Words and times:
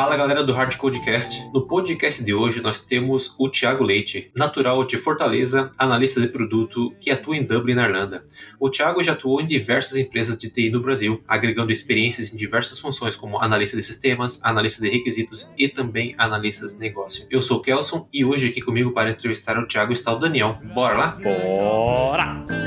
Fala 0.00 0.16
galera 0.16 0.42
do 0.42 0.54
Hard 0.54 0.78
Codecast. 0.78 1.46
No 1.52 1.66
podcast 1.66 2.24
de 2.24 2.32
hoje 2.32 2.62
nós 2.62 2.86
temos 2.86 3.34
o 3.38 3.50
Thiago 3.50 3.84
Leite, 3.84 4.32
natural 4.34 4.82
de 4.86 4.96
Fortaleza, 4.96 5.72
analista 5.76 6.18
de 6.22 6.28
produto 6.28 6.90
que 6.98 7.10
atua 7.10 7.36
em 7.36 7.44
Dublin, 7.44 7.74
na 7.74 7.84
Irlanda. 7.84 8.24
O 8.58 8.70
Thiago 8.70 9.02
já 9.02 9.12
atuou 9.12 9.42
em 9.42 9.46
diversas 9.46 9.98
empresas 9.98 10.38
de 10.38 10.48
TI 10.48 10.70
no 10.70 10.80
Brasil, 10.80 11.22
agregando 11.28 11.70
experiências 11.70 12.32
em 12.32 12.36
diversas 12.38 12.78
funções 12.78 13.14
como 13.14 13.42
analista 13.42 13.76
de 13.76 13.82
sistemas, 13.82 14.40
analista 14.42 14.80
de 14.80 14.88
requisitos 14.88 15.52
e 15.58 15.68
também 15.68 16.14
analistas 16.16 16.72
de 16.72 16.80
negócio. 16.80 17.26
Eu 17.30 17.42
sou 17.42 17.58
o 17.58 17.62
Kelson 17.62 18.08
e 18.10 18.24
hoje 18.24 18.48
aqui 18.48 18.62
comigo 18.62 18.92
para 18.92 19.10
entrevistar 19.10 19.58
o 19.58 19.66
Thiago 19.66 19.92
está 19.92 20.14
o 20.14 20.18
Daniel. 20.18 20.58
Bora 20.72 20.96
lá? 20.96 21.06
Bora! 21.08 22.59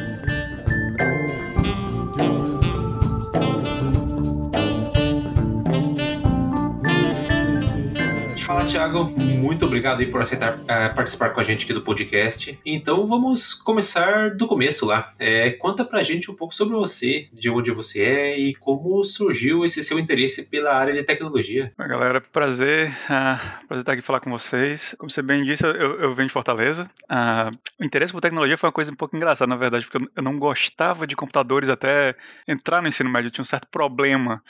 Fala, 8.64 8.68
Thiago. 8.68 9.06
Muito 9.20 9.66
obrigado 9.66 10.00
aí 10.00 10.06
por 10.06 10.22
aceitar 10.22 10.58
uh, 10.58 10.96
participar 10.96 11.32
com 11.32 11.40
a 11.40 11.44
gente 11.44 11.66
aqui 11.66 11.74
do 11.74 11.82
podcast. 11.82 12.58
Então 12.66 13.06
vamos 13.08 13.54
começar 13.54 14.32
do 14.36 14.48
começo 14.48 14.86
lá. 14.86 15.12
É, 15.20 15.52
conta 15.52 15.84
pra 15.84 16.02
gente 16.02 16.32
um 16.32 16.34
pouco 16.34 16.56
sobre 16.56 16.76
você, 16.76 17.28
de 17.34 17.50
onde 17.50 17.72
você 17.72 18.04
é 18.04 18.40
e 18.40 18.56
como 18.56 19.04
surgiu 19.04 19.66
esse 19.66 19.84
seu 19.84 20.00
interesse 20.00 20.44
pela 20.44 20.74
área 20.74 20.94
de 20.94 21.04
tecnologia. 21.04 21.74
Galera, 21.78 22.22
prazer. 22.22 22.90
Uh, 22.90 23.68
prazer 23.68 23.82
estar 23.82 23.94
aqui 23.94 24.02
falar 24.02 24.22
com 24.22 24.32
vocês. 24.32 24.96
Como 24.98 25.10
você 25.10 25.22
bem 25.22 25.44
disse, 25.44 25.66
eu, 25.66 26.00
eu 26.00 26.14
venho 26.14 26.28
de 26.28 26.34
Fortaleza. 26.34 26.90
Uh, 27.12 27.54
o 27.82 27.84
interesse 27.84 28.14
por 28.14 28.22
tecnologia 28.22 28.58
foi 28.58 28.68
uma 28.68 28.74
coisa 28.74 28.92
um 28.92 28.96
pouco 28.96 29.16
engraçada, 29.16 29.50
na 29.50 29.58
verdade, 29.58 29.86
porque 29.86 30.10
eu 30.16 30.24
não 30.24 30.40
gostava 30.40 31.06
de 31.06 31.16
computadores 31.16 31.68
até 31.68 32.16
entrar 32.48 32.82
no 32.82 32.88
ensino 32.88 33.10
médio. 33.10 33.28
Eu 33.28 33.32
tinha 33.32 33.44
um 33.44 33.46
certo 33.46 33.68
problema 33.68 34.42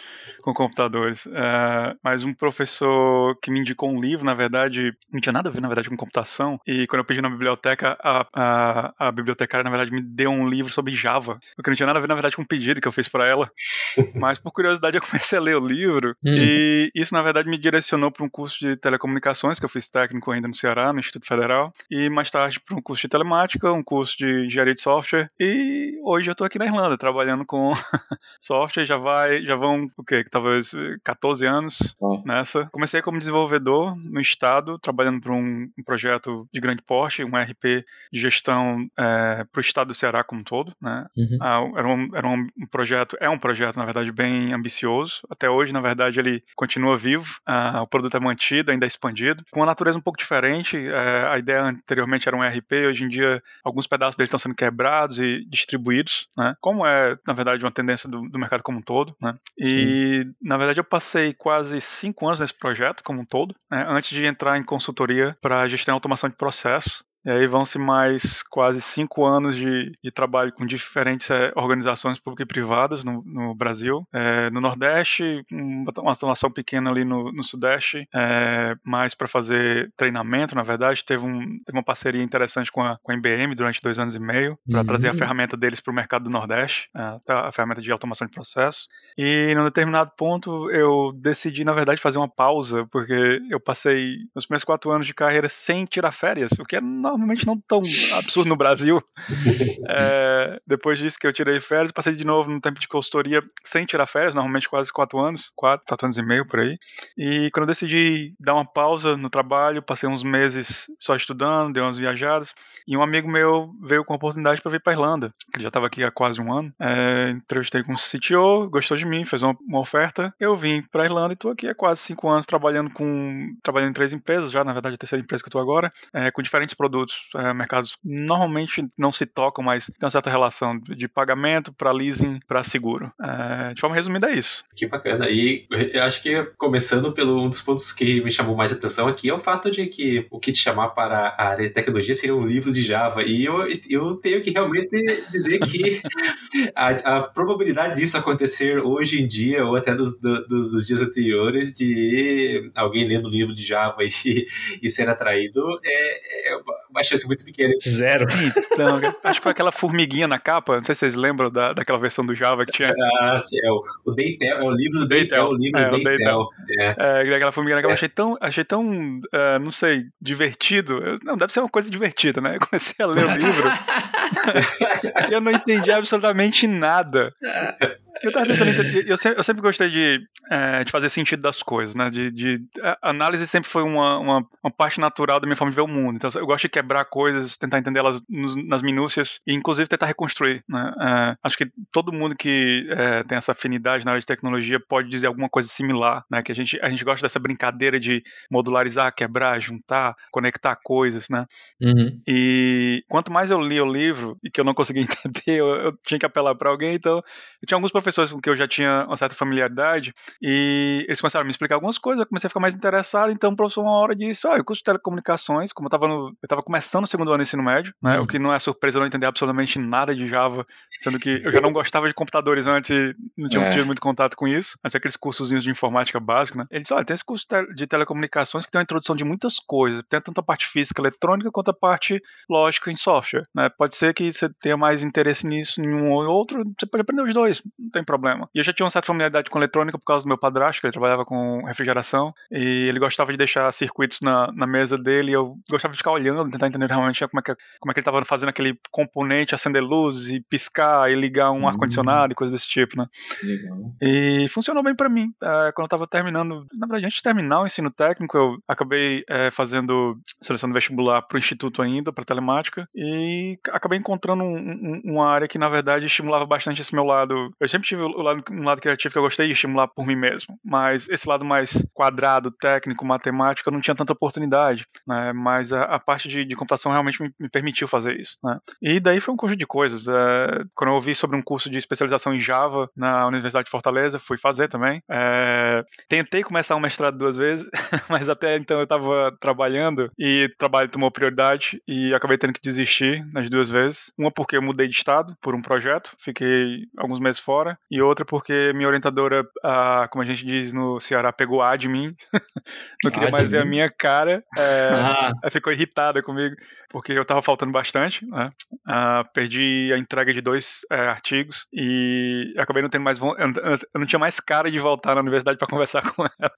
com 0.44 0.54
computadores. 0.54 1.26
Uh, 1.26 1.98
mas 2.04 2.24
um 2.24 2.34
professor 2.34 3.36
que 3.42 3.50
me 3.50 3.60
indicou 3.60 3.90
um 3.90 4.03
livro, 4.04 4.26
na 4.26 4.34
verdade, 4.34 4.94
não 5.12 5.20
tinha 5.20 5.34
nada 5.34 5.50
a 5.50 5.52
ver, 5.52 5.62
na 5.62 5.68
verdade, 5.68 5.90
com 5.90 5.96
computação. 5.96 6.60
E 6.68 6.86
quando 6.88 7.00
eu 7.00 7.06
pedi 7.06 7.22
na 7.22 7.30
biblioteca, 7.30 7.98
a, 8.04 8.28
a, 8.34 9.08
a 9.08 9.12
bibliotecária, 9.12 9.64
na 9.64 9.70
verdade, 9.70 9.92
me 9.92 10.02
deu 10.02 10.30
um 10.30 10.48
livro 10.48 10.72
sobre 10.72 10.94
Java. 10.94 11.40
O 11.58 11.64
que 11.64 11.70
não 11.70 11.76
tinha 11.76 11.88
nada 11.88 12.00
a 12.00 12.02
ver, 12.02 12.08
na 12.08 12.16
verdade, 12.16 12.36
com 12.36 12.42
um 12.42 12.46
pedido 12.46 12.82
que 12.82 12.88
eu 12.88 12.92
fiz 12.92 13.08
para 13.08 13.28
ela. 13.28 13.50
Mas 14.16 14.40
por 14.40 14.52
curiosidade 14.52 14.98
eu 14.98 15.02
comecei 15.02 15.38
a 15.38 15.42
ler 15.42 15.56
o 15.56 15.66
livro. 15.66 16.16
Hum. 16.24 16.36
E 16.36 16.92
isso, 16.96 17.14
na 17.14 17.22
verdade, 17.22 17.50
me 17.50 17.58
direcionou 17.58 18.12
para 18.12 18.26
um 18.26 18.30
curso 18.30 18.60
de 18.60 18.76
telecomunicações, 18.76 19.60
que 19.60 19.66
eu 19.66 19.70
fiz 19.70 19.88
técnico 19.90 20.32
ainda 20.32 20.48
no 20.48 20.54
Ceará, 20.54 20.92
no 20.92 21.00
Instituto 21.00 21.28
Federal. 21.28 21.74
E 21.90 22.10
mais 22.10 22.30
tarde 22.30 22.60
para 22.60 22.76
um 22.76 22.82
curso 22.82 23.04
de 23.04 23.10
telemática, 23.10 23.72
um 23.72 23.84
curso 23.84 24.18
de 24.18 24.46
engenharia 24.46 24.74
de 24.74 24.82
software. 24.82 25.28
E 25.40 26.00
hoje 26.04 26.30
eu 26.30 26.34
estou 26.34 26.46
aqui 26.46 26.60
na 26.60 26.66
Irlanda, 26.66 26.98
trabalhando 26.98 27.46
com 27.46 27.74
software. 28.40 28.86
Já 28.86 28.98
vai, 28.98 29.44
já 29.44 29.56
vão, 29.56 29.88
o 29.98 30.04
quê? 30.04 30.26
Talvez 30.30 30.72
14 31.04 31.46
anos 31.46 31.96
nessa. 32.26 32.68
Comecei 32.72 33.02
como 33.02 33.20
desenvolvedor 33.20 33.93
no 33.96 34.20
estado, 34.20 34.78
trabalhando 34.80 35.22
para 35.22 35.34
um, 35.34 35.70
um, 35.78 35.84
projeto 35.84 36.48
de 36.52 36.60
grande 36.60 36.82
porte, 36.82 37.24
um 37.24 37.38
RP 37.38 37.86
de 38.12 38.20
gestão 38.20 38.88
é, 38.98 39.46
para 39.52 39.60
o 39.60 39.62
estado 39.62 39.88
do 39.88 39.94
Ceará 39.94 40.24
como 40.24 40.42
um 40.42 40.44
todo. 40.44 40.74
Né? 40.82 41.06
Uhum. 41.18 41.38
Ah, 41.42 41.62
era, 41.76 41.88
um, 41.88 42.10
era 42.16 42.28
um 42.28 42.48
projeto, 42.70 43.18
é 43.20 43.30
um 43.30 43.38
projeto, 43.38 43.78
na 43.78 43.86
verdade, 43.86 44.12
bem 44.12 44.54
ambicioso. 44.54 45.22
Até 45.30 45.50
hoje, 45.50 45.74
na 45.74 45.82
verdade, 45.82 46.20
ele 46.20 46.44
continua 46.56 46.98
vivo, 46.98 47.38
ah, 47.46 47.82
o 47.82 47.88
produto 47.88 48.16
é 48.16 48.20
mantido, 48.20 48.72
ainda 48.72 48.86
é 48.86 48.88
expandido, 48.88 49.44
com 49.52 49.60
uma 49.60 49.66
natureza 49.66 49.98
um 49.98 50.02
pouco 50.02 50.20
diferente. 50.20 50.78
É, 50.78 51.28
a 51.30 51.38
ideia 51.38 51.64
anteriormente 51.64 52.28
era 52.28 52.36
um 52.36 52.42
RP, 52.42 52.88
hoje 52.88 53.04
em 53.04 53.10
dia, 53.10 53.42
alguns 53.64 53.88
pedaços 53.88 54.16
deles 54.16 54.30
estão 54.30 54.40
sendo 54.40 54.56
quebrados 54.56 55.20
e 55.20 55.46
distribuídos, 55.50 56.28
né? 56.38 56.56
como 56.60 56.86
é, 56.86 57.18
na 57.28 57.34
verdade, 57.34 57.64
uma 57.64 57.72
tendência 57.72 58.10
do, 58.10 58.30
do 58.30 58.40
mercado 58.40 58.64
como 58.64 58.80
um 58.80 58.82
todo. 58.82 59.16
Né? 59.22 59.36
E, 59.58 60.24
Sim. 60.24 60.36
na 60.42 60.58
verdade, 60.58 60.80
eu 60.80 60.84
passei 60.84 61.34
quase 61.34 61.80
cinco 61.82 62.28
anos 62.28 62.40
nesse 62.40 62.54
projeto 62.54 63.04
como 63.04 63.22
um 63.22 63.26
todo. 63.26 63.56
Né? 63.70 63.83
Antes 63.88 64.10
de 64.10 64.26
entrar 64.26 64.58
em 64.58 64.64
consultoria 64.64 65.36
para 65.42 65.68
gestão 65.68 65.94
e 65.94 65.96
automação 65.96 66.30
de 66.30 66.36
processo. 66.36 67.04
E 67.26 67.32
aí 67.32 67.48
vão-se 67.48 67.80
mais 67.80 68.44
quase 68.44 68.82
cinco 68.82 69.26
anos 69.26 69.56
de, 69.56 69.92
de 70.04 70.12
trabalho 70.12 70.52
com 70.52 70.66
diferentes 70.66 71.30
é, 71.32 71.52
organizações 71.56 72.20
públicas 72.20 72.46
e 72.46 72.48
privadas 72.48 73.04
no, 73.04 73.24
no 73.26 73.56
Brasil. 73.56 74.06
É, 74.14 74.50
no 74.50 74.60
Nordeste, 74.60 75.46
uma 75.52 75.92
atuação 76.12 76.52
pequena 76.52 76.90
ali 76.90 77.06
no, 77.06 77.32
no 77.32 77.44
Sudeste, 77.44 78.08
é, 78.14 78.76
mais 78.84 79.16
para 79.16 79.28
fazer 79.28 79.92
treinamento, 79.96 80.56
na 80.56 80.64
verdade. 80.64 81.04
Teve, 81.04 81.26
um, 81.26 81.60
teve 81.64 81.78
uma 81.78 81.84
parceria 81.84 82.22
interessante 82.22 82.72
com 82.72 82.82
a, 82.82 82.98
com 83.02 83.12
a 83.12 83.16
IBM 83.16 83.56
durante 83.56 83.82
dois 83.82 83.98
anos 83.98 84.16
e 84.16 84.20
meio, 84.20 84.58
para 84.70 84.82
uhum. 84.82 84.86
trazer 84.86 85.10
a 85.10 85.14
ferramenta 85.14 85.56
deles 85.56 85.80
para 85.80 85.92
o 85.92 85.96
mercado 85.96 86.26
do 86.26 86.30
Nordeste, 86.30 86.90
a 86.94 87.52
ferramenta 87.52 87.82
de 87.82 87.92
automação 87.92 88.28
de 88.28 88.34
processos. 88.34 88.90
E 89.18 89.54
num 89.56 89.64
determinado 89.64 90.12
ponto 90.18 90.70
eu 90.72 91.12
decidi, 91.14 91.64
na 91.64 91.74
verdade, 91.74 92.02
fazer 92.02 92.18
uma 92.18 92.28
pausa, 92.28 92.86
porque 92.92 93.42
eu 93.50 93.60
passei 93.60 94.18
os 94.36 94.46
primeiros 94.46 94.64
quatro 94.64 94.92
anos 94.92 95.08
de 95.08 95.14
carreira 95.14 95.48
sem 95.48 95.86
tirar 95.86 96.12
férias, 96.12 96.52
o 96.60 96.66
que 96.66 96.76
é 96.76 96.82
normalmente 97.18 97.46
não 97.46 97.60
tão 97.60 97.80
absurdo 98.18 98.50
no 98.50 98.56
Brasil. 98.56 99.02
é, 99.90 100.60
depois 100.66 101.00
disso 101.00 101.18
que 101.20 101.28
eu 101.28 101.34
tirei 101.34 101.60
férias, 101.60 101.92
passei 101.92 102.16
de 102.16 102.26
novo 102.26 102.52
no 102.52 102.62
tempo 102.62 102.80
de 102.80 102.88
consultoria 102.88 103.42
sem 103.64 103.86
tirar 103.86 104.06
férias, 104.06 104.36
normalmente 104.36 104.70
quase 104.70 104.92
quatro 104.92 105.20
anos, 105.20 105.52
quatro, 105.56 105.86
quatro 105.88 106.06
anos 106.06 106.18
e 106.18 106.24
meio 106.24 106.46
por 106.46 106.60
aí. 106.60 106.78
E 107.18 107.50
quando 107.52 107.64
eu 107.64 107.68
decidi 107.68 108.34
dar 108.40 108.56
uma 108.56 108.66
pausa 108.66 109.16
no 109.18 109.30
trabalho, 109.30 109.82
passei 109.82 110.10
uns 110.10 110.24
meses 110.24 110.88
só 111.00 111.16
estudando, 111.16 111.74
dei 111.74 111.82
umas 111.82 111.98
viajadas, 111.98 112.54
e 112.88 112.98
um 112.98 113.04
amigo 113.04 113.30
meu 113.30 113.72
veio 113.82 114.04
com 114.04 114.14
a 114.14 114.16
oportunidade 114.16 114.62
para 114.62 114.72
vir 114.72 114.82
para 114.82 114.94
Irlanda, 114.94 115.32
que 115.54 115.62
já 115.62 115.68
estava 115.68 115.88
aqui 115.88 116.04
há 116.04 116.12
quase 116.12 116.42
um 116.42 116.54
ano. 116.54 116.74
É, 116.80 117.32
entrevistei 117.32 117.84
com 117.84 117.94
o 117.94 117.96
CTO, 117.96 118.70
gostou 118.70 118.98
de 118.98 119.06
mim, 119.06 119.26
fez 119.26 119.42
uma, 119.42 119.56
uma 119.68 119.80
oferta. 119.80 120.34
Eu 120.40 120.56
vim 120.56 120.82
para 120.92 121.06
Irlanda 121.06 121.34
e 121.34 121.36
estou 121.36 121.52
aqui 121.52 121.68
há 121.68 121.76
quase 121.76 122.02
cinco 122.02 122.30
anos 122.30 122.46
trabalhando 122.46 122.94
com 122.94 123.56
trabalhando 123.62 123.92
em 123.92 123.94
três 123.94 124.14
empresas 124.14 124.52
já, 124.52 124.64
na 124.64 124.74
verdade 124.74 124.96
a 124.96 124.98
terceira 124.98 125.24
empresa 125.24 125.44
que 125.44 125.48
eu 125.48 125.50
estou 125.50 125.62
agora, 125.62 125.92
é, 126.14 126.32
com 126.32 126.42
diferentes 126.42 126.76
produtos 126.76 127.03
produtos, 127.04 127.16
é, 127.36 127.54
mercados 127.54 127.98
normalmente 128.04 128.86
não 128.98 129.12
se 129.12 129.26
tocam, 129.26 129.64
mas 129.64 129.86
tem 129.86 129.96
uma 130.02 130.10
certa 130.10 130.30
relação 130.30 130.80
de 130.80 131.08
pagamento 131.08 131.74
para 131.74 131.92
leasing 131.92 132.40
para 132.48 132.64
seguro. 132.64 133.12
É, 133.22 133.74
de 133.74 133.82
forma 133.82 133.96
resumida, 133.96 134.30
é 134.30 134.36
isso. 134.36 134.64
Que 134.76 134.88
bacana. 134.88 135.30
E 135.30 135.66
eu 135.70 136.04
acho 136.04 136.22
que 136.22 136.44
começando 136.58 137.12
pelo 137.12 137.42
um 137.44 137.50
dos 137.50 137.62
pontos 137.62 137.92
que 137.92 138.22
me 138.24 138.32
chamou 138.32 138.56
mais 138.56 138.72
atenção 138.72 139.08
aqui 139.08 139.30
é 139.30 139.34
o 139.34 139.40
fato 139.40 139.70
de 139.70 139.86
que 139.88 140.26
o 140.32 140.40
que 140.40 140.52
te 140.52 140.60
chamar 140.60 140.90
para 140.90 141.36
a 141.38 141.50
área 141.50 141.68
de 141.68 141.74
tecnologia 141.74 142.14
seria 142.14 142.36
um 142.36 142.46
livro 142.46 142.72
de 142.72 142.82
Java. 142.82 143.24
E 143.24 143.46
eu, 143.46 143.68
eu 143.90 144.16
tenho 144.16 144.42
que 144.42 144.52
realmente 144.52 144.90
dizer 145.32 145.60
que 145.60 146.02
a, 146.76 147.18
a 147.18 147.24
probabilidade 147.24 147.96
disso 147.96 148.18
acontecer 148.18 148.80
hoje 148.80 149.22
em 149.22 149.28
dia, 149.28 149.66
ou 149.66 149.76
até 149.76 149.94
dos, 149.94 150.20
dos, 150.20 150.72
dos 150.72 150.86
dias 150.86 151.02
anteriores, 151.02 151.76
de 151.76 152.72
alguém 152.76 153.08
lendo 153.08 153.28
um 153.28 153.32
livro 153.32 153.54
de 153.54 153.64
Java 153.64 153.98
e, 154.04 154.48
e 154.82 154.90
ser 154.90 155.10
atraído, 155.10 155.62
é, 155.84 156.54
é 156.54 156.60
uma 156.94 157.04
chance 157.04 157.26
muito 157.28 157.44
pequena. 157.44 157.74
Zero. 157.82 158.28
Então, 158.72 159.02
acho 159.24 159.40
que 159.40 159.44
foi 159.44 159.52
aquela 159.52 159.72
formiguinha 159.72 160.28
na 160.28 160.40
capa, 160.40 160.78
não 160.78 160.84
sei 160.84 160.96
se 160.96 161.00
vocês 161.00 161.16
lembram 161.16 161.50
da, 161.50 161.74
daquela 161.74 161.98
versão 161.98 162.26
do 162.26 162.36
Java 162.36 162.66
que 162.66 162.72
tinha. 162.72 162.94
Ah, 163.22 163.40
sim, 163.40 163.58
é 163.62 163.72
o, 163.72 163.82
o 164.06 164.16
Daytel, 164.16 164.58
é 164.58 164.64
o 164.64 164.72
livro 164.72 165.00
do 165.00 165.08
Daytel, 165.08 165.48
o 165.48 165.56
livro 165.56 165.82
é, 165.82 165.90
do 165.90 166.04
Daytel. 166.04 166.48
É. 166.80 167.30
é, 167.30 167.36
aquela 167.36 167.52
formiguinha 167.52 167.78
na 167.78 167.82
capa, 167.82 167.94
é. 167.94 167.96
achei 167.96 168.10
tão, 168.10 168.38
achei 168.40 168.64
tão 168.64 169.20
uh, 169.20 169.60
não 169.62 169.72
sei, 169.72 170.06
divertido. 170.22 171.20
Não, 171.24 171.36
deve 171.36 171.52
ser 171.52 171.60
uma 171.60 171.70
coisa 171.70 171.90
divertida, 171.90 172.40
né? 172.40 172.56
Eu 172.58 172.60
comecei 172.60 173.04
a 173.04 173.08
ler 173.08 173.26
o 173.26 173.32
livro. 173.36 173.70
e 175.30 175.34
eu 175.34 175.42
não 175.42 175.52
entendi 175.52 175.92
absolutamente 175.92 176.68
nada. 176.68 177.34
Eu, 178.24 178.30
entender, 178.30 179.10
eu, 179.10 179.18
sempre, 179.18 179.40
eu 179.40 179.44
sempre 179.44 179.62
gostei 179.62 179.90
de, 179.90 180.26
é, 180.50 180.84
de 180.86 180.92
fazer 180.92 181.10
sentido 181.10 181.42
das 181.42 181.62
coisas, 181.62 181.94
né? 181.94 182.10
De, 182.10 182.32
de 182.32 182.64
análise 183.02 183.46
sempre 183.46 183.70
foi 183.70 183.84
uma, 183.84 184.18
uma, 184.18 184.48
uma, 184.64 184.72
parte 184.72 184.98
natural 184.98 185.42
da 185.42 185.46
minha 185.46 185.58
forma 185.58 185.72
de 185.72 185.76
ver 185.76 185.82
o 185.82 185.88
mundo. 185.88 186.16
Então, 186.16 186.30
eu 186.34 186.46
gosto 186.46 186.62
de 186.62 186.70
quebrar 186.70 187.04
coisas, 187.06 187.58
tentar 187.58 187.80
entender 187.80 188.00
elas 188.00 188.22
nos, 188.30 188.56
nas 188.56 188.82
minúcias 188.82 189.42
e, 189.46 189.54
inclusive, 189.54 189.90
tentar 189.90 190.06
reconstruir. 190.06 190.64
Né? 190.70 190.94
É, 191.02 191.36
acho 191.44 191.58
que 191.58 191.70
todo 191.92 192.14
mundo 192.14 192.34
que 192.34 192.88
é, 192.92 193.24
tem 193.24 193.38
essa 193.38 193.52
afinidade 193.52 194.06
na 194.06 194.12
área 194.12 194.22
de 194.22 194.26
tecnologia 194.26 194.80
pode 194.80 195.10
dizer 195.10 195.28
alguma 195.28 195.50
coisa 195.50 195.68
similar, 195.68 196.24
né? 196.32 196.42
Que 196.42 196.54
a 196.54 196.56
gente, 196.56 196.80
a 196.82 196.90
gente 196.90 197.04
gosta 197.04 197.26
dessa 197.26 197.40
brincadeira 197.40 198.00
de 198.00 198.24
modularizar, 198.50 199.14
quebrar, 199.14 199.62
juntar, 199.62 200.16
conectar 200.32 200.78
coisas, 200.82 201.28
né? 201.30 201.46
Uhum. 201.82 202.22
E 202.26 203.04
quanto 203.10 203.34
mais 203.34 203.52
eu 203.52 203.60
li 203.60 203.82
o 203.82 203.86
livro 203.86 204.38
e 204.42 204.50
que 204.50 204.62
eu 204.62 204.66
não 204.66 204.74
conseguia 204.74 205.04
entender, 205.04 205.60
eu, 205.60 205.68
eu 205.68 205.98
tinha 206.06 206.20
que 206.20 206.26
apelar 206.26 206.56
para 206.56 206.70
alguém, 206.70 206.96
então 206.96 207.18
eu 207.18 207.68
tinha 207.68 207.76
alguns 207.76 207.92
professores 207.92 208.13
pessoas 208.14 208.32
com 208.32 208.40
que 208.40 208.50
eu 208.50 208.56
já 208.56 208.68
tinha 208.68 209.06
uma 209.08 209.18
certa 209.18 209.36
familiaridade 209.36 210.14
e 210.42 211.06
eles 211.08 211.20
começaram 211.20 211.42
a 211.42 211.46
me 211.46 211.52
explicar 211.52 211.76
algumas 211.76 211.98
coisas, 211.98 212.22
eu 212.22 212.28
comecei 212.28 212.48
a 212.48 212.50
ficar 212.50 212.60
mais 212.60 212.76
interessado, 212.76 213.32
então 213.32 213.52
o 213.52 213.56
professor 213.56 213.82
uma 213.82 213.98
hora 213.98 214.16
disse, 214.16 214.48
ah, 214.48 214.58
eu 214.58 214.64
curso 214.64 214.80
de 214.80 214.86
telecomunicações, 214.86 215.74
como 215.74 215.88
eu 215.88 215.90
estava 215.90 216.08
no, 216.08 216.36
eu 216.42 216.48
tava 216.48 216.62
começando 216.62 217.04
o 217.06 217.08
segundo 217.08 217.30
ano 217.30 217.38
do 217.40 217.42
ensino 217.42 217.64
médio, 217.64 217.94
né, 218.02 218.18
uhum. 218.18 218.24
o 218.24 218.28
que 218.28 218.38
não 218.38 218.54
é 218.54 218.60
surpresa 218.60 218.98
eu 218.98 219.02
não 219.02 219.08
entender 219.08 219.26
absolutamente 219.26 219.80
nada 219.80 220.16
de 220.16 220.28
Java, 220.28 220.66
sendo 220.90 221.20
que 221.20 221.42
eu 221.44 221.52
já 221.52 221.60
não 221.60 221.74
gostava 221.74 222.08
de 222.08 222.14
computadores 222.14 222.66
antes, 222.68 223.16
não 223.38 223.50
tinha 223.50 223.64
é. 223.64 223.70
tido 223.72 223.86
muito 223.86 224.02
contato 224.02 224.36
com 224.36 224.48
isso, 224.48 224.78
mas 224.84 224.94
aqueles 224.94 225.16
cursozinhos 225.16 225.64
de 225.64 225.72
informática 225.72 226.20
básica, 226.20 226.60
né, 226.60 226.66
ele 226.70 226.82
disse, 226.82 226.94
olha, 226.94 227.06
tem 227.06 227.14
esse 227.14 227.26
curso 227.26 227.46
de 227.76 227.88
telecomunicações 227.88 228.66
que 228.66 228.72
tem 228.72 228.80
uma 228.80 228.84
introdução 228.84 229.16
de 229.16 229.24
muitas 229.24 229.60
coisas, 229.60 230.04
tem 230.08 230.22
tanto 230.22 230.40
a 230.40 230.44
parte 230.44 230.68
física 230.68 231.02
eletrônica 231.02 231.52
quanto 231.52 231.72
a 231.72 231.74
parte 231.74 232.22
lógica 232.50 232.92
em 232.92 232.96
software, 232.96 233.44
né, 233.56 233.70
pode 233.70 233.96
ser 233.96 234.14
que 234.14 234.32
você 234.32 234.50
tenha 234.62 234.78
mais 234.78 235.04
interesse 235.04 235.48
nisso 235.48 235.82
em 235.82 235.94
um 235.94 236.12
ou 236.12 236.26
outro, 236.26 236.64
você 236.78 236.86
pode 236.86 237.02
aprender 237.02 237.24
os 237.24 237.34
dois, 237.34 237.62
não 237.78 237.90
tem 237.90 238.03
tem 238.04 238.06
problema. 238.06 238.50
E 238.54 238.60
eu 238.60 238.64
já 238.64 238.74
tinha 238.74 238.84
uma 238.84 238.90
certa 238.90 239.08
familiaridade 239.08 239.50
com 239.50 239.58
eletrônica 239.58 239.98
por 239.98 240.06
causa 240.06 240.26
do 240.26 240.28
meu 240.28 240.38
padrasto, 240.38 240.82
que 240.82 240.88
ele 240.88 240.92
trabalhava 240.92 241.26
com 241.26 241.64
refrigeração, 241.66 242.34
e 242.52 242.88
ele 242.90 243.00
gostava 243.00 243.32
de 243.32 243.38
deixar 243.38 243.72
circuitos 243.72 244.20
na, 244.22 244.52
na 244.52 244.68
mesa 244.68 244.98
dele, 244.98 245.32
e 245.32 245.34
eu 245.34 245.58
gostava 245.70 245.94
de 245.94 245.98
ficar 245.98 246.12
olhando, 246.12 246.52
tentar 246.52 246.68
entender 246.68 246.88
realmente 246.88 247.26
como 247.28 247.40
é 247.40 247.44
que, 247.44 247.56
como 247.80 247.92
é 247.92 247.94
que 247.94 248.00
ele 248.00 248.02
estava 248.02 248.26
fazendo 248.26 248.50
aquele 248.50 248.78
componente, 248.92 249.56
acender 249.56 249.82
luzes 249.82 250.30
e 250.30 250.42
piscar 250.42 251.10
e 251.10 251.16
ligar 251.16 251.52
um 251.52 251.62
hum. 251.62 251.68
ar-condicionado 251.68 252.34
e 252.34 252.36
coisas 252.36 252.54
desse 252.54 252.70
tipo, 252.70 252.98
né? 252.98 253.08
Legal. 253.42 253.78
E 254.02 254.48
funcionou 254.50 254.84
bem 254.84 254.96
para 254.96 255.10
mim. 255.10 255.34
É, 255.42 255.72
quando 255.72 255.86
eu 255.86 255.90
tava 255.90 256.08
terminando, 256.08 256.66
na 256.74 256.88
verdade, 256.88 257.06
antes 257.06 257.18
de 257.18 257.24
terminar 257.24 257.62
o 257.62 257.66
ensino 257.66 257.90
técnico, 257.90 258.38
eu 258.38 258.58
acabei 258.68 259.24
é, 259.30 259.50
fazendo 259.52 260.18
seleção 260.42 260.70
de 260.70 260.74
vestibular 260.74 261.22
pro 261.22 261.38
instituto 261.38 261.82
ainda, 261.82 262.12
para 262.12 262.26
telemática, 262.26 262.88
e 262.94 263.58
acabei 263.72 263.98
encontrando 263.98 264.44
um, 264.44 264.58
um, 264.58 265.02
uma 265.06 265.30
área 265.30 265.48
que, 265.48 265.58
na 265.58 265.70
verdade, 265.70 266.06
estimulava 266.06 266.46
bastante 266.46 266.82
esse 266.82 266.94
meu 266.94 267.04
lado. 267.04 267.54
Eu 267.60 267.68
sempre 267.68 267.83
tive 267.84 268.02
o 268.02 268.22
lado, 268.22 268.44
um 268.52 268.64
lado 268.64 268.82
criativo 268.82 269.12
que 269.12 269.18
eu 269.18 269.24
gostei 269.24 269.48
de 269.48 269.54
estimular 269.54 269.88
por 269.88 270.06
mim 270.06 270.16
mesmo, 270.16 270.58
mas 270.64 271.08
esse 271.10 271.28
lado 271.28 271.46
mais 271.46 271.86
quadrado, 271.94 272.52
técnico, 272.52 273.06
matemático, 273.06 273.70
eu 273.70 273.74
não 273.74 273.82
tinha 273.82 273.96
tanta 273.96 274.14
oportunidade, 274.14 274.86
né? 275.08 275.34
Mas 275.34 275.72
a, 275.72 275.84
a 275.84 276.00
parte 276.00 276.28
de, 276.28 276.46
de, 276.46 276.56
computação 276.56 276.92
realmente 276.92 277.22
me, 277.22 277.32
me, 277.40 277.50
permitiu 277.50 277.88
fazer 277.88 278.20
isso, 278.20 278.38
né? 278.44 278.58
E 278.82 279.00
daí 279.00 279.20
foi 279.20 279.34
um 279.34 279.38
conjunto 279.38 279.60
de 279.60 279.68
coisas. 279.68 280.08
É, 280.08 280.64
quando 280.74 280.90
eu 280.90 280.96
ouvi 280.96 281.14
sobre 281.14 281.38
um 281.38 281.42
curso 281.42 281.70
de 281.70 281.78
especialização 281.78 282.34
em 282.34 282.40
Java 282.40 282.90
na 282.96 283.28
Universidade 283.28 283.66
de 283.66 283.72
Fortaleza, 283.72 284.20
fui 284.20 284.38
fazer 284.38 284.68
também. 284.68 285.02
É, 285.10 285.84
tentei 286.08 286.44
começar 286.44 286.76
um 286.76 286.80
mestrado 286.80 287.18
duas 287.18 287.36
vezes, 287.36 287.70
mas 288.10 288.30
até 288.30 288.58
então 288.58 288.78
eu 288.78 288.84
estava 288.84 289.36
trabalhando 289.40 290.12
e 290.18 290.50
o 290.52 290.58
trabalho 290.58 290.90
tomou 290.90 291.12
prioridade 291.12 291.82
e 291.88 292.14
acabei 292.14 292.38
tendo 292.38 292.54
que 292.54 292.62
desistir 292.62 293.26
nas 293.34 293.50
duas 293.50 293.70
vezes. 293.70 294.12
Uma 294.18 294.32
porque 294.32 294.58
eu 294.58 294.62
mudei 294.62 294.88
de 294.88 294.96
estado 294.96 295.36
por 295.42 295.56
um 295.56 295.62
projeto, 295.62 296.16
fiquei 296.20 296.86
alguns 296.98 297.20
meses 297.20 297.40
fora, 297.40 297.73
e 297.90 298.02
outra 298.02 298.26
porque 298.26 298.72
minha 298.74 298.88
orientadora, 298.88 299.46
a, 299.64 300.08
como 300.12 300.24
a 300.24 300.26
gente 300.26 300.46
diz 300.46 300.74
no 300.74 301.00
Ceará, 301.00 301.32
pegou 301.32 301.62
A 301.62 301.76
de 301.76 301.88
mim, 301.88 302.16
não 303.04 303.12
queria 303.12 303.32
mais 303.32 303.50
ver 303.50 303.62
a 303.62 303.66
minha 303.66 303.90
cara, 303.90 304.40
é, 304.58 304.90
ah. 304.92 305.32
ficou 305.52 305.72
irritada 305.72 306.22
comigo 306.22 306.56
porque 306.94 307.12
eu 307.12 307.24
estava 307.24 307.42
faltando 307.42 307.72
bastante, 307.72 308.24
né? 308.24 308.52
Uh, 308.88 309.28
perdi 309.34 309.92
a 309.92 309.98
entrega 309.98 310.32
de 310.32 310.42
dois 310.42 310.82
é, 310.92 310.96
artigos 310.96 311.66
e 311.74 312.54
acabei 312.56 312.84
não 312.84 312.90
tendo 312.90 313.02
mais. 313.02 313.18
Eu, 313.20 313.28
eu 313.36 314.00
não 314.00 314.06
tinha 314.06 314.20
mais 314.20 314.40
cara 314.40 314.70
de 314.70 314.78
voltar 314.78 315.16
na 315.16 315.22
universidade 315.22 315.58
para 315.58 315.66
conversar 315.74 316.04
com 316.12 316.22
ela. 316.22 316.54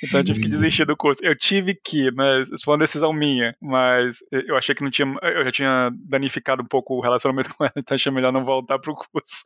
Então 0.00 0.20
eu 0.20 0.24
tive 0.24 0.42
que 0.42 0.48
desistir 0.48 0.84
do 0.84 0.96
curso. 0.96 1.20
Eu 1.24 1.36
tive 1.36 1.74
que, 1.74 2.08
mas 2.12 2.48
isso 2.52 2.64
foi 2.64 2.74
uma 2.74 2.78
decisão 2.78 3.12
minha, 3.12 3.52
mas 3.60 4.18
eu 4.30 4.56
achei 4.56 4.76
que 4.76 4.84
não 4.84 4.92
tinha. 4.92 5.12
Eu 5.22 5.44
já 5.46 5.50
tinha 5.50 5.90
danificado 6.08 6.62
um 6.62 6.66
pouco 6.66 6.94
o 6.94 7.00
relacionamento 7.00 7.52
com 7.58 7.64
ela, 7.64 7.74
então 7.76 7.96
achei 7.96 8.12
melhor 8.12 8.32
não 8.32 8.44
voltar 8.44 8.78
pro 8.78 8.94
curso. 8.94 9.44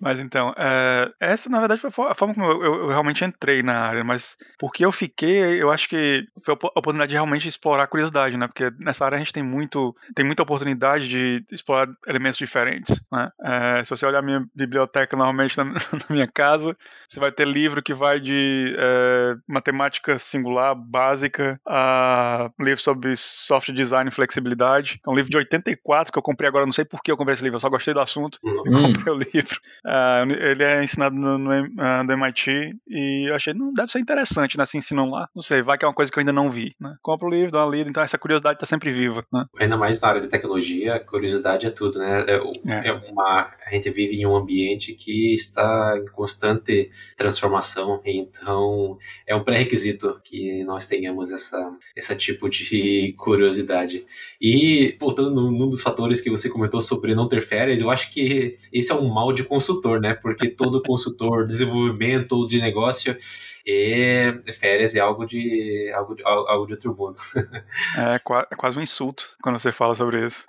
Mas 0.00 0.18
então, 0.18 0.39
é, 0.56 1.12
essa 1.20 1.48
na 1.48 1.58
verdade 1.58 1.80
foi 1.80 1.90
a 2.10 2.14
forma 2.14 2.34
como 2.34 2.46
eu, 2.46 2.62
eu, 2.62 2.74
eu, 2.82 2.88
realmente 2.88 3.24
entrei 3.24 3.62
na 3.62 3.74
área, 3.74 4.04
mas 4.04 4.36
porque 4.58 4.84
eu 4.84 4.92
fiquei, 4.92 5.62
eu 5.62 5.70
acho 5.70 5.88
que 5.88 6.24
foi 6.42 6.54
a 6.54 6.56
oportunidade 6.56 7.10
de 7.10 7.16
realmente 7.16 7.48
explorar 7.48 7.84
a 7.84 7.86
curiosidade, 7.86 8.36
né? 8.36 8.46
Porque 8.46 8.70
nessa 8.78 9.04
área 9.04 9.16
a 9.16 9.18
gente 9.18 9.32
tem 9.32 9.42
muito 9.42 9.94
tem 10.14 10.24
muita 10.24 10.42
oportunidade 10.42 11.08
de 11.08 11.44
explorar 11.50 11.88
elementos 12.06 12.38
diferentes. 12.38 13.00
Né? 13.10 13.30
É, 13.42 13.84
se 13.84 13.90
você 13.90 14.06
olhar 14.06 14.18
a 14.18 14.22
minha 14.22 14.46
biblioteca 14.54 15.16
normalmente 15.16 15.56
na, 15.56 15.64
na, 15.64 15.74
minha 16.08 16.26
casa, 16.26 16.76
você 17.08 17.20
vai 17.20 17.32
ter 17.32 17.46
livro 17.46 17.82
que 17.82 17.94
vai 17.94 18.20
de 18.20 18.74
é, 18.78 19.34
matemática 19.46 20.18
singular 20.18 20.74
básica 20.74 21.60
a 21.66 22.50
livro 22.58 22.80
sobre 22.80 23.16
software 23.16 23.74
design 23.74 24.08
e 24.08 24.12
flexibilidade. 24.12 25.00
É 25.06 25.10
um 25.10 25.14
livro 25.14 25.30
de 25.30 25.36
84 25.36 26.12
que 26.12 26.18
eu 26.18 26.22
comprei 26.22 26.48
agora, 26.48 26.66
não 26.66 26.72
sei 26.72 26.84
por 26.84 27.02
que 27.02 27.10
eu 27.10 27.16
comprei 27.16 27.34
esse 27.34 27.42
livro, 27.42 27.56
eu 27.56 27.60
só 27.60 27.68
gostei 27.68 27.94
do 27.94 28.00
assunto 28.00 28.38
hum. 28.44 28.62
e 28.66 28.94
comprei 28.94 29.14
o 29.14 29.18
livro. 29.18 29.60
É, 29.82 30.22
ele 30.32 30.62
é 30.62 30.82
ensinado 30.82 31.14
no, 31.14 31.38
no, 31.38 31.68
no, 32.04 32.12
MIT 32.12 32.76
e 32.88 33.28
eu 33.28 33.34
achei, 33.34 33.54
não, 33.54 33.72
deve 33.72 33.90
ser 33.90 33.98
interessante, 33.98 34.56
né? 34.56 34.64
Se 34.64 34.78
ensinam 34.78 35.10
lá. 35.10 35.28
Não 35.34 35.42
sei, 35.42 35.62
vai 35.62 35.78
que 35.78 35.84
é 35.84 35.88
uma 35.88 35.94
coisa 35.94 36.10
que 36.10 36.18
eu 36.18 36.20
ainda 36.20 36.32
não 36.32 36.50
vi. 36.50 36.74
Né? 36.80 36.94
Compro 37.02 37.28
o 37.28 37.30
livro, 37.30 37.52
dou 37.52 37.60
uma 37.60 37.70
lida, 37.70 37.88
então 37.88 38.02
essa 38.02 38.18
curiosidade 38.18 38.56
está 38.56 38.66
sempre 38.66 38.90
viva. 38.90 39.24
Né? 39.32 39.44
ainda 39.58 39.76
mais 39.76 40.00
na 40.00 40.08
área 40.08 40.20
de 40.20 40.28
tecnologia, 40.28 40.98
curiosidade 41.00 41.66
é 41.66 41.70
tudo, 41.70 41.98
né? 41.98 42.24
É, 42.26 42.34
é. 42.34 42.88
é 42.88 42.92
uma, 42.92 43.50
a 43.66 43.74
gente 43.74 43.90
vive 43.90 44.16
em 44.16 44.26
um 44.26 44.36
ambiente 44.36 44.94
que 44.94 45.34
está 45.34 45.96
em 45.96 46.06
constante 46.12 46.90
transformação, 47.16 48.00
então 48.04 48.98
é 49.26 49.34
um 49.34 49.44
pré-requisito 49.44 50.20
que 50.24 50.64
nós 50.64 50.86
tenhamos 50.86 51.30
essa, 51.30 51.72
esse 51.94 52.14
tipo 52.16 52.48
de 52.48 53.14
curiosidade. 53.18 54.04
E 54.40 54.96
voltando 54.98 55.30
num 55.30 55.68
dos 55.68 55.82
fatores 55.82 56.20
que 56.20 56.30
você 56.30 56.48
comentou 56.48 56.80
sobre 56.80 57.14
não 57.14 57.28
ter 57.28 57.42
férias, 57.42 57.80
eu 57.80 57.90
acho 57.90 58.10
que 58.10 58.56
esse 58.72 58.90
é 58.90 58.94
um 58.94 59.08
mal 59.08 59.32
de 59.32 59.44
consultor, 59.44 60.00
né? 60.00 60.14
Porque 60.22 60.48
todo 60.48 60.82
consultor, 60.82 61.46
desenvolvimento 61.46 62.32
ou 62.32 62.46
de 62.46 62.60
negócio 62.60 63.16
e 63.66 64.42
férias 64.58 64.94
é 64.94 65.00
algo 65.00 65.26
de 65.26 65.90
algo 65.94 66.14
de, 66.14 66.22
algo 66.24 66.66
de 66.66 66.72
outro 66.74 66.96
mundo. 66.96 67.16
É, 67.96 68.14
é 68.14 68.56
quase 68.56 68.78
um 68.78 68.82
insulto 68.82 69.24
quando 69.42 69.58
você 69.58 69.72
fala 69.72 69.94
sobre 69.94 70.24
isso. 70.24 70.44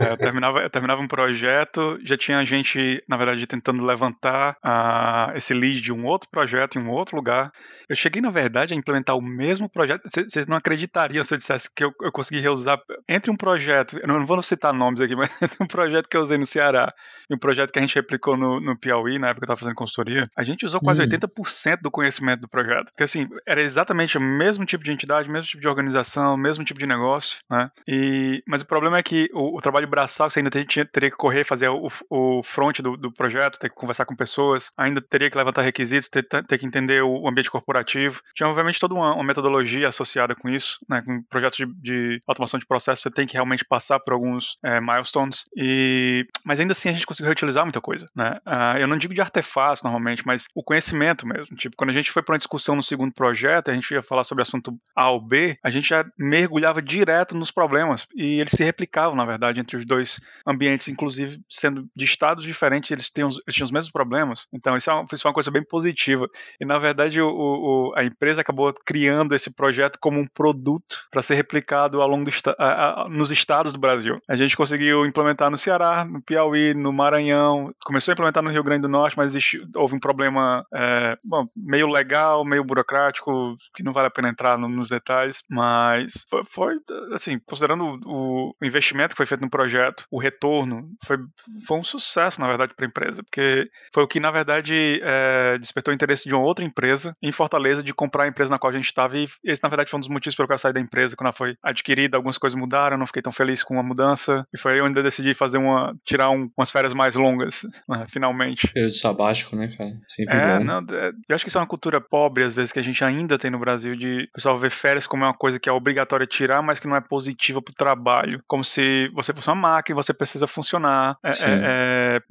É, 0.00 0.12
eu, 0.12 0.16
terminava, 0.16 0.60
eu 0.60 0.70
terminava 0.70 1.00
um 1.00 1.08
projeto, 1.08 1.98
já 2.02 2.16
tinha 2.16 2.44
gente, 2.44 3.02
na 3.08 3.16
verdade, 3.16 3.46
tentando 3.46 3.84
levantar 3.84 4.56
uh, 4.64 5.36
esse 5.36 5.52
lead 5.52 5.80
de 5.80 5.92
um 5.92 6.04
outro 6.06 6.28
projeto 6.30 6.78
em 6.78 6.82
um 6.82 6.90
outro 6.90 7.16
lugar. 7.16 7.52
Eu 7.88 7.96
cheguei, 7.96 8.22
na 8.22 8.30
verdade, 8.30 8.72
a 8.74 8.76
implementar 8.76 9.16
o 9.16 9.22
mesmo 9.22 9.68
projeto. 9.68 10.02
Vocês 10.08 10.46
não 10.46 10.56
acreditariam 10.56 11.22
se 11.22 11.34
eu 11.34 11.38
dissesse 11.38 11.72
que 11.72 11.84
eu, 11.84 11.92
eu 12.00 12.10
consegui 12.10 12.40
reusar 12.40 12.80
entre 13.08 13.30
um 13.30 13.36
projeto, 13.36 13.98
eu 13.98 14.08
não 14.08 14.24
vou 14.26 14.42
citar 14.42 14.72
nomes 14.72 15.00
aqui, 15.00 15.14
mas 15.16 15.30
entre 15.40 15.62
um 15.62 15.66
projeto 15.66 16.08
que 16.08 16.16
eu 16.16 16.22
usei 16.22 16.38
no 16.38 16.46
Ceará 16.46 16.92
e 17.28 17.34
um 17.34 17.38
projeto 17.38 17.72
que 17.72 17.78
a 17.78 17.82
gente 17.82 17.94
replicou 17.94 18.36
no, 18.36 18.60
no 18.60 18.78
Piauí, 18.78 19.18
na 19.18 19.28
época 19.28 19.46
que 19.46 19.50
eu 19.50 19.54
estava 19.54 19.60
fazendo 19.60 19.76
consultoria, 19.76 20.28
a 20.36 20.44
gente 20.44 20.64
usou 20.64 20.80
quase 20.80 21.02
hum. 21.02 21.06
80% 21.06 21.80
do 21.82 21.90
conhecimento 21.90 22.40
do 22.40 22.48
projeto. 22.56 22.86
Porque 22.86 23.02
assim, 23.04 23.28
era 23.46 23.60
exatamente 23.60 24.16
o 24.16 24.20
mesmo 24.20 24.64
tipo 24.64 24.82
de 24.82 24.92
entidade, 24.92 25.28
mesmo 25.28 25.48
tipo 25.48 25.60
de 25.60 25.68
organização, 25.68 26.36
mesmo 26.36 26.64
tipo 26.64 26.80
de 26.80 26.86
negócio, 26.86 27.38
né? 27.50 27.70
E, 27.86 28.42
mas 28.46 28.62
o 28.62 28.66
problema 28.66 28.98
é 28.98 29.02
que 29.02 29.28
o, 29.34 29.58
o 29.58 29.60
trabalho 29.60 29.86
braçal, 29.86 30.30
você 30.30 30.40
ainda 30.40 30.50
teria, 30.50 30.84
teria 30.86 31.10
que 31.10 31.16
correr, 31.16 31.44
fazer 31.44 31.68
o, 31.68 31.88
o 32.08 32.42
front 32.42 32.80
do, 32.80 32.96
do, 32.96 33.12
projeto, 33.12 33.58
ter 33.58 33.68
que 33.68 33.74
conversar 33.74 34.06
com 34.06 34.16
pessoas, 34.16 34.70
ainda 34.76 35.00
teria 35.00 35.30
que 35.30 35.36
levantar 35.36 35.62
requisitos, 35.62 36.08
ter, 36.08 36.22
ter 36.22 36.58
que 36.58 36.66
entender 36.66 37.02
o 37.02 37.28
ambiente 37.28 37.50
corporativo. 37.50 38.20
Tinha, 38.34 38.48
obviamente, 38.48 38.80
toda 38.80 38.94
uma, 38.94 39.14
uma 39.14 39.24
metodologia 39.24 39.88
associada 39.88 40.34
com 40.34 40.48
isso, 40.48 40.78
né? 40.88 41.02
Com 41.02 41.22
projetos 41.24 41.58
de, 41.58 41.66
de, 41.80 42.20
automação 42.26 42.58
de 42.58 42.66
processo, 42.66 43.02
você 43.02 43.10
tem 43.10 43.26
que 43.26 43.34
realmente 43.34 43.64
passar 43.64 44.00
por 44.00 44.14
alguns 44.14 44.56
é, 44.64 44.80
milestones. 44.80 45.44
E, 45.56 46.26
mas 46.44 46.58
ainda 46.58 46.72
assim, 46.72 46.88
a 46.88 46.92
gente 46.92 47.06
conseguiu 47.06 47.28
reutilizar 47.28 47.64
muita 47.64 47.80
coisa, 47.80 48.06
né? 48.14 48.38
Uh, 48.46 48.78
eu 48.78 48.88
não 48.88 48.96
digo 48.96 49.14
de 49.14 49.20
artefatos, 49.20 49.82
normalmente, 49.82 50.26
mas 50.26 50.46
o 50.54 50.62
conhecimento 50.62 51.26
mesmo. 51.26 51.56
Tipo, 51.56 51.76
quando 51.76 51.90
a 51.90 51.92
gente 51.92 52.10
foi 52.10 52.22
para 52.22 52.36
discussão 52.46 52.76
no 52.76 52.82
segundo 52.82 53.12
projeto, 53.12 53.70
a 53.70 53.74
gente 53.74 53.90
ia 53.92 54.02
falar 54.02 54.24
sobre 54.24 54.42
assunto 54.42 54.72
A 54.94 55.10
ou 55.10 55.20
B, 55.20 55.58
a 55.62 55.68
gente 55.68 55.88
já 55.88 56.04
mergulhava 56.16 56.80
direto 56.80 57.36
nos 57.36 57.50
problemas 57.50 58.06
e 58.14 58.40
eles 58.40 58.52
se 58.52 58.64
replicavam, 58.64 59.16
na 59.16 59.24
verdade, 59.24 59.60
entre 59.60 59.76
os 59.76 59.84
dois 59.84 60.20
ambientes, 60.46 60.88
inclusive 60.88 61.40
sendo 61.48 61.86
de 61.94 62.04
estados 62.04 62.44
diferentes, 62.44 62.90
eles, 62.90 63.10
tinham, 63.10 63.28
eles 63.28 63.54
tinham 63.54 63.64
os 63.64 63.72
mesmos 63.72 63.90
problemas. 63.90 64.46
Então, 64.52 64.76
isso 64.76 64.90
é 64.90 64.94
uma, 64.94 65.04
uma 65.24 65.32
coisa 65.32 65.50
bem 65.50 65.62
positiva. 65.62 66.28
E, 66.60 66.64
na 66.64 66.78
verdade, 66.78 67.20
o, 67.20 67.28
o, 67.28 67.92
a 67.96 68.04
empresa 68.04 68.40
acabou 68.40 68.72
criando 68.84 69.34
esse 69.34 69.50
projeto 69.50 69.98
como 70.00 70.20
um 70.20 70.26
produto 70.26 71.06
para 71.10 71.22
ser 71.22 71.34
replicado 71.34 72.00
ao 72.00 72.08
longo 72.08 72.24
do, 72.24 72.30
a, 72.58 73.02
a, 73.02 73.08
nos 73.08 73.30
estados 73.30 73.72
do 73.72 73.78
Brasil. 73.78 74.20
A 74.28 74.36
gente 74.36 74.56
conseguiu 74.56 75.04
implementar 75.04 75.50
no 75.50 75.56
Ceará, 75.56 76.04
no 76.04 76.22
Piauí, 76.22 76.74
no 76.74 76.92
Maranhão, 76.92 77.74
começou 77.84 78.12
a 78.12 78.14
implementar 78.14 78.42
no 78.42 78.50
Rio 78.50 78.62
Grande 78.62 78.82
do 78.82 78.88
Norte, 78.88 79.16
mas 79.16 79.32
existe, 79.32 79.60
houve 79.74 79.96
um 79.96 80.00
problema 80.00 80.64
é, 80.72 81.16
bom, 81.24 81.46
meio 81.56 81.88
legal, 81.88 82.35
meio 82.44 82.64
burocrático, 82.64 83.56
que 83.74 83.82
não 83.82 83.92
vale 83.92 84.08
a 84.08 84.10
pena 84.10 84.28
entrar 84.28 84.58
no, 84.58 84.68
nos 84.68 84.88
detalhes, 84.88 85.42
mas 85.48 86.26
foi, 86.28 86.42
foi, 86.44 86.74
assim, 87.12 87.38
considerando 87.46 87.98
o, 88.04 88.54
o, 88.60 88.66
investimento 88.66 89.14
que 89.14 89.16
foi 89.16 89.26
feito 89.26 89.42
no 89.42 89.50
projeto, 89.50 90.04
o 90.10 90.20
retorno 90.20 90.88
foi, 91.04 91.18
foi 91.66 91.78
um 91.78 91.84
sucesso, 91.84 92.40
na 92.40 92.46
verdade, 92.46 92.74
para 92.74 92.86
a 92.86 92.88
empresa, 92.88 93.22
porque 93.22 93.68
foi 93.92 94.02
o 94.02 94.08
que, 94.08 94.20
na 94.20 94.30
verdade, 94.30 95.00
é, 95.02 95.58
despertou 95.58 95.92
o 95.92 95.94
interesse 95.94 96.28
de 96.28 96.34
uma 96.34 96.44
outra 96.44 96.64
empresa 96.64 97.14
em 97.22 97.32
Fortaleza 97.32 97.82
de 97.82 97.94
comprar 97.94 98.24
a 98.24 98.28
empresa 98.28 98.50
na 98.50 98.58
qual 98.58 98.72
a 98.72 98.76
gente 98.76 98.86
estava, 98.86 99.16
e 99.16 99.28
esse, 99.44 99.62
na 99.62 99.68
verdade, 99.68 99.90
foi 99.90 99.98
um 99.98 100.00
dos 100.00 100.08
motivos 100.08 100.34
pelo 100.34 100.48
qual 100.48 100.54
eu 100.54 100.58
saí 100.58 100.72
da 100.72 100.80
empresa, 100.80 101.16
quando 101.16 101.26
ela 101.26 101.32
foi 101.32 101.56
adquirida, 101.62 102.16
algumas 102.16 102.38
coisas 102.38 102.58
mudaram, 102.58 102.96
não 102.96 103.06
fiquei 103.06 103.22
tão 103.22 103.32
feliz 103.32 103.62
com 103.62 103.78
a 103.78 103.82
mudança, 103.82 104.46
e 104.52 104.58
foi 104.58 104.74
aí 104.74 104.80
onde 104.80 104.98
eu 104.98 105.02
decidi 105.02 105.34
fazer 105.34 105.58
uma, 105.58 105.94
tirar 106.04 106.30
um, 106.30 106.50
umas 106.56 106.70
férias 106.70 106.94
mais 106.94 107.14
longas, 107.14 107.62
né, 107.88 108.04
finalmente. 108.08 108.68
Período 108.68 108.94
sabático, 108.94 109.56
né, 109.56 109.68
cara? 109.68 109.98
Sempre 110.08 110.36
é, 110.36 110.58
bom. 110.58 110.64
Não, 110.64 110.78
é, 110.78 111.12
eu 111.28 111.34
acho 111.34 111.44
que 111.44 111.48
isso 111.48 111.58
é 111.58 111.60
uma 111.60 111.66
cultura 111.66 112.00
pós 112.00 112.25
pobre, 112.26 112.42
às 112.42 112.54
vezes, 112.54 112.72
que 112.72 112.80
a 112.80 112.82
gente 112.82 113.04
ainda 113.04 113.38
tem 113.38 113.50
no 113.50 113.58
Brasil, 113.58 113.94
de 113.94 114.28
o 114.30 114.32
pessoal 114.34 114.58
ver 114.58 114.70
férias 114.70 115.06
como 115.06 115.24
é 115.24 115.28
uma 115.28 115.34
coisa 115.34 115.60
que 115.60 115.68
é 115.68 115.72
obrigatória 115.72 116.26
tirar, 116.26 116.60
mas 116.60 116.80
que 116.80 116.88
não 116.88 116.96
é 116.96 117.00
positiva 117.00 117.62
para 117.62 117.70
o 117.70 117.74
trabalho. 117.74 118.42
Como 118.48 118.64
se 118.64 119.08
você 119.14 119.32
fosse 119.32 119.48
uma 119.48 119.54
máquina 119.54 119.94
e 119.94 120.02
você 120.02 120.12
precisa 120.12 120.46
funcionar 120.46 121.16
é, 121.22 121.30
é, 121.30 121.36
é, 121.42 122.22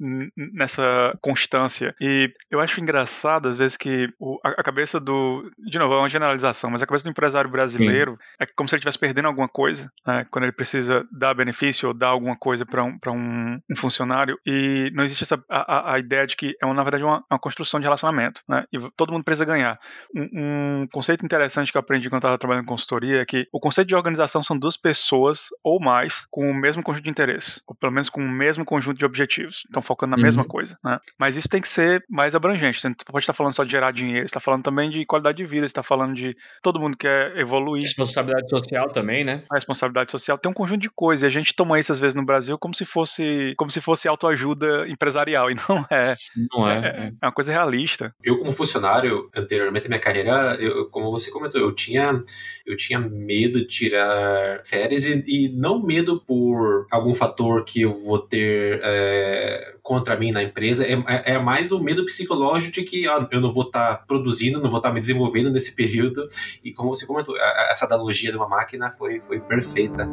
nessa 0.52 1.16
constância. 1.22 1.94
E 1.98 2.30
eu 2.50 2.60
acho 2.60 2.80
engraçado, 2.80 3.48
às 3.48 3.56
vezes, 3.56 3.76
que 3.76 4.12
o, 4.18 4.38
a, 4.44 4.50
a, 4.50 4.62
cabeça 4.62 5.00
do. 5.00 5.50
De 5.58 5.78
novo, 5.78 5.94
é 5.94 5.98
uma 5.98 6.08
generalização, 6.08 6.70
mas 6.70 6.82
a 6.82 6.86
cabeça 6.86 7.04
do 7.04 7.10
empresário 7.10 7.50
brasileiro 7.50 8.12
Sim. 8.12 8.18
é 8.40 8.46
como 8.46 8.68
se 8.68 8.74
ele 8.74 8.80
estivesse 8.80 8.98
perdendo 8.98 9.28
alguma 9.28 9.48
coisa, 9.48 9.90
né, 10.06 10.26
quando 10.30 10.44
ele 10.44 10.52
precisa 10.52 11.06
dar 11.10 11.32
benefício 11.32 11.88
ou 11.88 11.94
dar 11.94 12.08
alguma 12.08 12.36
coisa 12.36 12.66
para 12.66 12.82
um, 12.82 12.98
um, 13.08 13.60
um, 13.70 13.76
funcionário. 13.76 14.38
E 14.44 14.90
não 14.94 15.04
existe 15.04 15.22
essa, 15.22 15.42
a, 15.48 15.94
a 15.94 15.98
ideia 15.98 16.26
de 16.26 16.36
que 16.36 16.54
é, 16.60 16.66
uma, 16.66 16.74
na 16.74 16.82
verdade, 16.82 17.04
uma, 17.04 17.24
uma 17.30 17.38
construção 17.38 17.80
de 17.80 17.84
relacionamento. 17.84 18.42
Né, 18.46 18.64
e 18.70 18.78
todo 18.94 19.12
mundo 19.12 19.24
precisa 19.24 19.44
ganhar. 19.44 19.78
Um, 20.14 20.82
um 20.82 20.86
conceito 20.92 21.24
interessante 21.24 21.70
que 21.70 21.78
eu 21.78 21.80
aprendi 21.80 22.08
quando 22.08 22.20
estava 22.20 22.38
trabalhando 22.38 22.64
em 22.64 22.68
consultoria 22.68 23.20
é 23.20 23.24
que 23.24 23.46
o 23.52 23.60
conceito 23.60 23.88
de 23.88 23.94
organização 23.94 24.42
são 24.42 24.58
duas 24.58 24.76
pessoas 24.76 25.48
ou 25.62 25.80
mais 25.80 26.26
com 26.30 26.50
o 26.50 26.54
mesmo 26.54 26.82
conjunto 26.82 27.04
de 27.04 27.10
interesses, 27.10 27.62
ou 27.66 27.74
pelo 27.74 27.92
menos 27.92 28.08
com 28.08 28.20
o 28.20 28.28
mesmo 28.28 28.64
conjunto 28.64 28.98
de 28.98 29.04
objetivos. 29.04 29.62
Estão 29.66 29.82
focando 29.82 30.12
na 30.12 30.16
uhum. 30.16 30.22
mesma 30.22 30.44
coisa. 30.44 30.78
Né? 30.84 30.98
Mas 31.18 31.36
isso 31.36 31.48
tem 31.48 31.60
que 31.60 31.68
ser 31.68 32.04
mais 32.08 32.34
abrangente. 32.34 32.80
Você 32.80 32.88
pode 33.06 33.22
estar 33.22 33.32
falando 33.32 33.52
só 33.52 33.64
de 33.64 33.72
gerar 33.72 33.92
dinheiro, 33.92 34.24
está 34.24 34.40
falando 34.40 34.62
também 34.62 34.90
de 34.90 35.04
qualidade 35.04 35.36
de 35.36 35.44
vida, 35.44 35.66
está 35.66 35.82
falando 35.82 36.14
de 36.14 36.36
todo 36.62 36.80
mundo 36.80 36.96
quer 36.96 37.36
evoluir. 37.36 37.82
Responsabilidade 37.82 38.48
social 38.48 38.90
também, 38.90 39.24
né? 39.24 39.42
A 39.50 39.54
responsabilidade 39.54 40.10
social 40.10 40.38
tem 40.38 40.50
um 40.50 40.54
conjunto 40.54 40.80
de 40.80 40.90
coisas. 40.90 41.22
E 41.22 41.26
a 41.26 41.30
gente 41.30 41.54
toma 41.54 41.78
isso 41.78 41.92
às 41.92 41.98
vezes 41.98 42.14
no 42.14 42.24
Brasil 42.24 42.58
como 42.58 42.74
se 42.74 42.84
fosse 42.84 43.54
como 43.56 43.70
se 43.70 43.80
fosse 43.80 44.08
autoajuda 44.08 44.88
empresarial 44.88 45.50
e 45.50 45.54
não 45.68 45.84
é. 45.90 46.14
Não 46.52 46.68
é. 46.68 46.76
É, 46.76 46.88
é, 46.88 47.12
é 47.22 47.26
uma 47.26 47.32
coisa 47.32 47.52
realista. 47.52 48.14
Eu 48.22 48.38
como 48.38 48.52
funcionário 48.52 49.28
anteriormente 49.34 49.75
na 49.84 49.88
minha 49.90 50.00
carreira, 50.00 50.56
eu, 50.60 50.86
como 50.86 51.10
você 51.10 51.30
comentou, 51.30 51.60
eu 51.60 51.72
tinha 51.72 52.22
eu 52.66 52.76
tinha 52.76 52.98
medo 52.98 53.60
de 53.60 53.66
tirar 53.66 54.60
férias 54.64 55.04
e, 55.04 55.22
e 55.26 55.48
não 55.48 55.80
medo 55.80 56.20
por 56.20 56.86
algum 56.90 57.14
fator 57.14 57.64
que 57.64 57.82
eu 57.82 58.02
vou 58.02 58.18
ter 58.18 58.80
é, 58.82 59.74
contra 59.82 60.16
mim 60.16 60.32
na 60.32 60.42
empresa, 60.42 60.84
é, 60.84 60.94
é, 61.06 61.34
é 61.34 61.38
mais 61.38 61.70
o 61.70 61.80
medo 61.80 62.04
psicológico 62.04 62.74
de 62.74 62.82
que 62.82 63.06
ah, 63.06 63.26
eu 63.30 63.40
não 63.40 63.52
vou 63.52 63.64
estar 63.64 63.96
tá 63.98 64.04
produzindo, 64.04 64.60
não 64.60 64.68
vou 64.68 64.78
estar 64.78 64.88
tá 64.88 64.94
me 64.94 65.00
desenvolvendo 65.00 65.50
nesse 65.50 65.74
período. 65.76 66.28
E 66.64 66.72
como 66.72 66.88
você 66.88 67.06
comentou, 67.06 67.36
essa 67.70 67.86
analogia 67.86 68.32
de 68.32 68.36
uma 68.36 68.48
máquina 68.48 68.92
foi, 68.98 69.20
foi 69.20 69.38
perfeita. 69.38 70.08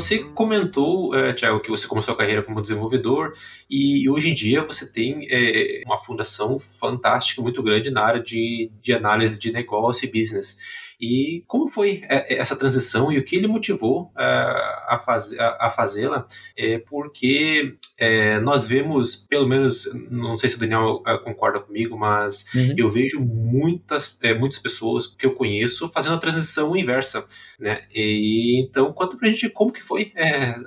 Você 0.00 0.20
comentou, 0.20 1.14
é, 1.14 1.34
Tiago, 1.34 1.60
que 1.60 1.68
você 1.68 1.86
começou 1.86 2.14
a 2.14 2.16
carreira 2.16 2.42
como 2.42 2.62
desenvolvedor 2.62 3.34
e 3.68 4.08
hoje 4.08 4.30
em 4.30 4.34
dia 4.34 4.64
você 4.64 4.90
tem 4.90 5.26
é, 5.30 5.82
uma 5.84 5.98
fundação 5.98 6.58
fantástica, 6.58 7.42
muito 7.42 7.62
grande 7.62 7.90
na 7.90 8.02
área 8.02 8.22
de, 8.22 8.70
de 8.80 8.94
análise 8.94 9.38
de 9.38 9.52
negócio 9.52 10.08
e 10.08 10.10
business. 10.10 10.56
E 11.00 11.42
como 11.46 11.66
foi 11.66 12.02
é, 12.08 12.34
é, 12.34 12.38
essa 12.38 12.54
transição 12.54 13.10
e 13.10 13.18
o 13.18 13.24
que 13.24 13.36
ele 13.36 13.46
motivou 13.46 14.12
é, 14.18 14.22
a, 14.24 15.00
faz, 15.02 15.34
a, 15.38 15.70
fazê-la? 15.70 16.26
É 16.56 16.78
porque 16.78 17.76
é, 17.98 18.38
nós 18.40 18.68
vemos, 18.68 19.16
pelo 19.16 19.48
menos, 19.48 19.90
não 20.10 20.36
sei 20.36 20.50
se 20.50 20.56
o 20.56 20.60
Daniel 20.60 21.02
concorda 21.24 21.60
comigo, 21.60 21.96
mas 21.96 22.46
uhum. 22.54 22.74
eu 22.76 22.90
vejo 22.90 23.20
muitas, 23.20 24.18
muitas 24.38 24.58
pessoas 24.58 25.06
que 25.06 25.24
eu 25.24 25.34
conheço 25.34 25.88
fazendo 25.88 26.16
a 26.16 26.18
transição 26.18 26.76
inversa, 26.76 27.26
né? 27.58 27.84
E, 27.94 28.62
então, 28.62 28.92
conta 28.92 29.16
pra 29.16 29.28
gente 29.28 29.48
como 29.48 29.72
que 29.72 29.82
foi 29.82 30.12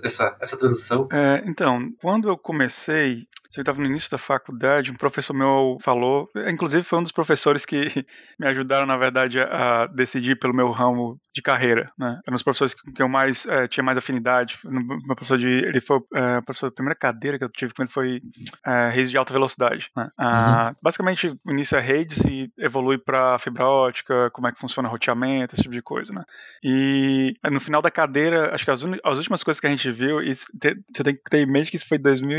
essa, 0.04 0.36
essa 0.42 0.58
transição. 0.58 1.08
então, 1.46 1.92
quando 2.02 2.28
eu 2.28 2.38
comecei, 2.38 3.28
eu 3.60 3.62
estava 3.62 3.80
no 3.80 3.88
início 3.88 4.10
da 4.10 4.18
faculdade, 4.18 4.92
um 4.92 4.96
professor 4.96 5.34
meu 5.34 5.78
falou, 5.82 6.30
inclusive 6.48 6.84
foi 6.84 7.00
um 7.00 7.04
dos 7.04 7.12
professores 7.12 7.66
que 7.66 8.06
me 8.40 8.48
ajudaram, 8.48 8.86
na 8.86 8.98
verdade, 8.98 9.40
a 9.40 9.88
decidir 9.88 10.38
pelo 10.40 10.54
meu 10.54 10.72
ramo 10.72 11.20
de 11.34 11.42
carreira, 11.42 11.92
né? 11.98 12.20
Era 12.26 12.32
um 12.32 12.34
dos 12.34 12.44
professores 12.44 12.74
que 12.74 13.02
eu 13.02 13.08
mais 13.08 13.46
é, 13.46 13.68
tinha 13.68 13.84
mais 13.84 13.98
afinidade. 13.98 14.58
Meu 14.66 15.16
professor 15.16 15.38
de, 15.38 15.48
ele 15.48 15.80
foi 15.80 16.02
é, 16.14 16.42
professor 16.42 16.70
da 16.70 16.76
primeira 16.76 16.96
cadeira 16.96 17.38
que 17.38 17.44
eu 17.44 17.50
tive 17.50 17.74
com 17.74 17.84
ele 17.84 17.92
foi 17.92 18.22
é, 18.66 18.90
redes 18.90 19.12
de 19.12 19.18
alta 19.18 19.34
velocidade. 19.34 19.90
Né? 19.96 20.10
Ah, 20.18 20.70
uhum. 20.70 20.76
Basicamente, 20.82 21.28
o 21.46 21.52
início 21.52 21.78
é 21.78 21.82
redes 21.82 22.20
e 22.26 22.52
evolui 22.58 22.98
para 22.98 23.38
fibra 23.38 23.66
ótica, 23.66 24.30
como 24.32 24.48
é 24.48 24.52
que 24.52 24.60
funciona 24.60 24.90
roteamento, 24.90 25.56
esse 25.56 25.64
tipo 25.64 25.74
de 25.74 25.82
coisa, 25.82 26.14
né? 26.14 26.24
E 26.64 27.36
no 27.52 27.60
final 27.60 27.82
da 27.82 27.92
cadeira, 27.92 28.54
acho 28.54 28.66
que 28.66 28.72
as, 28.72 28.84
as 29.04 29.18
últimas 29.18 29.44
coisas 29.44 29.60
que 29.60 29.68
a 29.68 29.70
gente 29.70 29.92
viu, 29.92 30.22
e 30.22 30.34
você 30.36 31.04
tem 31.04 31.16
que 31.16 31.30
ter 31.30 31.40
em 31.40 31.52
mente 31.52 31.70
que 31.70 31.78
isso 31.78 31.88
foi 31.88 31.98
2000 31.98 32.34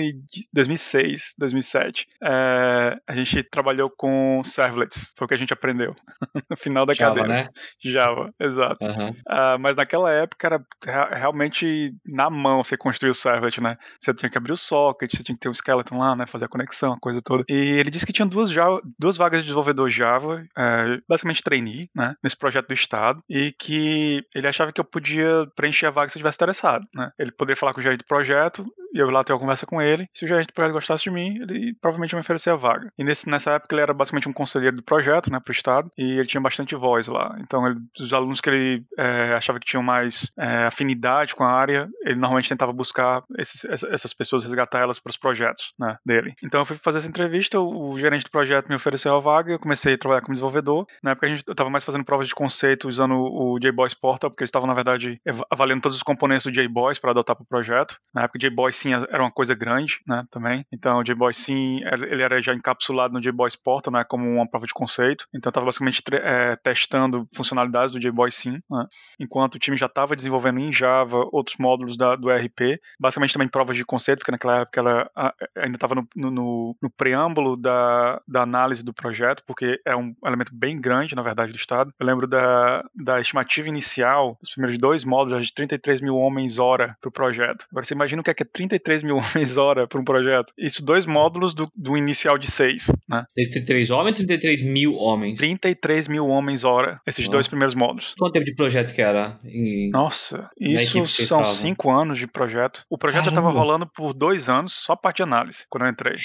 2006 0.53 1.04
2006, 1.05 1.35
2007, 1.39 2.07
é, 2.23 2.99
a 3.07 3.15
gente 3.15 3.43
trabalhou 3.45 3.91
com 3.91 4.43
servlets, 4.45 5.13
foi 5.17 5.25
o 5.25 5.29
que 5.29 5.35
a 5.35 5.39
gente 5.39 5.53
aprendeu 5.53 5.95
no 6.51 6.57
final 6.57 6.87
da 6.87 6.93
Java, 6.93 7.17
cadeira. 7.17 7.29
né? 7.29 7.49
Java, 7.83 8.33
exato. 8.41 8.85
Uhum. 8.85 9.11
Uh, 9.11 9.59
mas 9.61 9.77
naquela 9.77 10.11
época 10.11 10.47
era 10.47 11.17
realmente 11.17 11.95
na 12.07 12.31
mão 12.31 12.65
você 12.65 12.77
construir 12.77 13.11
o 13.11 13.15
servlet, 13.15 13.61
né? 13.61 13.77
Você 13.99 14.15
tinha 14.15 14.31
que 14.31 14.39
abrir 14.39 14.53
o 14.53 14.57
socket, 14.57 15.15
você 15.15 15.23
tinha 15.23 15.35
que 15.35 15.41
ter 15.41 15.49
um 15.49 15.55
skeleton 15.55 15.99
lá, 15.99 16.17
né? 16.17 16.27
Fazer 16.27 16.47
a 16.47 16.49
conexão, 16.49 16.93
a 16.93 17.01
coisa 17.01 17.21
toda. 17.23 17.45
E 17.49 17.55
ele 17.55 17.91
disse 17.91 18.07
que 18.07 18.13
tinha 18.13 18.27
duas, 18.27 18.51
Java, 18.51 18.81
duas 18.99 19.17
vagas 19.17 19.41
de 19.41 19.47
desenvolvedor 19.47 19.91
Java, 19.91 20.45
é, 20.57 20.99
basicamente 21.09 21.43
trainee, 21.43 21.89
né? 21.95 22.15
Nesse 22.23 22.37
projeto 22.37 22.69
do 22.69 22.75
Estado, 22.75 23.23
e 23.29 23.53
que 23.59 24.23
ele 24.35 24.47
achava 24.47 24.73
que 24.73 24.81
eu 24.81 24.85
podia 24.85 25.47
preencher 25.55 25.87
a 25.87 25.91
vaga 25.91 26.09
se 26.09 26.17
eu 26.17 26.21
estivesse 26.21 26.37
interessado, 26.37 26.87
né? 26.95 27.11
Ele 27.19 27.33
poderia 27.33 27.59
falar 27.59 27.73
com 27.73 27.81
o 27.81 27.83
gerente 27.83 28.01
do 28.01 28.07
projeto, 28.07 28.65
e 28.95 28.99
eu 28.99 29.11
lá 29.11 29.25
ter 29.25 29.33
uma 29.33 29.41
conversa 29.41 29.67
com 29.67 29.83
ele. 29.83 30.09
Se 30.15 30.25
o 30.25 30.29
gerente 30.29 30.47
do 30.47 30.53
projeto 30.53 30.73
gostasse 30.73 31.05
de 31.05 31.11
mim, 31.11 31.39
ele 31.43 31.75
provavelmente 31.81 32.15
me 32.15 32.21
oferecer 32.21 32.51
a 32.51 32.57
vaga. 32.57 32.93
E 32.97 33.03
nesse, 33.03 33.29
nessa 33.29 33.51
época 33.51 33.75
ele 33.75 33.83
era 33.83 33.93
basicamente 33.93 34.29
um 34.29 34.33
conselheiro 34.33 34.77
do 34.77 34.83
projeto, 34.83 35.31
né, 35.31 35.41
pro 35.41 35.53
Estado, 35.53 35.91
e 35.99 36.19
ele 36.19 36.27
tinha 36.27 36.41
bastante 36.41 36.77
voz 36.77 37.09
lá. 37.09 37.37
Então, 37.41 37.67
ele, 37.67 37.81
os 37.99 38.13
alunos 38.13 38.41
que 38.41 38.49
ele 38.49 38.85
é, 38.97 39.35
achava 39.35 39.59
que 39.59 39.67
tinham 39.67 39.83
mais 39.83 40.31
é, 40.39 40.67
afinidade 40.67 41.35
com 41.35 41.43
a 41.43 41.51
área, 41.51 41.89
ele 42.03 42.15
normalmente 42.15 42.49
tentava 42.49 42.73
buscar 42.73 43.25
esses, 43.37 43.65
essas 43.65 44.15
pessoas, 44.15 44.45
resgatar 44.45 44.81
elas 44.81 45.01
para 45.01 45.11
os 45.11 45.17
projetos 45.17 45.75
né, 45.79 45.97
dele. 46.07 46.35
Então, 46.43 46.61
eu 46.61 46.65
fui 46.65 46.77
fazer 46.77 46.99
essa 46.99 47.09
entrevista, 47.09 47.59
o, 47.59 47.91
o 47.91 47.99
gerente 47.99 48.25
do 48.25 48.31
projeto 48.31 48.69
me 48.69 48.77
ofereceu 48.77 49.17
a 49.17 49.21
vaga, 49.21 49.53
eu 49.53 49.59
comecei 49.59 49.95
a 49.95 49.99
trabalhar 49.99 50.21
como 50.21 50.35
desenvolvedor. 50.35 50.87
Na 51.03 51.13
época, 51.13 51.27
a 51.27 51.31
gente, 51.31 51.43
eu 51.47 51.53
estava 51.53 51.71
mais 51.71 51.83
fazendo 51.83 52.05
provas 52.05 52.29
de 52.29 52.35
conceito 52.35 52.89
usando 52.89 53.15
o, 53.15 53.55
o 53.55 53.59
JBoss 53.59 53.95
Portal, 53.95 54.31
porque 54.31 54.45
eles 54.45 54.49
estavam, 54.49 54.69
na 54.69 54.75
verdade, 54.75 55.21
avaliando 55.51 55.83
todos 55.83 55.97
os 55.97 56.03
componentes 56.03 56.45
do 56.45 56.53
JBoss 56.53 56.99
para 56.99 57.11
adotar 57.11 57.35
para 57.35 57.43
o 57.43 57.47
projeto. 57.47 57.99
Na 58.15 58.23
época, 58.23 58.39
o 58.39 58.41
JBoss 58.41 58.84
sim 58.85 58.93
era 58.93 59.23
uma 59.23 59.31
coisa 59.31 59.55
grande, 59.55 60.01
né, 60.07 60.25
também. 60.31 60.65
Então, 60.71 60.99
o 60.99 61.05
JBoss 61.05 61.37
sim, 61.37 61.81
ele 61.85 62.23
era 62.23 62.41
já 62.41 62.55
encapsulado 62.55 63.15
no 63.15 63.21
JBoss 63.21 63.57
Portal, 63.57 63.93
né, 63.93 64.05
como 64.05 64.29
uma 64.29 64.49
prova 64.49 64.67
de 64.67 64.75
conceito. 64.75 65.27
Então, 65.35 65.51
estava 65.51 65.67
basicamente 65.67 66.03
é, 66.13 66.57
testando 66.57 67.29
funcionalidades 67.35 67.93
do 67.93 68.01
JBoss 68.01 68.35
sim, 68.35 68.61
né, 68.71 68.87
enquanto 69.19 69.55
o 69.55 69.59
time 69.59 69.77
já 69.77 69.87
estava 69.87 70.15
desenvolvendo 70.15 70.61
em 70.61 70.73
Java 70.73 71.27
outros 71.33 71.57
módulos 71.59 71.97
da, 71.97 72.17
do 72.17 72.31
ERP, 72.31 72.81
basicamente 73.01 73.33
também 73.33 73.49
provas 73.49 73.77
de 73.77 73.85
conceito, 73.85 74.19
porque 74.19 74.33
naquela 74.33 74.61
época 74.61 74.81
ela 74.81 75.11
ainda 75.57 75.77
estava 75.77 75.95
no, 75.95 76.07
no, 76.15 76.77
no, 76.81 76.91
preâmbulo 76.91 77.57
da, 77.57 78.21
da 78.27 78.43
análise 78.43 78.85
do 78.85 78.93
projeto, 78.93 79.43
porque 79.47 79.81
é 79.85 79.97
um 79.97 80.15
elemento 80.25 80.55
bem 80.55 80.81
grande, 80.81 81.15
na 81.15 81.23
verdade, 81.23 81.53
do 81.53 81.57
Estado. 81.57 81.93
Eu 81.99 82.07
lembro 82.07 82.27
da, 82.27 82.85
da 82.95 83.21
estimativa 83.21 83.69
inicial, 83.69 84.37
dos 84.41 84.51
primeiros 84.51 84.79
dois 84.79 85.05
módulos, 85.05 85.47
de 85.47 85.55
33 85.55 86.01
mil 86.01 86.17
homens 86.17 86.59
hora 86.59 86.97
para 87.01 87.09
o 87.09 87.13
projeto. 87.13 87.67
Agora, 87.71 87.85
você 87.85 87.95
imagina 87.95 88.21
o 88.21 88.25
que 88.25 88.31
é, 88.31 88.35
que 88.35 88.43
é 88.43 88.47
33 88.47 88.74
mil 89.03 89.17
homens 89.19 89.57
hora 89.57 89.87
para 89.87 90.01
um 90.01 90.05
projeto? 90.05 90.53
Isso 90.59 90.85
dois 90.85 91.07
módulos 91.07 91.55
do, 91.55 91.71
do 91.75 91.97
inicial 91.97 92.39
de 92.39 92.51
seis, 92.51 92.91
né? 93.09 93.25
33 93.35 93.91
homens 93.91 94.19
ou 94.19 94.27
33 94.27 94.63
mil 94.63 94.95
homens? 94.95 95.39
33 95.39 96.09
mil 96.09 96.27
homens 96.29 96.65
hora, 96.65 97.01
esses 97.07 97.27
ah. 97.27 97.31
dois 97.31 97.47
primeiros 97.49 97.75
módulos. 97.75 98.15
Quanto 98.19 98.33
tempo 98.33 98.47
de 98.47 98.55
projeto 98.55 98.95
que 98.95 99.03
era? 99.03 99.39
Em... 99.45 99.91
Nossa, 99.91 100.51
isso 100.59 101.07
são 101.07 101.41
estavam? 101.41 101.45
cinco 101.45 101.91
anos 101.91 102.19
de 102.19 102.27
projeto. 102.27 102.85
O 102.89 102.99
projeto 102.99 103.25
Caramba. 103.25 103.41
já 103.41 103.49
estava 103.49 103.65
rolando 103.65 103.87
por 103.87 104.13
dois 104.13 104.49
anos, 104.49 104.73
só 104.73 104.97
parte 104.97 105.19
de 105.19 105.23
análise, 105.23 105.65
quando 105.69 105.85
eu 105.85 105.91
entrei. 105.91 106.17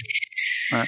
Né? 0.72 0.86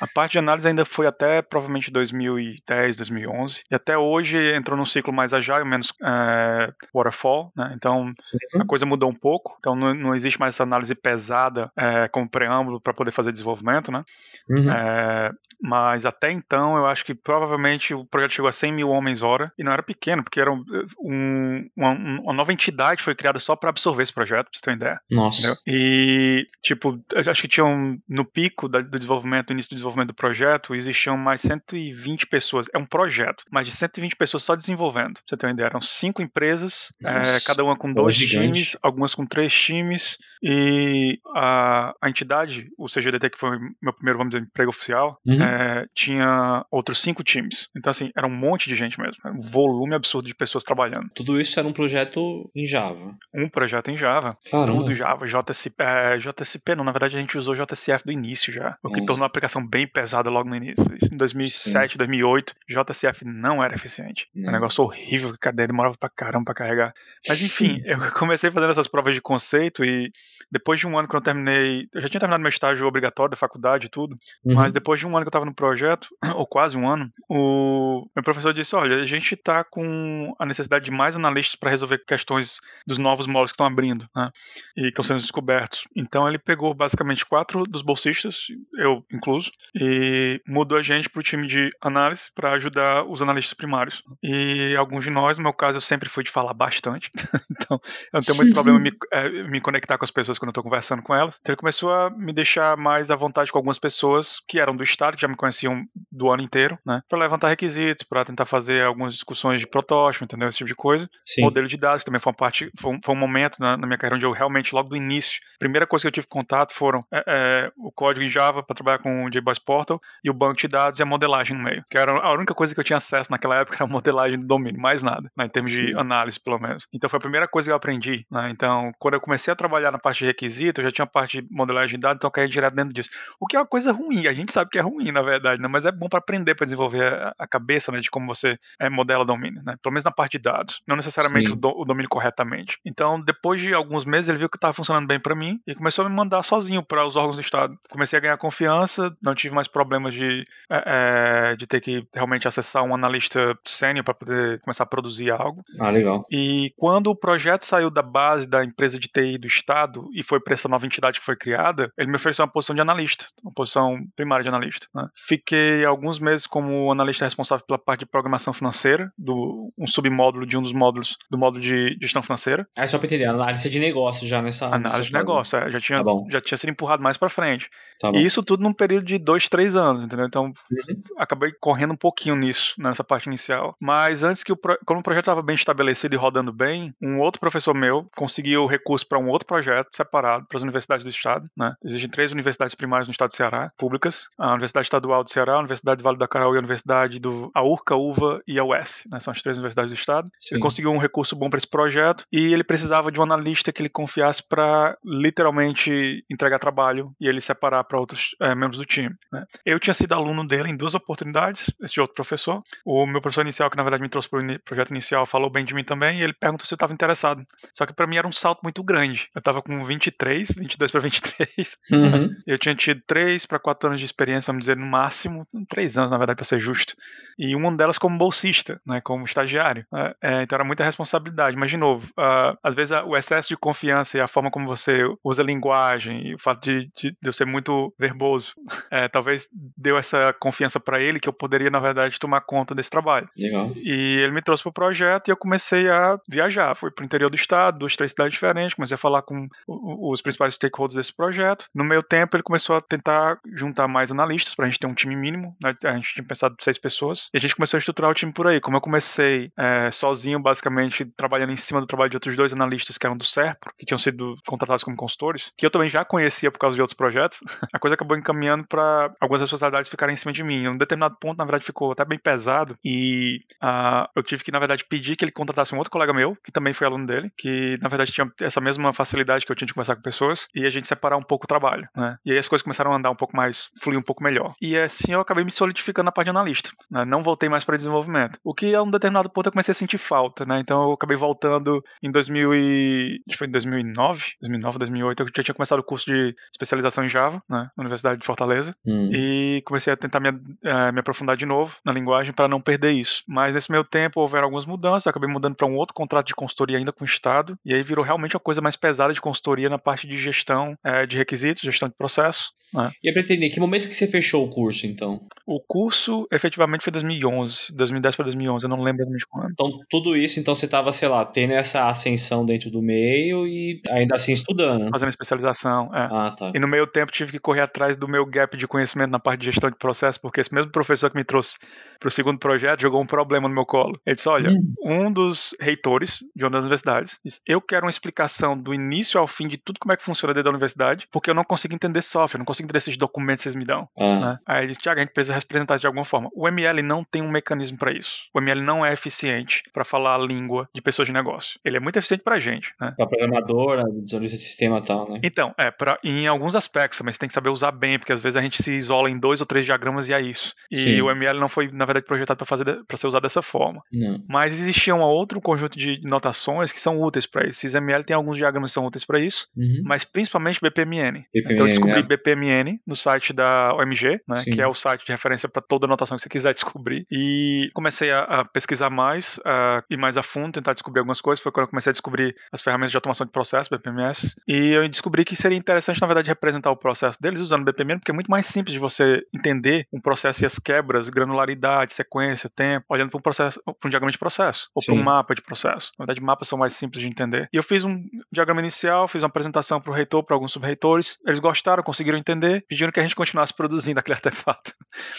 A 0.00 0.06
parte 0.06 0.32
de 0.32 0.38
análise 0.38 0.68
ainda 0.68 0.84
foi 0.84 1.06
até 1.06 1.42
provavelmente 1.42 1.90
2010, 1.90 2.96
2011. 2.96 3.62
E 3.70 3.74
até 3.74 3.96
hoje 3.96 4.38
entrou 4.54 4.76
num 4.76 4.84
ciclo 4.84 5.12
mais 5.12 5.34
agile, 5.34 5.64
menos 5.64 5.92
é, 6.02 6.72
waterfall, 6.94 7.52
né? 7.56 7.72
Então 7.76 8.12
Sim. 8.24 8.60
a 8.60 8.64
coisa 8.64 8.86
mudou 8.86 9.10
um 9.10 9.14
pouco. 9.14 9.56
Então 9.58 9.74
não, 9.74 9.94
não 9.94 10.14
existe 10.14 10.38
mais 10.38 10.54
essa 10.54 10.62
análise 10.62 10.94
pesada 10.94 11.70
é, 11.76 12.08
como 12.08 12.28
preâmbulo 12.28 12.80
para 12.80 12.94
poder 12.94 13.10
fazer 13.10 13.32
desenvolvimento, 13.32 13.90
né? 13.90 14.04
Uhum. 14.48 14.70
É, 14.70 15.30
mas 15.60 16.06
até 16.06 16.30
então 16.30 16.76
eu 16.76 16.86
acho 16.86 17.04
que 17.04 17.14
provavelmente 17.14 17.92
o 17.92 18.04
projeto 18.04 18.34
chegou 18.34 18.48
a 18.48 18.52
100 18.52 18.72
mil 18.72 18.88
homens 18.90 19.22
hora 19.22 19.52
e 19.58 19.64
não 19.64 19.72
era 19.72 19.82
pequeno, 19.82 20.22
porque 20.22 20.40
era 20.40 20.52
um, 20.52 21.68
uma, 21.76 21.90
uma, 21.90 22.32
nova 22.32 22.52
entidade 22.52 23.02
foi 23.02 23.14
criada 23.14 23.38
só 23.38 23.56
para 23.56 23.70
absorver 23.70 24.02
esse 24.04 24.12
projeto, 24.12 24.48
pra 24.48 24.54
você 24.54 24.60
ter 24.60 24.70
uma 24.70 24.76
ideia. 24.76 24.94
Nossa. 25.10 25.40
Entendeu? 25.40 25.56
E, 25.66 26.46
tipo, 26.62 27.00
acho 27.14 27.42
que 27.42 27.48
tinham 27.48 27.98
no 28.08 28.24
pico 28.24 28.68
da, 28.68 28.80
do 28.80 28.98
desenvolvimento, 28.98 29.50
no 29.50 29.54
início 29.54 29.70
do 29.70 29.74
desenvolvimento 29.74 29.87
do 30.06 30.14
projeto, 30.14 30.74
existiam 30.74 31.16
mais 31.16 31.40
120 31.40 32.26
pessoas. 32.26 32.66
É 32.74 32.78
um 32.78 32.86
projeto, 32.86 33.44
mais 33.50 33.66
de 33.66 33.72
120 33.72 34.16
pessoas 34.16 34.42
só 34.42 34.54
desenvolvendo. 34.54 35.14
Pra 35.14 35.22
você 35.26 35.36
ter 35.36 35.46
uma 35.46 35.52
ideia, 35.52 35.66
eram 35.66 35.80
cinco 35.80 36.22
empresas, 36.22 36.90
é, 37.04 37.40
cada 37.46 37.64
uma 37.64 37.76
com 37.76 37.92
dois 37.92 38.16
times, 38.16 38.76
algumas 38.82 39.14
com 39.14 39.26
três 39.26 39.52
times, 39.52 40.16
e 40.42 41.18
a, 41.34 41.92
a 42.00 42.08
entidade, 42.08 42.68
o 42.78 42.86
CGDT, 42.86 43.30
que 43.30 43.38
foi 43.38 43.58
meu 43.82 43.92
primeiro, 43.92 44.18
vamos 44.18 44.32
dizer, 44.32 44.44
emprego 44.44 44.70
oficial, 44.70 45.18
uhum. 45.26 45.42
é, 45.42 45.86
tinha 45.94 46.64
outros 46.70 47.00
cinco 47.00 47.22
times. 47.22 47.68
Então, 47.76 47.90
assim, 47.90 48.10
era 48.16 48.26
um 48.26 48.34
monte 48.34 48.68
de 48.68 48.76
gente 48.76 49.00
mesmo. 49.00 49.16
Um 49.26 49.40
volume 49.40 49.94
absurdo 49.94 50.26
de 50.26 50.34
pessoas 50.34 50.64
trabalhando. 50.64 51.08
Tudo 51.14 51.40
isso 51.40 51.58
era 51.58 51.68
um 51.68 51.72
projeto 51.72 52.50
em 52.54 52.64
Java. 52.64 53.16
Um 53.34 53.48
projeto 53.48 53.90
em 53.90 53.96
Java. 53.96 54.36
Caramba. 54.50 54.66
Tudo 54.72 54.94
Java, 54.94 55.26
JSP, 55.26 55.74
é, 55.78 56.18
JSP 56.18 56.74
não, 56.76 56.84
na 56.84 56.92
verdade 56.92 57.16
a 57.16 57.20
gente 57.20 57.38
usou 57.38 57.54
JCF 57.54 58.04
do 58.04 58.12
início 58.12 58.52
já, 58.52 58.76
o 58.82 58.88
que 58.88 58.96
Nossa. 58.96 59.06
tornou 59.06 59.24
a 59.24 59.26
aplicação 59.26 59.66
bem 59.66 59.77
pesada 59.86 60.30
logo 60.30 60.48
no 60.48 60.56
início. 60.56 60.84
Isso 61.00 61.12
em 61.12 61.16
2007, 61.16 61.92
Sim. 61.92 61.98
2008, 61.98 62.54
JCF 62.68 63.24
não 63.24 63.62
era 63.62 63.74
eficiente. 63.74 64.28
Não. 64.34 64.48
Um 64.48 64.52
negócio 64.52 64.82
horrível, 64.84 65.32
que 65.32 65.38
cadeia 65.38 65.66
demorava 65.66 65.96
pra 65.98 66.08
caramba 66.08 66.46
pra 66.46 66.54
carregar. 66.54 66.92
Mas 67.28 67.42
enfim, 67.42 67.80
eu 67.84 67.98
comecei 68.12 68.50
fazendo 68.50 68.70
essas 68.70 68.88
provas 68.88 69.14
de 69.14 69.20
conceito 69.20 69.84
e 69.84 70.10
depois 70.50 70.80
de 70.80 70.86
um 70.86 70.98
ano 70.98 71.08
que 71.08 71.14
eu 71.14 71.20
terminei, 71.20 71.88
eu 71.92 72.00
já 72.00 72.08
tinha 72.08 72.20
terminado 72.20 72.42
meu 72.42 72.48
estágio 72.48 72.86
obrigatório 72.86 73.30
da 73.30 73.36
faculdade 73.36 73.86
e 73.86 73.90
tudo, 73.90 74.16
uhum. 74.44 74.54
mas 74.54 74.72
depois 74.72 74.98
de 74.98 75.06
um 75.06 75.16
ano 75.16 75.24
que 75.24 75.28
eu 75.28 75.32
tava 75.32 75.44
no 75.44 75.54
projeto, 75.54 76.08
ou 76.34 76.46
quase 76.46 76.76
um 76.76 76.88
ano, 76.88 77.10
o 77.28 78.06
meu 78.14 78.22
professor 78.22 78.52
disse: 78.54 78.74
Olha, 78.74 78.96
a 78.96 79.06
gente 79.06 79.36
tá 79.36 79.64
com 79.64 80.34
a 80.38 80.46
necessidade 80.46 80.84
de 80.84 80.90
mais 80.90 81.16
analistas 81.16 81.56
para 81.56 81.70
resolver 81.70 81.98
questões 81.98 82.58
dos 82.86 82.98
novos 82.98 83.26
módulos 83.26 83.52
que 83.52 83.54
estão 83.54 83.66
abrindo 83.66 84.08
né, 84.14 84.30
e 84.76 84.82
que 84.82 84.88
estão 84.88 85.04
sendo 85.04 85.20
descobertos. 85.20 85.84
Então 85.96 86.28
ele 86.28 86.38
pegou 86.38 86.72
basicamente 86.74 87.26
quatro 87.26 87.64
dos 87.64 87.82
bolsistas, 87.82 88.46
eu 88.78 89.04
incluso, 89.12 89.50
e 89.74 90.40
mudou 90.46 90.78
a 90.78 90.82
gente 90.82 91.08
para 91.08 91.20
o 91.20 91.22
time 91.22 91.46
de 91.46 91.68
análise 91.80 92.30
para 92.34 92.52
ajudar 92.52 93.04
os 93.04 93.22
analistas 93.22 93.54
primários. 93.54 94.02
E 94.22 94.74
alguns 94.76 95.04
de 95.04 95.10
nós, 95.10 95.38
no 95.38 95.44
meu 95.44 95.52
caso, 95.52 95.76
eu 95.76 95.80
sempre 95.80 96.08
fui 96.08 96.24
de 96.24 96.30
falar 96.30 96.54
bastante, 96.54 97.10
então 97.50 97.80
eu 98.12 98.18
não 98.18 98.22
tenho 98.22 98.36
muito 98.36 98.52
problema 98.52 98.78
em 98.78 98.82
me, 98.82 98.92
é, 99.12 99.28
me 99.44 99.60
conectar 99.60 99.98
com 99.98 100.04
as 100.04 100.10
pessoas 100.10 100.38
quando 100.38 100.48
eu 100.48 100.52
estou 100.52 100.64
conversando 100.64 101.02
com 101.02 101.14
elas. 101.14 101.38
Então 101.40 101.52
ele 101.52 101.60
começou 101.60 101.92
a 101.92 102.10
me 102.10 102.32
deixar 102.32 102.76
mais 102.76 103.10
à 103.10 103.16
vontade 103.16 103.50
com 103.50 103.58
algumas 103.58 103.78
pessoas 103.78 104.40
que 104.46 104.58
eram 104.58 104.76
do 104.76 104.82
estado, 104.82 105.16
que 105.16 105.22
já 105.22 105.28
me 105.28 105.36
conheciam 105.36 105.84
do 106.10 106.30
ano 106.30 106.42
inteiro, 106.42 106.78
né, 106.84 107.02
para 107.08 107.18
levantar 107.18 107.48
requisitos, 107.48 108.06
para 108.06 108.24
tentar 108.24 108.46
fazer 108.46 108.84
algumas 108.84 109.12
discussões 109.12 109.60
de 109.60 109.66
protótipo, 109.66 110.24
entendeu? 110.24 110.48
Esse 110.48 110.58
tipo 110.58 110.68
de 110.68 110.74
coisa. 110.74 111.08
Sim. 111.24 111.42
Modelo 111.42 111.68
de 111.68 111.76
dados 111.76 112.04
também 112.04 112.20
foi 112.20 112.30
uma 112.30 112.36
parte, 112.36 112.70
foi 112.76 112.92
um, 112.92 113.00
foi 113.02 113.14
um 113.14 113.18
momento 113.18 113.56
na, 113.58 113.76
na, 113.76 113.86
minha 113.86 113.98
carreira 113.98 114.16
onde 114.16 114.26
eu 114.26 114.32
realmente, 114.32 114.74
logo 114.74 114.88
do 114.88 114.96
início, 114.96 115.40
a 115.54 115.58
primeira 115.58 115.86
coisa 115.86 116.02
que 116.02 116.08
eu 116.08 116.12
tive 116.12 116.26
contato 116.26 116.72
foram 116.72 117.04
é, 117.12 117.24
é, 117.26 117.72
o 117.76 117.90
código 117.92 118.24
em 118.24 118.28
Java 118.28 118.62
para 118.62 118.74
trabalhar 118.74 118.98
com 118.98 119.24
o 119.24 119.30
JBoss 119.30 119.57
Portal 119.58 120.00
e 120.22 120.30
o 120.30 120.34
banco 120.34 120.56
de 120.56 120.68
dados 120.68 120.98
e 120.98 121.02
a 121.02 121.06
modelagem 121.06 121.56
no 121.56 121.62
meio. 121.62 121.84
Que 121.90 121.98
era 121.98 122.12
a 122.12 122.32
única 122.32 122.54
coisa 122.54 122.74
que 122.74 122.80
eu 122.80 122.84
tinha 122.84 122.96
acesso 122.96 123.30
naquela 123.30 123.56
época 123.56 123.76
era 123.76 123.84
a 123.84 123.88
modelagem 123.88 124.38
do 124.38 124.46
domínio, 124.46 124.80
mais 124.80 125.02
nada, 125.02 125.30
né, 125.36 125.44
em 125.46 125.48
termos 125.48 125.72
Sim. 125.72 125.86
de 125.86 125.98
análise, 125.98 126.38
pelo 126.40 126.58
menos. 126.58 126.86
Então 126.92 127.08
foi 127.08 127.18
a 127.18 127.20
primeira 127.20 127.48
coisa 127.48 127.68
que 127.68 127.72
eu 127.72 127.76
aprendi. 127.76 128.26
Né? 128.30 128.50
Então, 128.50 128.92
quando 128.98 129.14
eu 129.14 129.20
comecei 129.20 129.52
a 129.52 129.56
trabalhar 129.56 129.90
na 129.90 129.98
parte 129.98 130.20
de 130.20 130.26
requisito, 130.26 130.80
eu 130.80 130.84
já 130.84 130.92
tinha 130.92 131.04
a 131.04 131.08
parte 131.08 131.42
de 131.42 131.48
modelagem 131.50 131.96
de 131.96 132.02
dados, 132.02 132.16
então 132.16 132.28
eu 132.28 132.32
caí 132.32 132.48
direto 132.48 132.74
dentro 132.74 132.92
disso. 132.92 133.10
O 133.40 133.46
que 133.46 133.56
é 133.56 133.60
uma 133.60 133.66
coisa 133.66 133.92
ruim, 133.92 134.26
a 134.26 134.32
gente 134.32 134.52
sabe 134.52 134.70
que 134.70 134.78
é 134.78 134.82
ruim, 134.82 135.10
na 135.12 135.22
verdade, 135.22 135.60
né? 135.60 135.68
mas 135.68 135.84
é 135.84 135.92
bom 135.92 136.08
para 136.08 136.18
aprender, 136.18 136.54
para 136.54 136.64
desenvolver 136.64 137.12
a, 137.12 137.34
a, 137.38 137.46
cabeça 137.46 137.90
né, 137.92 138.00
de 138.00 138.10
como 138.10 138.26
você 138.26 138.58
é, 138.80 138.88
modela 138.88 139.24
domínio, 139.24 139.62
né? 139.64 139.74
pelo 139.82 139.92
menos 139.92 140.04
na 140.04 140.10
parte 140.10 140.32
de 140.32 140.42
dados. 140.42 140.80
Não 140.86 140.96
necessariamente 140.96 141.52
o, 141.52 141.56
do, 141.56 141.68
o, 141.68 141.84
domínio 141.84 142.08
corretamente. 142.08 142.78
Então, 142.84 143.20
depois 143.20 143.60
de 143.60 143.72
alguns 143.74 144.04
meses, 144.04 144.28
ele 144.28 144.38
viu 144.38 144.48
que 144.48 144.56
estava 144.56 144.72
funcionando 144.72 145.06
bem 145.06 145.20
para 145.20 145.34
mim 145.34 145.60
e 145.66 145.74
começou 145.74 146.04
a 146.04 146.08
me 146.08 146.14
mandar 146.14 146.42
sozinho 146.42 146.82
para 146.82 147.06
os 147.06 147.16
órgãos 147.16 147.36
do 147.36 147.42
Estado. 147.42 147.76
Comecei 147.90 148.18
a 148.18 148.22
ganhar 148.22 148.36
confiança, 148.36 149.14
não 149.22 149.34
tive 149.48 149.54
mais 149.54 149.68
problemas 149.68 150.14
de, 150.14 150.44
é, 150.70 151.52
é 151.52 151.56
de 151.56 151.66
ter 151.66 151.80
que 151.80 152.06
realmente 152.14 152.46
acessar 152.46 152.84
um 152.84 152.94
analista 152.94 153.58
sênior 153.64 154.04
para 154.04 154.14
poder 154.14 154.60
começar 154.60 154.84
a 154.84 154.86
produzir 154.86 155.30
algo. 155.30 155.62
Ah, 155.78 155.90
legal. 155.90 156.24
E 156.30 156.72
quando 156.76 157.08
o 157.08 157.16
projeto 157.16 157.62
saiu 157.62 157.90
da 157.90 158.02
base 158.02 158.46
da 158.46 158.64
empresa 158.64 158.98
de 158.98 159.08
TI 159.08 159.38
do 159.38 159.46
Estado 159.46 160.08
e 160.14 160.22
foi 160.22 160.40
para 160.40 160.54
essa 160.54 160.68
nova 160.68 160.86
entidade 160.86 161.18
que 161.18 161.24
foi 161.24 161.36
criada, 161.36 161.92
ele 161.96 162.08
me 162.08 162.16
ofereceu 162.16 162.44
uma 162.44 162.52
posição 162.52 162.74
de 162.74 162.82
analista, 162.82 163.26
uma 163.42 163.52
posição 163.52 163.98
primária 164.14 164.42
de 164.42 164.48
analista. 164.48 164.86
Né? 164.94 165.08
Fiquei 165.14 165.84
alguns 165.84 166.18
meses 166.18 166.46
como 166.46 166.90
analista 166.92 167.24
responsável 167.24 167.64
pela 167.66 167.78
parte 167.78 168.00
de 168.00 168.06
programação 168.06 168.52
financeira, 168.52 169.12
do 169.16 169.72
um 169.78 169.86
submódulo 169.86 170.46
de 170.46 170.56
um 170.56 170.62
dos 170.62 170.72
módulos 170.72 171.16
do 171.30 171.38
módulo 171.38 171.62
de 171.62 171.96
gestão 172.00 172.22
financeira. 172.22 172.66
Ah, 172.76 172.86
só 172.86 172.98
para 172.98 173.06
entender, 173.06 173.24
análise 173.24 173.68
de 173.68 173.80
negócio 173.80 174.26
já 174.26 174.42
nessa. 174.42 174.66
Análise 174.66 174.88
nessa 174.88 175.04
de 175.04 175.12
negócio, 175.12 175.58
é, 175.58 175.70
já 175.70 175.80
tinha, 175.80 176.04
tá 176.04 176.10
já 176.28 176.40
tinha 176.40 176.58
sido 176.58 176.70
empurrado 176.70 177.02
mais 177.02 177.16
para 177.16 177.28
frente. 177.28 177.70
Tá 178.00 178.10
e 178.14 178.24
isso 178.24 178.42
tudo 178.42 178.62
num 178.62 178.72
período 178.72 179.04
de 179.04 179.18
dois, 179.28 179.46
três 179.46 179.76
anos, 179.76 180.02
entendeu? 180.02 180.24
Então, 180.24 180.46
uhum. 180.46 181.00
acabei 181.18 181.52
correndo 181.60 181.92
um 181.92 181.96
pouquinho 181.96 182.34
nisso, 182.34 182.74
nessa 182.78 183.04
parte 183.04 183.26
inicial. 183.26 183.76
Mas 183.78 184.22
antes 184.22 184.42
que 184.42 184.50
o, 184.50 184.56
pro... 184.56 184.78
como 184.86 185.00
o 185.00 185.02
projeto 185.02 185.24
estava 185.24 185.42
bem 185.42 185.54
estabelecido 185.54 186.14
e 186.14 186.18
rodando 186.18 186.50
bem, 186.50 186.94
um 187.00 187.18
outro 187.18 187.38
professor 187.38 187.74
meu 187.74 188.08
conseguiu 188.16 188.64
recurso 188.64 189.06
para 189.06 189.18
um 189.18 189.28
outro 189.28 189.46
projeto 189.46 189.88
separado 189.92 190.46
para 190.48 190.56
as 190.56 190.62
universidades 190.62 191.04
do 191.04 191.10
estado, 191.10 191.46
né? 191.54 191.74
Existem 191.84 192.08
três 192.08 192.32
universidades 192.32 192.74
primárias 192.74 193.06
no 193.06 193.12
estado 193.12 193.28
do 193.28 193.36
Ceará, 193.36 193.68
públicas: 193.76 194.28
a 194.38 194.52
Universidade 194.52 194.86
Estadual 194.86 195.22
do 195.22 195.30
Ceará, 195.30 195.54
a 195.54 195.58
Universidade 195.58 195.98
do 195.98 196.04
Vale 196.04 196.16
do 196.16 196.24
Acarau 196.24 196.54
e 196.54 196.56
a 196.56 196.60
Universidade 196.60 197.18
do 197.18 197.50
a 197.54 197.62
URCA, 197.62 197.96
UVA 197.96 198.40
e 198.48 198.58
a 198.58 198.64
UES, 198.64 199.04
né? 199.10 199.20
São 199.20 199.32
as 199.32 199.42
três 199.42 199.58
universidades 199.58 199.92
do 199.92 199.98
estado. 199.98 200.30
Sim. 200.38 200.54
Ele 200.54 200.62
conseguiu 200.62 200.90
um 200.90 200.98
recurso 200.98 201.36
bom 201.36 201.50
para 201.50 201.58
esse 201.58 201.68
projeto 201.68 202.24
e 202.32 202.54
ele 202.54 202.64
precisava 202.64 203.12
de 203.12 203.20
um 203.20 203.24
analista 203.24 203.72
que 203.72 203.82
ele 203.82 203.90
confiasse 203.90 204.42
para 204.42 204.96
literalmente 205.04 206.24
entregar 206.30 206.58
trabalho 206.58 207.12
e 207.20 207.28
ele 207.28 207.42
separar 207.42 207.84
para 207.84 208.00
outros 208.00 208.34
é, 208.40 208.54
membros 208.54 208.78
do 208.78 208.86
time. 208.86 209.14
Né? 209.32 209.44
Eu 209.64 209.78
tinha 209.78 209.94
sido 209.94 210.12
aluno 210.12 210.46
dele 210.46 210.70
em 210.70 210.76
duas 210.76 210.94
oportunidades, 210.94 211.70
esse 211.82 212.00
outro 212.00 212.14
professor. 212.14 212.62
O 212.84 213.06
meu 213.06 213.20
professor 213.20 213.42
inicial, 213.42 213.70
que 213.70 213.76
na 213.76 213.82
verdade 213.82 214.02
me 214.02 214.08
trouxe 214.08 214.28
para 214.28 214.40
o 214.40 214.60
projeto 214.60 214.90
inicial, 214.90 215.26
falou 215.26 215.50
bem 215.50 215.64
de 215.64 215.74
mim 215.74 215.84
também 215.84 216.20
e 216.20 216.22
ele 216.22 216.32
perguntou 216.32 216.66
se 216.66 216.72
eu 216.72 216.76
estava 216.76 216.92
interessado. 216.92 217.44
Só 217.74 217.86
que 217.86 217.92
para 217.92 218.06
mim 218.06 218.16
era 218.16 218.26
um 218.26 218.32
salto 218.32 218.60
muito 218.62 218.82
grande. 218.82 219.28
Eu 219.34 219.40
estava 219.40 219.62
com 219.62 219.84
23, 219.84 220.52
22 220.56 220.90
para 220.90 221.00
23. 221.00 221.76
Uhum. 221.90 222.30
Eu 222.46 222.58
tinha 222.58 222.74
tido 222.74 223.02
3 223.06 223.44
para 223.46 223.58
4 223.58 223.88
anos 223.88 224.00
de 224.00 224.06
experiência, 224.06 224.50
vamos 224.50 224.62
dizer, 224.62 224.76
no 224.76 224.86
máximo, 224.86 225.46
3 225.68 225.98
anos 225.98 226.10
na 226.10 226.18
verdade, 226.18 226.36
para 226.36 226.44
ser 226.44 226.58
justo. 226.58 226.94
E 227.38 227.54
uma 227.54 227.74
delas 227.76 227.98
como 227.98 228.16
bolsista, 228.16 228.80
né, 228.86 229.00
como 229.00 229.24
estagiário. 229.24 229.86
Né? 229.92 230.14
É, 230.22 230.42
então 230.42 230.56
era 230.56 230.64
muita 230.64 230.84
responsabilidade. 230.84 231.56
Mas, 231.56 231.70
de 231.70 231.76
novo, 231.76 232.08
uh, 232.18 232.56
às 232.62 232.74
vezes 232.74 232.98
o 233.04 233.16
excesso 233.16 233.48
de 233.48 233.56
confiança 233.56 234.16
e 234.16 234.20
a 234.20 234.26
forma 234.26 234.50
como 234.50 234.66
você 234.66 235.02
usa 235.22 235.42
a 235.42 235.44
linguagem 235.44 236.28
e 236.28 236.34
o 236.34 236.38
fato 236.38 236.62
de, 236.62 236.90
de, 236.96 237.10
de 237.10 237.28
eu 237.28 237.32
ser 237.32 237.44
muito 237.44 237.92
verboso, 237.98 238.54
é, 238.90 239.07
talvez 239.08 239.48
deu 239.76 239.96
essa 239.98 240.32
confiança 240.32 240.78
para 240.78 241.00
ele 241.00 241.20
que 241.20 241.28
eu 241.28 241.32
poderia, 241.32 241.70
na 241.70 241.80
verdade, 241.80 242.18
tomar 242.18 242.40
conta 242.42 242.74
desse 242.74 242.90
trabalho. 242.90 243.28
Legal. 243.36 243.72
E 243.76 244.18
ele 244.20 244.32
me 244.32 244.42
trouxe 244.42 244.62
pro 244.62 244.72
projeto 244.72 245.28
e 245.28 245.30
eu 245.30 245.36
comecei 245.36 245.88
a 245.88 246.18
viajar. 246.28 246.74
Fui 246.74 246.90
pro 246.90 247.04
interior 247.04 247.30
do 247.30 247.36
estado, 247.36 247.78
duas, 247.78 247.96
três 247.96 248.12
cidades 248.12 248.32
diferentes, 248.32 248.74
comecei 248.74 248.94
a 248.94 248.98
falar 248.98 249.22
com 249.22 249.48
os 249.66 250.20
principais 250.20 250.54
stakeholders 250.54 250.96
desse 250.96 251.14
projeto. 251.14 251.66
No 251.74 251.84
meio 251.84 252.02
tempo, 252.02 252.36
ele 252.36 252.42
começou 252.42 252.76
a 252.76 252.80
tentar 252.80 253.38
juntar 253.54 253.88
mais 253.88 254.10
analistas 254.10 254.54
para 254.54 254.66
a 254.66 254.68
gente 254.68 254.78
ter 254.78 254.86
um 254.86 254.94
time 254.94 255.16
mínimo. 255.16 255.56
Né? 255.62 255.74
A 255.84 255.94
gente 255.94 256.14
tinha 256.14 256.24
pensado 256.24 256.56
seis 256.60 256.78
pessoas. 256.78 257.28
E 257.32 257.38
a 257.38 257.40
gente 257.40 257.54
começou 257.54 257.76
a 257.76 257.80
estruturar 257.80 258.10
o 258.10 258.14
time 258.14 258.32
por 258.32 258.46
aí. 258.46 258.60
Como 258.60 258.76
eu 258.76 258.80
comecei 258.80 259.50
é, 259.56 259.90
sozinho, 259.90 260.40
basicamente, 260.40 261.04
trabalhando 261.04 261.52
em 261.52 261.56
cima 261.56 261.80
do 261.80 261.86
trabalho 261.86 262.10
de 262.10 262.16
outros 262.16 262.36
dois 262.36 262.52
analistas 262.52 262.98
que 262.98 263.06
eram 263.06 263.16
do 263.16 263.24
Serpro, 263.24 263.72
que 263.76 263.86
tinham 263.86 263.98
sido 263.98 264.36
contratados 264.46 264.84
como 264.84 264.96
consultores, 264.96 265.52
que 265.56 265.64
eu 265.64 265.70
também 265.70 265.88
já 265.88 266.04
conhecia 266.04 266.50
por 266.50 266.58
causa 266.58 266.74
de 266.74 266.82
outros 266.82 266.96
projetos, 266.96 267.40
a 267.72 267.78
coisa 267.78 267.94
acabou 267.94 268.16
encaminhando 268.16 268.66
para 268.66 268.97
algumas 269.20 269.40
responsabilidades 269.40 269.90
ficarem 269.90 270.14
em 270.14 270.16
cima 270.16 270.32
de 270.32 270.42
mim. 270.42 270.64
Em 270.64 270.68
um 270.68 270.76
determinado 270.76 271.16
ponto, 271.20 271.38
na 271.38 271.44
verdade, 271.44 271.64
ficou 271.64 271.92
até 271.92 272.04
bem 272.04 272.18
pesado 272.18 272.76
e 272.84 273.40
uh, 273.62 274.08
eu 274.14 274.22
tive 274.22 274.44
que, 274.44 274.52
na 274.52 274.58
verdade, 274.58 274.84
pedir 274.84 275.16
que 275.16 275.24
ele 275.24 275.32
contratasse 275.32 275.74
um 275.74 275.78
outro 275.78 275.90
colega 275.90 276.12
meu, 276.12 276.36
que 276.44 276.52
também 276.52 276.72
foi 276.72 276.86
aluno 276.86 277.06
dele, 277.06 277.30
que, 277.36 277.78
na 277.80 277.88
verdade, 277.88 278.12
tinha 278.12 278.30
essa 278.40 278.60
mesma 278.60 278.92
facilidade 278.92 279.44
que 279.44 279.52
eu 279.52 279.56
tinha 279.56 279.66
de 279.66 279.74
conversar 279.74 279.96
com 279.96 280.02
pessoas 280.02 280.48
e 280.54 280.66
a 280.66 280.70
gente 280.70 280.86
separar 280.86 281.16
um 281.16 281.22
pouco 281.22 281.44
o 281.44 281.48
trabalho, 281.48 281.88
né? 281.96 282.16
E 282.24 282.32
aí 282.32 282.38
as 282.38 282.48
coisas 282.48 282.62
começaram 282.62 282.92
a 282.92 282.96
andar 282.96 283.10
um 283.10 283.16
pouco 283.16 283.36
mais, 283.36 283.68
fluir 283.80 283.98
um 283.98 284.02
pouco 284.02 284.22
melhor. 284.22 284.54
E 284.60 284.76
assim 284.76 285.12
eu 285.12 285.20
acabei 285.20 285.44
me 285.44 285.50
solidificando 285.50 286.06
na 286.06 286.12
parte 286.12 286.26
de 286.26 286.30
analista, 286.30 286.70
né? 286.90 287.04
Não 287.04 287.22
voltei 287.22 287.48
mais 287.48 287.64
para 287.64 287.76
desenvolvimento. 287.76 288.38
O 288.44 288.54
que 288.54 288.74
a 288.74 288.82
um 288.82 288.90
determinado 288.90 289.30
ponto 289.30 289.46
eu 289.46 289.52
comecei 289.52 289.72
a 289.72 289.74
sentir 289.74 289.98
falta, 289.98 290.44
né? 290.44 290.58
Então 290.60 290.82
eu 290.82 290.92
acabei 290.92 291.16
voltando 291.16 291.82
em 292.02 292.10
2000 292.10 292.54
e... 292.54 293.20
acho 293.28 293.32
que 293.32 293.38
foi 293.38 293.46
em 293.46 293.50
2009, 293.50 294.24
2009, 294.40 294.78
2008, 294.78 295.22
eu 295.22 295.26
já 295.36 295.42
tinha 295.42 295.54
começado 295.54 295.78
o 295.80 295.84
curso 295.84 296.06
de 296.06 296.34
especialização 296.52 297.04
em 297.04 297.08
Java, 297.08 297.42
né? 297.48 297.70
Na 297.76 297.82
Universidade 297.82 298.20
de 298.20 298.26
Fortaleza. 298.26 298.74
Hum. 298.88 299.10
E 299.12 299.62
comecei 299.64 299.92
a 299.92 299.96
tentar 299.96 300.20
me, 300.20 300.30
uh, 300.30 300.92
me 300.92 301.00
aprofundar 301.00 301.36
de 301.36 301.44
novo 301.44 301.76
na 301.84 301.92
linguagem 301.92 302.32
para 302.32 302.48
não 302.48 302.60
perder 302.60 302.92
isso. 302.92 303.22
Mas 303.26 303.54
nesse 303.54 303.70
meio 303.70 303.84
tempo 303.84 304.20
houveram 304.20 304.44
algumas 304.44 304.64
mudanças, 304.64 305.06
acabei 305.06 305.28
mudando 305.28 305.54
para 305.54 305.66
um 305.66 305.74
outro 305.74 305.94
contrato 305.94 306.28
de 306.28 306.34
consultoria 306.34 306.78
ainda 306.78 306.92
com 306.92 307.04
o 307.04 307.06
Estado, 307.06 307.58
e 307.64 307.74
aí 307.74 307.82
virou 307.82 308.04
realmente 308.04 308.34
uma 308.34 308.40
coisa 308.40 308.60
mais 308.60 308.76
pesada 308.76 309.12
de 309.12 309.20
consultoria 309.20 309.68
na 309.68 309.78
parte 309.78 310.06
de 310.06 310.18
gestão 310.18 310.76
uh, 310.86 311.06
de 311.06 311.16
requisitos, 311.16 311.62
gestão 311.62 311.88
de 311.88 311.94
processo. 311.94 312.52
Né? 312.72 312.90
E 313.02 313.08
é 313.08 313.12
para 313.12 313.22
entender, 313.22 313.48
que 313.50 313.60
momento 313.60 313.88
que 313.88 313.94
você 313.94 314.06
fechou 314.06 314.44
o 314.44 314.50
curso, 314.50 314.86
então? 314.86 315.20
O 315.46 315.60
curso 315.60 316.26
efetivamente 316.32 316.84
foi 316.84 316.92
2011, 316.92 317.74
2010 317.74 318.16
para 318.16 318.24
2011, 318.24 318.64
eu 318.64 318.68
não 318.68 318.82
lembro 318.82 319.02
exatamente 319.02 319.26
quando. 319.28 319.50
Então, 319.52 319.70
tudo 319.90 320.16
isso, 320.16 320.38
então 320.38 320.54
você 320.54 320.66
estava, 320.66 320.92
sei 320.92 321.08
lá, 321.08 321.24
tendo 321.24 321.52
essa 321.52 321.88
ascensão 321.88 322.44
dentro 322.44 322.70
do 322.70 322.82
meio 322.82 323.46
e 323.46 323.80
ainda 323.88 324.16
assim 324.16 324.32
estudando. 324.32 324.90
Fazendo 324.90 325.10
especialização, 325.10 325.90
é. 325.94 326.08
Ah, 326.10 326.34
tá. 326.36 326.52
E 326.54 326.60
no 326.60 326.68
meio 326.68 326.86
tempo 326.86 327.12
tive 327.12 327.32
que 327.32 327.38
correr 327.38 327.62
atrás 327.62 327.96
do 327.96 328.08
meu 328.08 328.24
gap 328.24 328.56
de 328.56 328.66
conhecimento 328.66 328.77
na 329.08 329.18
parte 329.18 329.40
de 329.40 329.46
gestão 329.46 329.70
de 329.70 329.76
processo, 329.76 330.20
porque 330.20 330.40
esse 330.40 330.54
mesmo 330.54 330.70
professor 330.70 331.10
que 331.10 331.16
me 331.16 331.24
trouxe 331.24 331.58
para 331.98 332.08
o 332.08 332.10
segundo 332.10 332.38
projeto 332.38 332.80
jogou 332.80 333.00
um 333.02 333.06
problema 333.06 333.48
no 333.48 333.54
meu 333.54 333.66
colo. 333.66 334.00
Ele 334.06 334.14
disse: 334.16 334.28
Olha, 334.28 334.50
Hum. 334.50 334.74
um 334.84 335.12
dos 335.12 335.54
reitores 335.60 336.18
de 336.34 336.44
uma 336.44 336.50
das 336.50 336.60
universidades 336.60 337.18
disse: 337.24 337.40
Eu 337.46 337.60
quero 337.60 337.84
uma 337.86 337.90
explicação 337.90 338.56
do 338.56 338.72
início 338.74 339.18
ao 339.20 339.26
fim 339.26 339.48
de 339.48 339.56
tudo 339.56 339.78
como 339.80 339.92
é 339.92 339.96
que 339.96 340.04
funciona 340.04 340.32
dentro 340.32 340.44
da 340.44 340.50
universidade, 340.50 341.06
porque 341.10 341.30
eu 341.30 341.34
não 341.34 341.44
consigo 341.44 341.74
entender 341.74 342.02
software, 342.02 342.38
não 342.38 342.44
consigo 342.44 342.66
entender 342.66 342.78
esses 342.78 342.96
documentos 342.96 343.42
que 343.44 343.50
vocês 343.50 343.54
me 343.54 343.64
dão. 343.64 343.88
Ah, 343.98 344.20
né? 344.20 344.38
Aí 344.46 344.58
ele 344.60 344.68
disse, 344.68 344.80
Tiago, 344.80 345.00
a 345.00 345.02
gente 345.04 345.12
precisa 345.12 345.34
representar 345.34 345.74
isso 345.74 345.82
de 345.82 345.86
alguma 345.86 346.04
forma. 346.04 346.28
O 346.34 346.46
ML 346.48 346.82
não 346.82 347.04
tem 347.04 347.22
um 347.22 347.30
mecanismo 347.30 347.78
para 347.78 347.92
isso. 347.92 348.24
O 348.34 348.40
ML 348.40 348.60
não 348.62 348.84
é 348.84 348.92
eficiente 348.92 349.62
para 349.72 349.84
falar 349.84 350.14
a 350.14 350.18
língua 350.18 350.68
de 350.74 350.80
pessoas 350.82 351.06
de 351.08 351.12
negócio. 351.14 351.58
Ele 351.64 351.76
é 351.76 351.80
muito 351.80 351.96
eficiente 351.98 352.22
pra 352.22 352.38
gente, 352.38 352.72
né? 352.80 352.92
Pra 352.96 353.06
programadora, 353.06 353.82
desenvolvimento 353.84 354.30
de 354.30 354.38
sistema 354.38 354.78
e 354.78 354.82
tal, 354.82 355.10
né? 355.10 355.20
Então, 355.22 355.54
é, 355.58 355.70
pra, 355.70 355.98
em 356.04 356.26
alguns 356.26 356.54
aspectos, 356.54 357.00
mas 357.02 357.18
tem 357.18 357.28
que 357.28 357.34
saber 357.34 357.50
usar 357.50 357.72
bem, 357.72 357.98
porque 357.98 358.12
às 358.12 358.20
vezes 358.20 358.36
a 358.36 358.40
gente 358.40 358.62
se 358.62 358.67
isola 358.72 359.10
em 359.10 359.18
dois 359.18 359.40
ou 359.40 359.46
três 359.46 359.64
diagramas 359.64 360.08
e 360.08 360.12
é 360.12 360.20
isso. 360.20 360.54
E 360.70 360.76
Sim. 360.76 361.00
o 361.02 361.10
ML 361.10 361.38
não 361.38 361.48
foi, 361.48 361.70
na 361.72 361.84
verdade, 361.84 362.06
projetado 362.06 362.36
para 362.38 362.46
fazer 362.46 362.84
para 362.86 362.96
ser 362.96 363.06
usado 363.06 363.22
dessa 363.22 363.42
forma. 363.42 363.82
Não. 363.92 364.22
Mas 364.28 364.60
existia 364.60 364.94
um 364.94 365.00
outro 365.00 365.40
conjunto 365.40 365.78
de 365.78 366.00
notações 366.02 366.72
que 366.72 366.80
são 366.80 367.00
úteis 367.00 367.26
para 367.26 367.48
isso. 367.48 367.60
XML 367.68 368.04
tem 368.04 368.14
alguns 368.16 368.36
diagramas 368.36 368.70
que 368.70 368.74
são 368.74 368.84
úteis 368.86 369.04
para 369.04 369.18
isso, 369.20 369.48
Uhum. 369.56 369.82
mas 369.84 370.04
principalmente 370.04 370.60
BPMN. 370.60 371.24
BPMN, 371.32 371.54
então 371.54 371.66
eu 371.66 371.70
descobri 371.70 371.94
né? 371.96 372.02
BPMN 372.02 372.80
no 372.86 372.94
site 372.96 373.32
da 373.32 373.72
OMG, 373.74 374.20
né, 374.28 374.36
que 374.44 374.60
é 374.60 374.66
o 374.66 374.74
site 374.74 375.04
de 375.04 375.12
referência 375.12 375.48
para 375.48 375.62
toda 375.62 375.86
anotação 375.86 376.16
que 376.16 376.22
você 376.22 376.28
quiser 376.28 376.52
descobrir. 376.54 377.06
E 377.10 377.70
comecei 377.74 378.10
a, 378.10 378.20
a 378.20 378.44
pesquisar 378.44 378.90
mais, 378.90 379.40
a 379.44 379.82
ir 379.90 379.96
mais 379.96 380.16
a 380.16 380.22
fundo, 380.22 380.52
tentar 380.52 380.72
descobrir 380.72 381.00
algumas 381.00 381.20
coisas. 381.20 381.42
Foi 381.42 381.50
quando 381.52 381.64
eu 381.66 381.70
comecei 381.70 381.90
a 381.90 381.92
descobrir 381.92 382.34
as 382.52 382.62
ferramentas 382.62 382.90
de 382.90 382.96
automação 382.96 383.26
de 383.26 383.32
processo, 383.32 383.70
BPMS. 383.70 384.34
E 384.46 384.72
eu 384.76 384.88
descobri 384.88 385.24
que 385.24 385.36
seria 385.36 385.56
interessante, 385.56 386.00
na 386.00 386.06
verdade, 386.06 386.28
representar 386.28 386.70
o 386.70 386.76
processo 386.76 387.20
deles 387.20 387.40
usando 387.40 387.64
BPMN, 387.64 387.98
porque 388.00 388.10
é 388.10 388.14
muito 388.14 388.30
mais 388.30 388.46
simples 388.46 388.57
de 388.62 388.78
você 388.78 389.22
entender 389.34 389.86
um 389.92 390.00
processo 390.00 390.42
e 390.42 390.46
as 390.46 390.58
quebras, 390.58 391.08
granularidade, 391.08 391.92
sequência, 391.92 392.48
tempo, 392.50 392.84
olhando 392.88 393.10
para 393.10 393.18
um 393.18 393.22
processo, 393.22 393.60
para 393.64 393.74
um 393.86 393.90
diagrama 393.90 394.10
de 394.12 394.18
processo, 394.18 394.68
ou 394.74 394.82
para 394.84 394.94
um 394.94 395.02
mapa 395.02 395.34
de 395.34 395.42
processo. 395.42 395.92
Na 395.98 396.04
verdade, 396.04 396.22
mapas 396.24 396.48
são 396.48 396.58
mais 396.58 396.72
simples 396.74 397.02
de 397.02 397.08
entender. 397.08 397.48
E 397.52 397.56
eu 397.56 397.62
fiz 397.62 397.84
um 397.84 398.02
diagrama 398.32 398.60
inicial, 398.60 399.06
fiz 399.08 399.22
uma 399.22 399.28
apresentação 399.28 399.80
para 399.80 399.90
o 399.90 399.94
reitor, 399.94 400.24
para 400.24 400.34
alguns 400.34 400.52
subreitores. 400.52 401.18
Eles 401.26 401.38
gostaram, 401.38 401.82
conseguiram 401.82 402.18
entender, 402.18 402.64
pediram 402.68 402.92
que 402.92 403.00
a 403.00 403.02
gente 403.02 403.14
continuasse 403.16 403.54
produzindo 403.54 403.98
aquele 404.00 404.14
artefato. 404.16 404.72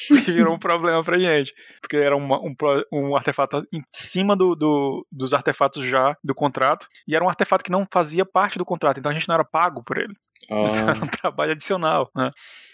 que 0.08 0.32
virou 0.32 0.54
um 0.54 0.60
problema 0.60 1.04
pra 1.04 1.18
gente. 1.20 1.54
Porque 1.82 1.98
era 1.98 2.16
uma- 2.16 2.40
um, 2.40 2.56
um 2.92 3.16
artefato 3.16 3.64
em 3.74 3.82
cima 3.90 4.36
do, 4.36 4.56
do- 4.56 5.06
dos 5.12 5.34
artefatos 5.34 5.86
já 5.86 6.16
do 6.24 6.36
contrato. 6.36 6.88
E 7.08 7.16
era 7.16 7.24
um 7.24 7.30
artefato 7.30 7.64
que 7.64 7.72
não 7.72 7.88
fazia 7.92 8.26
parte 8.26 8.58
do 8.58 8.66
contrato. 8.66 9.00
Então 9.00 9.12
a 9.12 9.14
gente 9.14 9.28
não 9.28 9.36
era 9.36 9.44
pago 9.44 9.84
por 9.84 9.98
ele. 9.98 10.14
Ah, 10.50 10.56
Era 10.96 11.04
um 11.04 11.08
trabalho 11.08 11.52
adicional. 11.52 12.10
Né? 12.16 12.30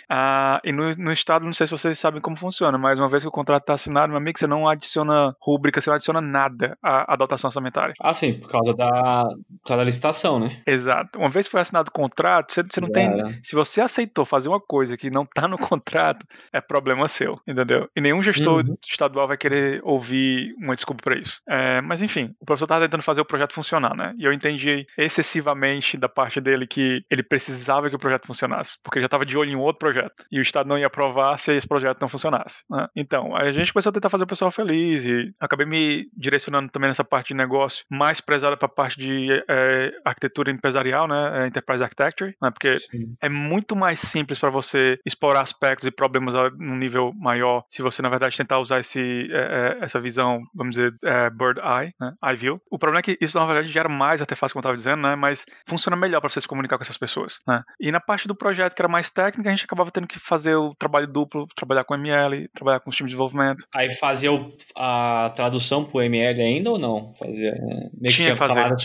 Ah, 0.10 0.60
e 0.64 0.72
no, 0.72 0.92
no 0.98 1.12
estado, 1.12 1.46
não 1.46 1.54
sei 1.54 1.68
se 1.68 1.72
vocês 1.72 1.98
sabem 1.98 2.22
como 2.22 2.36
funciona, 2.38 2.78
mas 2.78 3.00
uma 3.00 3.08
vez 3.08 3.24
que 3.24 3.30
o 3.30 3.32
contrato 3.32 3.64
está 3.64 3.74
assinado, 3.74 4.10
meu 4.10 4.18
amigo, 4.18 4.38
você 4.38 4.48
não 4.48 4.68
adiciona 4.68 5.36
rúbrica, 5.42 5.80
você 5.82 5.90
não 5.90 5.96
adiciona 5.96 6.22
nada 6.22 6.78
à, 6.84 7.14
à 7.14 7.16
dotação 7.16 7.48
orçamentária. 7.48 7.94
ah, 8.02 8.14
sim, 8.14 8.34
por 8.34 8.50
causa 8.50 8.74
da, 8.74 9.24
por 9.62 9.68
causa 9.68 9.78
da 9.78 9.84
licitação, 9.84 10.40
né? 10.40 10.62
Exato. 10.68 11.18
Uma 11.20 11.30
vez 11.30 11.48
que 11.48 11.52
foi 11.52 11.62
assinado 11.62 11.90
o 11.90 11.92
contrato, 11.94 12.54
você, 12.54 12.64
você 12.64 12.82
não 12.82 12.90
tem. 12.92 13.10
Cara. 13.18 13.30
Se 13.44 13.56
você 13.56 13.82
aceitou 13.82 14.26
fazer 14.26 14.50
uma 14.50 14.60
coisa 14.60 14.98
que 14.98 15.10
não 15.10 15.26
tá 15.26 15.48
no 15.48 15.58
contrato, 15.60 16.26
é 16.54 16.62
problema 16.62 17.08
seu, 17.08 17.40
entendeu? 17.48 17.88
E 17.96 18.02
nenhum 18.02 18.22
gestor 18.22 18.64
Uhum. 18.66 18.76
estadual 18.88 19.28
vai 19.28 19.38
querer 19.38 19.82
ouvir 19.84 20.54
uma 20.58 20.76
desculpa 20.76 21.02
pra 21.04 21.18
isso. 21.18 21.42
É, 21.48 21.82
mas 21.82 22.02
enfim, 22.02 22.34
o 22.40 22.46
professor 22.46 22.68
tava 22.68 22.86
tentando 22.86 23.02
fazer 23.04 23.22
o 23.22 23.26
projeto 23.26 23.54
funcionar, 23.54 23.96
né? 23.96 24.14
E 24.18 24.24
eu 24.26 24.32
entendi 24.34 24.86
excessivamente 24.98 25.98
da 25.98 26.08
parte 26.08 26.40
dele 26.40 26.68
que 26.68 27.04
ele 27.10 27.24
precisava 27.24 27.90
que 27.90 27.96
o 27.96 28.00
projeto 28.00 28.28
funcionasse, 28.28 28.78
porque 28.84 29.00
ele 29.00 29.06
já 29.06 29.10
tava 29.10 29.26
de 29.26 29.38
olho 29.38 29.52
em 29.52 29.56
outro 29.56 29.80
projeto. 29.80 29.95
E 30.32 30.40
o 30.40 30.42
Estado 30.42 30.68
não 30.68 30.78
ia 30.78 30.88
aprovar 30.88 31.38
se 31.38 31.54
esse 31.54 31.68
projeto 31.68 32.00
não 32.02 32.08
funcionasse. 32.08 32.64
né? 32.70 32.88
Então, 32.96 33.36
a 33.36 33.52
gente 33.52 33.72
começou 33.74 33.90
a 33.90 33.94
tentar 33.94 34.10
fazer 34.10 34.24
o 34.24 34.28
pessoal 34.28 34.52
feliz 34.52 35.06
e 35.06 35.34
acabei 35.40 35.66
me 35.66 36.10
direcionando 36.16 36.70
também 36.70 36.90
nessa 36.90 37.04
parte 37.04 37.30
de 37.30 37.34
negócio, 37.36 37.86
mais 37.90 38.20
prezada 38.22 38.58
pra 38.58 38.68
parte 38.68 38.98
de 39.00 39.44
é, 39.50 39.92
arquitetura 40.04 40.52
empresarial, 40.52 41.08
né? 41.08 41.44
é, 41.44 41.48
Enterprise 41.48 41.84
Architecture, 41.84 42.36
né? 42.42 42.52
Porque 42.52 42.78
Sim. 42.80 43.16
é 43.22 43.30
muito 43.30 43.76
mais 43.76 44.00
simples 44.00 44.40
para 44.40 44.50
você 44.50 44.98
explorar 45.06 45.42
aspectos 45.42 45.88
e 45.88 45.92
problemas 45.92 46.36
a- 46.36 46.50
num 46.52 46.76
nível 46.78 47.12
maior 47.16 47.64
se 47.70 47.82
você, 47.82 48.02
na 48.02 48.10
verdade, 48.10 48.38
tentar 48.38 48.60
usar 48.60 48.80
esse, 48.80 49.30
é, 49.32 49.78
é, 49.80 49.84
essa 49.84 50.00
visão, 50.00 50.42
vamos 50.54 50.76
dizer, 50.76 50.94
é, 51.04 51.30
bird 51.30 51.60
eye, 51.60 51.94
né? 52.00 52.14
eye 52.24 52.36
view. 52.36 52.62
O 52.70 52.78
problema 52.80 53.00
é 53.00 53.04
que 53.04 53.18
isso, 53.22 53.38
na 53.40 53.46
verdade, 53.46 53.72
gera 53.72 53.90
mais 53.90 54.22
artefatos, 54.22 54.54
como 54.54 54.60
eu 54.60 54.62
estava 54.62 54.78
dizendo, 54.78 55.02
né? 55.02 55.16
mas 55.16 55.46
funciona 55.68 55.96
melhor 55.96 56.20
para 56.22 56.30
você 56.30 56.42
se 56.42 56.48
comunicar 56.48 56.78
com 56.78 56.84
essas 56.84 56.98
pessoas. 56.98 57.40
Né? 57.48 57.62
E 57.80 57.92
na 57.92 58.00
parte 58.00 58.28
do 58.28 58.36
projeto, 58.36 58.76
que 58.76 58.82
era 58.82 58.90
mais 58.90 59.10
técnica, 59.12 59.50
a 59.50 59.52
gente 59.54 59.66
acabava 59.66 59.85
tendo 59.92 60.08
que 60.08 60.20
fazer 60.20 60.56
o 60.56 60.74
trabalho 60.76 61.08
duplo, 61.08 61.48
trabalhar 61.56 61.84
com 61.84 61.96
ML, 61.96 62.48
trabalhar 62.54 62.80
com 62.80 62.90
os 62.90 62.96
times 62.96 63.10
de 63.10 63.16
desenvolvimento. 63.16 63.66
Aí 63.74 63.92
fazia 63.92 64.32
o- 64.32 64.52
a 64.76 65.32
tradução 65.36 65.84
pro 65.84 66.02
ML 66.02 66.42
ainda 66.42 66.72
ou 66.72 66.78
não? 66.78 67.14
Fazia, 67.18 67.50
é, 67.50 67.90
meio 67.94 68.14
Tinha 68.14 68.32
que 68.32 68.36
fazer. 68.38 68.60
Ah, 68.62 68.76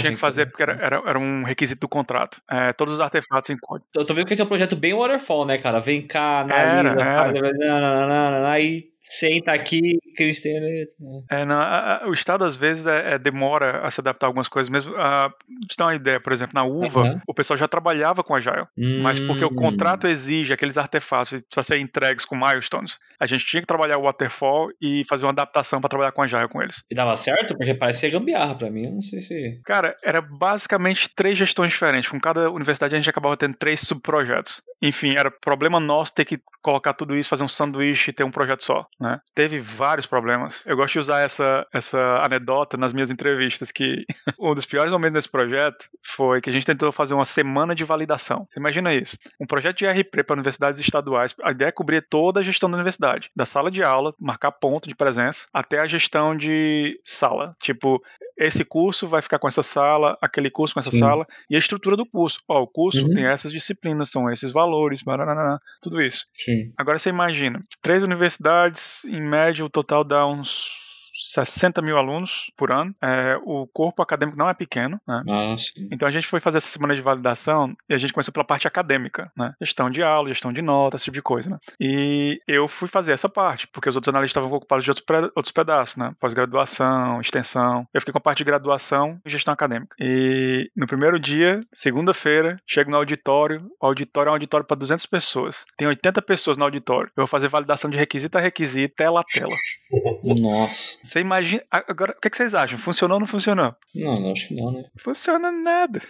tinha 0.00 0.12
que 0.12 0.16
fazer 0.16 0.46
porque 0.46 0.62
era, 0.62 0.72
era, 0.80 1.02
era 1.06 1.18
um 1.18 1.42
requisito 1.44 1.80
do 1.80 1.88
contrato. 1.88 2.40
É, 2.50 2.72
todos 2.72 2.94
os 2.94 3.00
artefatos 3.00 3.50
em 3.50 3.56
código. 3.58 3.86
Eu 3.94 4.04
tô 4.04 4.14
vendo 4.14 4.26
que 4.26 4.32
esse 4.32 4.42
é 4.42 4.44
um 4.44 4.48
projeto 4.48 4.76
bem 4.76 4.94
waterfall, 4.94 5.44
né, 5.44 5.58
cara? 5.58 5.80
Vem 5.80 6.06
cá, 6.06 6.46
Era, 6.48 6.70
analisa, 6.72 7.00
era. 7.00 7.22
faz, 7.22 7.32
nananana, 7.34 8.48
aí 8.48 8.88
senta 9.08 9.52
aqui, 9.52 9.98
cria 10.16 10.28
o 10.28 10.30
esqueleto. 10.30 10.94
né? 11.00 11.22
É, 11.30 11.44
não, 11.44 11.56
a- 11.58 12.02
a- 12.04 12.08
o 12.08 12.12
Estado 12.12 12.44
às 12.44 12.56
vezes 12.56 12.86
é- 12.86 13.14
é, 13.14 13.18
demora 13.18 13.80
a 13.86 13.90
se 13.90 14.00
adaptar 14.00 14.26
a 14.26 14.28
algumas 14.28 14.48
coisas 14.48 14.68
mesmo. 14.70 14.94
A, 14.96 15.30
te 15.68 15.76
dar 15.76 15.86
uma 15.86 15.94
ideia, 15.94 16.20
por 16.20 16.32
exemplo, 16.32 16.52
na 16.54 16.64
UVA, 16.64 17.00
Aham. 17.02 17.22
o 17.26 17.34
pessoal 17.34 17.56
já 17.56 17.66
trabalhava 17.68 18.22
com 18.24 18.34
Agile. 18.34 18.66
Mas 19.02 19.20
porque 19.20 19.44
o 19.44 19.48
Hum. 19.48 19.54
contrato 19.54 20.06
exige 20.06 20.52
aqueles 20.52 20.76
artefatos 20.78 21.42
para 21.52 21.62
serem 21.62 21.82
entregues 21.84 22.24
com 22.24 22.36
milestones, 22.36 22.98
a 23.18 23.26
gente 23.26 23.44
tinha 23.46 23.60
que 23.60 23.66
trabalhar 23.66 23.98
o 23.98 24.02
Waterfall 24.02 24.68
e 24.80 25.04
fazer 25.08 25.24
uma 25.24 25.32
adaptação 25.32 25.80
para 25.80 25.88
trabalhar 25.88 26.12
com 26.12 26.22
Agile 26.22 26.48
com 26.48 26.62
eles. 26.62 26.82
E 26.90 26.94
dava 26.94 27.14
certo? 27.16 27.56
Porque 27.56 27.74
parece 27.74 28.00
ser 28.00 28.10
gambiarra 28.10 28.54
pra 28.56 28.70
mim. 28.70 28.86
Eu 28.86 28.92
não 28.92 29.02
sei 29.02 29.20
se. 29.20 29.60
Cara, 29.64 29.96
era 30.04 30.20
basicamente 30.20 31.08
três 31.14 31.36
gestões 31.38 31.72
diferentes. 31.72 32.10
Com 32.10 32.20
cada 32.20 32.50
universidade 32.50 32.94
a 32.94 32.98
gente 32.98 33.10
acabava 33.10 33.36
tendo 33.36 33.54
três 33.56 33.80
subprojetos. 33.80 34.60
Enfim, 34.80 35.14
era 35.16 35.30
problema 35.30 35.80
nosso 35.80 36.14
ter 36.14 36.24
que 36.24 36.38
colocar 36.62 36.92
tudo 36.94 37.16
isso, 37.16 37.28
fazer 37.28 37.42
um 37.44 37.48
sanduíche 37.48 38.10
e 38.10 38.12
ter 38.14 38.24
um 38.24 38.30
projeto 38.30 38.62
só. 38.64 38.86
Né? 39.00 39.20
Teve 39.34 39.60
vários 39.60 40.06
problemas. 40.06 40.64
Eu 40.66 40.76
gosto 40.76 40.94
de 40.94 40.98
usar 40.98 41.20
essa, 41.20 41.66
essa 41.72 41.98
anedota 42.24 42.76
nas 42.76 42.92
minhas 42.92 43.10
entrevistas, 43.10 43.70
que 43.70 44.04
um 44.38 44.54
dos 44.54 44.66
piores 44.66 44.90
momentos 44.90 45.14
desse 45.14 45.28
projeto 45.28 45.88
foi 46.02 46.40
que 46.40 46.50
a 46.50 46.52
gente 46.52 46.66
tentou 46.66 46.90
fazer 46.90 47.14
uma 47.14 47.24
semana 47.24 47.74
de 47.74 47.84
validação. 47.84 48.46
Você 48.50 48.58
imagina 48.58 48.92
isso. 48.92 49.16
Um 49.40 49.46
projeto 49.46 49.78
de 49.78 49.86
RP 49.86 50.24
para 50.26 50.34
universidades 50.34 50.80
estaduais. 50.80 51.34
A 51.42 51.52
ideia 51.52 51.68
é 51.68 51.72
cobrir 51.72 52.02
toda 52.08 52.40
a 52.40 52.42
gestão 52.42 52.68
da 52.70 52.76
universidade. 52.76 53.30
Da 53.36 53.46
sala 53.46 53.70
de 53.70 53.82
aula, 53.82 54.14
marcar 54.18 54.50
ponto 54.52 54.88
de 54.88 54.94
presença, 54.96 55.46
até 55.52 55.80
a 55.80 55.86
gestão 55.86 56.36
de 56.36 57.00
sala. 57.04 57.56
Tipo, 57.62 58.02
esse 58.36 58.64
curso 58.64 59.06
vai 59.06 59.20
ficar 59.22 59.38
com 59.38 59.48
essa 59.48 59.62
sala, 59.62 60.16
aquele 60.22 60.50
curso 60.50 60.74
com 60.74 60.80
essa 60.80 60.90
Sim. 60.90 60.98
sala, 61.00 61.26
e 61.50 61.56
a 61.56 61.58
estrutura 61.58 61.96
do 61.96 62.06
curso. 62.06 62.40
Ó, 62.48 62.62
o 62.62 62.66
curso 62.66 63.04
Uhum. 63.04 63.12
tem 63.12 63.26
essas 63.26 63.52
disciplinas, 63.52 64.10
são 64.10 64.30
esses 64.30 64.52
valores, 64.52 65.02
barará, 65.02 65.58
tudo 65.80 66.00
isso. 66.00 66.26
Sim. 66.34 66.72
Agora 66.76 66.98
você 66.98 67.10
imagina, 67.10 67.62
três 67.82 68.02
universidades, 68.02 68.77
em 69.06 69.20
média 69.20 69.64
o 69.64 69.70
total 69.70 70.04
dá 70.04 70.26
uns 70.26 70.87
60 71.18 71.82
mil 71.82 71.96
alunos 71.96 72.50
por 72.56 72.70
ano. 72.70 72.94
É, 73.02 73.38
o 73.44 73.66
corpo 73.66 74.02
acadêmico 74.02 74.38
não 74.38 74.48
é 74.48 74.54
pequeno, 74.54 75.00
né? 75.06 75.22
Ah, 75.28 75.56
sim. 75.58 75.88
Então 75.90 76.06
a 76.06 76.10
gente 76.10 76.26
foi 76.26 76.40
fazer 76.40 76.58
essa 76.58 76.70
semana 76.70 76.94
de 76.94 77.02
validação 77.02 77.76
e 77.88 77.94
a 77.94 77.98
gente 77.98 78.12
começou 78.12 78.32
pela 78.32 78.44
parte 78.44 78.66
acadêmica, 78.66 79.30
né? 79.36 79.54
Gestão 79.60 79.90
de 79.90 80.02
aula, 80.02 80.28
gestão 80.28 80.52
de 80.52 80.62
notas, 80.62 81.00
esse 81.00 81.06
tipo 81.06 81.14
de 81.14 81.22
coisa, 81.22 81.50
né? 81.50 81.58
E 81.80 82.40
eu 82.46 82.68
fui 82.68 82.88
fazer 82.88 83.12
essa 83.12 83.28
parte, 83.28 83.66
porque 83.68 83.88
os 83.88 83.96
outros 83.96 84.08
analistas 84.08 84.40
estavam 84.40 84.56
ocupados 84.56 84.84
de 84.84 84.90
outros, 84.90 85.04
outros 85.34 85.52
pedaços, 85.52 85.96
né? 85.96 86.14
Pós-graduação, 86.20 87.20
extensão. 87.20 87.86
Eu 87.92 88.00
fiquei 88.00 88.12
com 88.12 88.18
a 88.18 88.22
parte 88.22 88.38
de 88.38 88.44
graduação 88.44 89.20
e 89.24 89.30
gestão 89.30 89.52
acadêmica. 89.54 89.96
E 90.00 90.70
no 90.76 90.86
primeiro 90.86 91.18
dia, 91.18 91.60
segunda-feira, 91.72 92.60
chego 92.66 92.90
no 92.90 92.96
auditório. 92.96 93.68
O 93.80 93.86
auditório 93.86 94.28
é 94.28 94.32
um 94.32 94.34
auditório 94.34 94.66
para 94.66 94.76
200 94.76 95.04
pessoas. 95.06 95.64
Tem 95.76 95.88
80 95.88 96.22
pessoas 96.22 96.56
no 96.56 96.64
auditório. 96.64 97.10
Eu 97.16 97.22
vou 97.22 97.26
fazer 97.26 97.48
validação 97.48 97.90
de 97.90 97.96
requisito 97.96 98.36
a 98.36 98.40
requisito, 98.40 98.94
tela 98.94 99.20
a 99.20 99.24
tela. 99.24 99.54
Nossa. 100.40 100.98
Você 101.08 101.20
imagina. 101.20 101.62
Agora, 101.70 102.12
o 102.12 102.20
que 102.20 102.28
que 102.28 102.36
vocês 102.36 102.52
acham? 102.54 102.78
Funcionou 102.78 103.16
ou 103.16 103.20
não 103.20 103.26
funcionou? 103.26 103.74
Não, 103.94 104.30
acho 104.30 104.48
que 104.48 104.54
não, 104.54 104.70
né? 104.70 104.84
Funciona 104.98 105.50
nada. 105.50 106.02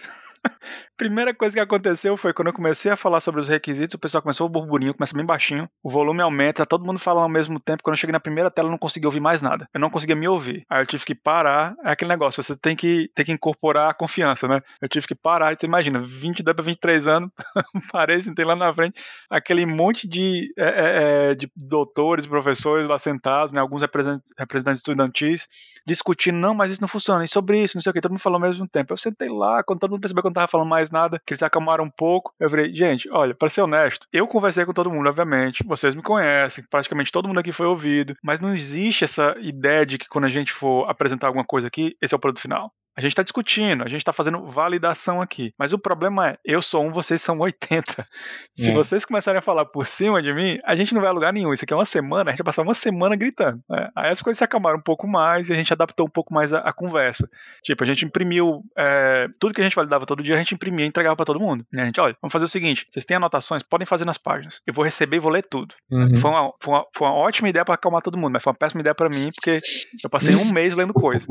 Primeira 0.97 1.33
coisa 1.33 1.55
que 1.55 1.59
aconteceu 1.59 2.17
foi 2.17 2.33
quando 2.33 2.49
eu 2.49 2.53
comecei 2.53 2.91
a 2.91 2.95
falar 2.95 3.21
sobre 3.21 3.41
os 3.41 3.47
requisitos, 3.47 3.95
o 3.95 3.99
pessoal 3.99 4.21
começou 4.21 4.47
o 4.47 4.49
burburinho, 4.49 4.93
começa 4.93 5.15
bem 5.15 5.25
baixinho, 5.25 5.69
o 5.83 5.89
volume 5.89 6.21
aumenta, 6.21 6.65
todo 6.65 6.85
mundo 6.85 6.99
falando 6.99 7.23
ao 7.23 7.29
mesmo 7.29 7.59
tempo. 7.59 7.83
Quando 7.83 7.93
eu 7.93 7.97
cheguei 7.97 8.11
na 8.11 8.19
primeira 8.19 8.51
tela, 8.51 8.67
eu 8.67 8.71
não 8.71 8.77
conseguia 8.77 9.07
ouvir 9.07 9.19
mais 9.19 9.41
nada. 9.41 9.67
Eu 9.73 9.79
não 9.79 9.89
conseguia 9.89 10.15
me 10.15 10.27
ouvir. 10.27 10.65
Aí 10.69 10.81
eu 10.81 10.85
tive 10.85 11.05
que 11.05 11.15
parar. 11.15 11.75
É 11.83 11.91
aquele 11.91 12.09
negócio, 12.09 12.43
você 12.43 12.55
tem 12.55 12.75
que, 12.75 13.09
tem 13.15 13.25
que 13.25 13.31
incorporar 13.31 13.89
a 13.89 13.93
confiança, 13.93 14.47
né? 14.47 14.61
Eu 14.81 14.89
tive 14.89 15.07
que 15.07 15.15
parar. 15.15 15.55
Você 15.55 15.65
imagina, 15.65 15.99
22 15.99 16.55
para 16.55 16.65
23 16.65 17.07
anos, 17.07 17.29
parei, 17.91 18.21
sentei 18.21 18.45
lá 18.45 18.55
na 18.55 18.73
frente, 18.73 18.99
aquele 19.29 19.65
monte 19.65 20.07
de, 20.07 20.53
é, 20.57 20.63
é, 20.63 21.31
é, 21.31 21.35
de 21.35 21.49
doutores, 21.55 22.25
professores 22.25 22.87
lá 22.87 22.99
sentados, 22.99 23.51
né? 23.51 23.59
Alguns 23.61 23.81
representantes, 23.81 24.33
representantes 24.37 24.79
estudantis, 24.79 25.47
discutindo, 25.85 26.37
não, 26.37 26.53
mas 26.53 26.71
isso 26.71 26.81
não 26.81 26.87
funciona, 26.87 27.23
e 27.23 27.27
sobre 27.27 27.63
isso, 27.63 27.75
não 27.75 27.81
sei 27.81 27.89
o 27.89 27.93
que, 27.93 28.01
todo 28.01 28.11
mundo 28.11 28.21
falou 28.21 28.37
ao 28.37 28.47
mesmo 28.47 28.67
tempo. 28.67 28.93
Eu 28.93 28.97
sentei 28.97 29.29
lá, 29.29 29.63
quando 29.63 29.79
todo 29.79 29.91
mundo 29.91 30.01
percebeu 30.01 30.21
que 30.21 30.28
não 30.29 30.33
tava 30.33 30.47
falando 30.47 30.67
mais 30.67 30.91
nada, 30.91 31.21
que 31.25 31.33
eles 31.33 31.43
acalmaram 31.43 31.83
um 31.85 31.89
pouco, 31.89 32.33
eu 32.39 32.49
falei, 32.49 32.73
gente, 32.73 33.09
olha, 33.11 33.35
para 33.35 33.49
ser 33.49 33.61
honesto, 33.61 34.07
eu 34.11 34.27
conversei 34.27 34.65
com 34.65 34.73
todo 34.73 34.91
mundo, 34.91 35.09
obviamente, 35.09 35.63
vocês 35.65 35.95
me 35.95 36.01
conhecem, 36.01 36.63
praticamente 36.69 37.11
todo 37.11 37.27
mundo 37.27 37.39
aqui 37.39 37.51
foi 37.51 37.65
ouvido, 37.65 38.15
mas 38.23 38.39
não 38.39 38.53
existe 38.53 39.03
essa 39.03 39.35
ideia 39.39 39.85
de 39.85 39.97
que 39.97 40.07
quando 40.07 40.25
a 40.25 40.29
gente 40.29 40.51
for 40.51 40.89
apresentar 40.89 41.27
alguma 41.27 41.45
coisa 41.45 41.67
aqui, 41.67 41.95
esse 42.01 42.13
é 42.13 42.17
o 42.17 42.19
produto 42.19 42.41
final. 42.41 42.71
A 42.99 43.01
gente 43.01 43.11
está 43.11 43.23
discutindo, 43.23 43.81
a 43.81 43.87
gente 43.87 44.01
está 44.01 44.11
fazendo 44.11 44.45
validação 44.45 45.21
aqui. 45.21 45.53
Mas 45.57 45.71
o 45.71 45.79
problema 45.79 46.31
é, 46.31 46.37
eu 46.43 46.61
sou 46.61 46.85
um, 46.85 46.91
vocês 46.91 47.21
são 47.21 47.39
80. 47.39 48.05
Se 48.53 48.71
é. 48.71 48.73
vocês 48.73 49.05
começarem 49.05 49.39
a 49.39 49.41
falar 49.41 49.63
por 49.63 49.87
cima 49.87 50.21
de 50.21 50.33
mim, 50.33 50.59
a 50.65 50.75
gente 50.75 50.93
não 50.93 50.99
vai 50.99 51.09
a 51.09 51.13
lugar 51.13 51.31
nenhum. 51.31 51.53
Isso 51.53 51.63
aqui 51.63 51.71
é 51.71 51.77
uma 51.77 51.85
semana, 51.85 52.29
a 52.29 52.33
gente 52.33 52.39
vai 52.39 52.47
passar 52.47 52.61
uma 52.61 52.73
semana 52.73 53.15
gritando. 53.15 53.63
Né? 53.69 53.87
Aí 53.95 54.11
as 54.11 54.21
coisas 54.21 54.37
se 54.39 54.43
acalmaram 54.43 54.79
um 54.79 54.81
pouco 54.81 55.07
mais 55.07 55.49
e 55.49 55.53
a 55.53 55.55
gente 55.55 55.71
adaptou 55.71 56.07
um 56.07 56.09
pouco 56.09 56.33
mais 56.33 56.51
a, 56.51 56.59
a 56.59 56.73
conversa. 56.73 57.29
Tipo, 57.63 57.85
a 57.85 57.87
gente 57.87 58.03
imprimiu 58.03 58.65
é, 58.77 59.29
tudo 59.39 59.53
que 59.53 59.61
a 59.61 59.63
gente 59.63 59.77
validava 59.77 60.05
todo 60.05 60.21
dia, 60.21 60.35
a 60.35 60.39
gente 60.39 60.53
imprimia 60.53 60.83
e 60.83 60.89
entregava 60.89 61.15
para 61.15 61.25
todo 61.25 61.39
mundo. 61.39 61.65
E 61.73 61.79
a 61.79 61.85
gente, 61.85 62.01
olha, 62.01 62.17
vamos 62.21 62.33
fazer 62.33 62.43
o 62.43 62.49
seguinte: 62.49 62.85
vocês 62.89 63.05
têm 63.05 63.15
anotações, 63.15 63.63
podem 63.63 63.85
fazer 63.85 64.03
nas 64.03 64.17
páginas. 64.17 64.59
Eu 64.67 64.73
vou 64.73 64.83
receber 64.83 65.15
e 65.15 65.19
vou 65.21 65.31
ler 65.31 65.43
tudo. 65.43 65.73
Uhum. 65.89 66.17
Foi, 66.17 66.31
uma, 66.31 66.53
foi, 66.59 66.73
uma, 66.73 66.85
foi, 66.93 67.07
uma, 67.07 67.15
ótima 67.15 67.47
ideia 67.47 67.63
para 67.63 67.75
acalmar 67.75 68.01
todo 68.01 68.17
mundo, 68.17 68.33
mas 68.33 68.43
foi 68.43 68.51
uma 68.51 68.57
péssima 68.59 68.81
ideia 68.81 68.93
para 68.93 69.07
mim, 69.07 69.31
porque 69.33 69.61
eu 70.03 70.09
passei 70.09 70.35
um 70.35 70.43
mês 70.51 70.75
lendo 70.75 70.93
coisa. 70.93 71.25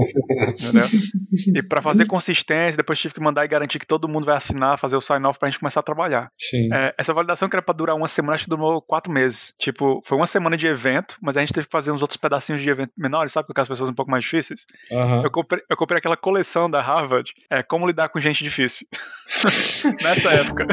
entendeu? 0.58 0.88
E 1.58 1.62
para 1.62 1.82
fazer 1.82 2.06
consistência 2.06 2.28
consistência, 2.28 2.76
depois 2.76 2.98
tive 2.98 3.14
que 3.14 3.20
mandar 3.20 3.44
e 3.44 3.48
garantir 3.48 3.78
que 3.78 3.86
todo 3.86 4.08
mundo 4.08 4.24
vai 4.24 4.36
assinar, 4.36 4.78
fazer 4.78 4.96
o 4.96 5.00
sign-off 5.00 5.38
pra 5.38 5.48
gente 5.48 5.58
começar 5.58 5.80
a 5.80 5.82
trabalhar. 5.82 6.30
Sim. 6.38 6.72
É, 6.72 6.94
essa 6.98 7.12
validação 7.12 7.48
que 7.48 7.56
era 7.56 7.62
pra 7.62 7.74
durar 7.74 7.96
uma 7.96 8.08
semana, 8.08 8.34
acho 8.34 8.44
que 8.44 8.50
durou 8.50 8.80
quatro 8.80 9.12
meses. 9.12 9.54
Tipo, 9.58 10.02
foi 10.04 10.16
uma 10.16 10.26
semana 10.26 10.56
de 10.56 10.66
evento, 10.66 11.16
mas 11.20 11.36
a 11.36 11.40
gente 11.40 11.52
teve 11.52 11.66
que 11.66 11.72
fazer 11.72 11.90
uns 11.90 12.02
outros 12.02 12.16
pedacinhos 12.16 12.60
de 12.60 12.68
evento 12.68 12.92
menores, 12.96 13.32
sabe? 13.32 13.48
Com 13.52 13.60
as 13.60 13.68
pessoas 13.68 13.90
um 13.90 13.94
pouco 13.94 14.10
mais 14.10 14.24
difíceis. 14.24 14.66
Uhum. 14.90 15.24
Eu, 15.24 15.30
comprei, 15.30 15.62
eu 15.68 15.76
comprei 15.76 15.98
aquela 15.98 16.16
coleção 16.16 16.70
da 16.70 16.80
Harvard, 16.80 17.32
é, 17.50 17.62
Como 17.62 17.86
Lidar 17.86 18.08
com 18.08 18.20
Gente 18.20 18.42
Difícil. 18.44 18.86
Nessa 20.02 20.30
época. 20.30 20.66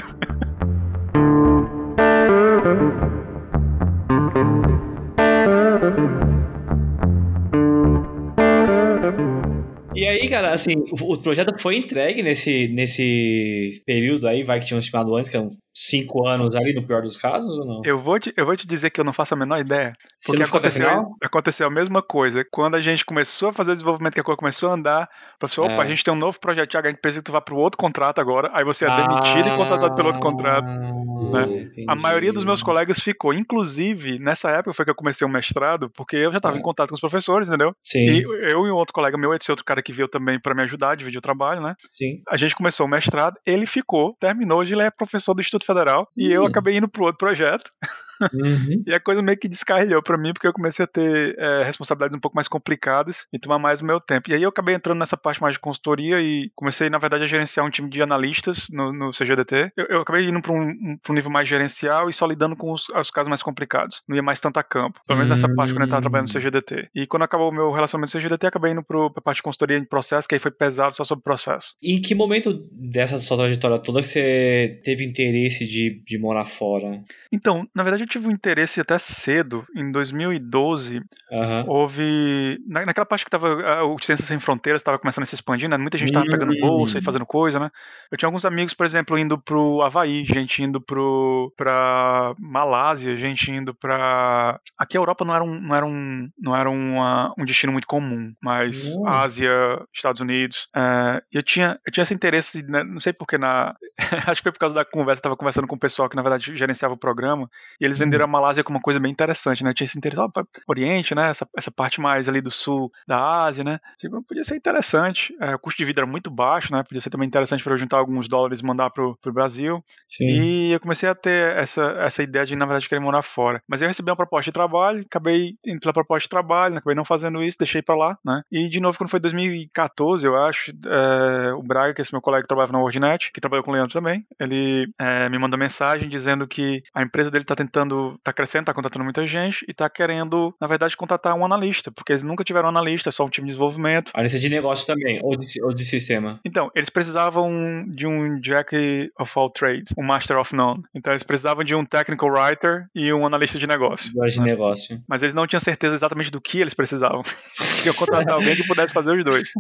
Aí, 10.16 10.30
cara, 10.30 10.52
assim, 10.52 10.74
o, 10.76 11.14
o, 11.14 11.22
projeto 11.22 11.58
foi 11.60 11.78
entregue 11.78 12.22
nesse, 12.22 12.68
nesse 12.70 13.82
período 13.86 14.28
aí, 14.28 14.44
vai 14.44 14.60
que 14.60 14.66
tinham 14.66 14.80
estimado 14.80 15.16
antes, 15.16 15.30
que 15.30 15.38
eram 15.38 15.50
cinco 15.76 16.26
anos 16.26 16.56
ali, 16.56 16.74
no 16.74 16.88
pior 16.88 17.02
dos 17.02 17.18
casos, 17.18 17.52
ou 17.58 17.66
não? 17.66 17.82
Eu 17.84 18.00
vou 18.00 18.18
te, 18.18 18.34
eu 18.38 18.46
vou 18.46 18.56
te 18.56 18.66
dizer 18.66 18.90
que 18.92 19.00
eu 19.00 19.04
não 19.04 19.12
faço 19.12 19.34
a 19.34 19.38
menor 19.38 19.60
ideia. 19.60 19.94
Porque 20.26 20.42
aconteceu, 20.42 21.16
aconteceu 21.22 21.68
a 21.68 21.70
mesma 21.70 22.02
coisa. 22.02 22.46
Quando 22.50 22.76
a 22.76 22.82
gente 22.82 23.04
começou 23.04 23.50
a 23.50 23.54
fazer 23.54 23.72
o 23.72 23.76
desenvolvimento, 23.76 24.14
que 24.14 24.22
a 24.22 24.24
coisa 24.24 24.38
começou 24.38 24.70
a 24.70 24.74
andar, 24.74 25.10
professor, 25.38 25.66
opa, 25.66 25.82
é. 25.82 25.86
a 25.86 25.88
gente 25.88 26.04
tem 26.04 26.14
um 26.14 26.18
novo 26.18 26.40
projeto, 26.40 26.70
Thiago, 26.70 26.88
a 26.88 26.92
gente 26.92 27.02
precisa 27.02 27.22
que 27.22 27.26
tu 27.26 27.34
vá 27.34 27.42
pro 27.42 27.58
outro 27.58 27.78
contrato 27.78 28.20
agora, 28.20 28.50
aí 28.54 28.64
você 28.64 28.86
é 28.86 28.90
ah, 28.90 28.96
demitido 28.96 29.50
e 29.50 29.56
contratado 29.58 29.94
pelo 29.96 30.08
outro 30.08 30.22
contrato. 30.22 30.66
Né? 30.66 31.70
A 31.90 31.96
maioria 31.96 32.32
dos 32.32 32.46
meus 32.46 32.64
colegas 32.64 33.00
ficou. 33.00 33.34
Inclusive, 33.34 34.18
nessa 34.20 34.50
época 34.52 34.74
foi 34.74 34.86
que 34.86 34.92
eu 34.92 34.96
comecei 34.96 35.28
o 35.28 35.30
mestrado, 35.30 35.90
porque 35.90 36.16
eu 36.16 36.32
já 36.32 36.38
estava 36.38 36.56
é. 36.56 36.60
em 36.60 36.62
contato 36.62 36.90
com 36.90 36.96
os 36.96 37.02
professores, 37.02 37.50
entendeu? 37.50 37.76
Sim. 37.84 38.06
E 38.06 38.24
eu 38.24 38.66
e 38.66 38.72
um 38.72 38.76
outro 38.76 38.94
colega 38.94 39.18
meu, 39.18 39.34
esse 39.34 39.52
outro 39.52 39.66
cara 39.66 39.82
que 39.82 39.92
veio 39.92 40.08
também 40.08 40.40
para 40.40 40.56
me 40.56 40.64
ajudar, 40.64 40.96
dividir 40.96 41.18
o 41.18 41.22
trabalho, 41.22 41.62
né? 41.62 41.76
Sim. 41.90 42.22
A 42.30 42.38
gente 42.38 42.56
começou 42.56 42.86
o 42.86 42.90
mestrado, 42.90 43.38
ele 43.46 43.66
ficou, 43.66 44.16
terminou, 44.20 44.60
hoje 44.60 44.74
ele 44.74 44.84
é 44.84 44.92
professor 44.92 45.34
do 45.34 45.42
Instituto 45.42 45.65
Federal, 45.66 46.08
e 46.16 46.32
eu 46.32 46.46
acabei 46.46 46.78
indo 46.78 46.88
pro 46.88 47.04
outro 47.06 47.18
projeto. 47.18 47.70
Uhum. 48.34 48.84
e 48.86 48.94
a 48.94 49.00
coisa 49.00 49.22
meio 49.22 49.38
que 49.38 49.48
descarrilhou 49.48 50.02
para 50.02 50.18
mim, 50.18 50.34
porque 50.34 50.48
eu 50.48 50.54
comecei 50.54 50.84
a 50.84 50.88
ter 50.88 51.36
é, 51.38 51.64
responsabilidades 51.64 52.16
um 52.16 52.20
pouco 52.20 52.36
mais 52.36 52.48
complicadas 52.48 53.28
e 53.34 53.40
tomar 53.40 53.60
mais 53.60 53.82
o 53.82 53.86
meu 53.86 54.00
tempo. 54.00 54.30
E 54.30 54.34
aí 54.34 54.44
eu 54.44 54.50
acabei 54.50 54.76
entrando 54.76 55.00
nessa 55.00 55.18
parte 55.18 55.42
mais 55.42 55.56
de 55.56 55.60
consultoria 55.60 56.20
e 56.22 56.52
comecei, 56.56 56.90
na 56.90 56.98
verdade, 56.98 57.24
a 57.24 57.28
gerenciar 57.28 57.66
um 57.66 57.70
time 57.70 57.90
de 57.90 58.02
analistas 58.02 58.68
no, 58.72 58.92
no 58.92 59.12
CGDT. 59.12 59.72
Eu, 59.76 59.86
eu, 59.90 60.02
acabei 60.02 60.28
indo 60.28 60.42
para 60.42 60.54
um, 60.54 60.62
um, 60.62 60.98
um, 61.10 61.14
nível 61.14 61.32
mais 61.32 61.48
gerencial 61.48 62.10
e 62.10 62.14
só 62.14 62.26
lidando 62.26 62.56
com 62.56 62.72
os, 62.72 62.90
os, 62.90 63.12
casos 63.12 63.30
mais 63.30 63.44
complicados. 63.44 64.02
Não 64.08 64.16
ia 64.16 64.24
mais 64.24 64.40
tanto 64.40 64.58
a 64.58 64.64
campo. 64.64 65.00
Pelo 65.08 65.18
menos 65.18 65.30
nessa 65.30 65.54
parte 65.54 65.74
quando 65.74 65.82
eu 65.82 65.86
estava 65.86 66.02
trabalhando 66.02 66.32
no 66.32 66.38
hum. 66.38 66.42
CGDT. 66.42 66.90
E 66.96 67.08
quando 67.08 67.24
acabou 67.24 67.50
o 67.50 67.54
meu 67.54 67.72
relacionamento 67.72 68.12
com 68.12 68.18
o 68.18 68.22
CGDT, 68.22 68.48
acabei 68.48 68.72
indo 68.72 68.84
para 68.84 69.06
a 69.06 69.22
parte 69.22 69.38
de 69.38 69.44
consultoria 69.44 69.80
de 69.80 69.88
processo, 69.88 70.28
que 70.28 70.36
aí 70.36 70.40
foi 70.40 70.52
pesado 70.52 70.96
só 70.96 71.04
sobre 71.04 71.24
processo. 71.24 71.76
E 71.82 71.94
em 71.94 72.02
que 72.02 72.16
momento 72.16 72.54
dessa 72.72 73.20
sua 73.20 73.38
trajetória 73.38 73.80
toda 73.80 74.02
que 74.02 74.08
você 74.08 74.80
teve 74.84 75.06
interesse 75.06 75.68
de, 75.68 76.02
de 76.06 76.18
morar 76.18 76.46
fora? 76.46 77.04
Então, 77.32 77.68
na 77.76 77.84
verdade, 77.84 78.05
tive 78.06 78.28
um 78.28 78.32
interesse 78.32 78.80
até 78.82 78.98
cedo. 78.98 79.66
Em 79.76 79.92
2012, 79.92 81.02
uhum. 81.32 81.64
houve. 81.68 82.60
Na, 82.68 82.86
naquela 82.86 83.06
parte 83.06 83.26
que 83.26 83.32
tava. 83.32 83.84
O 83.86 83.98
Ciências 84.02 84.28
Sem 84.28 84.40
Fronteiras 84.40 84.82
estava 84.82 85.00
começando 85.00 85.24
a 85.24 85.26
se 85.26 85.36
expandir, 85.36 85.70
né? 85.70 85.78
Muita 85.78 85.98
gente 85.98 86.10
estava 86.10 86.26
pegando 86.26 86.58
bolsa 86.60 86.98
e 86.98 87.02
fazendo 87.02 87.26
coisa, 87.26 87.60
né? 87.60 87.70
Eu 88.12 88.18
tinha 88.18 88.28
alguns 88.28 88.46
amigos, 88.46 88.74
por 88.74 88.86
exemplo, 88.86 89.18
indo 89.18 89.38
pro 89.40 89.82
Havaí, 89.82 90.24
gente 90.26 90.64
indo 90.64 90.82
pro, 90.82 91.54
pra 91.58 92.34
Malásia, 92.40 93.16
gente 93.16 93.52
indo 93.52 93.74
pra. 93.74 94.60
Aqui 94.78 94.98
a 94.98 95.00
Europa 95.00 95.26
não 95.26 95.36
era 95.36 95.44
um, 95.44 95.60
não 95.60 95.76
era 95.76 95.86
um, 95.86 96.30
não 96.40 96.56
era 96.56 96.70
uma, 96.70 97.34
um 97.38 97.46
destino 97.46 97.72
muito 97.72 97.88
comum, 97.88 98.34
mas 98.42 98.96
uhum. 98.96 99.08
Ásia, 99.08 99.52
Estados 99.94 100.22
Unidos. 100.22 100.68
É, 100.76 101.22
eu, 101.32 101.44
tinha, 101.44 101.80
eu 101.86 101.92
tinha 101.92 102.04
esse 102.04 102.14
interesse, 102.14 102.64
né? 102.64 102.84
não 102.84 103.00
sei 103.00 103.14
porque 103.14 103.38
na. 103.38 103.76
acho 104.28 104.42
que 104.42 104.44
foi 104.44 104.52
por 104.52 104.60
causa 104.60 104.76
da 104.76 104.86
conversa, 104.86 105.20
estava 105.20 105.38
conversando 105.38 105.68
com 105.68 105.76
o 105.76 105.80
pessoal 105.80 106.10
que 106.10 106.16
na 106.16 106.22
verdade 106.22 106.56
gerenciava 106.56 106.94
o 106.94 106.98
programa, 106.98 107.50
e 107.80 107.86
eles 107.86 107.95
venderam 107.98 108.26
a 108.26 108.28
Malásia 108.28 108.64
como 108.64 108.78
uma 108.78 108.82
coisa 108.82 109.00
bem 109.00 109.12
interessante, 109.12 109.64
né? 109.64 109.74
Tinha 109.74 109.86
esse 109.86 109.98
interesse, 109.98 110.22
ó, 110.22 110.30
Oriente, 110.68 111.16
né? 111.16 111.30
Essa, 111.30 111.48
essa 111.56 111.72
parte 111.72 112.00
mais 112.00 112.28
ali 112.28 112.42
do 112.42 112.52
sul 112.52 112.92
da 113.08 113.44
Ásia, 113.44 113.64
né? 113.64 113.80
Tipo, 113.98 114.22
podia 114.24 114.44
ser 114.44 114.56
interessante. 114.56 115.36
É, 115.40 115.56
o 115.56 115.60
custo 115.60 115.78
de 115.78 115.86
vida 115.86 116.02
era 116.02 116.08
muito 116.08 116.30
baixo, 116.30 116.74
né? 116.74 116.84
Podia 116.84 117.02
ser 117.02 117.10
também 117.10 117.28
interessante 117.28 117.64
para 117.64 117.74
eu 117.74 117.78
juntar 117.78 117.98
alguns 117.98 118.28
dólares 118.28 118.60
e 118.60 118.66
mandar 118.66 118.90
pro, 118.90 119.18
pro 119.22 119.34
Brasil. 119.34 119.84
Sim. 120.10 120.26
E 120.26 120.72
eu 120.74 120.80
comecei 120.80 121.10
a 121.10 121.16
ter 121.16 121.56
essa, 121.58 121.84
essa 122.00 122.24
ideia 122.24 122.46
de, 122.46 122.56
na 122.56 122.66
verdade, 122.66 122.90
querer 122.90 123.02
morar 123.02 123.22
fora. 123.22 123.62
Mas 123.68 123.82
eu 123.82 123.88
recebi 123.88 124.10
uma 124.10 124.16
proposta 124.16 124.50
de 124.50 124.54
trabalho, 124.54 125.02
acabei 125.02 125.56
indo 125.66 125.80
pela 125.80 125.94
proposta 125.94 126.26
de 126.26 126.30
trabalho, 126.30 126.74
né? 126.74 126.80
acabei 126.80 126.96
não 126.96 127.06
fazendo 127.06 127.44
isso, 127.44 127.58
deixei 127.58 127.82
para 127.82 127.96
lá, 127.96 128.18
né? 128.24 128.42
E 128.52 128.70
de 128.70 128.80
novo, 128.80 128.98
quando 128.98 129.10
foi 129.10 129.20
2014, 129.20 130.26
eu 130.26 130.36
acho, 130.36 130.72
é, 130.86 131.54
o 131.54 131.64
Braga, 131.64 131.94
que 131.94 132.02
é 132.02 132.04
esse 132.04 132.14
meu 132.14 132.22
colega 132.22 132.44
que 132.44 132.48
trabalhava 132.48 132.74
na 132.74 132.80
WordNet, 132.80 133.32
que 133.32 133.42
trabalhou 133.42 133.64
com 133.64 133.72
o 133.72 133.74
Leandro 133.74 133.94
também, 133.94 134.26
ele 134.40 134.88
é, 135.00 135.30
me 135.30 135.38
mandou 135.38 135.60
mensagem 135.60 136.10
dizendo 136.10 136.48
que 136.48 136.82
a 136.94 137.02
empresa 137.02 137.32
dele 137.32 137.46
tá 137.46 137.56
tentando, 137.56 137.85
tá 138.24 138.34
crescendo, 138.34 138.64
está 138.64 138.74
contratando 138.74 139.04
muita 139.04 139.26
gente 139.28 139.66
e 139.68 139.72
está 139.72 139.90
querendo, 139.90 140.54
na 140.60 140.68
verdade, 140.68 140.96
contratar 140.96 141.34
um 141.36 141.46
analista, 141.46 141.92
porque 141.92 142.12
eles 142.12 142.24
nunca 142.24 142.44
tiveram 142.44 142.68
um 142.68 142.70
analista, 142.70 143.10
é 143.10 143.12
só 143.12 143.26
um 143.26 143.30
time 143.30 143.46
de 143.46 143.54
desenvolvimento. 143.54 144.12
Analista 144.14 144.40
de 144.40 144.50
negócio 144.50 144.86
também, 144.86 145.20
ou 145.24 145.36
de, 145.36 145.64
ou 145.64 145.74
de 145.74 145.86
sistema. 145.86 146.40
Então, 146.46 146.70
eles 146.76 146.90
precisavam 146.90 147.86
de 147.88 148.08
um 148.08 148.40
Jack 148.40 149.12
of 149.20 149.32
all 149.36 149.50
trades, 149.50 149.94
um 149.98 150.04
Master 150.04 150.38
of 150.38 150.56
None. 150.56 150.84
Então, 150.94 151.12
eles 151.12 151.24
precisavam 151.24 151.64
de 151.64 151.76
um 151.76 151.86
technical 151.86 152.30
writer 152.30 152.88
e 152.94 153.12
um 153.14 153.26
analista 153.26 153.58
de 153.60 153.68
negócio. 153.68 154.12
De 154.12 154.40
né? 154.40 154.46
negócio. 154.46 155.02
Mas 155.08 155.24
eles 155.24 155.34
não 155.34 155.48
tinham 155.48 155.60
certeza 155.60 155.96
exatamente 155.96 156.32
do 156.32 156.42
que 156.42 156.60
eles 156.60 156.74
precisavam. 156.74 157.22
Eles 157.60 157.74
queriam 157.78 157.96
contratar 157.96 158.34
alguém 158.36 158.56
que 158.56 158.68
pudesse 158.68 158.94
fazer 158.94 159.18
os 159.18 159.24
dois. 159.24 159.52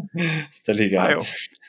tá 0.65 0.73
ligado. 0.73 1.07
Aí 1.07 1.17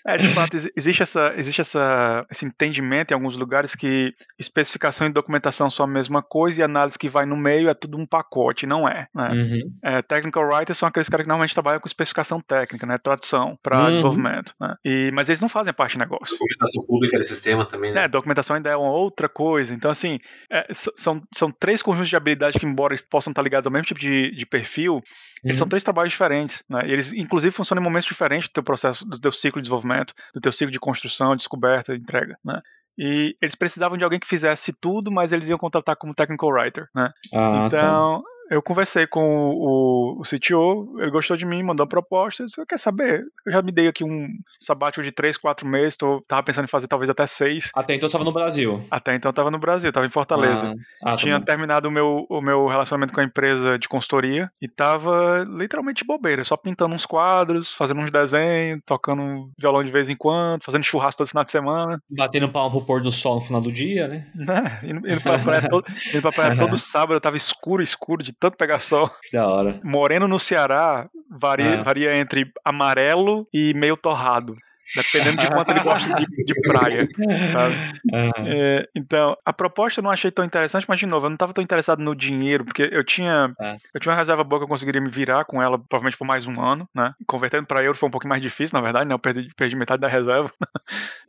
é, 0.07 0.17
de 0.17 0.29
fato, 0.29 0.57
existe, 0.77 1.03
essa, 1.03 1.35
existe 1.37 1.61
essa, 1.61 2.25
esse 2.31 2.47
entendimento 2.47 3.11
em 3.11 3.15
alguns 3.15 3.37
lugares 3.37 3.75
que 3.75 4.15
especificação 4.39 5.09
e 5.09 5.13
documentação 5.13 5.69
são 5.69 5.85
a 5.85 5.89
mesma 5.89 6.23
coisa 6.23 6.46
e 6.49 6.63
análise 6.63 6.99
que 6.99 7.09
vai 7.09 7.27
no 7.27 7.37
meio 7.37 7.69
é 7.69 7.75
tudo 7.75 7.99
um 7.99 8.07
pacote, 8.07 8.67
não 8.67 8.89
é. 8.89 9.07
Né? 9.15 9.31
Uhum. 9.31 9.61
é 9.83 10.03
technical 10.03 10.49
writers 10.49 10.79
são 10.79 10.89
aqueles 10.89 11.09
caras 11.09 11.25
que 11.25 11.29
normalmente 11.29 11.55
trabalham 11.55 11.81
com 11.81 11.87
especificação 11.87 12.41
técnica, 12.41 12.87
né? 12.87 12.99
tradução 12.99 13.59
para 13.63 13.85
uhum. 13.85 13.91
desenvolvimento. 13.91 14.55
Né? 14.61 14.75
E, 14.85 15.11
mas 15.13 15.29
eles 15.29 15.41
não 15.41 15.49
fazem 15.49 15.73
parte 15.73 15.93
de 15.93 15.99
negócio. 15.99 16.37
Documentação 16.39 16.87
pública 16.87 17.19
de 17.19 17.27
sistema 17.27 17.65
também, 17.67 17.93
né? 17.93 18.05
É, 18.05 18.09
documentação 18.09 18.57
ainda 18.57 18.71
é 18.71 18.77
uma 18.77 18.91
outra 18.91 19.29
coisa. 19.29 19.75
Então, 19.75 19.91
assim, 19.91 20.19
é, 20.51 20.67
são, 20.73 21.23
são 21.35 21.51
três 21.51 21.83
conjuntos 21.83 22.09
de 22.09 22.17
habilidades 22.17 22.59
que, 22.59 22.67
embora 22.67 22.95
possam 23.11 23.31
estar 23.31 23.43
ligados 23.43 23.67
ao 23.67 23.73
mesmo 23.73 23.87
tipo 23.87 24.01
de, 24.01 24.31
de 24.31 24.47
perfil, 24.47 25.03
eles 25.45 25.57
uhum. 25.57 25.61
são 25.61 25.69
três 25.69 25.85
trabalhos 25.85 26.13
diferentes, 26.13 26.63
né? 26.69 26.83
eles, 26.85 27.13
inclusive, 27.13 27.53
funcionam 27.53 27.83
em 27.83 27.85
momentos 27.85 28.09
diferentes 28.09 28.49
do 28.49 28.53
teu 28.53 28.63
processo, 28.63 29.07
do 29.07 29.19
teu 29.19 29.33
ciclo 29.33 29.61
de 29.61 29.65
desenvolvimento, 29.65 30.13
do 30.35 30.41
teu 30.41 30.51
ciclo 30.51 30.73
de 30.73 30.81
construção, 30.81 31.37
descoberta, 31.37 31.95
entrega, 31.95 32.39
né? 32.45 32.61
E 32.99 33.35
eles 33.43 33.55
precisavam 33.55 33.99
de 33.99 34.05
alguém 34.05 34.19
que 34.19 34.27
fizesse 34.27 34.73
tudo, 34.73 35.11
mas 35.11 35.33
eles 35.33 35.49
iam 35.49 35.59
contratar 35.59 35.97
como 35.97 36.15
technical 36.15 36.51
writer, 36.51 36.89
né? 36.95 37.11
Ah, 37.33 37.69
tá. 37.71 37.77
então, 37.77 38.23
tá 38.23 38.36
eu 38.51 38.63
conversei 38.63 39.07
com 39.07 39.51
o, 39.51 40.21
o, 40.21 40.23
CTO, 40.23 41.01
ele 41.01 41.11
gostou 41.11 41.37
de 41.37 41.45
mim, 41.45 41.63
mandou 41.63 41.87
propostas. 41.87 42.57
Eu 42.57 42.67
quer 42.67 42.79
saber? 42.79 43.25
Eu 43.45 43.53
já 43.53 43.63
me 43.63 43.73
dei 43.73 43.89
aqui 43.89 44.05
um 44.05 44.29
sabático 44.61 45.03
de 45.03 45.13
3, 45.13 45.37
4 45.37 45.67
meses, 45.67 45.97
tô, 45.97 46.23
tava 46.27 46.43
pensando 46.43 46.65
em 46.65 46.69
fazer 46.69 46.87
talvez 46.87 47.11
até 47.11 47.27
6. 47.27 47.73
Até 47.75 47.95
então 47.95 48.07
estava 48.07 48.25
no 48.25 48.33
Brasil? 48.33 48.83
Até 48.91 49.15
então 49.15 49.29
eu 49.29 49.33
tava 49.33 49.51
no 49.51 49.59
Brasil, 49.59 49.93
tava 49.93 50.07
em 50.07 50.11
Fortaleza. 50.11 50.75
Ah, 51.03 51.13
ah, 51.13 51.17
Tinha 51.17 51.39
tá 51.39 51.47
terminado 51.47 51.89
o 51.89 51.91
meu, 51.91 52.27
o 52.29 52.41
meu 52.41 52.67
relacionamento 52.67 53.13
com 53.13 53.21
a 53.21 53.25
empresa 53.25 53.79
de 53.79 53.89
consultoria 53.89 54.51
e 54.61 54.69
tava 54.69 55.45
literalmente 55.49 56.05
bobeira, 56.05 56.45
só 56.45 56.57
pintando 56.57 56.95
uns 56.95 57.07
quadros, 57.07 57.75
fazendo 57.75 58.01
uns 58.01 58.11
desenhos, 58.11 58.81
tocando 58.85 59.51
violão 59.59 59.83
de 59.83 59.91
vez 59.91 60.09
em 60.09 60.17
quando, 60.17 60.65
fazendo 60.65 60.85
churrasco 60.85 61.19
todo 61.19 61.29
final 61.29 61.45
de 61.45 61.51
semana. 61.51 62.01
Batendo 62.11 62.49
palma 62.49 62.71
pro 62.71 62.85
pôr 62.85 63.01
do 63.01 63.11
sol 63.11 63.37
no 63.37 63.41
final 63.41 63.61
do 63.61 63.73
dia, 63.73 64.07
né? 64.07 64.27
né? 64.35 64.79
Indo, 64.85 65.09
indo 65.09 65.21
pra 65.21 65.39
praia 65.39 65.69
todo, 65.69 65.85
indo 66.13 66.23
pra 66.23 66.33
praia 66.33 66.57
todo 66.57 66.77
sábado, 66.77 67.21
tava 67.21 67.37
escuro, 67.37 67.83
escuro, 67.83 68.23
de 68.23 68.36
tanto 68.39 68.57
pegar 68.57 68.81
sol. 68.81 69.11
Que 69.23 69.37
da 69.37 69.47
hora. 69.47 69.81
Moreno 69.83 70.29
no 70.29 70.39
Ceará 70.39 71.09
varia, 71.31 71.81
ah. 71.81 71.83
varia 71.83 72.17
entre 72.17 72.51
amarelo 72.65 73.47
e 73.53 73.75
meio 73.75 73.97
torrado. 73.97 74.57
Dependendo 74.95 75.39
de 75.39 75.49
quanto 75.49 75.71
ele 75.71 75.81
gosta 75.81 76.15
de, 76.15 76.27
de 76.27 76.55
praia. 76.63 77.09
Uhum. 77.19 78.47
É, 78.47 78.89
então, 78.95 79.37
a 79.45 79.53
proposta 79.53 79.99
eu 79.99 80.05
não 80.05 80.13
achei 80.13 80.31
tão 80.31 80.45
interessante, 80.45 80.87
mas 80.89 81.01
de 81.01 81.07
novo, 81.07 81.27
eu 81.27 81.31
não 81.31 81.35
estava 81.35 81.53
tão 81.53 81.65
interessado 81.65 82.01
no 82.01 82.15
dinheiro, 82.15 82.65
porque 82.65 82.89
eu 82.93 83.03
tinha, 83.03 83.53
é. 83.61 83.77
eu 83.93 84.01
tinha 84.01 84.13
uma 84.13 84.19
reserva 84.19 84.45
boa 84.45 84.61
que 84.61 84.65
eu 84.65 84.69
conseguiria 84.69 85.01
me 85.01 85.11
virar 85.11 85.45
com 85.45 85.61
ela, 85.61 85.77
provavelmente 85.77 86.17
por 86.17 86.25
mais 86.25 86.47
um 86.47 86.61
ano, 86.63 86.89
né? 86.95 87.13
Convertendo 87.27 87.67
para 87.67 87.83
euro 87.83 87.99
foi 87.99 88.09
um 88.09 88.13
pouquinho 88.13 88.29
mais 88.29 88.43
difícil, 88.43 88.79
na 88.79 88.83
verdade, 88.83 89.09
né? 89.09 89.15
Eu 89.15 89.19
perdi, 89.19 89.49
perdi 89.57 89.75
metade 89.75 90.01
da 90.01 90.09
reserva. 90.09 90.51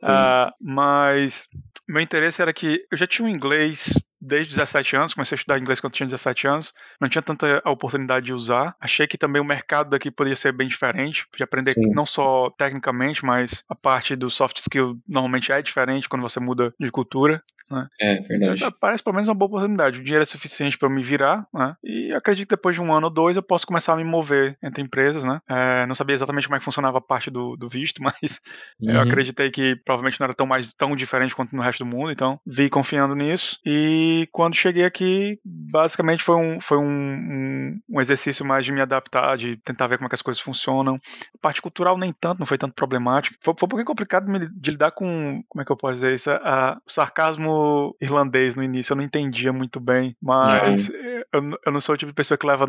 uh, 0.04 0.52
mas 0.62 1.50
meu 1.89 2.02
interesse 2.02 2.41
era 2.41 2.54
que 2.54 2.82
eu 2.91 2.98
já 2.98 3.08
tinha 3.08 3.28
um 3.28 3.32
inglês 3.32 3.93
desde 4.19 4.56
17 4.56 4.95
anos, 4.95 5.13
comecei 5.13 5.36
a 5.36 5.38
estudar 5.38 5.60
inglês 5.60 5.80
quando 5.80 5.93
tinha 5.93 6.08
17 6.08 6.47
anos, 6.47 6.73
não 6.99 7.08
tinha 7.08 7.21
tanta 7.21 7.62
oportunidade 7.65 8.25
de 8.25 8.34
usar. 8.34 8.75
Achei 8.80 9.08
que 9.08 9.17
também 9.17 9.41
o 9.41 9.45
mercado 9.45 9.89
daqui 9.89 10.12
poderia 10.12 10.36
ser 10.36 10.51
bem 10.51 10.67
diferente, 10.67 11.25
de 11.36 11.43
aprender 11.43 11.73
Sim. 11.73 11.91
não 11.93 12.06
só 12.06 12.49
tecnicamente, 12.51 13.23
mas 13.25 13.63
a 13.69 13.75
parte 13.75 14.15
do 14.15 14.30
soft 14.30 14.58
skill 14.58 14.99
normalmente 15.08 15.51
é 15.51 15.62
diferente 15.62 16.10
quando 16.10 16.23
você 16.23 16.39
muda 16.39 16.73
de 16.80 16.91
cultura. 16.91 17.43
Né? 17.69 17.88
É, 17.99 18.21
verdade. 18.21 18.63
Mas 18.63 18.73
parece 18.80 19.03
pelo 19.03 19.15
menos 19.15 19.27
uma 19.27 19.36
boa 19.36 19.47
oportunidade. 19.49 19.99
O 19.99 20.03
dinheiro 20.03 20.23
é 20.23 20.25
suficiente 20.25 20.77
para 20.77 20.89
me 20.89 21.03
virar, 21.03 21.45
né? 21.53 21.75
E 21.84 22.13
acredito 22.13 22.47
que 22.47 22.56
depois 22.56 22.75
de 22.75 22.82
um 22.82 22.93
ano 22.93 23.08
ou 23.08 23.13
dois 23.13 23.36
eu 23.36 23.43
posso 23.43 23.67
começar 23.67 23.93
a 23.93 23.95
me 23.97 24.03
mover 24.03 24.58
entre 24.63 24.82
empresas, 24.82 25.25
né? 25.25 25.41
É, 25.49 25.86
não 25.86 25.95
sabia 25.95 26.13
exatamente 26.13 26.47
como 26.47 26.56
é 26.56 26.60
que 26.60 26.65
funcionava 26.65 26.99
a 26.99 27.01
parte 27.01 27.30
do, 27.30 27.58
do 27.58 27.67
visto, 27.67 28.01
mas 28.03 28.39
uhum. 28.82 28.91
eu 28.91 29.01
acreditei 29.01 29.51
que 29.51 29.75
provavelmente 29.84 30.19
não 30.19 30.25
era 30.25 30.34
tão 30.34 30.47
mais 30.47 30.71
tão 30.73 30.95
diferente 30.95 31.36
quanto 31.36 31.56
no 31.56 31.62
resto 31.62 31.84
do 31.84 31.89
mundo, 31.89 32.12
então 32.12 32.39
vi 32.45 32.69
confiando 32.69 33.15
nisso. 33.15 33.60
E 33.65 34.27
quando 34.32 34.56
cheguei 34.56 34.86
aqui, 34.86 35.39
basicamente 35.43 36.23
foi 36.23 36.36
um, 36.36 36.62
foi 36.62 36.77
um, 36.77 36.84
um, 36.86 37.80
um 37.89 38.01
exercício 38.01 38.45
mais 38.45 38.65
de 38.65 38.71
me 38.71 38.82
adaptar, 38.82 39.36
de 39.38 39.58
tentar 39.58 39.88
ver 39.88 39.97
como 39.97 40.08
é 40.08 40.10
que 40.10 40.15
as 40.15 40.21
coisas 40.21 40.41
funcionam. 40.41 40.95
A 41.36 41.38
parte 41.41 41.62
cultural 41.62 41.97
nem 41.97 42.13
tanto, 42.13 42.39
não 42.39 42.45
foi 42.45 42.58
tanto 42.58 42.73
problemático. 42.73 43.36
Foi, 43.43 43.53
foi 43.58 43.65
um 43.65 43.69
pouquinho 43.69 43.86
complicado 43.86 44.32
de, 44.32 44.49
de 44.49 44.71
lidar 44.71 44.91
com, 44.91 45.43
como 45.49 45.62
é 45.62 45.65
que 45.65 45.71
eu 45.71 45.77
posso 45.77 45.95
dizer 45.95 46.13
isso, 46.13 46.32
a, 46.32 46.38
a, 46.38 46.77
o 46.86 46.91
sarcasmo 46.91 47.57
irlandês 48.02 48.56
no 48.56 48.63
início, 48.63 48.93
eu 48.93 48.98
não 48.98 49.04
entendia 49.04 49.52
muito 49.54 49.80
bem, 49.80 50.15
mas 50.22 50.89
eu, 51.34 51.58
eu, 51.66 51.72
não 51.72 51.82
sou 51.82 51.96
o 51.96 51.98
tipo 51.98 52.12
de 52.12 52.16
pessoa 52.16 52.38
que 52.38 52.46
leva 52.46 52.68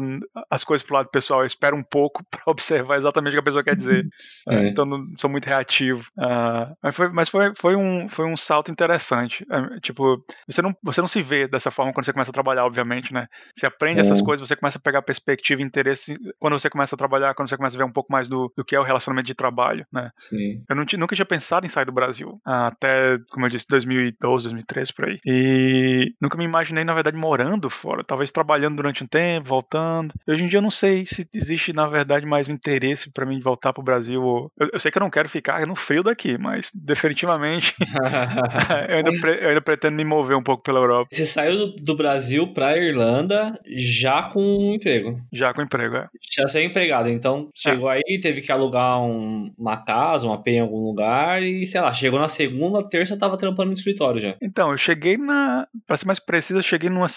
as 0.51 0.64
coisas 0.64 0.87
pro 0.87 0.97
lado 0.97 1.09
pessoal, 1.11 1.40
eu 1.40 1.47
espero 1.47 1.77
um 1.77 1.83
pouco 1.83 2.25
para 2.31 2.42
observar 2.47 2.97
exatamente 2.97 3.33
o 3.33 3.37
que 3.37 3.40
a 3.40 3.44
pessoa 3.44 3.64
quer 3.64 3.77
dizer. 3.77 4.07
É. 4.49 4.68
Então 4.68 4.85
não 4.85 5.05
sou 5.18 5.29
muito 5.29 5.47
reativo. 5.47 6.09
Uh, 6.16 6.75
mas 6.83 6.97
foi, 6.97 7.09
mas 7.11 7.29
foi, 7.29 7.53
foi, 7.55 7.77
um, 7.77 8.09
foi 8.09 8.27
um 8.27 8.37
salto 8.37 8.71
interessante. 8.71 9.44
Uh, 9.44 9.79
tipo, 9.81 10.25
você 10.47 10.62
não, 10.62 10.75
você 10.83 11.01
não 11.01 11.09
se 11.09 11.21
vê 11.21 11.47
dessa 11.47 11.71
forma 11.71 11.92
quando 11.92 12.05
você 12.05 12.12
começa 12.12 12.31
a 12.31 12.33
trabalhar, 12.33 12.64
obviamente, 12.64 13.12
né? 13.12 13.27
Você 13.55 13.66
aprende 13.66 13.99
é. 13.99 14.01
essas 14.01 14.23
coisas, 14.23 14.47
você 14.47 14.57
começa 14.57 14.79
a 14.79 14.81
pegar 14.81 15.03
perspectiva 15.03 15.61
e 15.61 15.64
interesse 15.64 16.16
quando 16.38 16.59
você 16.59 16.71
começa 16.71 16.94
a 16.94 16.99
trabalhar, 16.99 17.35
quando 17.35 17.49
você 17.49 17.57
começa 17.57 17.77
a 17.77 17.79
ver 17.79 17.85
um 17.85 17.92
pouco 17.92 18.11
mais 18.11 18.29
do, 18.29 18.51
do 18.57 18.64
que 18.64 18.75
é 18.75 18.81
o 18.81 18.85
relacionamento 18.85 19.27
de 19.27 19.35
trabalho, 19.35 19.87
né? 19.92 20.11
Sim. 20.16 20.64
Eu 20.68 20.77
não, 20.77 20.85
nunca 20.99 21.14
tinha 21.14 21.27
pensado 21.27 21.66
em 21.66 21.68
sair 21.68 21.85
do 21.85 21.92
Brasil. 21.92 22.40
Uh, 22.47 22.68
até, 22.68 23.18
como 23.31 23.44
eu 23.44 23.51
disse, 23.51 23.66
2012, 23.68 24.44
2013 24.44 24.79
13 24.79 24.92
por 24.94 25.05
aí. 25.07 25.18
E 25.27 26.14
nunca 26.21 26.37
me 26.37 26.44
imaginei, 26.44 26.85
na 26.85 26.94
verdade, 26.94 27.16
morando 27.16 27.68
fora. 27.68 28.05
Talvez 28.05 28.31
trabalhando 28.31 28.47
durante 28.76 29.04
um 29.04 29.06
tempo, 29.06 29.48
voltando. 29.48 30.12
Hoje 30.26 30.44
em 30.44 30.46
dia 30.46 30.58
eu 30.58 30.62
não 30.62 30.70
sei 30.70 31.04
se 31.04 31.28
existe, 31.34 31.72
na 31.72 31.87
verdade, 31.87 32.24
mais 32.24 32.48
um 32.48 32.52
interesse 32.52 33.11
para 33.11 33.26
mim 33.26 33.37
de 33.37 33.42
voltar 33.42 33.72
pro 33.72 33.82
Brasil. 33.82 34.50
Eu, 34.58 34.70
eu, 34.72 34.78
sei 34.78 34.90
que 34.90 34.98
eu 34.98 35.02
não 35.02 35.11
quero 35.11 35.28
ficar 35.28 35.66
no 35.66 35.74
frio 35.74 36.02
daqui, 36.02 36.38
mas 36.38 36.70
definitivamente 36.74 37.74
eu, 38.88 38.96
ainda 38.96 39.12
pre, 39.20 39.44
eu, 39.44 39.48
ainda 39.48 39.61
pretendo 39.61 39.96
me 39.96 40.04
mover 40.04 40.37
um 40.37 40.42
pouco 40.42 40.62
pela 40.62 40.78
Europa. 40.78 41.08
Você 41.12 41.26
saiu 41.26 41.56
do, 41.56 41.76
do 41.76 41.96
Brasil 41.96 42.52
pra 42.52 42.76
Irlanda 42.76 43.58
já 43.76 44.22
com 44.22 44.40
um 44.40 44.74
emprego? 44.74 45.18
Já 45.32 45.52
com 45.52 45.62
emprego, 45.62 45.96
é. 45.96 46.08
Já 46.37 46.48
saiu 46.48 46.66
empregado, 46.66 47.08
então 47.08 47.48
chegou 47.54 47.90
é. 47.90 47.96
aí, 47.96 48.20
teve 48.20 48.40
que 48.40 48.52
alugar 48.52 49.00
um, 49.00 49.52
uma 49.58 49.76
casa, 49.76 50.26
uma 50.26 50.42
penha 50.42 50.58
em 50.58 50.62
algum 50.62 50.84
lugar 50.84 51.42
e, 51.42 51.66
sei 51.66 51.80
lá, 51.80 51.92
chegou 51.92 52.18
na 52.18 52.28
segunda, 52.28 52.88
terça, 52.88 53.18
tava 53.18 53.37
trampando 53.37 53.68
no 53.68 53.72
escritório 53.72 54.20
já. 54.20 54.37
Então, 54.42 54.70
eu 54.70 54.78
cheguei 54.78 55.16
na. 55.16 55.66
Pra 55.87 55.96
ser 55.96 56.06
mais 56.06 56.18
preciso, 56.18 56.58
eu 56.58 56.62
cheguei 56.62 56.90
numa 56.90 57.08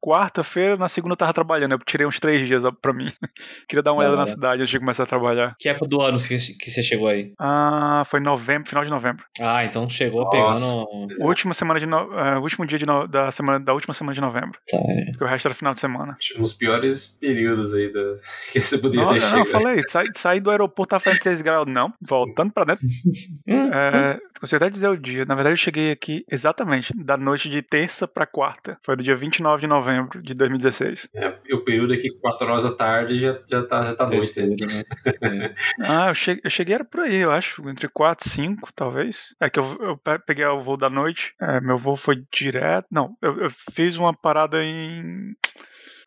quarta-feira, 0.00 0.76
na 0.76 0.88
segunda 0.88 1.12
eu 1.12 1.16
tava 1.16 1.32
trabalhando. 1.34 1.72
Eu 1.72 1.78
tirei 1.78 2.06
uns 2.06 2.18
três 2.18 2.46
dias 2.46 2.62
pra 2.80 2.92
mim. 2.92 3.12
Queria 3.68 3.82
dar 3.82 3.92
uma 3.92 4.00
olhada 4.00 4.16
na 4.16 4.26
cidade 4.26 4.62
antes 4.62 4.70
de 4.70 4.78
começar 4.78 5.02
a 5.02 5.06
trabalhar. 5.06 5.54
Que 5.58 5.68
época 5.68 5.86
do 5.86 6.00
ano 6.00 6.18
que, 6.18 6.36
que 6.36 6.70
você 6.70 6.82
chegou 6.82 7.08
aí? 7.08 7.34
Ah, 7.38 8.02
foi 8.06 8.20
novembro, 8.20 8.68
final 8.68 8.84
de 8.84 8.90
novembro. 8.90 9.24
Ah, 9.40 9.64
então 9.64 9.88
chegou 9.88 10.24
Nossa. 10.24 10.66
pegando. 10.66 11.24
Última 11.24 11.52
semana 11.52 11.78
de 11.78 11.86
no... 11.86 11.98
uh, 11.98 12.40
último 12.40 12.66
dia 12.66 12.78
de 12.78 12.86
no... 12.86 13.06
da 13.06 13.30
semana 13.30 13.60
da 13.60 13.74
última 13.74 13.92
semana 13.92 14.14
de 14.14 14.20
novembro. 14.20 14.58
Tá. 14.68 14.78
É. 14.78 15.10
Porque 15.10 15.24
o 15.24 15.26
resto 15.26 15.46
era 15.46 15.54
final 15.54 15.74
de 15.74 15.80
semana. 15.80 16.16
Um 16.36 16.42
dos 16.42 16.54
piores 16.54 17.18
períodos 17.20 17.74
aí 17.74 17.92
da... 17.92 18.00
que 18.52 18.60
você 18.60 18.78
poderia 18.78 19.04
não, 19.04 19.12
ter 19.12 19.20
chegado. 19.20 19.38
Não, 19.38 19.44
eu 19.44 19.50
falei, 19.50 19.82
saí, 19.82 20.08
saí 20.14 20.40
do 20.40 20.50
aeroporto 20.50 20.94
a 20.94 21.00
fazendo 21.00 21.22
6 21.22 21.42
graus. 21.42 21.66
Não, 21.66 21.92
voltando 22.00 22.52
pra 22.52 22.64
dentro. 22.64 22.86
é, 23.46 24.18
consigo 24.40 24.56
até 24.56 24.70
dizer 24.70 24.88
o 24.88 24.96
dia. 24.96 25.24
Na 25.26 25.34
verdade, 25.34 25.52
eu 25.52 25.58
cheguei 25.58 25.92
aqui 25.92 26.24
exatamente 26.30 26.92
da 26.96 27.16
noite 27.16 27.48
de 27.48 27.60
terça 27.60 28.08
pra 28.08 28.26
quarta. 28.26 28.78
Foi 28.82 28.96
do 28.96 29.02
dia 29.02 29.14
29 29.14 29.60
de 29.60 29.66
novembro 29.66 29.89
novembro 29.90 30.22
de 30.22 30.34
2016. 30.34 31.08
É, 31.14 31.38
o 31.52 31.64
período 31.64 31.92
aqui, 31.92 32.10
4 32.20 32.46
horas 32.46 32.62
da 32.64 32.72
tarde, 32.72 33.18
já, 33.18 33.40
já 33.48 33.62
tá, 33.66 33.84
já 33.86 33.94
tá 33.94 34.06
noite. 34.06 34.40
Né? 34.42 34.82
É. 35.22 35.54
ah, 35.82 36.08
eu 36.08 36.14
cheguei, 36.14 36.42
eu 36.44 36.50
cheguei 36.50 36.74
era 36.74 36.84
por 36.84 37.00
aí, 37.00 37.16
eu 37.16 37.30
acho, 37.30 37.68
entre 37.68 37.88
4 37.88 38.26
e 38.26 38.30
5, 38.30 38.72
talvez. 38.74 39.34
É 39.40 39.50
que 39.50 39.58
eu, 39.58 39.78
eu 39.80 40.00
peguei 40.26 40.44
o 40.44 40.60
voo 40.60 40.76
da 40.76 40.90
noite, 40.90 41.34
é, 41.40 41.60
meu 41.60 41.76
voo 41.76 41.96
foi 41.96 42.22
direto. 42.32 42.86
Não, 42.90 43.16
eu, 43.22 43.38
eu 43.40 43.50
fiz 43.50 43.96
uma 43.96 44.14
parada 44.14 44.62
em. 44.64 45.34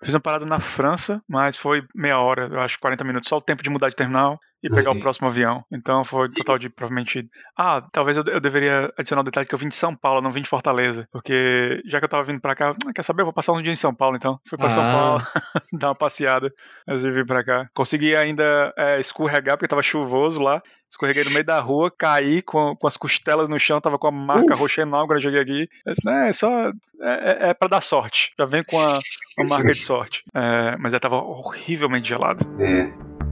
Fiz 0.04 0.14
uma 0.14 0.20
parada 0.20 0.46
na 0.46 0.60
França, 0.60 1.22
mas 1.28 1.56
foi 1.56 1.84
meia 1.96 2.20
hora, 2.20 2.50
eu 2.52 2.60
acho 2.60 2.80
40 2.80 3.04
minutos, 3.06 3.30
só 3.30 3.38
o 3.38 3.42
tempo 3.42 3.64
de 3.64 3.70
mudar 3.70 3.90
de 3.90 3.96
terminal 3.96 4.38
e 4.64 4.70
pegar 4.70 4.94
Sim. 4.94 4.98
o 4.98 5.02
próximo 5.02 5.28
avião. 5.28 5.66
Então 5.70 6.04
foi 6.06 6.30
total 6.30 6.58
de 6.58 6.70
provavelmente. 6.70 7.30
Ah, 7.58 7.82
talvez 7.92 8.16
eu, 8.16 8.24
eu 8.24 8.40
deveria 8.40 8.92
adicionar 8.98 9.20
o 9.20 9.24
um 9.24 9.26
detalhe 9.26 9.46
que 9.46 9.54
eu 9.54 9.60
vim 9.60 9.68
de 9.68 9.76
São 9.76 9.94
Paulo, 9.94 10.22
não 10.22 10.32
vim 10.32 10.42
de 10.42 10.48
Fortaleza. 10.48 11.08
Porque 11.12 11.82
já 11.86 12.00
que 12.00 12.06
eu 12.06 12.10
tava 12.10 12.24
vindo 12.24 12.40
pra 12.40 12.56
cá, 12.56 12.74
ah, 12.88 12.94
quer 12.94 13.04
saber? 13.04 13.22
Eu 13.22 13.26
vou 13.26 13.34
passar 13.34 13.52
uns 13.52 13.62
dias 13.62 13.78
em 13.78 13.82
São 13.82 13.94
Paulo 13.94 14.16
então. 14.16 14.40
Fui 14.48 14.58
pra 14.58 14.68
ah. 14.68 14.70
São 14.70 14.84
Paulo 14.84 15.22
dar 15.74 15.90
uma 15.90 15.96
passeada 15.96 16.52
antes 16.88 17.04
de 17.04 17.12
vir 17.12 17.26
pra 17.26 17.44
cá. 17.44 17.68
Consegui 17.74 18.16
ainda 18.16 18.74
é, 18.78 19.00
escorregar 19.00 19.58
porque 19.58 19.68
tava 19.68 19.84
chuvoso 19.84 20.42
lá. 20.42 20.62
Escorreguei 20.90 21.24
no 21.24 21.32
meio 21.32 21.44
da 21.44 21.60
rua, 21.60 21.92
caí 21.92 22.42
com, 22.44 22.76
com 22.76 22.86
as 22.86 22.96
costelas 22.96 23.50
no 23.50 23.60
chão, 23.60 23.82
tava 23.82 23.98
com 23.98 24.08
a 24.08 24.12
marca 24.12 24.54
Uf. 24.54 24.62
roxa 24.62 24.84
enorme 24.84 25.08
quando 25.08 25.18
eu 25.18 25.22
cheguei 25.24 25.42
aqui. 25.42 25.68
Eu 25.86 25.92
disse, 25.92 26.06
né, 26.06 26.30
é 26.30 26.32
só. 26.32 26.70
É, 26.70 27.48
é, 27.48 27.50
é 27.50 27.54
pra 27.54 27.68
dar 27.68 27.82
sorte. 27.82 28.32
Já 28.38 28.46
vem 28.46 28.64
com 28.64 28.80
a, 28.80 29.00
a 29.40 29.44
marca 29.44 29.72
de 29.72 29.80
sorte. 29.80 30.24
É, 30.36 30.78
mas 30.78 30.94
ela 30.94 31.00
tava 31.00 31.16
horrivelmente 31.16 32.08
gelado. 32.08 32.46
É. 32.62 33.23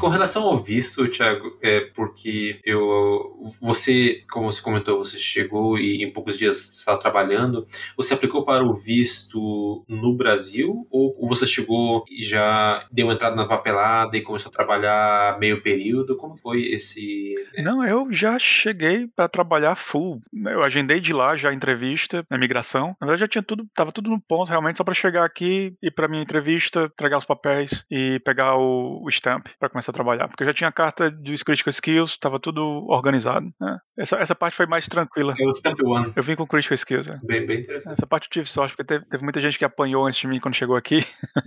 com 0.00 0.08
relação 0.08 0.44
ao 0.44 0.56
visto, 0.58 1.06
Thiago, 1.08 1.58
é 1.60 1.80
porque 1.80 2.58
eu, 2.64 3.38
você, 3.60 4.24
como 4.30 4.50
você 4.50 4.62
comentou, 4.62 4.98
você 4.98 5.18
chegou 5.18 5.78
e 5.78 6.02
em 6.02 6.10
poucos 6.10 6.38
dias 6.38 6.72
está 6.72 6.96
trabalhando. 6.96 7.66
Você 7.96 8.14
aplicou 8.14 8.44
para 8.44 8.64
o 8.64 8.74
visto 8.74 9.84
no 9.86 10.16
Brasil 10.16 10.86
ou 10.90 11.14
você 11.28 11.46
chegou 11.46 12.04
e 12.10 12.24
já 12.24 12.86
deu 12.90 13.12
entrada 13.12 13.36
na 13.36 13.46
papelada 13.46 14.16
e 14.16 14.22
começou 14.22 14.48
a 14.48 14.52
trabalhar 14.52 15.38
meio 15.38 15.62
período? 15.62 16.16
Como 16.16 16.36
foi 16.38 16.62
esse? 16.72 17.34
Não, 17.58 17.84
eu 17.84 18.08
já 18.10 18.38
cheguei 18.38 19.06
para 19.06 19.28
trabalhar 19.28 19.74
full. 19.74 20.22
Eu 20.32 20.62
agendei 20.62 20.98
de 20.98 21.12
lá 21.12 21.36
já 21.36 21.50
a 21.50 21.54
entrevista, 21.54 22.24
a 22.30 22.36
imigração. 22.36 22.96
Na 23.00 23.06
verdade 23.06 23.20
já 23.20 23.28
tinha 23.28 23.42
tudo, 23.42 23.68
tava 23.74 23.92
tudo 23.92 24.10
no 24.10 24.20
ponto 24.20 24.48
realmente 24.48 24.78
só 24.78 24.84
para 24.84 24.94
chegar 24.94 25.24
aqui 25.26 25.74
e 25.82 25.90
para 25.90 26.08
minha 26.08 26.22
entrevista, 26.22 26.84
entregar 26.84 27.18
os 27.18 27.26
papéis 27.26 27.84
e 27.90 28.18
pegar 28.24 28.56
o, 28.56 29.04
o 29.04 29.08
stamp 29.10 29.46
para 29.58 29.68
começar 29.68 29.89
a 29.90 29.92
trabalhar, 29.92 30.28
porque 30.28 30.42
eu 30.42 30.46
já 30.46 30.54
tinha 30.54 30.68
a 30.68 30.72
carta 30.72 31.10
dos 31.10 31.42
Critical 31.42 31.70
Skills, 31.70 32.12
estava 32.12 32.38
tudo 32.38 32.86
organizado. 32.88 33.46
Né? 33.60 33.78
Essa, 33.98 34.16
essa 34.16 34.34
parte 34.34 34.56
foi 34.56 34.66
mais 34.66 34.86
tranquila. 34.88 35.34
É 35.38 35.46
o 35.46 35.54
Step 35.54 35.84
One. 35.84 36.12
Eu 36.14 36.22
vim 36.22 36.36
com 36.36 36.46
Critical 36.46 36.74
Skills. 36.74 37.10
É. 37.10 37.18
Bem, 37.22 37.46
bem 37.46 37.60
interessante. 37.60 37.94
Essa 37.94 38.06
parte 38.06 38.26
eu 38.26 38.30
tive 38.30 38.48
sorte, 38.48 38.74
porque 38.74 38.84
teve, 38.84 39.04
teve, 39.06 39.22
muita 39.22 39.40
gente 39.40 39.58
que 39.58 39.64
apanhou 39.64 40.06
antes 40.06 40.20
de 40.20 40.26
mim 40.26 40.40
quando 40.40 40.54
chegou 40.54 40.76
aqui. 40.76 41.04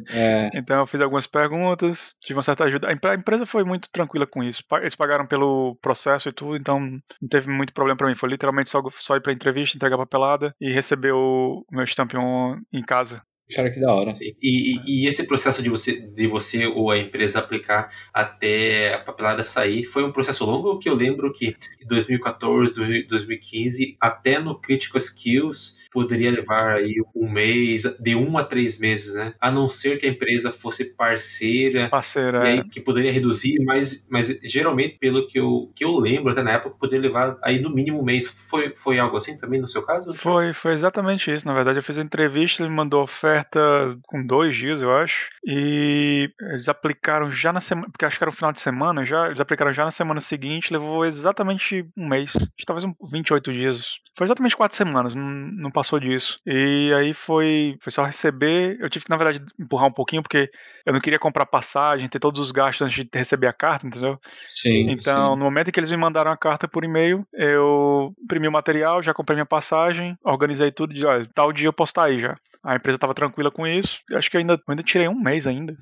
É. 0.09 0.49
então 0.55 0.79
eu 0.79 0.85
fiz 0.85 1.01
algumas 1.01 1.27
perguntas, 1.27 2.15
tive 2.21 2.37
uma 2.37 2.43
certa 2.43 2.65
ajuda. 2.65 2.87
A 2.87 3.15
empresa 3.15 3.45
foi 3.45 3.63
muito 3.63 3.89
tranquila 3.91 4.27
com 4.27 4.43
isso. 4.43 4.63
Eles 4.73 4.95
pagaram 4.95 5.25
pelo 5.25 5.77
processo 5.81 6.29
e 6.29 6.33
tudo, 6.33 6.55
então 6.55 6.79
não 6.79 7.29
teve 7.29 7.49
muito 7.49 7.73
problema 7.73 7.97
para 7.97 8.07
mim. 8.07 8.15
Foi 8.15 8.29
literalmente 8.29 8.69
só, 8.69 8.81
só 8.91 9.15
ir 9.15 9.21
pra 9.21 9.33
entrevista, 9.33 9.77
entregar 9.77 9.97
papelada 9.97 10.53
e 10.59 10.71
receber 10.71 11.13
o 11.13 11.65
meu 11.71 11.83
Stampion 11.83 12.57
em 12.71 12.83
casa. 12.83 13.21
Cara, 13.53 13.69
que 13.69 13.79
da 13.79 13.93
hora. 13.93 14.11
Sim. 14.11 14.33
E, 14.41 14.79
e, 14.85 15.07
esse 15.07 15.27
processo 15.27 15.61
de 15.61 15.69
você, 15.69 16.01
de 16.01 16.27
você 16.27 16.65
ou 16.65 16.91
a 16.91 16.97
empresa 16.97 17.39
aplicar 17.39 17.89
até 18.13 18.93
a 18.93 18.99
papelada 18.99 19.43
sair 19.43 19.83
foi 19.83 20.03
um 20.03 20.11
processo 20.11 20.45
longo 20.45 20.79
que 20.79 20.89
eu 20.89 20.95
lembro 20.95 21.31
que 21.31 21.55
em 21.81 21.87
2014, 21.87 22.73
2015, 23.07 23.97
até 23.99 24.39
no 24.39 24.59
Critical 24.59 24.97
Skills 24.97 25.82
poderia 25.93 26.31
levar 26.31 26.77
aí 26.77 26.95
um 27.15 27.29
mês, 27.29 27.83
de 27.99 28.15
um 28.15 28.37
a 28.37 28.43
três 28.43 28.79
meses, 28.79 29.13
né? 29.13 29.33
A 29.39 29.51
não 29.51 29.69
ser 29.69 29.97
que 29.97 30.07
a 30.07 30.09
empresa 30.09 30.51
fosse 30.51 30.85
parceira, 30.85 31.89
parceira 31.89 32.41
aí, 32.41 32.59
é. 32.59 32.63
que 32.63 32.81
poderia 32.81 33.13
reduzir, 33.13 33.63
mas, 33.63 34.07
mas 34.09 34.39
geralmente, 34.43 34.97
pelo 34.97 35.27
que 35.27 35.39
eu, 35.39 35.71
que 35.75 35.85
eu 35.85 35.97
lembro, 35.97 36.31
até 36.31 36.41
na 36.41 36.53
época, 36.53 36.75
poderia 36.79 37.07
levar 37.07 37.37
aí 37.43 37.59
no 37.59 37.69
mínimo 37.69 37.99
um 37.99 38.03
mês. 38.03 38.27
Foi, 38.49 38.73
foi 38.75 38.99
algo 38.99 39.15
assim 39.15 39.37
também 39.37 39.61
no 39.61 39.67
seu 39.67 39.83
caso? 39.83 40.13
Foi, 40.15 40.51
foi 40.53 40.73
exatamente 40.73 41.31
isso. 41.31 41.47
Na 41.47 41.53
verdade, 41.53 41.77
eu 41.77 41.83
fiz 41.83 41.97
a 41.97 42.01
entrevista, 42.01 42.63
ele 42.63 42.71
mandou 42.71 43.03
oferta 43.03 43.59
com 44.07 44.25
dois 44.25 44.55
dias, 44.55 44.81
eu 44.81 44.91
acho, 44.91 45.29
e 45.45 46.29
eles 46.41 46.67
aplicaram 46.67 47.29
já 47.29 47.53
na 47.53 47.61
semana, 47.61 47.89
porque 47.91 48.05
acho 48.05 48.17
que 48.17 48.23
era 48.23 48.31
o 48.31 48.35
final 48.35 48.51
de 48.51 48.59
semana 48.59 49.05
já, 49.05 49.27
eles 49.27 49.39
aplicaram 49.39 49.73
já 49.73 49.85
na 49.85 49.91
semana 49.91 50.19
seguinte, 50.19 50.73
levou 50.73 51.05
exatamente 51.05 51.85
um 51.97 52.07
mês, 52.07 52.33
talvez 52.65 52.83
um 52.83 52.93
28 53.11 53.53
dias. 53.53 53.99
Foi 54.17 54.25
exatamente 54.25 54.55
quatro 54.55 54.77
semanas, 54.77 55.15
não, 55.15 55.29
não 55.29 55.71
passou 55.71 55.82
passou 55.83 55.99
disso. 55.99 56.39
E 56.45 56.93
aí 56.97 57.13
foi, 57.13 57.75
foi 57.81 57.91
só 57.91 58.05
receber. 58.05 58.77
Eu 58.79 58.89
tive 58.89 59.03
que, 59.03 59.11
na 59.11 59.17
verdade, 59.17 59.43
empurrar 59.59 59.89
um 59.89 59.91
pouquinho, 59.93 60.23
porque 60.23 60.49
eu 60.85 60.93
não 60.93 61.01
queria 61.01 61.19
comprar 61.19 61.45
passagem, 61.45 62.07
ter 62.07 62.19
todos 62.19 62.39
os 62.39 62.51
gastos 62.51 62.83
antes 62.87 62.95
de 62.95 63.09
receber 63.13 63.47
a 63.47 63.53
carta, 63.53 63.85
entendeu? 63.85 64.17
Sim. 64.49 64.89
Então, 64.91 65.33
sim. 65.33 65.39
no 65.39 65.43
momento 65.45 65.67
em 65.67 65.71
que 65.71 65.79
eles 65.79 65.91
me 65.91 65.97
mandaram 65.97 66.31
a 66.31 66.37
carta 66.37 66.67
por 66.67 66.85
e-mail, 66.85 67.27
eu 67.33 68.13
imprimi 68.23 68.47
o 68.47 68.51
material, 68.51 69.03
já 69.03 69.13
comprei 69.13 69.35
minha 69.35 69.45
passagem, 69.45 70.17
organizei 70.23 70.71
tudo, 70.71 70.93
de 70.93 71.05
olha, 71.05 71.27
tal 71.35 71.51
dia 71.51 71.67
eu 71.67 71.73
posso 71.73 71.91
estar 71.91 72.05
aí 72.05 72.19
já. 72.19 72.37
A 72.63 72.77
empresa 72.77 72.95
estava 72.95 73.13
tranquila 73.13 73.51
com 73.51 73.67
isso. 73.67 73.99
Acho 74.13 74.31
que 74.31 74.37
ainda, 74.37 74.57
ainda 74.69 74.83
tirei 74.83 75.09
um 75.09 75.19
mês 75.19 75.45
ainda. 75.45 75.75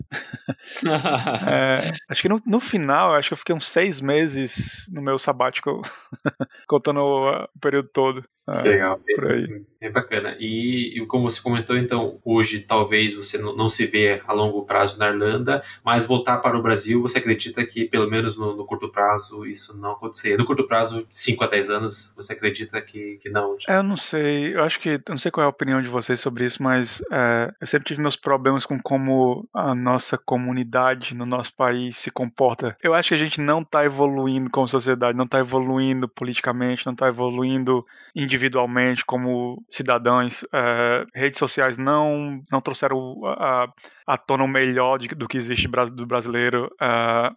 é, 1.48 1.92
acho 2.10 2.24
que 2.24 2.30
no, 2.30 2.38
no, 2.44 2.60
final, 2.60 3.14
acho 3.14 3.30
que 3.30 3.34
eu 3.34 3.38
fiquei 3.38 3.56
uns 3.56 3.70
seis 3.70 4.02
meses 4.02 4.90
no 4.92 5.00
meu 5.00 5.20
sabático, 5.20 5.84
contando 6.68 7.02
o 7.02 7.48
período 7.60 7.88
todo. 7.94 8.24
É, 8.48 8.62
Legal. 8.64 9.00
É, 9.08 9.88
é 9.88 9.90
bacana. 9.90 10.36
E, 10.40 11.00
e, 11.00 11.06
como 11.06 11.30
você 11.30 11.42
comentou, 11.42 11.78
então, 11.78 12.20
hoje 12.26 12.60
talvez 12.60 13.16
você 13.16 13.38
não, 13.38 13.56
não, 13.56 13.70
se 13.70 13.86
vê 13.86 14.22
a 14.28 14.34
longo 14.34 14.64
prazo 14.66 14.98
na 14.98 15.10
Irlanda, 15.10 15.64
mas 15.84 16.08
voltar 16.08 16.38
para 16.38 16.58
o 16.58 16.62
Brasil, 16.62 17.02
você 17.02 17.20
acredita 17.20 17.66
que 17.66 17.86
pelo 17.86 18.10
menos 18.10 18.38
no, 18.38 18.56
no 18.56 18.66
curto 18.66 18.90
prazo 18.90 19.46
isso 19.46 19.80
não 19.80 19.92
acontecer? 19.92 20.38
No 20.38 20.46
curto 20.46 20.68
prazo, 20.68 21.08
5 21.12 21.44
a 21.44 21.48
10 21.48 21.70
anos, 21.70 22.14
você 22.16 22.34
acredita 22.34 22.82
que, 22.82 23.18
que 23.18 23.30
não? 23.30 23.56
É, 23.68 23.78
eu 23.78 23.84
não 23.84 23.96
sei. 23.96 24.56
Eu 24.56 24.64
acho 24.64 24.80
que. 24.80 24.90
Eu 24.90 25.02
não 25.10 25.18
sei 25.18 25.32
qual 25.32 25.44
é 25.44 25.48
a 25.48 25.50
opinião 25.50 25.82
de 25.82 25.90
vocês 25.90 26.20
sobre 26.20 26.46
isso, 26.46 26.62
mas 26.62 27.02
é, 27.12 27.54
eu 27.60 27.68
sempre 27.68 27.88
tive 27.88 28.02
meus 28.02 28.16
problemas 28.16 28.66
com 28.66 28.80
como 28.80 29.48
a 29.54 29.74
nossa 29.76 30.18
comunidade 30.18 31.16
no 31.16 31.26
nosso 31.26 31.56
país 31.56 31.98
se 31.98 32.12
comporta. 32.12 32.76
Eu 32.84 32.94
acho 32.94 33.10
que 33.10 33.16
a 33.16 33.18
gente 33.18 33.40
não 33.40 33.62
está 33.62 33.86
evoluindo 33.86 34.50
como 34.50 34.68
sociedade, 34.68 35.18
não 35.18 35.26
está 35.26 35.40
evoluindo 35.40 36.08
politicamente, 36.08 36.86
não 36.86 36.94
está 36.94 37.08
evoluindo 37.08 37.86
individualmente 38.32 39.04
como 39.06 39.62
cidadãos. 39.70 40.46
É, 40.54 41.06
redes 41.14 41.38
sociais 41.38 41.78
não, 41.78 42.40
não 42.50 42.62
trouxeram 42.62 43.20
a, 43.26 43.68
a 44.08 44.18
tona 44.18 44.44
o 44.44 44.48
melhor 44.48 44.98
de, 44.98 45.10
do 45.10 45.28
que 45.28 45.38
existe 45.38 45.70
do 45.94 46.06
brasileiro. 46.08 46.66
Uh, 46.82 47.36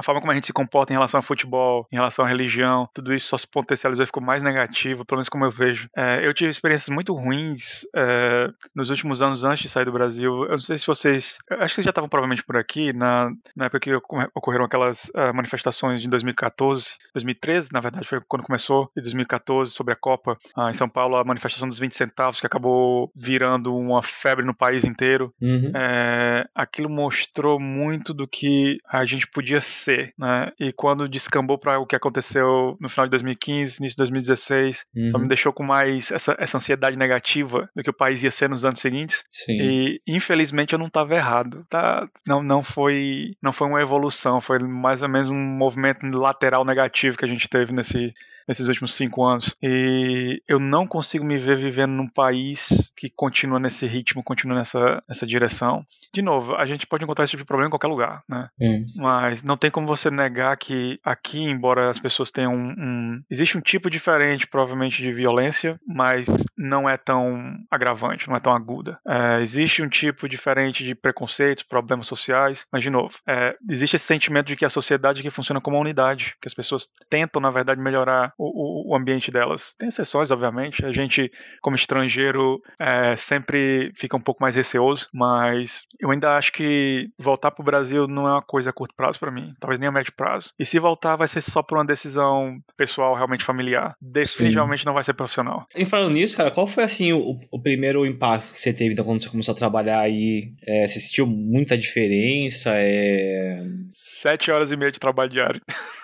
a 0.00 0.02
forma 0.02 0.20
como 0.20 0.32
a 0.32 0.34
gente 0.34 0.46
se 0.46 0.52
comporta 0.52 0.92
em 0.92 0.96
relação 0.96 1.18
ao 1.18 1.22
futebol, 1.22 1.86
em 1.92 1.96
relação 1.96 2.24
à 2.24 2.28
religião, 2.28 2.88
tudo 2.94 3.14
isso 3.14 3.28
só 3.28 3.36
se 3.38 3.46
potencializou 3.46 4.02
e 4.02 4.06
ficou 4.06 4.22
mais 4.22 4.42
negativo, 4.42 5.04
pelo 5.04 5.18
menos 5.18 5.28
como 5.28 5.44
eu 5.44 5.50
vejo. 5.50 5.88
É, 5.94 6.26
eu 6.26 6.32
tive 6.32 6.50
experiências 6.50 6.88
muito 6.88 7.14
ruins 7.14 7.86
é, 7.94 8.48
nos 8.74 8.88
últimos 8.88 9.20
anos 9.20 9.44
antes 9.44 9.62
de 9.62 9.68
sair 9.68 9.84
do 9.84 9.92
Brasil. 9.92 10.44
Eu 10.44 10.50
não 10.50 10.58
sei 10.58 10.78
se 10.78 10.86
vocês. 10.86 11.38
Acho 11.50 11.66
que 11.66 11.74
vocês 11.74 11.84
já 11.84 11.90
estavam 11.90 12.08
provavelmente 12.08 12.42
por 12.42 12.56
aqui, 12.56 12.92
na, 12.94 13.30
na 13.54 13.66
época 13.66 13.80
que 13.80 13.94
ocorreram 14.34 14.64
aquelas 14.64 15.10
uh, 15.10 15.34
manifestações 15.34 16.00
de 16.00 16.08
2014, 16.08 16.94
2013, 17.12 17.70
na 17.72 17.80
verdade, 17.80 18.08
foi 18.08 18.20
quando 18.26 18.42
começou, 18.42 18.90
e 18.96 19.02
2014, 19.02 19.70
sobre 19.70 19.92
a 19.92 19.96
Copa. 19.96 20.38
Uh, 20.56 20.70
em 20.70 20.74
São 20.74 20.88
Paulo, 20.88 21.16
a 21.16 21.24
manifestação 21.24 21.68
dos 21.68 21.78
20 21.78 21.94
centavos, 21.94 22.40
que 22.40 22.46
acabou 22.46 23.10
virando 23.14 23.74
uma 23.74 24.02
febre 24.02 24.44
no 24.44 24.54
país 24.54 24.84
inteiro. 24.84 25.32
Uhum. 25.40 25.72
É, 25.74 26.46
aquilo 26.54 26.88
mostrou 26.88 27.60
muito 27.60 28.14
do 28.14 28.26
que 28.26 28.78
a 28.88 29.04
gente 29.04 29.26
podia 29.26 29.60
ser 29.60 29.89
né? 30.18 30.52
E 30.58 30.72
quando 30.72 31.08
descambou 31.08 31.58
para 31.58 31.78
o 31.78 31.86
que 31.86 31.96
aconteceu 31.96 32.76
no 32.80 32.88
final 32.88 33.06
de 33.06 33.10
2015, 33.10 33.80
início 33.80 33.96
de 33.96 33.96
2016, 33.96 34.86
uhum. 34.94 35.08
só 35.08 35.18
me 35.18 35.28
deixou 35.28 35.52
com 35.52 35.62
mais 35.62 36.10
essa, 36.10 36.36
essa 36.38 36.56
ansiedade 36.56 36.98
negativa 36.98 37.68
do 37.74 37.82
que 37.82 37.90
o 37.90 37.94
país 37.94 38.22
ia 38.22 38.30
ser 38.30 38.48
nos 38.48 38.64
anos 38.64 38.80
seguintes. 38.80 39.24
Sim. 39.30 39.58
E 39.60 40.00
infelizmente 40.06 40.72
eu 40.72 40.78
não 40.78 40.86
estava 40.86 41.14
errado, 41.14 41.64
tá? 41.68 42.08
Não, 42.26 42.42
não 42.42 42.62
foi 42.62 43.34
não 43.42 43.52
foi 43.52 43.68
uma 43.68 43.82
evolução, 43.82 44.40
foi 44.40 44.58
mais 44.58 45.02
ou 45.02 45.08
menos 45.08 45.30
um 45.30 45.36
movimento 45.36 46.06
lateral 46.06 46.64
negativo 46.64 47.16
que 47.16 47.24
a 47.24 47.28
gente 47.28 47.48
teve 47.48 47.72
nesse 47.72 48.12
nesses 48.46 48.68
últimos 48.68 48.94
cinco 48.94 49.24
anos. 49.24 49.54
E 49.62 50.42
eu 50.48 50.58
não 50.58 50.86
consigo 50.86 51.24
me 51.24 51.38
ver 51.38 51.56
vivendo 51.56 51.92
num 51.92 52.08
país 52.08 52.92
que 52.96 53.10
continua 53.10 53.58
nesse 53.58 53.86
ritmo, 53.86 54.22
continua 54.22 54.56
nessa, 54.56 55.02
nessa 55.08 55.26
direção. 55.26 55.84
De 56.12 56.22
novo, 56.22 56.54
a 56.54 56.66
gente 56.66 56.86
pode 56.86 57.04
encontrar 57.04 57.24
esse 57.24 57.32
tipo 57.32 57.42
de 57.42 57.46
problema 57.46 57.68
em 57.68 57.70
qualquer 57.70 57.88
lugar, 57.88 58.22
né? 58.28 58.48
É. 58.60 58.80
Mas 58.96 59.42
não 59.42 59.56
tem 59.56 59.70
como 59.70 59.86
você 59.86 60.10
negar 60.10 60.56
que 60.56 60.98
aqui, 61.04 61.40
embora 61.42 61.90
as 61.90 61.98
pessoas 61.98 62.30
tenham 62.30 62.54
um, 62.54 62.74
um, 62.78 63.22
Existe 63.30 63.56
um 63.56 63.60
tipo 63.60 63.90
diferente, 63.90 64.46
provavelmente, 64.46 65.02
de 65.02 65.12
violência, 65.12 65.78
mas 65.86 66.26
não 66.56 66.88
é 66.88 66.96
tão 66.96 67.56
agravante, 67.70 68.28
não 68.28 68.36
é 68.36 68.40
tão 68.40 68.54
aguda. 68.54 68.98
É, 69.06 69.40
existe 69.40 69.82
um 69.82 69.88
tipo 69.88 70.28
diferente 70.28 70.84
de 70.84 70.94
preconceitos, 70.94 71.62
problemas 71.62 72.06
sociais, 72.06 72.66
mas, 72.72 72.82
de 72.82 72.90
novo, 72.90 73.18
é, 73.26 73.56
existe 73.68 73.96
esse 73.96 74.06
sentimento 74.06 74.46
de 74.46 74.56
que 74.56 74.64
a 74.64 74.70
sociedade 74.70 75.20
aqui 75.20 75.30
funciona 75.30 75.60
como 75.60 75.76
uma 75.76 75.82
unidade, 75.82 76.34
que 76.40 76.48
as 76.48 76.54
pessoas 76.54 76.88
tentam, 77.08 77.40
na 77.40 77.50
verdade, 77.50 77.80
melhorar 77.80 78.29
o, 78.38 78.92
o, 78.92 78.96
ambiente 78.96 79.30
delas. 79.30 79.74
Tem 79.78 79.88
exceções, 79.88 80.30
obviamente. 80.30 80.84
A 80.84 80.92
gente, 80.92 81.30
como 81.60 81.76
estrangeiro, 81.76 82.60
é, 82.78 83.16
sempre 83.16 83.90
fica 83.94 84.16
um 84.16 84.20
pouco 84.20 84.42
mais 84.42 84.56
receoso, 84.56 85.08
mas 85.12 85.84
eu 86.00 86.10
ainda 86.10 86.36
acho 86.36 86.52
que 86.52 87.10
voltar 87.18 87.50
para 87.50 87.62
o 87.62 87.64
Brasil 87.64 88.06
não 88.06 88.26
é 88.26 88.32
uma 88.32 88.42
coisa 88.42 88.70
a 88.70 88.72
curto 88.72 88.94
prazo 88.94 89.18
para 89.18 89.30
mim, 89.30 89.54
talvez 89.58 89.78
nem 89.78 89.88
a 89.88 89.92
médio 89.92 90.12
prazo. 90.12 90.52
E 90.58 90.64
se 90.64 90.78
voltar, 90.78 91.16
vai 91.16 91.28
ser 91.28 91.40
só 91.40 91.62
por 91.62 91.78
uma 91.78 91.84
decisão 91.84 92.60
pessoal, 92.76 93.14
realmente 93.14 93.44
familiar. 93.44 93.96
Definitivamente 94.00 94.80
Sim. 94.80 94.86
não 94.86 94.94
vai 94.94 95.04
ser 95.04 95.14
profissional. 95.14 95.66
E 95.74 95.84
falando 95.84 96.14
nisso, 96.14 96.36
cara, 96.36 96.50
qual 96.50 96.66
foi 96.66 96.84
assim 96.84 97.12
o, 97.12 97.38
o 97.50 97.60
primeiro 97.60 98.06
impacto 98.06 98.54
que 98.54 98.60
você 98.60 98.72
teve 98.72 98.92
então, 98.92 99.04
quando 99.04 99.22
você 99.22 99.28
começou 99.28 99.52
a 99.52 99.58
trabalhar 99.58 100.00
aí? 100.00 100.52
É, 100.66 100.86
você 100.86 101.00
sentiu 101.00 101.26
muita 101.26 101.76
diferença? 101.76 102.70
É... 102.74 103.62
Sete 103.90 104.50
horas 104.50 104.72
e 104.72 104.76
meia 104.76 104.92
de 104.92 105.00
trabalho 105.00 105.30
diário. 105.30 105.60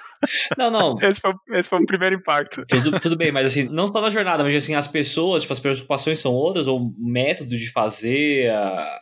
Não, 0.57 0.71
não. 0.71 1.01
Esse 1.03 1.21
foi, 1.21 1.33
esse 1.59 1.69
foi 1.69 1.81
o 1.81 1.87
primeiro 1.87 2.17
impacto. 2.17 2.65
Tudo, 2.67 3.01
tudo 3.01 3.17
bem, 3.17 3.31
mas 3.33 3.47
assim, 3.47 3.69
não 3.69 3.87
só 3.87 4.01
na 4.01 4.11
jornada, 4.11 4.43
mas 4.43 4.55
assim, 4.55 4.75
as 4.75 4.87
pessoas, 4.87 5.43
tipo, 5.43 5.53
as 5.53 5.61
preocupações 5.61 6.19
são 6.19 6.33
outras, 6.33 6.67
ou 6.67 6.93
métodos 6.99 7.59
de 7.59 7.71
fazer, 7.71 8.51
a, 8.51 9.01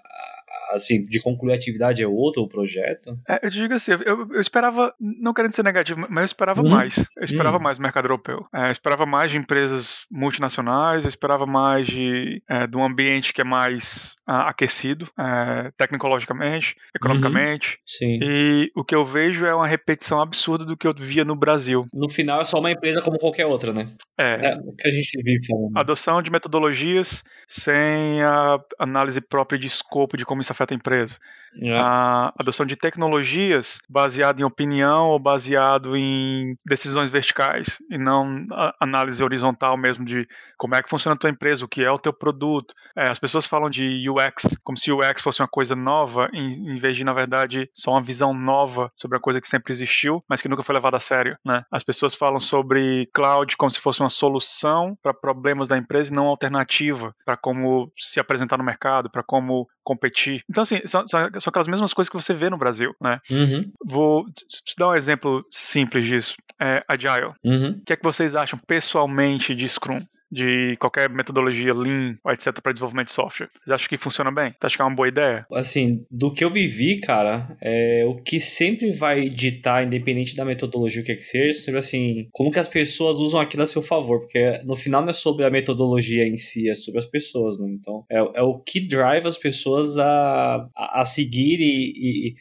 assim, 0.74 1.04
de 1.06 1.20
concluir 1.20 1.52
a 1.52 1.56
atividade 1.56 2.02
é 2.02 2.06
outro 2.06 2.42
o 2.42 2.48
projeto? 2.48 3.18
É, 3.28 3.46
eu 3.46 3.50
digo 3.50 3.74
assim, 3.74 3.92
eu, 3.92 4.28
eu, 4.30 4.40
esperava, 4.40 4.94
não 5.00 5.32
querendo 5.32 5.52
ser 5.52 5.62
negativo, 5.62 6.06
mas 6.08 6.18
eu 6.18 6.24
esperava 6.24 6.62
uhum. 6.62 6.70
mais. 6.70 6.98
Eu 7.16 7.24
esperava 7.24 7.56
uhum. 7.56 7.62
mais 7.62 7.78
do 7.78 7.82
mercado 7.82 8.04
europeu. 8.06 8.46
É, 8.54 8.66
eu 8.66 8.70
esperava 8.70 9.06
mais 9.06 9.30
de 9.30 9.38
empresas 9.38 10.06
multinacionais, 10.10 11.04
eu 11.04 11.08
esperava 11.08 11.46
mais 11.46 11.86
de, 11.86 12.42
é, 12.48 12.66
de 12.66 12.76
um 12.76 12.84
ambiente 12.84 13.32
que 13.32 13.40
é 13.40 13.44
mais 13.44 14.14
uh, 14.28 14.48
aquecido, 14.48 15.08
é, 15.18 15.70
tecnologicamente, 15.76 16.76
economicamente. 16.94 17.72
Uhum. 17.72 17.82
Sim. 17.86 18.18
E 18.22 18.70
o 18.74 18.84
que 18.84 18.94
eu 18.94 19.04
vejo 19.04 19.46
é 19.46 19.54
uma 19.54 19.66
repetição 19.66 20.20
absurda 20.20 20.64
do 20.64 20.76
que 20.76 20.86
eu 20.86 20.94
via 20.96 21.24
no 21.24 21.36
Brasil. 21.36 21.86
No 21.92 22.08
final 22.08 22.40
é 22.40 22.44
só 22.44 22.58
uma 22.58 22.70
empresa 22.70 23.00
como 23.00 23.18
qualquer 23.18 23.46
outra, 23.46 23.72
né? 23.72 23.88
É. 24.18 24.48
é 24.48 24.56
o 24.56 24.72
que 24.72 24.88
a 24.88 24.90
gente 24.90 25.22
vive 25.22 25.46
falando. 25.46 25.76
Adoção 25.76 26.22
de 26.22 26.30
metodologias 26.30 27.24
sem 27.46 28.22
a 28.22 28.58
análise 28.78 29.20
própria 29.20 29.58
de 29.58 29.66
escopo 29.66 30.16
de 30.16 30.24
como 30.24 30.40
isso 30.40 30.52
afeta 30.52 30.63
afeta 30.64 30.74
a 30.74 30.76
empresa. 30.76 31.18
É. 31.62 31.78
A 31.78 32.32
adoção 32.38 32.66
de 32.66 32.76
tecnologias 32.76 33.78
baseado 33.88 34.40
em 34.40 34.44
opinião 34.44 35.08
ou 35.10 35.18
baseado 35.18 35.96
em 35.96 36.56
decisões 36.66 37.10
verticais 37.10 37.78
e 37.90 37.96
não 37.96 38.44
análise 38.80 39.22
horizontal 39.22 39.76
mesmo 39.76 40.04
de 40.04 40.26
como 40.56 40.74
é 40.74 40.82
que 40.82 40.90
funciona 40.90 41.14
a 41.14 41.18
tua 41.18 41.30
empresa, 41.30 41.64
o 41.64 41.68
que 41.68 41.84
é 41.84 41.90
o 41.90 41.98
teu 41.98 42.12
produto. 42.12 42.74
É, 42.96 43.08
as 43.08 43.18
pessoas 43.18 43.46
falam 43.46 43.70
de 43.70 44.04
UX 44.08 44.58
como 44.64 44.76
se 44.76 44.90
UX 44.90 45.22
fosse 45.22 45.40
uma 45.42 45.48
coisa 45.48 45.76
nova, 45.76 46.28
em, 46.32 46.72
em, 46.72 46.76
vez 46.76 46.96
de, 46.96 47.04
na 47.04 47.12
verdade, 47.12 47.70
só 47.74 47.92
uma 47.92 48.02
visão 48.02 48.34
nova 48.34 48.90
sobre 48.96 49.18
a 49.18 49.20
coisa 49.20 49.40
que 49.40 49.46
sempre 49.46 49.72
existiu, 49.72 50.24
mas 50.28 50.42
que 50.42 50.48
nunca 50.48 50.62
foi 50.62 50.74
levada 50.74 50.96
a 50.96 51.00
sério. 51.00 51.36
Né? 51.44 51.62
As 51.70 51.84
pessoas 51.84 52.14
falam 52.14 52.38
sobre 52.38 53.06
cloud 53.12 53.56
como 53.56 53.70
se 53.70 53.80
fosse 53.80 54.00
uma 54.00 54.08
solução 54.08 54.96
para 55.02 55.14
problemas 55.14 55.68
da 55.68 55.78
empresa 55.78 56.12
e 56.12 56.16
não 56.16 56.26
alternativa 56.26 57.14
para 57.24 57.36
como 57.36 57.92
se 57.96 58.18
apresentar 58.18 58.56
no 58.56 58.64
mercado, 58.64 59.10
para 59.10 59.22
como 59.22 59.68
competir. 59.84 60.42
Então, 60.48 60.62
assim, 60.62 60.80
são, 60.86 61.06
são, 61.06 61.28
aquelas 61.46 61.68
mesmas 61.68 61.92
coisas 61.92 62.10
que 62.10 62.16
você 62.16 62.32
vê 62.32 62.48
no 62.48 62.58
Brasil, 62.58 62.94
né? 63.00 63.20
Uhum. 63.30 63.70
Vou 63.84 64.24
te 64.26 64.74
dar 64.76 64.88
um 64.88 64.94
exemplo 64.94 65.44
simples 65.50 66.06
disso. 66.06 66.36
É 66.60 66.82
Agile. 66.88 67.32
Uhum. 67.44 67.70
O 67.70 67.84
que 67.84 67.92
é 67.92 67.96
que 67.96 68.02
vocês 68.02 68.34
acham 68.34 68.58
pessoalmente 68.66 69.54
de 69.54 69.68
Scrum? 69.68 69.98
De 70.34 70.76
qualquer 70.78 71.08
metodologia 71.08 71.72
Lean, 71.72 72.18
etc, 72.28 72.60
para 72.60 72.72
desenvolvimento 72.72 73.06
de 73.06 73.12
software. 73.12 73.48
Você 73.64 73.72
acha 73.72 73.88
que 73.88 73.96
funciona 73.96 74.32
bem? 74.32 74.50
Você 74.50 74.66
acha 74.66 74.76
que 74.76 74.82
é 74.82 74.84
uma 74.84 74.94
boa 74.94 75.06
ideia? 75.06 75.46
Assim, 75.52 76.04
do 76.10 76.32
que 76.32 76.44
eu 76.44 76.50
vivi, 76.50 77.00
cara, 77.00 77.56
é 77.62 78.04
o 78.04 78.16
que 78.16 78.40
sempre 78.40 78.90
vai 78.90 79.28
ditar, 79.28 79.84
independente 79.86 80.34
da 80.34 80.44
metodologia 80.44 81.02
o 81.02 81.04
que 81.04 81.12
é 81.12 81.14
que 81.14 81.22
seja, 81.22 81.60
sempre 81.60 81.78
assim, 81.78 82.28
como 82.32 82.50
que 82.50 82.58
as 82.58 82.66
pessoas 82.66 83.16
usam 83.16 83.40
aquilo 83.40 83.62
a 83.62 83.66
seu 83.66 83.80
favor, 83.80 84.20
porque 84.20 84.60
no 84.64 84.74
final 84.74 85.02
não 85.02 85.10
é 85.10 85.12
sobre 85.12 85.44
a 85.44 85.50
metodologia 85.50 86.26
em 86.26 86.36
si, 86.36 86.68
é 86.68 86.74
sobre 86.74 86.98
as 86.98 87.06
pessoas, 87.06 87.58
né? 87.58 87.68
Então, 87.70 88.04
é, 88.10 88.18
é 88.18 88.42
o 88.42 88.58
que 88.58 88.80
drive 88.80 89.26
as 89.26 89.38
pessoas 89.38 89.98
a, 89.98 90.68
a, 90.74 91.02
a 91.02 91.04
seguir 91.04 91.60
e, 91.60 92.30
e 92.30 92.34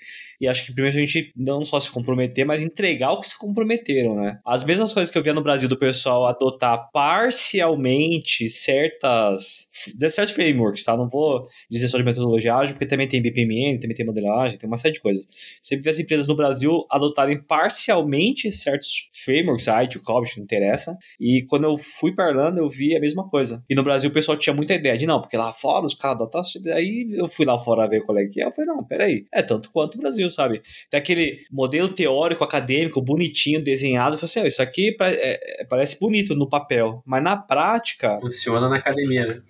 e 0.44 0.48
acho 0.48 0.66
que 0.66 0.74
primeiro 0.74 0.98
a 0.98 1.00
gente 1.00 1.32
não 1.38 1.64
só 1.64 1.80
se 1.80 1.90
comprometer, 1.90 2.46
mas 2.46 2.62
entregar 2.62 3.14
o 3.14 3.22
que 3.22 3.30
se 3.30 3.38
comprometeram, 3.38 4.14
né? 4.14 4.40
As 4.46 4.66
mesmas 4.66 4.92
coisas 4.92 5.10
que 5.10 5.18
eu 5.18 5.24
via 5.24 5.34
no 5.34 5.42
Brasil 5.42 5.70
do 5.70 5.78
pessoal 5.78 6.28
adotar 6.28 6.90
parcialmente 6.92 8.50
certas 8.50 9.70
certos 10.10 10.34
frameworks, 10.34 10.84
tá? 10.84 10.98
Não 10.98 11.08
vou 11.08 11.48
dizer 11.72 11.88
só 11.88 11.98
de 11.98 12.04
metodologia 12.04 12.56
ágil, 12.56 12.76
porque 12.76 12.86
também 12.86 13.08
tem 13.08 13.22
BPMN, 13.22 13.80
também 13.80 13.96
tem 13.96 14.06
modelagem, 14.06 14.58
tem 14.58 14.68
uma 14.68 14.76
série 14.76 14.96
de 14.96 15.00
coisas. 15.00 15.26
Você 15.62 15.78
vê 15.78 15.90
as 15.90 16.00
empresas 16.00 16.28
no 16.28 16.36
Brasil 16.36 16.86
adotarem 16.92 17.42
parcialmente 17.42 18.52
certos 18.52 19.10
frameworks, 19.24 19.68
IT, 19.70 19.98
COBIT, 20.00 20.38
não 20.38 20.44
interessa. 20.44 20.98
E 21.18 21.46
quando 21.48 21.64
eu 21.64 21.78
fui 21.78 22.14
para 22.14 22.32
Irlanda, 22.32 22.60
eu 22.60 22.70
vi 22.70 22.98
a 22.98 23.00
mesma 23.00 23.30
coisa. 23.30 23.64
E 23.70 23.76
no 23.76 23.84
Brasil 23.84 24.10
o 24.10 24.14
pessoal 24.14 24.38
tinha 24.38 24.54
muita 24.54 24.74
ideia 24.74 24.98
de 24.98 25.06
não, 25.06 25.22
porque 25.22 25.38
lá 25.38 25.54
fora 25.54 25.86
os 25.86 25.94
caras 25.94 26.18
adotam. 26.18 26.42
Aí 26.74 27.14
eu 27.14 27.30
fui 27.30 27.46
lá 27.46 27.58
fora 27.58 27.88
ver 27.88 28.02
qual 28.02 28.18
é 28.18 28.26
que 28.26 28.42
é. 28.42 28.46
Eu 28.46 28.52
falei, 28.52 28.70
não, 28.70 28.84
peraí, 28.84 29.26
é 29.32 29.42
tanto 29.42 29.72
quanto 29.72 29.96
o 29.96 30.02
Brasil, 30.02 30.30
sabe? 30.34 30.62
Tem 30.90 31.00
aquele 31.00 31.46
modelo 31.52 31.90
teórico, 31.90 32.44
acadêmico, 32.44 33.02
bonitinho, 33.02 33.64
desenhado. 33.64 34.18
Falei 34.18 34.26
assim, 34.26 34.42
oh, 34.42 34.48
isso 34.48 34.62
aqui 34.62 34.96
é, 35.00 35.62
é, 35.62 35.66
parece 35.66 36.00
bonito 36.00 36.36
no 36.36 36.50
papel, 36.50 37.02
mas 37.06 37.24
na 37.24 37.38
prática. 37.38 38.20
Funciona 38.20 38.68
na 38.68 38.78
academia, 38.78 39.26
né? 39.26 39.42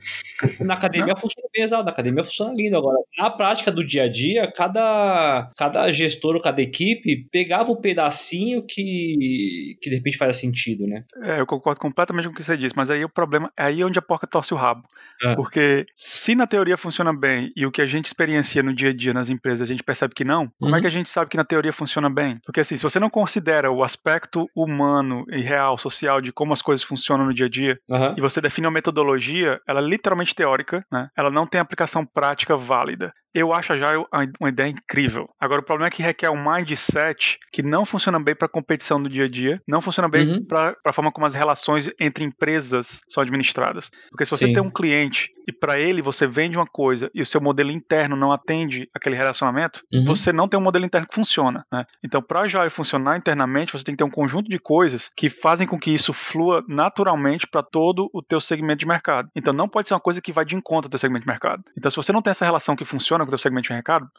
Na 0.60 0.74
academia 0.76 1.16
funciona 1.16 1.48
bem 1.54 1.64
exato, 1.64 1.84
na 1.84 1.92
academia 1.92 2.24
funciona 2.24 2.54
lindo. 2.54 2.78
Agora, 2.78 2.98
na 3.18 3.30
prática 3.30 3.72
do 3.72 3.86
dia 3.86 4.04
a 4.04 4.10
dia, 4.10 4.52
cada, 4.52 5.52
cada 5.56 5.92
gestor 5.92 6.36
ou 6.36 6.42
cada 6.42 6.62
equipe 6.62 7.28
pegava 7.32 7.72
um 7.72 7.76
pedacinho 7.76 8.66
que, 8.66 9.78
que 9.82 9.90
de 9.90 9.98
repente 9.98 10.18
faz 10.18 10.38
sentido, 10.38 10.88
né? 10.88 11.04
É, 11.22 11.40
eu 11.40 11.46
concordo 11.46 11.80
completamente 11.80 12.26
com 12.26 12.34
o 12.34 12.36
que 12.36 12.44
você 12.44 12.58
disse, 12.58 12.76
mas 12.76 12.90
aí 12.90 13.04
o 13.04 13.10
problema 13.10 13.52
é 13.58 13.64
aí 13.64 13.84
onde 13.84 14.00
a 14.00 14.02
porca 14.02 14.28
torce 14.28 14.54
o 14.54 14.58
rabo. 14.58 14.84
É. 15.24 15.36
Porque 15.36 15.86
se 15.96 16.36
na 16.36 16.48
teoria 16.48 16.78
funciona 16.78 17.14
bem 17.14 17.52
e 17.56 17.66
o 17.66 17.72
que 17.72 17.82
a 17.82 17.86
gente 17.86 18.06
experiencia 18.06 18.62
no 18.62 18.74
dia 18.74 18.90
a 18.90 18.94
dia 18.94 19.14
nas 19.14 19.30
empresas 19.30 19.62
a 19.62 19.72
gente 19.72 19.84
percebe 19.84 20.14
que 20.14 20.24
não, 20.24 20.50
como 20.60 20.76
é 20.76 20.82
que 20.82 20.88
a 20.88 20.92
gente 20.92 21.10
sabe 21.10 21.30
que 21.30 21.38
na 21.38 21.46
teoria 21.46 21.72
funciona 21.72 22.10
bem? 22.10 22.40
Porque 22.46 22.60
assim, 22.60 22.78
se 22.78 22.84
você 22.84 23.00
não 23.00 23.10
considera 23.10 23.72
o 23.72 23.84
aspecto 23.84 24.48
humano 24.56 25.26
e 25.30 25.42
real, 25.42 25.78
social, 25.78 26.22
de 26.22 26.32
como 26.32 26.54
as 26.54 26.62
coisas 26.62 26.84
funcionam 26.84 27.26
no 27.26 27.34
dia 27.34 27.46
a 27.46 27.50
dia, 27.50 27.78
uhum. 27.90 28.16
e 28.18 28.22
você 28.22 28.42
define 28.42 28.68
uma 28.68 28.74
metodologia, 28.74 29.60
ela 29.68 29.80
é 29.80 29.84
literalmente 29.84 30.36
teórica, 30.36 30.86
né? 30.92 31.10
Ela 31.18 31.30
não 31.30 31.48
tem 31.48 31.60
aplicação 31.62 32.06
prática 32.06 32.56
válida. 32.56 33.14
Eu 33.34 33.52
acho 33.52 33.76
já 33.78 33.94
uma 34.40 34.50
ideia 34.50 34.70
incrível. 34.70 35.28
Agora, 35.40 35.62
o 35.62 35.66
problema 35.66 35.88
é 35.88 35.92
que 35.92 36.04
requer 36.04 36.30
um 36.30 36.52
mindset 36.52 37.40
que 37.52 37.64
não 37.64 37.84
funciona 37.84 38.20
bem 38.20 38.36
para 38.36 38.48
competição 38.48 39.02
do 39.02 39.10
dia 39.10 39.26
a 39.26 39.28
dia, 39.28 39.60
não 39.68 39.82
funciona 39.82 40.08
bem 40.08 40.28
uhum. 40.28 40.46
para 40.46 40.76
a 40.86 40.94
forma 40.94 41.12
como 41.12 41.26
as 41.26 41.34
relações 41.34 41.90
entre 42.00 42.24
empresas 42.24 43.02
são 43.10 43.24
administradas. 43.24 43.90
Porque 44.10 44.24
se 44.24 44.32
você 44.32 44.46
Sim. 44.46 44.54
tem 44.54 44.62
um 44.62 44.70
cliente 44.70 45.13
e 45.48 45.52
para 45.52 45.80
ele 45.80 46.02
você 46.02 46.26
vende 46.26 46.58
uma 46.58 46.66
coisa 46.66 47.10
e 47.14 47.22
o 47.22 47.26
seu 47.26 47.42
modelo 47.42 47.72
interno 47.72 48.16
não 48.16 48.32
atende 48.32 48.90
aquele 48.94 49.16
relacionamento, 49.16 49.84
uhum. 49.94 50.06
você 50.06 50.32
não 50.32 50.48
tem 50.48 50.60
um 50.60 50.64
modelo 50.64 50.86
interno 50.86 51.08
que 51.08 51.16
funciona. 51.16 51.66
Né? 51.72 51.86
Então, 52.04 52.22
para 52.22 52.42
a 52.42 52.48
Joy 52.48 52.70
funcionar 52.70 53.18
internamente, 53.18 53.74
você 53.74 53.84
tem 53.84 53.94
que 53.94 53.98
ter 53.98 54.04
um 54.04 54.12
conjunto 54.12 54.50
de 54.50 54.60
coisas 54.60 55.12
que 55.16 55.30
fazem 55.30 55.68
com 55.68 55.78
que 55.78 55.92
isso 55.92 56.14
flua 56.14 56.64
naturalmente 56.68 57.48
para 57.48 57.64
todo 57.64 58.10
o 58.14 58.22
teu 58.22 58.40
segmento 58.40 58.80
de 58.80 58.88
mercado. 58.88 59.30
Então, 59.36 59.54
não 59.54 59.68
pode 59.68 59.88
ser 59.88 59.94
uma 59.94 60.00
coisa 60.00 60.22
que 60.22 60.32
vai 60.32 60.46
de 60.46 60.56
encontro 60.56 60.88
ao 60.88 60.92
teu 60.92 61.00
segmento 61.00 61.26
de 61.26 61.32
mercado. 61.32 61.64
Então, 61.78 61.90
se 61.92 61.98
você 61.98 62.12
não 62.12 62.22
tem 62.22 62.32
essa 62.32 62.46
relação 62.46 62.76
que 62.76 62.86
funciona 62.86 63.24
com 63.24 63.30
o 63.30 63.32
teu 63.32 63.38
segmento 63.38 63.68
de 63.68 63.74
mercado, 63.74 64.10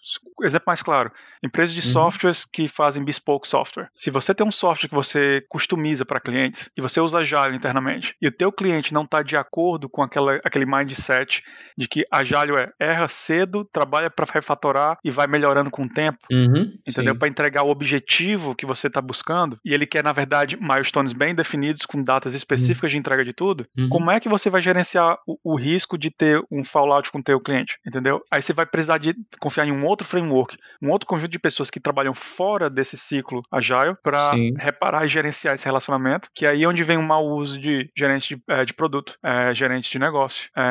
exemplo 0.42 0.64
mais 0.66 0.82
claro, 0.82 1.10
empresas 1.42 1.74
de 1.74 1.86
uhum. 1.86 1.92
softwares 1.92 2.44
que 2.44 2.68
fazem 2.68 3.04
bespoke 3.04 3.48
software. 3.48 3.88
Se 3.92 4.10
você 4.10 4.34
tem 4.34 4.46
um 4.46 4.52
software 4.52 4.88
que 4.88 4.94
você 4.94 5.44
customiza 5.48 6.04
para 6.04 6.20
clientes 6.20 6.70
e 6.76 6.80
você 6.80 7.00
usa 7.00 7.18
Agile 7.18 7.56
internamente 7.56 8.14
e 8.20 8.28
o 8.28 8.32
teu 8.32 8.52
cliente 8.52 8.92
não 8.92 9.02
está 9.02 9.22
de 9.22 9.36
acordo 9.36 9.88
com 9.88 10.02
aquela, 10.02 10.36
aquele 10.44 10.66
mindset 10.84 11.42
de 11.76 11.88
que 11.88 12.06
Agile 12.10 12.52
é 12.78 12.86
erra 12.86 13.08
cedo, 13.08 13.64
trabalha 13.64 14.08
para 14.10 14.26
refatorar 14.32 14.98
e 15.04 15.10
vai 15.10 15.26
melhorando 15.26 15.70
com 15.70 15.84
o 15.84 15.88
tempo, 15.88 16.18
uhum, 16.30 16.72
entendeu? 16.86 17.16
Para 17.16 17.28
entregar 17.28 17.62
o 17.62 17.70
objetivo 17.70 18.54
que 18.54 18.66
você 18.66 18.86
está 18.86 19.00
buscando 19.00 19.58
e 19.64 19.74
ele 19.74 19.86
quer, 19.86 20.04
na 20.04 20.12
verdade, 20.12 20.56
milestones 20.60 21.12
bem 21.12 21.34
definidos 21.34 21.84
com 21.84 22.02
datas 22.02 22.34
específicas 22.34 22.90
uhum. 22.90 22.94
de 22.94 22.98
entrega 22.98 23.24
de 23.24 23.32
tudo, 23.32 23.66
uhum. 23.76 23.88
como 23.88 24.10
é 24.10 24.20
que 24.20 24.28
você 24.28 24.48
vai 24.48 24.62
gerenciar 24.62 25.18
o, 25.26 25.38
o 25.42 25.56
risco 25.56 25.98
de 25.98 26.10
ter 26.10 26.40
um 26.50 26.62
fallout 26.62 27.10
com 27.10 27.18
o 27.18 27.22
teu 27.22 27.40
cliente, 27.40 27.78
entendeu? 27.86 28.22
Aí 28.30 28.40
você 28.40 28.52
vai 28.52 28.66
precisar 28.66 28.98
de 28.98 29.14
confiar 29.40 29.66
em 29.66 29.72
um 29.72 29.84
outro 29.84 30.06
framework, 30.06 30.56
um 30.80 30.90
outro 30.90 31.08
conjunto 31.08 31.30
de 31.30 31.38
pessoas 31.38 31.70
que 31.70 31.80
trabalham 31.80 32.14
fora 32.14 32.70
desse 32.70 32.96
ciclo 32.96 33.42
agile 33.50 33.96
para 34.02 34.32
reparar 34.58 35.04
e 35.04 35.08
gerenciar 35.08 35.54
esse 35.54 35.64
relacionamento, 35.64 36.28
que 36.34 36.46
é 36.46 36.50
aí 36.50 36.66
onde 36.66 36.84
vem 36.84 36.96
o 36.96 37.02
mau 37.02 37.24
uso 37.26 37.58
de 37.58 37.90
gerente 37.96 38.36
de, 38.36 38.42
é, 38.48 38.64
de 38.64 38.74
produto, 38.74 39.18
é, 39.22 39.54
gerente 39.54 39.90
de 39.90 39.98
negócio, 39.98 40.50
é, 40.56 40.63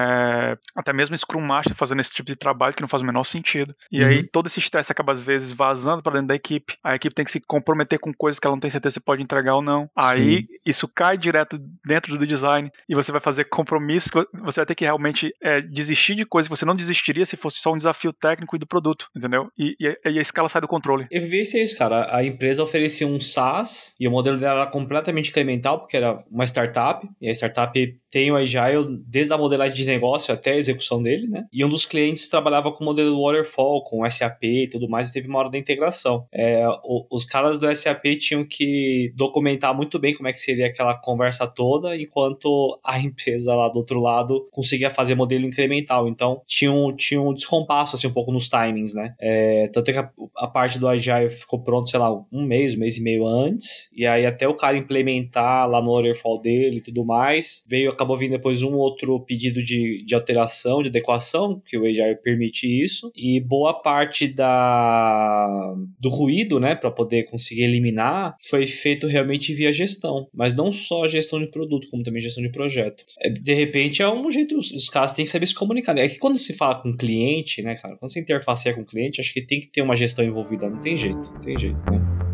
até 0.75 0.93
mesmo 0.93 1.17
Scrum 1.17 1.41
Master 1.41 1.75
fazendo 1.75 2.01
esse 2.01 2.13
tipo 2.13 2.27
de 2.27 2.35
trabalho 2.35 2.73
que 2.73 2.81
não 2.81 2.87
faz 2.87 3.01
o 3.01 3.05
menor 3.05 3.23
sentido. 3.23 3.75
E 3.91 4.01
uhum. 4.01 4.07
aí 4.07 4.23
todo 4.23 4.47
esse 4.47 4.59
estresse 4.59 4.91
acaba 4.91 5.13
às 5.13 5.21
vezes 5.21 5.51
vazando 5.51 6.01
para 6.01 6.13
dentro 6.13 6.27
da 6.27 6.35
equipe. 6.35 6.75
A 6.83 6.95
equipe 6.95 7.15
tem 7.15 7.25
que 7.25 7.31
se 7.31 7.39
comprometer 7.39 7.99
com 7.99 8.13
coisas 8.13 8.39
que 8.39 8.47
ela 8.47 8.55
não 8.55 8.59
tem 8.61 8.69
certeza 8.69 8.93
se 8.93 8.99
pode 8.99 9.21
entregar 9.21 9.55
ou 9.55 9.61
não. 9.61 9.89
Aí 9.95 10.37
Sim. 10.37 10.47
isso 10.65 10.87
cai 10.87 11.17
direto 11.17 11.59
dentro 11.85 12.17
do 12.17 12.27
design 12.27 12.69
e 12.87 12.95
você 12.95 13.11
vai 13.11 13.21
fazer 13.21 13.45
compromissos, 13.45 14.11
você 14.41 14.59
vai 14.59 14.65
ter 14.65 14.75
que 14.75 14.85
realmente 14.85 15.31
é, 15.41 15.61
desistir 15.61 16.15
de 16.15 16.25
coisas 16.25 16.47
que 16.47 16.55
você 16.55 16.65
não 16.65 16.75
desistiria 16.75 17.25
se 17.25 17.37
fosse 17.37 17.59
só 17.59 17.73
um 17.73 17.77
desafio 17.77 18.13
técnico 18.13 18.55
e 18.55 18.59
do 18.59 18.67
produto, 18.67 19.07
entendeu? 19.15 19.49
E, 19.57 19.75
e, 19.79 20.11
e 20.11 20.19
a 20.19 20.21
escala 20.21 20.49
sai 20.49 20.61
do 20.61 20.67
controle. 20.67 21.07
Eu 21.11 21.21
vi 21.21 21.41
isso, 21.41 21.77
cara. 21.77 22.15
A 22.15 22.23
empresa 22.23 22.63
oferecia 22.63 23.07
um 23.07 23.19
SaaS 23.19 23.95
e 23.99 24.07
o 24.07 24.11
modelo 24.11 24.37
dela 24.37 24.61
era 24.61 24.71
completamente 24.71 25.29
incremental, 25.29 25.79
porque 25.79 25.97
era 25.97 26.23
uma 26.29 26.45
startup, 26.45 27.07
e 27.21 27.29
a 27.29 27.31
startup 27.31 27.73
tem 28.09 28.31
o 28.31 28.35
Agile 28.35 29.01
desde 29.07 29.33
a 29.33 29.37
modelagem 29.37 29.75
de 29.75 29.82
negócio 29.87 30.33
até 30.33 30.51
a 30.51 30.57
execução 30.57 31.01
dele, 31.01 31.27
né? 31.27 31.45
E 31.51 31.63
um 31.63 31.69
dos 31.69 31.85
clientes 31.85 32.27
trabalhava 32.27 32.71
com 32.71 32.83
o 32.83 32.85
modelo 32.85 33.21
Waterfall, 33.21 33.83
com 33.83 34.09
SAP 34.09 34.43
e 34.43 34.67
tudo 34.67 34.89
mais, 34.89 35.09
e 35.09 35.13
teve 35.13 35.27
uma 35.27 35.39
hora 35.39 35.49
da 35.49 35.57
integração. 35.57 36.25
É, 36.31 36.67
o, 36.83 37.05
os 37.11 37.25
caras 37.25 37.59
do 37.59 37.73
SAP 37.73 38.05
tinham 38.19 38.45
que 38.45 39.13
documentar 39.15 39.75
muito 39.75 39.99
bem 39.99 40.13
como 40.13 40.27
é 40.27 40.33
que 40.33 40.39
seria 40.39 40.67
aquela 40.67 40.93
conversa 40.95 41.47
toda, 41.47 41.95
enquanto 41.95 42.79
a 42.83 42.99
empresa 43.01 43.55
lá 43.55 43.67
do 43.69 43.77
outro 43.77 43.99
lado 43.99 44.47
conseguia 44.51 44.89
fazer 44.89 45.15
modelo 45.15 45.45
incremental. 45.45 46.07
Então, 46.07 46.41
tinha 46.45 46.71
um, 46.71 46.95
tinha 46.95 47.21
um 47.21 47.33
descompasso, 47.33 47.95
assim, 47.95 48.07
um 48.07 48.13
pouco 48.13 48.31
nos 48.31 48.49
timings, 48.49 48.93
né? 48.93 49.13
É, 49.19 49.67
tanto 49.67 49.89
é 49.89 49.93
que 49.93 49.99
a, 49.99 50.09
a, 50.37 50.47
parte 50.47 50.79
do 50.79 50.87
Agile 50.87 51.29
ficou 51.29 51.63
pronto, 51.63 51.89
sei 51.89 51.99
lá, 51.99 52.11
um 52.31 52.45
mês, 52.45 52.75
um 52.75 52.79
mês 52.79 52.97
e 52.97 53.03
meio 53.03 53.27
antes, 53.27 53.91
e 53.95 54.05
aí 54.05 54.25
até 54.25 54.47
o 54.47 54.55
cara 54.55 54.77
implementar 54.77 55.69
lá 55.69 55.81
no 55.81 55.93
Waterfall 55.95 56.41
dele 56.41 56.77
e 56.77 56.81
tudo 56.81 57.05
mais, 57.05 57.63
veio, 57.67 57.89
acabou 57.89 58.17
vindo 58.17 58.31
depois 58.31 58.63
um 58.63 58.73
outro 58.73 59.19
pedido 59.21 59.63
de, 59.63 59.72
de 59.77 60.15
alteração, 60.15 60.81
de 60.81 60.89
adequação, 60.89 61.61
que 61.65 61.77
o 61.77 61.85
Agile 61.85 62.15
permite 62.15 62.67
isso, 62.67 63.11
e 63.15 63.39
boa 63.39 63.81
parte 63.81 64.27
da 64.27 65.75
do 65.99 66.09
ruído, 66.09 66.59
né, 66.59 66.75
para 66.75 66.91
poder 66.91 67.23
conseguir 67.23 67.63
eliminar, 67.63 68.35
foi 68.49 68.65
feito 68.65 69.07
realmente 69.07 69.53
via 69.53 69.71
gestão, 69.71 70.27
mas 70.33 70.55
não 70.55 70.71
só 70.71 71.07
gestão 71.07 71.39
de 71.39 71.47
produto, 71.47 71.87
como 71.89 72.03
também 72.03 72.21
gestão 72.21 72.43
de 72.43 72.49
projeto. 72.49 73.03
É, 73.19 73.29
de 73.29 73.53
repente 73.53 74.01
é 74.01 74.09
um 74.09 74.29
jeito, 74.31 74.57
os, 74.57 74.89
caras 74.89 75.11
têm 75.11 75.25
que 75.25 75.31
saber 75.31 75.45
se 75.45 75.55
comunicar. 75.55 75.93
Né? 75.93 76.05
É 76.05 76.09
que 76.09 76.17
quando 76.17 76.37
se 76.37 76.53
fala 76.53 76.75
com 76.75 76.95
cliente, 76.95 77.61
né, 77.61 77.75
cara, 77.75 77.95
quando 77.97 78.11
você 78.11 78.19
interfaceia 78.19 78.75
com 78.75 78.81
o 78.81 78.85
cliente, 78.85 79.21
acho 79.21 79.33
que 79.33 79.41
tem 79.41 79.59
que 79.59 79.67
ter 79.67 79.81
uma 79.81 79.95
gestão 79.95 80.23
envolvida, 80.23 80.69
não 80.69 80.81
tem 80.81 80.97
jeito, 80.97 81.31
não 81.33 81.41
tem 81.41 81.57
jeito, 81.57 81.79
né? 81.91 82.32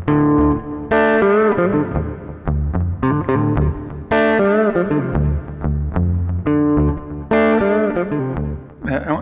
É, 8.90 9.12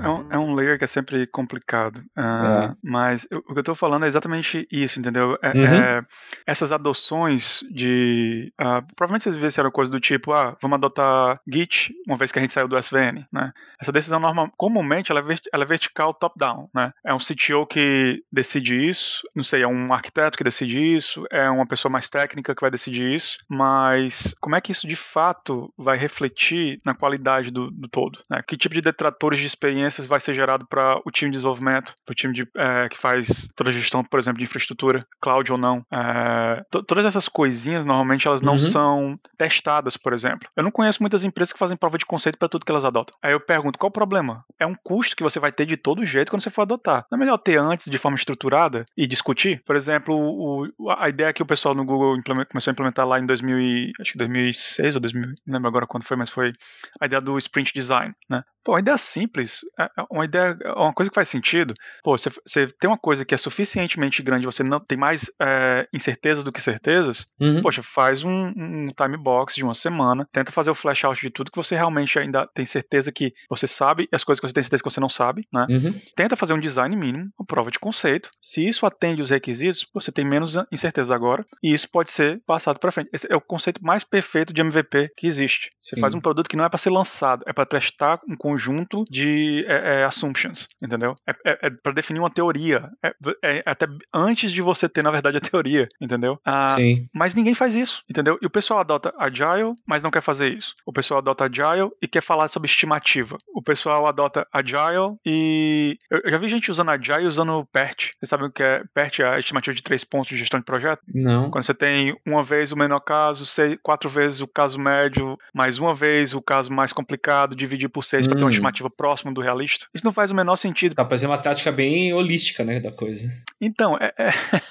sempre 0.88 1.26
complicado. 1.26 1.98
Uh, 2.16 2.72
é. 2.72 2.76
Mas 2.82 3.26
o 3.30 3.52
que 3.52 3.58
eu 3.58 3.60
estou 3.60 3.74
falando 3.74 4.04
é 4.04 4.08
exatamente 4.08 4.66
isso, 4.70 4.98
entendeu? 4.98 5.38
É, 5.42 5.50
uhum. 5.50 5.64
é, 5.64 6.06
essas 6.46 6.72
adoções 6.72 7.60
de. 7.70 8.52
Uh, 8.60 8.82
provavelmente 8.96 9.24
vocês 9.24 9.56
viram 9.56 9.70
coisa 9.70 9.92
do 9.92 10.00
tipo, 10.00 10.32
ah, 10.32 10.56
vamos 10.60 10.76
adotar 10.76 11.40
Git, 11.46 11.94
uma 12.06 12.16
vez 12.16 12.32
que 12.32 12.38
a 12.38 12.42
gente 12.42 12.52
saiu 12.52 12.68
do 12.68 12.78
SVN, 12.78 13.26
né? 13.32 13.52
Essa 13.80 13.92
decisão 13.92 14.18
normal, 14.18 14.50
comumente 14.56 15.12
ela 15.12 15.20
é, 15.20 15.36
ela 15.52 15.64
é 15.64 15.66
vertical 15.66 16.14
top-down, 16.14 16.68
né? 16.74 16.92
É 17.04 17.14
um 17.14 17.18
CTO 17.18 17.66
que 17.66 18.22
decide 18.32 18.74
isso, 18.74 19.22
não 19.34 19.42
sei, 19.42 19.62
é 19.62 19.68
um 19.68 19.92
arquiteto 19.92 20.36
que 20.36 20.44
decide 20.44 20.78
isso, 20.78 21.24
é 21.30 21.48
uma 21.50 21.66
pessoa 21.66 21.92
mais 21.92 22.08
técnica 22.08 22.54
que 22.54 22.60
vai 22.60 22.70
decidir 22.70 23.14
isso, 23.14 23.38
mas 23.48 24.34
como 24.40 24.56
é 24.56 24.60
que 24.60 24.72
isso 24.72 24.86
de 24.86 24.96
fato 24.96 25.72
vai 25.76 25.96
refletir 25.98 26.78
na 26.84 26.94
qualidade 26.94 27.50
do, 27.50 27.70
do 27.70 27.88
todo? 27.88 28.20
Né? 28.30 28.42
Que 28.46 28.56
tipo 28.56 28.74
de 28.74 28.80
detratores 28.80 29.40
de 29.40 29.46
experiências 29.46 30.06
vai 30.06 30.20
ser 30.20 30.34
gerado 30.34 30.66
para 30.66 30.77
o 31.04 31.10
time 31.10 31.30
de 31.30 31.36
desenvolvimento, 31.36 31.94
para 32.04 32.12
o 32.12 32.14
time 32.14 32.34
de, 32.34 32.48
é, 32.56 32.88
que 32.88 32.98
faz 32.98 33.48
toda 33.54 33.70
a 33.70 33.72
gestão, 33.72 34.02
por 34.02 34.18
exemplo, 34.18 34.38
de 34.38 34.44
infraestrutura, 34.44 35.06
cloud 35.20 35.50
ou 35.52 35.58
não? 35.58 35.84
É, 35.92 36.62
todas 36.70 37.04
essas 37.04 37.28
coisinhas, 37.28 37.84
normalmente, 37.84 38.26
elas 38.26 38.40
não 38.40 38.52
uhum. 38.52 38.58
são 38.58 39.20
testadas, 39.36 39.96
por 39.96 40.12
exemplo. 40.12 40.48
Eu 40.56 40.62
não 40.62 40.70
conheço 40.70 41.02
muitas 41.02 41.24
empresas 41.24 41.52
que 41.52 41.58
fazem 41.58 41.76
prova 41.76 41.98
de 41.98 42.06
conceito 42.06 42.38
para 42.38 42.48
tudo 42.48 42.64
que 42.64 42.72
elas 42.72 42.84
adotam. 42.84 43.16
Aí 43.22 43.32
eu 43.32 43.40
pergunto, 43.40 43.78
qual 43.78 43.88
o 43.88 43.92
problema? 43.92 44.44
É 44.58 44.66
um 44.66 44.74
custo 44.74 45.16
que 45.16 45.22
você 45.22 45.38
vai 45.38 45.52
ter 45.52 45.66
de 45.66 45.76
todo 45.76 46.04
jeito 46.04 46.30
quando 46.30 46.42
você 46.42 46.50
for 46.50 46.62
adotar. 46.62 47.06
Não 47.10 47.16
é 47.16 47.20
melhor 47.20 47.38
ter 47.38 47.58
antes 47.58 47.90
de 47.90 47.98
forma 47.98 48.16
estruturada 48.16 48.84
e 48.96 49.06
discutir? 49.06 49.62
Por 49.64 49.76
exemplo, 49.76 50.14
o, 50.14 50.90
a 50.90 51.08
ideia 51.08 51.32
que 51.32 51.42
o 51.42 51.46
pessoal 51.46 51.74
no 51.74 51.84
Google 51.84 52.20
começou 52.22 52.70
a 52.70 52.72
implementar 52.72 53.06
lá 53.06 53.18
em 53.18 53.26
2000 53.26 53.58
e, 53.58 53.92
acho 54.00 54.12
que 54.12 54.18
2006 54.18 54.94
ou 54.96 55.00
2000, 55.00 55.28
não 55.46 55.54
lembro 55.54 55.68
agora 55.68 55.86
quando 55.86 56.04
foi, 56.04 56.16
mas 56.16 56.30
foi 56.30 56.52
a 57.00 57.06
ideia 57.06 57.20
do 57.20 57.36
sprint 57.38 57.72
design, 57.74 58.14
né? 58.28 58.42
Pô, 58.64 58.72
uma 58.72 58.80
ideia 58.80 58.96
simples, 58.96 59.60
é, 59.78 59.84
é 59.84 60.04
uma 60.10 60.24
ideia, 60.24 60.56
uma 60.76 60.92
coisa 60.92 61.10
que 61.10 61.14
faz 61.14 61.28
sentido. 61.28 61.74
Pô, 62.02 62.16
você, 62.16 62.30
você 62.44 62.66
tem 62.66 62.88
uma 62.88 62.98
coisa 62.98 63.24
que 63.24 63.34
é 63.34 63.38
suficientemente 63.38 64.22
grande, 64.22 64.46
você 64.46 64.62
não 64.62 64.80
tem 64.80 64.98
mais 64.98 65.30
é, 65.40 65.88
incertezas 65.92 66.44
do 66.44 66.52
que 66.52 66.60
certezas, 66.60 67.26
uhum. 67.40 67.62
poxa, 67.62 67.82
faz 67.82 68.24
um, 68.24 68.52
um, 68.56 68.88
time 68.88 69.16
box 69.16 69.54
de 69.54 69.64
uma 69.64 69.74
semana, 69.74 70.28
tenta 70.32 70.52
fazer 70.52 70.70
o 70.70 70.74
flash 70.74 71.04
out 71.04 71.20
de 71.20 71.30
tudo 71.30 71.50
que 71.50 71.56
você 71.56 71.74
realmente 71.74 72.18
ainda 72.18 72.46
tem 72.54 72.64
certeza 72.64 73.12
que 73.12 73.32
você 73.48 73.66
sabe 73.66 74.08
e 74.10 74.16
as 74.16 74.24
coisas 74.24 74.40
que 74.40 74.48
você 74.48 74.54
tem 74.54 74.62
certeza 74.62 74.82
que 74.82 74.90
você 74.90 75.00
não 75.00 75.08
sabe, 75.08 75.46
né? 75.52 75.66
Uhum. 75.68 76.00
Tenta 76.16 76.36
fazer 76.36 76.54
um 76.54 76.60
design 76.60 76.94
mínimo, 76.96 77.30
uma 77.38 77.46
prova 77.46 77.70
de 77.70 77.78
conceito. 77.78 78.30
Se 78.40 78.66
isso 78.66 78.86
atende 78.86 79.22
os 79.22 79.30
requisitos, 79.30 79.86
você 79.92 80.10
tem 80.10 80.24
menos 80.24 80.56
incerteza 80.72 81.14
agora 81.14 81.44
e 81.62 81.72
isso 81.72 81.88
pode 81.90 82.10
ser 82.10 82.40
passado 82.46 82.78
para 82.78 82.92
frente. 82.92 83.10
Esse 83.12 83.30
é 83.30 83.36
o 83.36 83.40
conceito 83.40 83.84
mais 83.84 84.04
perfeito 84.04 84.52
de 84.52 84.60
MVP 84.60 85.10
que 85.16 85.26
existe. 85.26 85.70
Você 85.78 85.94
Sim. 85.94 86.00
faz 86.00 86.14
um 86.14 86.20
produto 86.20 86.48
que 86.48 86.56
não 86.56 86.64
é 86.64 86.68
para 86.68 86.78
ser 86.78 86.90
lançado, 86.90 87.44
é 87.46 87.52
para 87.52 87.66
testar 87.66 88.20
um 88.28 88.36
conjunto 88.36 89.04
de 89.10 89.64
é, 89.68 90.00
é, 90.00 90.04
assumptions, 90.04 90.47
entendeu? 90.80 91.14
É, 91.26 91.32
é, 91.44 91.58
é 91.66 91.70
para 91.70 91.92
definir 91.92 92.20
uma 92.20 92.30
teoria. 92.30 92.90
É, 93.02 93.12
é, 93.42 93.62
até 93.66 93.86
antes 94.12 94.52
de 94.52 94.62
você 94.62 94.88
ter, 94.88 95.02
na 95.02 95.10
verdade, 95.10 95.36
a 95.36 95.40
teoria, 95.40 95.88
entendeu? 96.00 96.38
Ah, 96.44 96.74
Sim. 96.76 97.08
Mas 97.12 97.34
ninguém 97.34 97.54
faz 97.54 97.74
isso, 97.74 98.02
entendeu? 98.08 98.38
E 98.40 98.46
o 98.46 98.50
pessoal 98.50 98.80
adota 98.80 99.14
Agile, 99.18 99.74
mas 99.86 100.02
não 100.02 100.10
quer 100.10 100.22
fazer 100.22 100.52
isso. 100.52 100.74
O 100.86 100.92
pessoal 100.92 101.18
adota 101.18 101.44
Agile 101.44 101.90
e 102.00 102.08
quer 102.08 102.22
falar 102.22 102.48
sobre 102.48 102.68
estimativa. 102.68 103.38
O 103.54 103.62
pessoal 103.62 104.06
adota 104.06 104.46
Agile 104.52 105.16
e. 105.24 105.96
Eu 106.10 106.30
já 106.30 106.38
vi 106.38 106.48
gente 106.48 106.70
usando 106.70 106.90
Agile 106.90 107.26
usando 107.26 107.66
PERT. 107.72 108.12
Vocês 108.18 108.28
sabem 108.28 108.46
o 108.46 108.52
que 108.52 108.62
é 108.62 108.82
PERT? 108.94 109.20
É 109.20 109.34
a 109.34 109.38
estimativa 109.38 109.74
de 109.74 109.82
três 109.82 110.04
pontos 110.04 110.28
de 110.28 110.36
gestão 110.36 110.60
de 110.60 110.66
projeto? 110.66 111.02
Não. 111.12 111.50
Quando 111.50 111.64
você 111.64 111.74
tem 111.74 112.16
uma 112.26 112.42
vez 112.42 112.72
o 112.72 112.76
menor 112.76 113.00
caso, 113.00 113.44
seis, 113.46 113.76
quatro 113.82 114.08
vezes 114.08 114.40
o 114.40 114.48
caso 114.48 114.78
médio, 114.78 115.38
mais 115.54 115.78
uma 115.78 115.94
vez 115.94 116.34
o 116.34 116.42
caso 116.42 116.72
mais 116.72 116.92
complicado, 116.92 117.56
dividir 117.56 117.88
por 117.88 118.04
seis 118.04 118.26
hum. 118.26 118.30
para 118.30 118.38
ter 118.38 118.44
uma 118.44 118.48
hum. 118.48 118.50
estimativa 118.50 118.90
próxima 118.90 119.32
do 119.32 119.40
realista. 119.40 119.86
Isso 119.94 120.04
não 120.04 120.12
faz 120.12 120.30
o 120.30 120.34
menor 120.38 120.56
sentido. 120.56 120.94
Pra 120.94 121.04
fazer 121.04 121.26
uma 121.26 121.38
tática 121.38 121.70
bem 121.70 122.12
holística, 122.12 122.64
né, 122.64 122.80
da 122.80 122.90
coisa. 122.90 123.30
Então, 123.60 123.96
é, 124.00 124.12
é, 124.18 124.30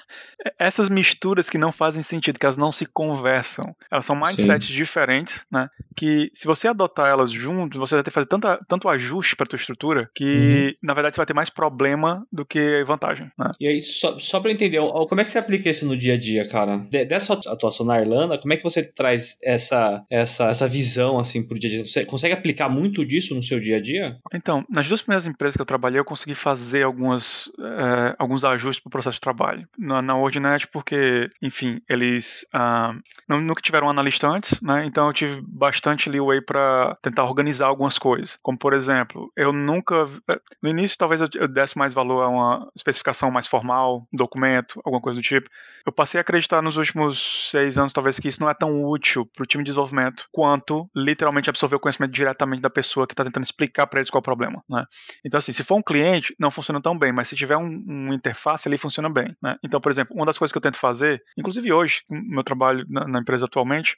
essas 0.59 0.89
misturas 0.89 1.49
que 1.49 1.57
não 1.57 1.71
fazem 1.71 2.01
sentido, 2.01 2.39
que 2.39 2.45
elas 2.45 2.57
não 2.57 2.71
se 2.71 2.85
conversam, 2.85 3.75
elas 3.91 4.05
são 4.05 4.15
mindsets 4.15 4.67
Sim. 4.67 4.73
diferentes, 4.73 5.45
né? 5.51 5.69
Que 5.95 6.31
se 6.33 6.45
você 6.45 6.67
adotar 6.67 7.07
elas 7.07 7.31
junto, 7.31 7.79
você 7.79 7.95
vai 7.95 8.03
ter 8.03 8.11
que 8.11 8.15
fazer 8.15 8.27
tanta, 8.27 8.59
tanto 8.67 8.89
ajuste 8.89 9.35
para 9.35 9.47
tua 9.47 9.57
estrutura 9.57 10.09
que, 10.15 10.23
uhum. 10.23 10.87
na 10.87 10.93
verdade, 10.93 11.15
você 11.15 11.19
vai 11.19 11.25
ter 11.25 11.33
mais 11.33 11.49
problema 11.49 12.25
do 12.31 12.45
que 12.45 12.83
vantagem. 12.85 13.31
Né? 13.37 13.51
E 13.59 13.67
aí, 13.67 13.81
só, 13.81 14.19
só 14.19 14.39
para 14.39 14.51
entender, 14.51 14.79
como 14.79 15.21
é 15.21 15.23
que 15.23 15.29
você 15.29 15.39
aplica 15.39 15.69
isso 15.69 15.85
no 15.85 15.97
dia 15.97 16.13
a 16.13 16.17
dia, 16.17 16.47
cara? 16.47 16.77
dessa 17.07 17.33
atuação 17.33 17.85
na 17.85 17.99
Irlanda, 17.99 18.37
como 18.37 18.53
é 18.53 18.57
que 18.57 18.63
você 18.63 18.83
traz 18.83 19.37
essa, 19.43 20.03
essa, 20.09 20.49
essa 20.49 20.67
visão 20.67 21.19
assim 21.19 21.45
pro 21.45 21.57
dia 21.57 21.69
a 21.69 21.73
dia? 21.73 21.85
Você 21.85 22.05
consegue 22.05 22.33
aplicar 22.33 22.69
muito 22.69 23.05
disso 23.05 23.35
no 23.35 23.41
seu 23.41 23.59
dia 23.59 23.77
a 23.77 23.81
dia? 23.81 24.17
Então, 24.33 24.65
nas 24.69 24.87
duas 24.87 25.01
primeiras 25.01 25.27
empresas 25.27 25.55
que 25.55 25.61
eu 25.61 25.65
trabalhei, 25.65 25.99
eu 25.99 26.05
consegui 26.05 26.35
fazer 26.35 26.83
algumas, 26.83 27.51
é, 27.59 28.15
alguns 28.17 28.43
ajustes 28.43 28.81
para 28.81 28.89
o 28.89 28.91
processo 28.91 29.15
de 29.15 29.21
trabalho. 29.21 29.67
Na, 29.77 30.01
na 30.01 30.17
Ordnet, 30.27 30.67
porque, 30.67 31.29
enfim, 31.41 31.81
eles 31.89 32.45
ah, 32.53 32.93
nunca 33.27 33.61
tiveram 33.61 33.87
um 33.87 33.89
analista 33.89 34.27
antes, 34.27 34.61
né? 34.61 34.85
Então 34.85 35.07
eu 35.07 35.13
tive 35.13 35.41
bastante 35.41 36.09
leeway 36.09 36.41
para 36.41 36.95
tentar 37.01 37.23
organizar 37.23 37.67
algumas 37.67 37.97
coisas. 37.97 38.37
Como, 38.41 38.57
por 38.57 38.73
exemplo, 38.73 39.31
eu 39.35 39.51
nunca. 39.51 40.07
Eh, 40.29 40.39
no 40.61 40.69
início, 40.69 40.97
talvez 40.97 41.21
eu, 41.21 41.47
desse 41.47 41.77
mais 41.77 41.93
valor 41.93 42.23
a 42.23 42.27
uma 42.27 42.71
especificação 42.75 43.31
mais 43.31 43.47
formal, 43.47 44.07
um 44.13 44.17
documento, 44.17 44.79
alguma 44.83 45.01
coisa 45.01 45.19
do 45.19 45.23
tipo. 45.23 45.49
Eu 45.85 45.91
passei 45.91 46.19
a 46.19 46.21
acreditar 46.21 46.61
nos 46.61 46.77
últimos 46.77 47.49
seis 47.49 47.77
anos, 47.77 47.93
talvez, 47.93 48.19
que 48.19 48.27
isso 48.27 48.41
não 48.41 48.49
é 48.49 48.53
tão 48.53 48.83
útil 48.83 49.25
para 49.25 49.43
o 49.43 49.45
time 49.45 49.63
de 49.63 49.71
desenvolvimento 49.71 50.25
quanto 50.31 50.89
literalmente 50.95 51.49
absorver 51.49 51.75
o 51.75 51.79
conhecimento 51.79 52.11
diretamente 52.11 52.61
da 52.61 52.69
pessoa 52.69 53.07
que 53.07 53.13
está 53.13 53.23
tentando 53.23 53.43
explicar 53.43 53.87
para 53.87 53.99
eles 53.99 54.09
qual 54.09 54.19
é 54.19 54.21
o 54.21 54.23
problema. 54.23 54.63
Né? 54.69 54.85
Então, 55.25 55.37
assim, 55.37 55.51
se 55.51 55.63
for 55.63 55.75
um 55.75 55.81
cliente, 55.81 56.35
não 56.39 56.51
funciona 56.51 56.81
tão 56.81 56.97
bem, 56.97 57.11
mas 57.11 57.29
se 57.29 57.35
tiver 57.35 57.57
um, 57.57 57.83
um 57.87 58.13
interface 58.13 58.67
ali, 58.67 58.77
funciona 58.77 59.09
bem. 59.09 59.35
Né? 59.41 59.55
Então, 59.63 59.79
por 59.79 59.91
exemplo, 59.91 60.16
uma 60.17 60.25
das 60.25 60.37
coisas 60.37 60.51
que 60.51 60.57
eu 60.57 60.61
tento 60.61 60.77
fazer, 60.77 61.23
inclusive 61.37 61.71
hoje, 61.71 62.01
no 62.09 62.21
meu 62.23 62.43
trabalho 62.43 62.85
na, 62.89 63.07
na 63.07 63.19
empresa 63.19 63.45
atualmente, 63.45 63.95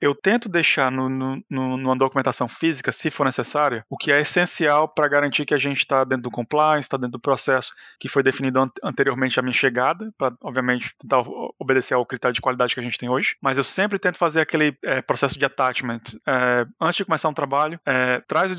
eu 0.00 0.14
tento 0.14 0.48
deixar 0.48 0.90
no, 0.90 1.08
no, 1.08 1.42
numa 1.48 1.96
documentação 1.96 2.48
física, 2.48 2.92
se 2.92 3.10
for 3.10 3.24
necessária, 3.24 3.84
o 3.88 3.96
que 3.96 4.12
é 4.12 4.20
essencial 4.20 4.88
para 4.88 5.08
garantir 5.08 5.44
que 5.44 5.54
a 5.54 5.58
gente 5.58 5.78
está 5.78 6.04
dentro 6.04 6.24
do 6.24 6.30
compliance, 6.30 6.86
está 6.86 6.96
dentro 6.96 7.12
do 7.12 7.20
processo 7.20 7.72
que 7.98 8.08
foi 8.08 8.22
definido 8.22 8.60
an 8.60 8.70
anteriormente 8.82 9.38
à 9.38 9.42
minha 9.42 9.52
chegada, 9.52 10.06
para, 10.18 10.34
obviamente, 10.42 10.94
tentar 10.98 11.24
obedecer 11.58 11.94
ao 11.94 12.04
critério 12.04 12.34
de 12.34 12.40
qualidade 12.40 12.74
que 12.74 12.80
a 12.80 12.82
gente 12.82 12.98
tem 12.98 13.08
hoje. 13.08 13.36
Mas 13.40 13.58
eu 13.58 13.64
sempre 13.64 13.98
tento 13.98 14.18
fazer 14.18 14.40
aquele 14.40 14.76
é, 14.84 15.00
processo 15.00 15.38
de 15.38 15.44
attachment. 15.44 16.00
É, 16.26 16.66
antes 16.80 16.96
de 16.96 17.04
começar 17.04 17.28
um 17.28 17.34
trabalho, 17.34 17.80
é, 17.86 18.20
traz 18.26 18.52
o 18.52 18.54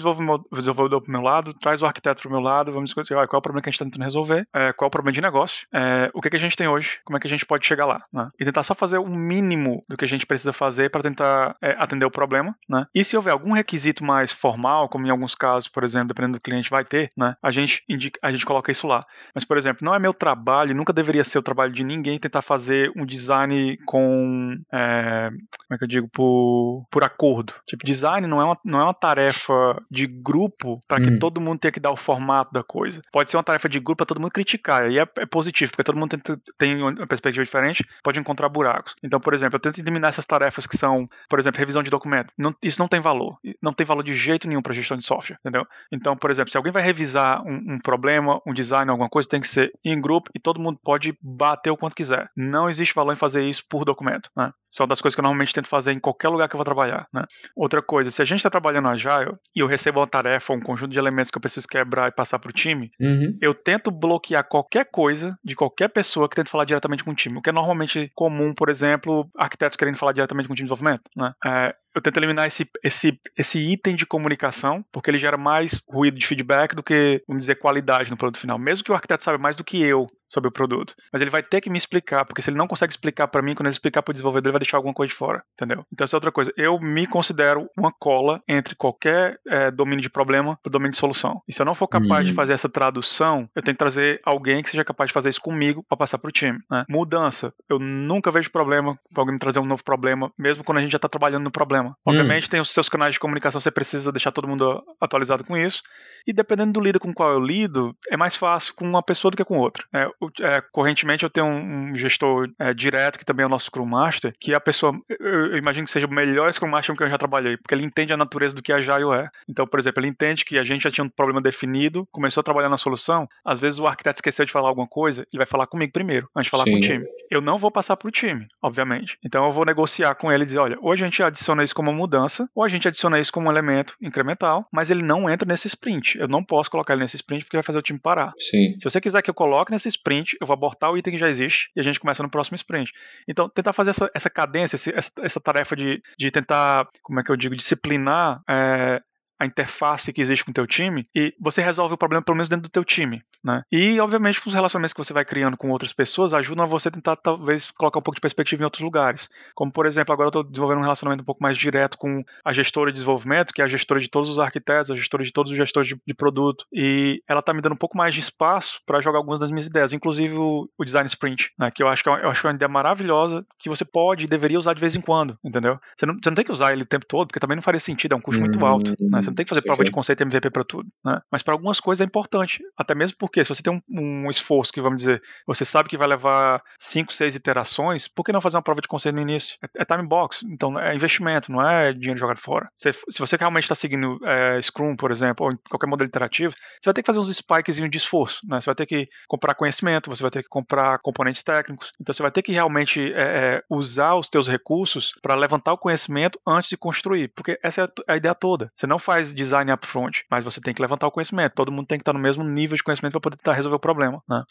desenvolvedor 0.52 1.02
para 1.02 1.10
o 1.10 1.12
meu 1.12 1.22
lado, 1.22 1.54
traz 1.54 1.82
o 1.82 1.86
arquiteto 1.86 2.22
para 2.22 2.30
o 2.30 2.32
meu 2.32 2.42
lado, 2.42 2.72
vamos 2.72 2.90
discutir 2.90 3.14
qual 3.14 3.24
é 3.24 3.38
o 3.38 3.42
problema 3.42 3.62
que 3.62 3.70
a 3.70 3.72
gente 3.72 3.76
está 3.76 3.86
tentando 3.86 4.04
resolver, 4.04 4.48
é, 4.54 4.74
qual 4.74 4.88
é 4.88 4.90
o 4.90 4.92
problema 4.92 5.14
de 5.14 5.22
negócio, 5.22 5.68
é, 5.74 6.10
o 6.14 6.22
que, 6.22 6.30
que 6.30 6.36
a 6.36 6.40
gente 6.40 6.56
tem 6.56 6.68
hoje, 6.68 7.00
como 7.06 7.18
é 7.18 7.20
que 7.20 7.28
a 7.28 7.30
gente 7.30 7.46
pode 7.46 7.66
chegar 7.66 7.86
lá. 7.86 8.02
Né? 8.12 8.30
E 8.40 8.46
tentar 8.46 8.64
só 8.64 8.74
fazer 8.74 8.98
o 8.98 9.08
mínimo 9.08 9.84
do 9.88 9.98
que 9.98 10.06
a 10.06 10.08
gente 10.08 10.26
precisa 10.26 10.54
fazer 10.54 10.90
para 10.90 11.04
tentar 11.04 11.27
é, 11.62 11.76
atender 11.80 12.06
o 12.06 12.12
problema, 12.12 12.56
né? 12.68 12.86
E 12.94 13.04
se 13.04 13.16
houver 13.16 13.32
algum 13.32 13.52
requisito 13.52 14.04
mais 14.04 14.32
formal, 14.32 14.90
como 14.90 15.06
em 15.06 15.10
alguns 15.10 15.36
casos, 15.36 15.68
por 15.68 15.84
exemplo, 15.84 16.10
dependendo 16.10 16.38
do 16.38 16.42
cliente 16.42 16.70
vai 16.70 16.84
ter, 16.84 17.12
né? 17.16 17.36
A 17.42 17.52
gente 17.52 17.84
indica, 17.88 18.20
a 18.22 18.32
gente 18.32 18.46
coloca 18.46 18.72
isso 18.72 18.88
lá. 18.88 19.06
Mas, 19.34 19.44
por 19.44 19.58
exemplo, 19.58 19.86
não 19.86 19.94
é 19.94 20.00
meu 20.00 20.14
trabalho, 20.14 20.76
nunca 20.76 20.94
deveria 20.94 21.24
ser 21.24 21.40
o 21.40 21.44
trabalho 21.44 21.72
de 21.72 21.84
ninguém 21.84 22.20
tentar 22.20 22.42
fazer 22.42 22.92
um 22.96 23.06
design 23.06 23.78
com, 23.86 24.58
é, 24.72 25.30
como 25.30 25.76
é 25.76 25.78
que 25.78 25.84
eu 25.84 25.88
digo, 25.88 26.08
por, 26.10 26.86
por 26.92 27.04
acordo. 27.04 27.54
Tipo, 27.66 27.86
design 27.86 28.28
não 28.28 28.42
é 28.42 28.46
uma, 28.46 28.58
não 28.64 28.80
é 28.80 28.84
uma 28.84 28.94
tarefa 28.94 29.82
de 29.90 30.08
grupo 30.08 30.84
para 30.88 31.02
que 31.02 31.10
hum. 31.10 31.20
todo 31.20 31.42
mundo 31.42 31.60
tenha 31.60 31.72
que 31.72 31.80
dar 31.80 31.92
o 31.92 31.98
formato 31.98 32.52
da 32.52 32.64
coisa. 32.64 33.02
Pode 33.12 33.32
ser 33.32 33.38
uma 33.38 33.44
tarefa 33.44 33.70
de 33.70 33.80
grupo 33.80 33.98
para 33.98 34.06
todo 34.06 34.22
mundo 34.22 34.32
criticar, 34.32 34.90
e 34.90 35.00
é, 35.00 35.08
é 35.18 35.26
positivo, 35.26 35.72
porque 35.72 35.84
todo 35.84 35.98
mundo 35.98 36.18
tem, 36.18 36.38
tem 36.58 36.82
uma 36.82 37.08
perspectiva 37.08 37.44
diferente, 37.44 37.86
pode 38.04 38.20
encontrar 38.20 38.50
buracos. 38.50 38.96
Então, 39.04 39.20
por 39.20 39.34
exemplo, 39.34 39.56
eu 39.56 39.60
tento 39.60 39.80
eliminar 39.80 40.10
essas 40.10 40.26
tarefas 40.26 40.68
que 40.68 40.78
são 40.78 41.10
por 41.30 41.40
exemplo, 41.40 41.60
revisão 41.60 41.84
de 41.84 41.92
documento. 41.92 42.34
Não, 42.38 42.56
isso 42.62 42.80
não 42.80 42.88
tem 42.88 43.00
valor. 43.00 43.38
Não 43.62 43.74
tem 43.74 43.86
valor 43.86 44.04
de 44.04 44.14
jeito 44.14 44.48
nenhum 44.48 44.62
para 44.62 44.74
gestão 44.74 44.98
de 44.98 45.06
software, 45.06 45.38
entendeu? 45.40 45.66
Então, 45.92 46.16
por 46.16 46.32
exemplo, 46.32 46.52
se 46.52 46.58
alguém 46.58 46.72
vai 46.72 46.84
revisar 46.84 47.42
um, 47.46 47.74
um, 47.74 47.80
problema, 47.80 48.42
um 48.46 48.54
design, 48.54 48.90
alguma 48.90 49.10
coisa, 49.10 49.30
tem 49.30 49.42
que 49.42 49.48
ser 49.48 49.72
em 49.84 50.00
grupo 50.00 50.30
e 50.36 50.40
todo 50.40 50.60
mundo 50.60 50.80
pode 50.84 51.18
bater 51.22 51.70
o 51.70 51.78
quanto 51.78 51.96
quiser. 51.96 52.30
Não 52.36 52.70
existe 52.70 52.94
valor 52.94 53.14
em 53.14 53.18
fazer 53.18 53.44
isso 53.44 53.64
por 53.68 53.86
documento, 53.86 54.30
né? 54.36 54.52
São 54.72 54.88
das 54.88 55.02
coisas 55.02 55.16
que 55.16 55.20
eu 55.20 55.24
normalmente 55.24 55.54
tento 55.54 55.68
fazer 55.68 55.92
em 55.92 56.00
qualquer 56.00 56.30
lugar 56.30 56.48
que 56.48 56.56
eu 56.56 56.58
vou 56.58 56.66
trabalhar, 56.66 57.08
né? 57.14 57.24
Outra 57.56 57.82
coisa, 57.82 58.10
se 58.10 58.22
a 58.22 58.26
gente 58.26 58.40
está 58.40 58.50
trabalhando 58.50 58.88
Agile 58.88 59.36
e 59.56 59.60
eu 59.60 59.68
recebo 59.68 60.00
uma 60.00 60.08
tarefa, 60.08 60.54
um 60.54 60.60
conjunto 60.60 60.92
de 60.92 61.00
elementos 61.00 61.32
que 61.32 61.38
eu 61.38 61.42
preciso 61.42 61.68
quebrar 61.68 62.08
e 62.08 62.12
passar 62.12 62.40
para 62.40 62.50
o 62.50 62.54
time, 62.54 62.92
uhum. 63.00 63.38
eu 63.42 63.54
tento 63.54 63.92
bloquear 63.92 64.48
qualquer 64.48 64.90
coisa 64.92 65.38
de 65.44 65.56
qualquer 65.56 65.90
pessoa 65.90 66.28
que 66.28 66.36
tente 66.36 66.50
falar 66.50 66.66
diretamente 66.66 67.04
com 67.04 67.12
o 67.12 67.16
time. 67.16 67.38
O 67.38 67.42
que 67.42 67.50
é 67.50 67.54
normalmente 67.54 68.12
comum, 68.16 68.54
por 68.54 68.70
exemplo, 68.70 69.30
arquitetos 69.38 69.78
querendo 69.78 69.98
falar 69.98 70.12
diretamente 70.12 70.48
com 70.48 70.54
o 70.54 70.56
time 70.56 70.68
de 70.68 70.74
desenvolvimento, 70.74 71.10
né? 71.16 71.34
É, 71.46 71.76
eu 71.98 72.02
tento 72.02 72.18
eliminar 72.18 72.46
esse, 72.46 72.70
esse, 72.84 73.20
esse 73.36 73.60
item 73.60 73.96
de 73.96 74.06
comunicação, 74.06 74.86
porque 74.92 75.10
ele 75.10 75.18
gera 75.18 75.38
mais 75.38 75.82
ruído 75.90 76.18
de 76.18 76.28
feedback 76.28 76.76
do 76.76 76.84
que, 76.84 77.24
vamos 77.28 77.42
dizer, 77.42 77.56
qualidade 77.56 78.10
no 78.10 78.18
produto 78.18 78.40
final. 78.40 78.60
Mesmo 78.60 78.84
que 78.84 78.92
o 78.92 78.96
arquiteto 78.96 79.24
saiba 79.24 79.38
mais 79.38 79.56
do 79.56 79.64
que 79.64 79.82
eu 79.82 80.08
sobre 80.30 80.50
o 80.50 80.52
produto. 80.52 80.94
Mas 81.12 81.22
ele 81.22 81.32
vai 81.32 81.42
ter 81.42 81.62
que 81.62 81.70
me 81.70 81.78
explicar, 81.78 82.26
porque 82.26 82.42
se 82.42 82.50
ele 82.50 82.58
não 82.58 82.68
consegue 82.68 82.92
explicar 82.92 83.28
para 83.28 83.42
mim, 83.42 83.56
quando 83.56 83.68
ele 83.68 83.74
explicar 83.74 84.02
para 84.02 84.12
o 84.12 84.14
desenvolvedor, 84.14 84.50
ele 84.50 84.54
vai 84.54 84.60
deixar 84.60 84.78
alguma 84.78 84.94
coisa 84.94 85.10
de 85.10 85.16
fora, 85.16 85.44
entendeu? 85.54 85.86
Então 85.92 86.06
essa 86.06 86.16
é 86.16 86.18
outra 86.18 86.32
coisa. 86.32 86.52
Eu 86.58 86.80
me 86.80 87.08
considero 87.08 87.70
uma 87.78 87.92
cola 87.92 88.42
entre 88.48 88.76
qualquer 88.76 89.40
é, 89.48 89.72
domínio 89.72 90.02
de 90.02 90.10
problema 90.10 90.58
para 90.62 90.72
domínio 90.72 90.92
de 90.92 90.98
solução. 90.98 91.42
E 91.48 91.54
se 91.54 91.62
eu 91.62 91.66
não 91.66 91.74
for 91.74 91.88
capaz 91.88 92.26
de 92.26 92.34
hum. 92.34 92.36
fazer 92.36 92.54
essa 92.54 92.70
tradução, 92.70 93.50
eu 93.56 93.62
tenho 93.62 93.76
que 93.76 93.80
trazer 93.80 94.20
alguém 94.24 94.62
que 94.62 94.70
seja 94.70 94.84
capaz 94.84 95.10
de 95.10 95.14
fazer 95.14 95.30
isso 95.30 95.42
comigo 95.42 95.84
para 95.88 95.98
passar 95.98 96.18
para 96.18 96.30
o 96.30 96.32
time. 96.32 96.60
Né? 96.70 96.86
Mudança. 96.90 97.54
Eu 97.70 97.80
nunca 97.80 98.32
vejo 98.32 98.52
problema 98.52 99.00
para 99.14 99.22
alguém 99.22 99.34
me 99.34 99.40
trazer 99.40 99.60
um 99.60 99.66
novo 99.66 99.84
problema, 99.84 100.32
mesmo 100.38 100.64
quando 100.64 100.80
a 100.80 100.82
gente 100.82 100.92
já 100.92 100.98
está 100.98 101.08
trabalhando 101.08 101.46
no 101.46 101.52
problema. 101.52 101.87
Hum. 101.90 102.12
Obviamente 102.12 102.50
tem 102.50 102.60
os 102.60 102.72
seus 102.72 102.90
canais 102.90 103.14
de 103.14 103.20
comunicação, 103.20 103.60
você 103.60 103.72
precisa 103.72 104.12
deixar 104.12 104.32
todo 104.32 104.48
mundo 104.48 104.84
atualizado 105.00 105.44
com 105.44 105.58
isso. 105.58 105.82
E 106.28 106.34
dependendo 106.34 106.74
do 106.74 106.82
líder 106.82 107.00
com 107.00 107.14
qual 107.14 107.32
eu 107.32 107.40
lido, 107.40 107.96
é 108.12 108.18
mais 108.18 108.36
fácil 108.36 108.76
com 108.76 108.86
uma 108.86 109.02
pessoa 109.02 109.32
do 109.32 109.38
que 109.38 109.46
com 109.46 109.58
outra. 109.58 109.86
É, 109.94 110.10
é, 110.42 110.62
correntemente 110.72 111.24
eu 111.24 111.30
tenho 111.30 111.46
um, 111.46 111.92
um 111.92 111.96
gestor 111.96 112.50
é, 112.60 112.74
direto, 112.74 113.18
que 113.18 113.24
também 113.24 113.44
é 113.44 113.48
o 113.48 113.50
nosso 113.50 113.66
Scrum 113.66 113.86
Master, 113.86 114.34
que 114.38 114.54
a 114.54 114.60
pessoa, 114.60 114.94
eu, 115.10 115.52
eu, 115.52 115.58
imagino 115.58 115.86
que 115.86 115.92
seja 115.92 116.06
o 116.06 116.12
melhor 116.12 116.52
Scrum 116.54 116.68
Master 116.70 116.94
com 116.94 116.98
que 116.98 117.04
eu 117.04 117.10
já 117.10 117.18
trabalhei, 117.18 117.56
porque 117.56 117.74
ele 117.74 117.86
entende 117.86 118.12
a 118.12 118.18
natureza 118.18 118.54
do 118.54 118.62
que 118.62 118.74
a 118.74 118.76
Agile 118.76 119.14
é. 119.14 119.30
Então, 119.48 119.66
por 119.66 119.80
exemplo, 119.80 120.02
ele 120.02 120.10
entende 120.10 120.44
que 120.44 120.58
a 120.58 120.64
gente 120.64 120.84
já 120.84 120.92
tinha 120.92 121.06
um 121.06 121.10
problema 121.10 121.42
definido, 121.42 122.06
começou 122.12 122.42
a 122.42 122.44
trabalhar 122.44 122.70
na 122.70 122.78
solução, 122.78 123.28
às 123.46 123.60
vezes 123.62 123.80
o 123.80 123.88
arquiteto 123.88 124.18
esqueceu 124.18 124.46
de 124.46 124.52
falar 124.52 124.68
alguma 124.68 124.88
coisa, 124.88 125.26
ele 125.32 125.38
vai 125.38 125.48
falar 125.48 125.66
comigo 125.66 125.94
primeiro, 125.94 126.30
antes 126.36 126.48
de 126.48 126.52
falar 126.52 126.66
Sim. 126.66 126.72
com 126.72 126.78
o 126.78 126.82
time. 126.82 127.06
Eu 127.32 127.40
não 127.40 127.58
vou 127.58 127.72
passar 127.72 127.96
para 127.96 128.08
o 128.08 128.12
time, 128.12 128.48
obviamente. 128.62 129.18
Então 129.24 129.46
eu 129.46 129.52
vou 129.52 129.64
negociar 129.64 130.14
com 130.16 130.30
ele 130.30 130.44
e 130.44 130.46
dizer, 130.46 130.60
olha, 130.60 130.78
hoje 130.82 131.04
a 131.04 131.08
gente 131.08 131.24
adiciona 131.24 131.64
isso 131.64 131.76
como 131.78 131.94
mudança, 131.94 132.50
ou 132.56 132.64
a 132.64 132.68
gente 132.68 132.88
adiciona 132.88 133.20
isso 133.20 133.32
como 133.32 133.48
um 133.48 133.52
elemento 133.52 133.96
incremental, 134.02 134.64
mas 134.74 134.90
ele 134.90 135.04
não 135.04 135.30
entra 135.30 135.48
nesse 135.48 135.68
sprint 135.68 136.18
eu 136.18 136.28
não 136.28 136.44
posso 136.44 136.70
colocar 136.70 136.94
ele 136.94 137.04
nesse 137.04 137.16
sprint 137.16 137.46
porque 137.46 137.58
vai 137.58 137.64
fazer 137.64 137.78
o 137.78 137.82
time 137.82 138.00
parar. 138.00 138.34
Sim. 138.40 138.76
Se 138.80 138.84
você 138.84 139.00
quiser 139.00 139.22
que 139.22 139.30
eu 139.30 139.34
coloque 139.34 139.72
nesse 139.72 139.88
sprint, 139.88 140.36
eu 140.40 140.48
vou 140.48 140.54
abortar 140.54 140.92
o 140.92 140.98
item 140.98 141.14
que 141.14 141.20
já 141.20 141.30
existe 141.30 141.70
e 141.76 141.80
a 141.80 141.84
gente 141.84 142.00
começa 142.00 142.24
no 142.24 142.30
próximo 142.30 142.56
sprint. 142.56 142.92
Então, 143.28 143.50
tentar 143.50 143.74
fazer 143.74 143.92
essa, 143.92 144.10
essa 144.14 144.30
cadência, 144.30 144.76
essa, 144.76 145.12
essa 145.22 145.40
tarefa 145.40 145.76
de, 145.76 146.02
de 146.18 146.32
tentar, 146.32 146.88
como 147.02 147.20
é 147.20 147.24
que 147.24 147.32
eu 147.32 147.38
digo, 147.38 147.56
disciplinar 147.56 148.42
é, 148.50 149.02
a 149.40 149.46
interface 149.46 150.12
que 150.12 150.22
existe 150.22 150.44
com 150.44 150.52
o 150.52 150.54
teu 150.54 150.68
time 150.68 151.04
e 151.16 151.34
você 151.40 151.62
resolve 151.62 151.94
o 151.94 151.98
problema 151.98 152.24
pelo 152.24 152.36
menos 152.36 152.50
dentro 152.50 152.64
do 152.64 152.72
teu 152.72 152.84
time, 152.84 153.22
né? 153.44 153.62
E 153.72 154.00
obviamente 154.00 154.42
com 154.42 154.50
os 154.50 154.56
relacionamentos 154.56 154.94
que 154.94 155.04
você 155.04 155.14
vai 155.14 155.26
criando 155.26 155.58
com 155.58 155.70
outras 155.70 155.94
pessoas 155.94 156.34
ajudam 156.34 156.66
a 156.66 156.68
você 156.68 156.90
tentar 156.90 157.16
talvez 157.16 157.72
colocar 157.72 158.00
um 158.00 158.02
pouco 158.02 158.16
de 158.16 158.22
perspectiva 158.22 158.62
em 158.62 158.66
outros 158.66 158.84
lugares. 158.84 159.30
Como 159.56 159.72
por 159.72 159.86
exemplo, 159.86 160.14
agora 160.14 160.28
eu 160.28 160.30
estou 160.30 160.44
desenvolvendo 160.44 160.80
um 160.80 160.84
relacionamento 160.84 161.22
um 161.22 161.26
pouco 161.26 161.44
mais 161.44 161.58
direto 161.58 161.98
com 161.98 162.24
a 162.44 162.54
gestora 162.54 162.92
de 162.92 162.96
desenvolvimento, 162.96 163.54
que 163.54 163.62
é 163.62 163.66
a 163.66 163.68
gestora 163.68 164.00
de 164.00 164.10
todos 164.10 164.30
os 164.30 164.40
arquitetos, 164.40 164.92
a 164.92 164.96
gestora 164.96 165.24
de 165.24 165.32
todos 165.32 165.52
os 165.52 165.58
gestores 165.58 165.90
de, 165.90 166.02
de 166.06 166.14
produto, 166.14 166.66
e 166.72 167.22
ela 167.28 167.40
está 167.40 167.54
me 167.54 167.62
dando 167.62 167.74
um 167.74 167.78
pouco 167.78 167.98
mais 167.98 168.14
de 168.14 168.22
espaço 168.22 168.82
para 168.86 169.02
jogar 169.02 169.20
algumas 169.20 169.40
das 169.40 169.52
minhas 169.52 169.68
ideias, 169.68 169.94
inclusive 169.94 170.36
o, 170.36 170.70
o 170.78 170.86
design 170.86 171.08
sprint, 171.08 171.52
né? 171.58 171.72
Que 171.72 171.84
eu 171.84 171.88
acho 171.88 172.04
que 172.04 172.10
é, 172.10 172.14
eu 172.24 172.30
acho 172.30 172.42
que 172.42 172.48
é 172.48 172.50
uma 172.50 172.56
ideia 172.56 172.70
maravilhosa 172.70 173.46
que 173.60 173.70
você 173.70 173.86
pode 173.86 174.26
e 174.26 174.28
deveria 174.28 174.60
usar 174.60 174.74
de 174.74 174.82
vez 174.82 174.96
em 174.96 175.02
quando, 175.02 175.38
entendeu? 175.44 175.80
Você 175.96 176.06
não, 176.06 176.16
você 176.16 176.30
não 176.30 176.36
tem 176.36 176.46
que 176.46 176.52
usar 176.52 176.74
ele 176.74 176.84
o 176.84 176.86
tempo 176.86 177.06
todo, 177.06 177.28
porque 177.28 177.40
também 177.40 177.56
não 177.56 177.62
faria 177.62 177.80
sentido, 177.80 178.14
é 178.14 178.16
um 178.16 178.22
custo 178.22 178.42
muito 178.42 178.66
alto, 178.66 178.96
né? 179.00 179.22
Você 179.28 179.32
não 179.32 179.36
tem 179.36 179.46
que 179.46 179.50
fazer 179.50 179.62
prova 179.62 179.84
de 179.84 179.92
conceito 179.92 180.24
MVP 180.24 180.50
para 180.52 180.64
tudo, 180.64 180.90
né? 181.04 181.20
Mas 181.30 181.44
para 181.44 181.54
algumas 181.54 181.82
coisas 181.82 182.02
é 182.02 182.06
importante, 182.06 182.64
até 182.78 182.96
mesmo 182.96 183.18
porque 183.18 183.44
se 183.44 183.50
você 183.50 183.62
tem 183.62 183.74
um, 183.74 183.82
um, 183.90 184.30
esforço 184.30 184.72
que, 184.72 184.80
vamos 184.80 185.02
dizer, 185.02 185.22
você 185.46 185.66
sabe 185.66 185.90
que 185.90 185.98
vai 185.98 186.08
levar 186.08 186.64
5, 186.80 187.12
6 187.12 187.36
iterações, 187.36 188.08
por 188.08 188.24
que 188.24 188.32
não 188.32 188.40
fazer 188.40 188.56
uma 188.56 188.64
prova 188.64 188.80
de 188.80 188.88
conceito 188.88 189.16
no 189.16 189.22
início? 189.22 189.58
É, 189.62 189.82
é 189.82 189.86
time 189.86 190.08
box, 190.08 190.46
então 190.50 190.80
é 190.80 190.96
investimento, 190.96 191.52
não 191.52 191.62
é 191.62 191.92
dinheiro 191.92 192.18
jogado 192.18 192.40
fora. 192.40 192.68
Se, 192.74 192.94
se 192.94 193.20
você 193.20 193.36
realmente 193.36 193.64
está 193.64 193.76
seguindo 193.76 194.18
é, 194.24 194.62
Scrum, 194.62 194.96
por 194.96 195.12
exemplo, 195.12 195.46
ou 195.46 195.58
qualquer 195.70 195.88
modelo 195.88 196.08
interativo, 196.08 196.54
você 196.54 196.86
vai 196.86 196.94
ter 196.94 197.02
que 197.02 197.08
fazer 197.08 197.20
uns 197.20 197.36
spikes 197.36 197.76
de 197.76 197.98
esforço, 197.98 198.40
né? 198.48 198.62
Você 198.62 198.66
vai 198.66 198.76
ter 198.76 198.86
que 198.86 199.10
comprar 199.28 199.56
conhecimento, 199.56 200.10
você 200.10 200.22
vai 200.22 200.32
ter 200.32 200.44
que 200.44 200.50
comprar 200.50 201.00
componentes 201.00 201.44
técnicos, 201.44 201.92
então 202.00 202.14
você 202.14 202.24
vai 202.24 202.32
ter 202.32 202.42
que 202.42 202.54
realmente 202.54 203.12
é, 203.14 203.62
usar 203.70 204.16
os 204.16 204.30
teus 204.30 204.48
recursos 204.48 205.12
para 205.22 205.36
levantar 205.36 205.74
o 205.74 205.78
conhecimento 205.78 206.40
antes 206.48 206.70
de 206.70 206.78
construir, 206.78 207.30
porque 207.36 207.60
essa 207.62 207.84
é 207.84 208.14
a 208.14 208.16
ideia 208.16 208.34
toda. 208.34 208.72
Você 208.74 208.88
não 208.88 208.98
faz 208.98 209.17
design 209.24 209.58
design 209.58 209.72
upfront, 209.72 210.24
mas 210.30 210.44
você 210.44 210.62
tem 210.62 210.74
que 210.74 210.82
levantar 210.82 211.08
o 211.08 211.12
conhecimento. 211.12 211.54
Todo 211.54 211.72
mundo 211.72 211.88
tem 211.88 211.98
que 211.98 212.02
estar 212.04 212.14
no 212.14 212.20
mesmo 212.20 212.44
nível 212.44 212.78
de 212.78 212.84
conhecimento 212.84 213.14
para 213.14 213.22
poder 213.22 213.38
tentar 213.38 213.54
resolver 213.54 213.76
o 213.76 213.80
problema. 213.80 214.22
Né? 214.28 214.44